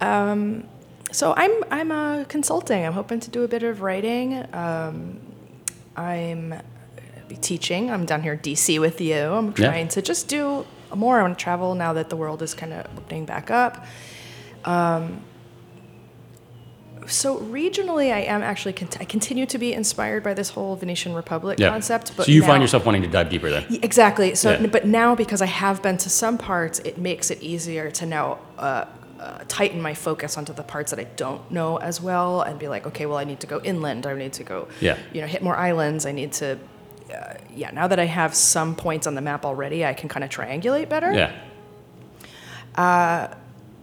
Um, 0.00 0.64
so 1.10 1.32
I'm 1.36 1.52
I'm 1.70 1.90
uh, 1.90 2.24
consulting. 2.24 2.84
I'm 2.84 2.92
hoping 2.92 3.20
to 3.20 3.30
do 3.30 3.42
a 3.42 3.48
bit 3.48 3.62
of 3.62 3.80
writing. 3.80 4.44
Um, 4.54 5.18
I'm 5.96 6.52
uh, 6.52 6.60
be 7.28 7.36
teaching. 7.36 7.90
I'm 7.90 8.04
down 8.06 8.22
here 8.22 8.34
in 8.34 8.38
DC 8.40 8.78
with 8.80 9.00
you. 9.00 9.16
I'm 9.16 9.48
Yeah. 9.56 9.68
trying 9.70 9.88
to 9.88 10.02
just 10.02 10.28
do 10.28 10.66
more. 10.94 11.18
I 11.18 11.22
want 11.22 11.38
to 11.38 11.42
travel 11.42 11.74
now 11.74 11.92
that 11.94 12.10
the 12.10 12.16
world 12.16 12.42
is 12.42 12.52
kind 12.54 12.72
of 12.74 12.86
opening 12.98 13.24
back 13.24 13.50
up. 13.50 13.86
Um, 14.64 15.22
so 17.08 17.38
regionally, 17.38 18.12
I 18.12 18.20
am 18.20 18.42
actually 18.42 18.72
cont- 18.74 19.00
I 19.00 19.04
continue 19.04 19.46
to 19.46 19.58
be 19.58 19.72
inspired 19.72 20.22
by 20.22 20.34
this 20.34 20.50
whole 20.50 20.76
Venetian 20.76 21.14
Republic 21.14 21.58
Yeah. 21.58 21.70
concept. 21.70 22.16
But 22.16 22.26
so 22.26 22.32
you 22.32 22.40
now- 22.42 22.46
find 22.46 22.62
yourself 22.62 22.86
wanting 22.86 23.02
to 23.02 23.08
dive 23.08 23.28
deeper 23.30 23.50
then. 23.50 23.64
Exactly. 23.82 24.34
So, 24.34 24.52
Yeah. 24.52 24.66
but 24.66 24.86
now 24.86 25.14
because 25.14 25.42
I 25.42 25.46
have 25.46 25.82
been 25.82 25.96
to 25.98 26.10
some 26.10 26.38
parts, 26.38 26.78
it 26.80 26.98
makes 26.98 27.30
it 27.30 27.42
easier 27.42 27.90
to 27.92 28.06
now 28.06 28.38
uh, 28.58 28.84
uh, 29.20 29.38
tighten 29.48 29.82
my 29.82 29.94
focus 29.94 30.38
onto 30.38 30.52
the 30.52 30.62
parts 30.62 30.90
that 30.92 31.00
I 31.00 31.06
don't 31.16 31.50
know 31.50 31.76
as 31.78 32.00
well, 32.00 32.42
and 32.42 32.56
be 32.58 32.68
like, 32.68 32.86
okay, 32.86 33.04
well, 33.06 33.18
I 33.18 33.24
need 33.24 33.40
to 33.40 33.48
go 33.48 33.60
inland. 33.64 34.06
I 34.06 34.14
need 34.14 34.32
to 34.34 34.44
go, 34.44 34.68
Yeah. 34.80 34.96
you 35.12 35.20
know, 35.20 35.26
hit 35.26 35.42
more 35.42 35.56
islands. 35.56 36.06
I 36.06 36.12
need 36.12 36.32
to, 36.34 36.56
uh, 37.12 37.34
yeah. 37.54 37.70
Now 37.72 37.88
that 37.88 37.98
I 37.98 38.04
have 38.04 38.32
some 38.34 38.76
points 38.76 39.08
on 39.08 39.16
the 39.16 39.20
map 39.20 39.44
already, 39.44 39.84
I 39.84 39.92
can 39.92 40.08
kind 40.08 40.22
of 40.22 40.30
triangulate 40.30 40.88
better. 40.88 41.12
Yeah. 41.12 41.32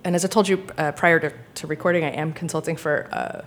And 0.05 0.15
as 0.15 0.23
I 0.23 0.27
told 0.27 0.47
you 0.47 0.65
uh, 0.77 0.91
prior 0.91 1.19
to, 1.19 1.33
to 1.55 1.67
recording, 1.67 2.05
I 2.05 2.11
am 2.11 2.31
consulting 2.31 2.77
for. 2.77 3.09
Uh, 3.11 3.41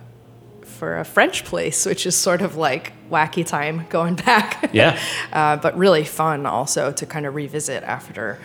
for 0.63 0.99
a 0.99 1.03
French 1.03 1.43
place, 1.43 1.85
which 1.85 2.05
is 2.05 2.15
sort 2.15 2.41
of 2.41 2.55
like 2.55 2.93
wacky 3.09 3.45
time 3.45 3.85
going 3.89 4.15
back. 4.25 4.69
Yeah. 4.71 4.97
uh, 5.33 5.57
but 5.57 5.77
really 5.77 6.05
fun 6.05 6.45
also 6.45 6.93
to 6.93 7.05
kind 7.05 7.25
of 7.25 7.35
revisit 7.35 7.83
after 7.83 8.39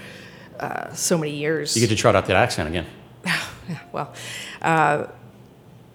uh, 0.58 0.92
so 0.94 1.16
many 1.16 1.32
years. 1.36 1.76
You 1.76 1.80
get 1.82 1.90
to 1.94 1.96
trot 1.96 2.16
out 2.16 2.26
that 2.26 2.36
accent 2.36 2.68
again. 2.68 2.86
yeah, 3.24 3.78
well, 3.92 4.12
uh, 4.62 5.06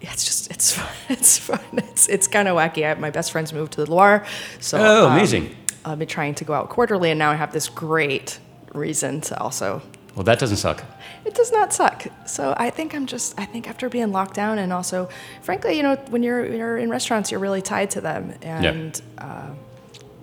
yeah, 0.00 0.12
it's 0.12 0.24
just 0.24 0.50
it's 0.50 0.72
fun. 0.72 0.94
It's 1.10 1.36
fun. 1.38 1.60
It's 1.72 2.08
it's 2.08 2.26
kind 2.26 2.48
of 2.48 2.56
wacky. 2.56 2.90
I, 2.90 2.94
my 2.98 3.10
best 3.10 3.32
friends 3.32 3.52
moved 3.52 3.72
to 3.72 3.84
the 3.84 3.90
Loire, 3.90 4.24
so 4.60 4.78
Oh, 4.78 5.06
um, 5.08 5.12
amazing. 5.12 5.54
I've 5.84 5.98
been 5.98 6.08
trying 6.08 6.36
to 6.36 6.44
go 6.44 6.54
out 6.54 6.70
quarterly, 6.70 7.10
and 7.10 7.18
now 7.18 7.32
I 7.32 7.34
have 7.34 7.52
this 7.52 7.68
great 7.68 8.38
reason 8.72 9.20
to 9.22 9.38
also. 9.38 9.82
Well, 10.20 10.26
that 10.26 10.38
doesn't 10.38 10.58
suck. 10.58 10.84
It 11.24 11.32
does 11.32 11.50
not 11.50 11.72
suck. 11.72 12.04
So 12.26 12.52
I 12.58 12.68
think 12.68 12.94
I'm 12.94 13.06
just. 13.06 13.40
I 13.40 13.46
think 13.46 13.66
after 13.66 13.88
being 13.88 14.12
locked 14.12 14.34
down, 14.34 14.58
and 14.58 14.70
also, 14.70 15.08
frankly, 15.40 15.78
you 15.78 15.82
know, 15.82 15.96
when 16.10 16.22
you're 16.22 16.44
you're 16.44 16.76
in 16.76 16.90
restaurants, 16.90 17.30
you're 17.30 17.40
really 17.40 17.62
tied 17.62 17.92
to 17.92 18.02
them, 18.02 18.34
and 18.42 19.00
uh, 19.16 19.48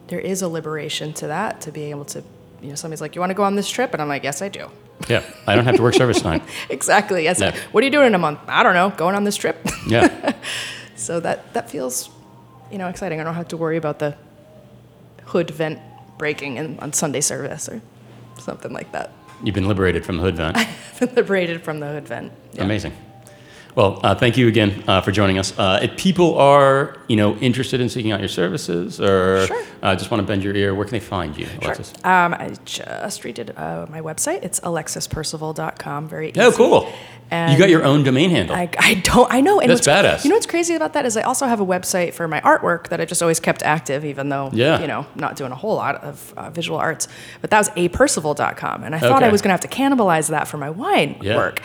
there 0.05 0.19
is 0.19 0.43
a 0.43 0.47
liberation 0.47 1.13
to 1.13 1.25
that 1.25 1.61
to 1.61 1.71
being 1.71 1.89
able 1.89 2.05
to. 2.05 2.21
You 2.61 2.69
know, 2.69 2.75
somebody's 2.75 3.01
like, 3.01 3.15
"You 3.15 3.21
want 3.21 3.31
to 3.31 3.33
go 3.33 3.41
on 3.41 3.55
this 3.55 3.67
trip?" 3.67 3.91
and 3.93 3.99
I'm 3.99 4.07
like, 4.07 4.23
"Yes, 4.23 4.43
I 4.43 4.49
do." 4.49 4.69
Yeah. 5.09 5.23
I 5.47 5.55
don't 5.55 5.65
have 5.65 5.77
to 5.77 5.81
work 5.81 5.95
service 5.95 6.21
time. 6.21 6.43
exactly. 6.69 7.23
Yes. 7.23 7.39
Yeah. 7.39 7.57
What 7.71 7.81
are 7.81 7.85
you 7.85 7.91
doing 7.91 8.05
in 8.05 8.13
a 8.13 8.19
month? 8.19 8.41
I 8.47 8.61
don't 8.61 8.75
know. 8.75 8.91
Going 8.91 9.15
on 9.15 9.23
this 9.23 9.35
trip. 9.35 9.57
Yeah. 9.87 10.35
so 10.95 11.19
that 11.21 11.55
that 11.55 11.71
feels, 11.71 12.11
you 12.71 12.77
know, 12.77 12.87
exciting. 12.87 13.19
I 13.19 13.23
don't 13.23 13.33
have 13.33 13.47
to 13.47 13.57
worry 13.57 13.77
about 13.77 13.97
the 13.97 14.15
hood 15.25 15.49
vent 15.49 15.79
breaking 16.19 16.57
in, 16.57 16.77
on 16.81 16.93
Sunday 16.93 17.21
service 17.21 17.67
or 17.67 17.81
something 18.37 18.71
like 18.71 18.91
that. 18.91 19.11
You've 19.43 19.55
been 19.55 19.67
liberated 19.67 20.05
from 20.05 20.17
the 20.17 20.23
hood 20.23 20.35
vent. 20.35 20.57
I've 20.57 20.99
been 20.99 21.15
liberated 21.15 21.63
from 21.63 21.79
the 21.79 21.87
hood 21.87 22.07
vent. 22.07 22.31
Yeah. 22.53 22.63
Amazing. 22.63 22.93
Well, 23.77 23.99
uh, 24.01 24.15
thank 24.15 24.37
you 24.37 24.47
again 24.47 24.83
uh, 24.87 25.01
for 25.01 25.11
joining 25.11 25.37
us. 25.37 25.53
Uh, 25.57 25.79
if 25.83 25.95
people 25.97 26.35
are, 26.39 26.97
you 27.07 27.15
know, 27.15 27.35
interested 27.35 27.79
in 27.79 27.89
seeking 27.89 28.11
out 28.11 28.19
your 28.19 28.27
services 28.27 28.99
or 28.99 29.45
Sure. 29.45 29.63
uh, 29.83 29.95
just 29.95 30.09
want 30.09 30.19
to 30.19 30.25
bend 30.25 30.43
your 30.43 30.55
ear, 30.55 30.73
where 30.73 30.83
can 30.83 30.93
they 30.93 30.99
find 30.99 31.37
you, 31.37 31.45
Sure. 31.61 31.75
Um, 32.03 32.33
I 32.33 32.55
just 32.65 33.21
redid 33.21 33.55
uh, 33.55 33.85
my 33.91 34.01
website. 34.01 34.43
It's 34.43 34.59
alexispercival.com. 34.61 36.09
Very 36.09 36.29
easy. 36.31 36.41
Oh, 36.41 36.51
cool. 36.53 36.91
And 37.29 37.53
you 37.53 37.59
got 37.59 37.69
your 37.69 37.83
own 37.85 38.01
domain 38.03 38.31
handle. 38.31 38.55
I, 38.55 38.67
I 38.79 38.95
don't. 38.95 39.31
I 39.31 39.41
know. 39.41 39.59
And 39.59 39.69
That's 39.69 39.85
badass. 39.85 40.23
You 40.23 40.31
know 40.31 40.37
what's 40.37 40.47
crazy 40.47 40.73
about 40.73 40.93
that 40.93 41.05
is 41.05 41.15
I 41.15 41.21
also 41.21 41.45
have 41.45 41.59
a 41.59 41.65
website 41.65 42.15
for 42.15 42.27
my 42.27 42.41
artwork 42.41 42.87
that 42.87 42.99
I 42.99 43.05
just 43.05 43.21
always 43.21 43.39
kept 43.39 43.61
active, 43.61 44.03
even 44.05 44.29
though 44.29 44.49
Yeah. 44.53 44.81
you 44.81 44.87
know 44.87 45.05
not 45.13 45.35
doing 45.35 45.51
a 45.51 45.55
whole 45.55 45.75
lot 45.75 46.03
of 46.03 46.33
uh, 46.35 46.49
visual 46.49 46.79
arts. 46.79 47.07
But 47.41 47.51
that 47.51 47.59
was 47.59 47.69
apercival.com, 47.71 48.83
and 48.83 48.95
I 48.95 48.99
thought 48.99 49.21
I 49.21 49.29
was 49.29 49.41
going 49.43 49.55
to 49.55 49.61
have 49.61 49.61
to 49.61 49.67
cannibalize 49.67 50.29
that 50.29 50.47
for 50.47 50.57
my 50.57 50.71
wine 50.71 51.17
Yeah. 51.21 51.35
work, 51.35 51.61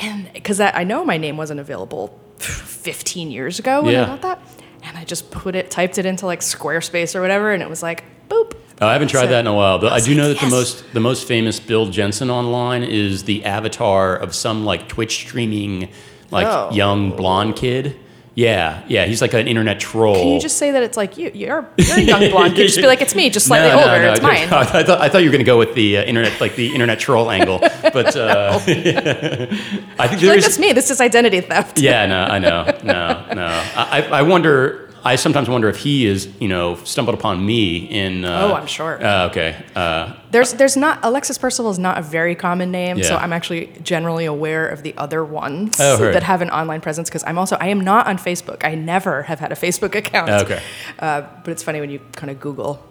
and 0.00 0.30
because 0.32 0.60
I 0.60 0.84
know 0.84 1.04
my 1.04 1.16
name 1.18 1.36
wasn't 1.36 1.60
available 1.60 2.18
15 2.38 3.30
years 3.30 3.58
ago 3.58 3.82
when 3.82 3.92
Yeah. 3.94 4.04
I 4.04 4.06
got 4.06 4.22
that. 4.22 4.40
And 4.82 4.96
I 4.96 5.04
just 5.04 5.30
put 5.30 5.54
it, 5.54 5.70
typed 5.70 5.98
it 5.98 6.06
into 6.06 6.24
like 6.26 6.40
Squarespace 6.40 7.14
or 7.14 7.20
whatever, 7.20 7.52
and 7.52 7.62
it 7.62 7.68
was 7.68 7.82
like, 7.82 8.02
boop. 8.30 8.54
Oh, 8.80 8.86
I 8.86 8.94
haven't 8.94 9.08
tried 9.08 9.24
So- 9.24 9.28
that 9.28 9.40
in 9.40 9.46
a 9.46 9.54
while, 9.54 9.78
but 9.78 9.92
I, 9.92 9.96
was 9.96 10.06
do 10.06 10.14
know 10.14 10.28
like, 10.28 10.40
that 10.40 10.46
the 10.46 10.50
most 10.50 10.92
the 10.94 11.00
most 11.00 11.28
famous 11.28 11.60
Bill 11.60 11.86
Jensen 11.90 12.30
online 12.30 12.82
is 12.82 13.24
the 13.24 13.44
avatar 13.44 14.16
of 14.16 14.34
some 14.34 14.64
like 14.64 14.88
Twitch 14.88 15.16
streaming 15.16 15.90
like 16.30 16.46
Oh. 16.46 16.70
young 16.72 17.10
blonde 17.10 17.56
kid. 17.56 17.96
Yeah, 18.40 18.82
yeah, 18.88 19.04
he's 19.04 19.20
like 19.20 19.34
an 19.34 19.46
internet 19.46 19.78
troll. 19.80 20.14
Can 20.14 20.28
you 20.28 20.40
just 20.40 20.56
say 20.56 20.70
that 20.70 20.82
it's 20.82 20.96
like 20.96 21.18
you? 21.18 21.30
You're, 21.34 21.68
you're 21.76 21.96
a 21.98 22.00
young 22.00 22.30
blonde. 22.30 22.52
Can 22.54 22.62
you 22.62 22.68
just 22.68 22.78
be 22.78 22.86
like, 22.86 23.02
it's 23.02 23.14
me, 23.14 23.28
just 23.28 23.46
slightly 23.46 23.68
No, 23.70 23.76
no, 23.76 23.82
older. 23.92 24.02
no, 24.06 24.12
It's 24.12 24.22
mine. 24.22 24.48
I 24.50 24.82
thought, 24.82 25.00
I 25.00 25.08
thought 25.10 25.18
you 25.18 25.26
were 25.28 25.32
going 25.32 25.44
to 25.44 25.52
go 25.54 25.58
with 25.58 25.74
the 25.74 25.98
uh, 25.98 26.04
internet, 26.04 26.40
like 26.40 26.56
the 26.56 26.72
internet 26.72 26.98
troll 26.98 27.30
angle, 27.30 27.58
but 27.58 28.16
uh, 28.16 28.52
I 28.54 28.58
think 28.60 29.98
Like, 29.98 30.18
there's. 30.20 30.42
that's 30.44 30.58
me. 30.58 30.72
This 30.72 30.90
is 30.90 31.00
identity 31.02 31.42
theft. 31.42 31.78
Yeah, 31.78 32.06
no, 32.06 32.22
I 32.22 32.38
know, 32.38 32.64
no, 32.82 33.26
no. 33.34 33.46
I, 33.76 34.08
I 34.10 34.22
wonder. 34.22 34.89
I 35.04 35.16
sometimes 35.16 35.48
wonder 35.48 35.68
if 35.68 35.76
he 35.78 36.06
is, 36.06 36.28
you 36.40 36.48
know, 36.48 36.76
stumbled 36.84 37.14
upon 37.18 37.44
me 37.44 37.76
in. 37.78 38.24
Uh, 38.24 38.48
Oh, 38.50 38.54
I'm 38.54 38.66
sure. 38.66 39.02
Uh, 39.04 39.28
okay. 39.28 39.64
Uh, 39.74 40.14
There's 40.30 40.52
there's 40.54 40.76
not 40.76 40.98
Alexis 41.02 41.38
Percival 41.38 41.70
is 41.70 41.78
not 41.78 41.98
a 41.98 42.02
very 42.02 42.34
common 42.34 42.70
name, 42.70 43.02
so 43.02 43.16
I'm 43.16 43.32
actually 43.32 43.66
generally 43.82 44.24
aware 44.26 44.66
of 44.68 44.82
the 44.82 44.94
other 44.96 45.24
ones 45.24 45.76
Oh, 45.80 45.96
that 46.12 46.22
have 46.22 46.42
an 46.42 46.50
online 46.50 46.80
presence 46.80 47.08
because 47.08 47.24
I'm 47.24 47.38
also 47.38 47.56
I 47.60 47.68
am 47.68 47.80
not 47.80 48.06
on 48.06 48.18
Facebook. 48.18 48.64
I 48.64 48.74
never 48.74 49.22
have 49.24 49.40
had 49.40 49.52
a 49.52 49.56
Facebook 49.56 49.94
account. 49.94 50.28
okay. 50.30 50.60
Uh, 50.98 51.22
but 51.44 51.50
it's 51.52 51.62
funny 51.62 51.80
when 51.80 51.90
you 51.90 52.00
kind 52.12 52.30
of 52.30 52.38
Google 52.40 52.82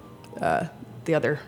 uh, 0.42 0.66
the 1.06 1.16
other. 1.16 1.40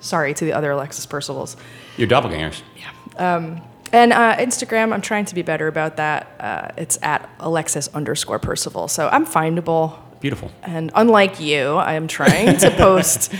Sorry 0.00 0.32
to 0.34 0.44
the 0.44 0.52
other 0.52 0.70
Alexis 0.70 1.06
Percivals. 1.06 1.56
Your 1.96 2.08
doppelgangers. 2.08 2.62
Yeah. 2.76 2.90
Um, 3.36 3.60
and 3.92 4.12
uh, 4.12 4.36
Instagram, 4.36 4.92
I'm 4.92 5.00
trying 5.00 5.24
to 5.26 5.34
be 5.34 5.42
better 5.42 5.66
about 5.66 5.96
that. 5.96 6.26
Uh, 6.38 6.68
it's 6.76 6.98
at 7.02 7.28
Alexis 7.40 7.88
underscore 7.94 8.38
Percival. 8.38 8.86
So 8.88 9.08
I'm 9.08 9.24
findable. 9.26 9.96
Beautiful. 10.20 10.50
And 10.62 10.90
unlike 10.94 11.40
you, 11.40 11.74
I 11.76 11.94
am 11.94 12.08
trying 12.08 12.56
to 12.58 12.70
post 12.76 13.32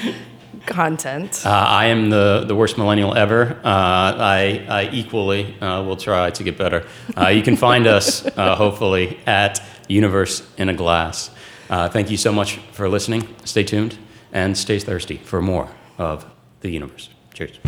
content. 0.67 1.43
Uh, 1.45 1.49
I 1.51 1.87
am 1.87 2.11
the, 2.11 2.45
the 2.47 2.55
worst 2.55 2.79
millennial 2.79 3.17
ever. 3.17 3.59
Uh, 3.65 4.15
I, 4.19 4.67
I 4.69 4.91
equally 4.93 5.59
uh, 5.61 5.83
will 5.83 5.97
try 5.97 6.31
to 6.31 6.45
get 6.45 6.57
better. 6.57 6.87
Uh, 7.17 7.29
you 7.29 7.43
can 7.43 7.57
find 7.57 7.87
us, 7.87 8.25
uh, 8.27 8.55
hopefully, 8.55 9.19
at 9.27 9.61
Universe 9.89 10.47
in 10.59 10.69
a 10.69 10.75
Glass. 10.75 11.31
Uh, 11.71 11.89
thank 11.89 12.11
you 12.11 12.17
so 12.17 12.33
much 12.33 12.59
for 12.73 12.89
listening. 12.89 13.27
Stay 13.45 13.65
tuned 13.65 13.99
and 14.33 14.57
stay 14.57 14.79
thirsty 14.79 15.17
for 15.17 15.43
more 15.43 15.69
of 15.97 16.25
the 16.61 16.71
universe. 16.71 17.09
Cheers. 17.35 17.59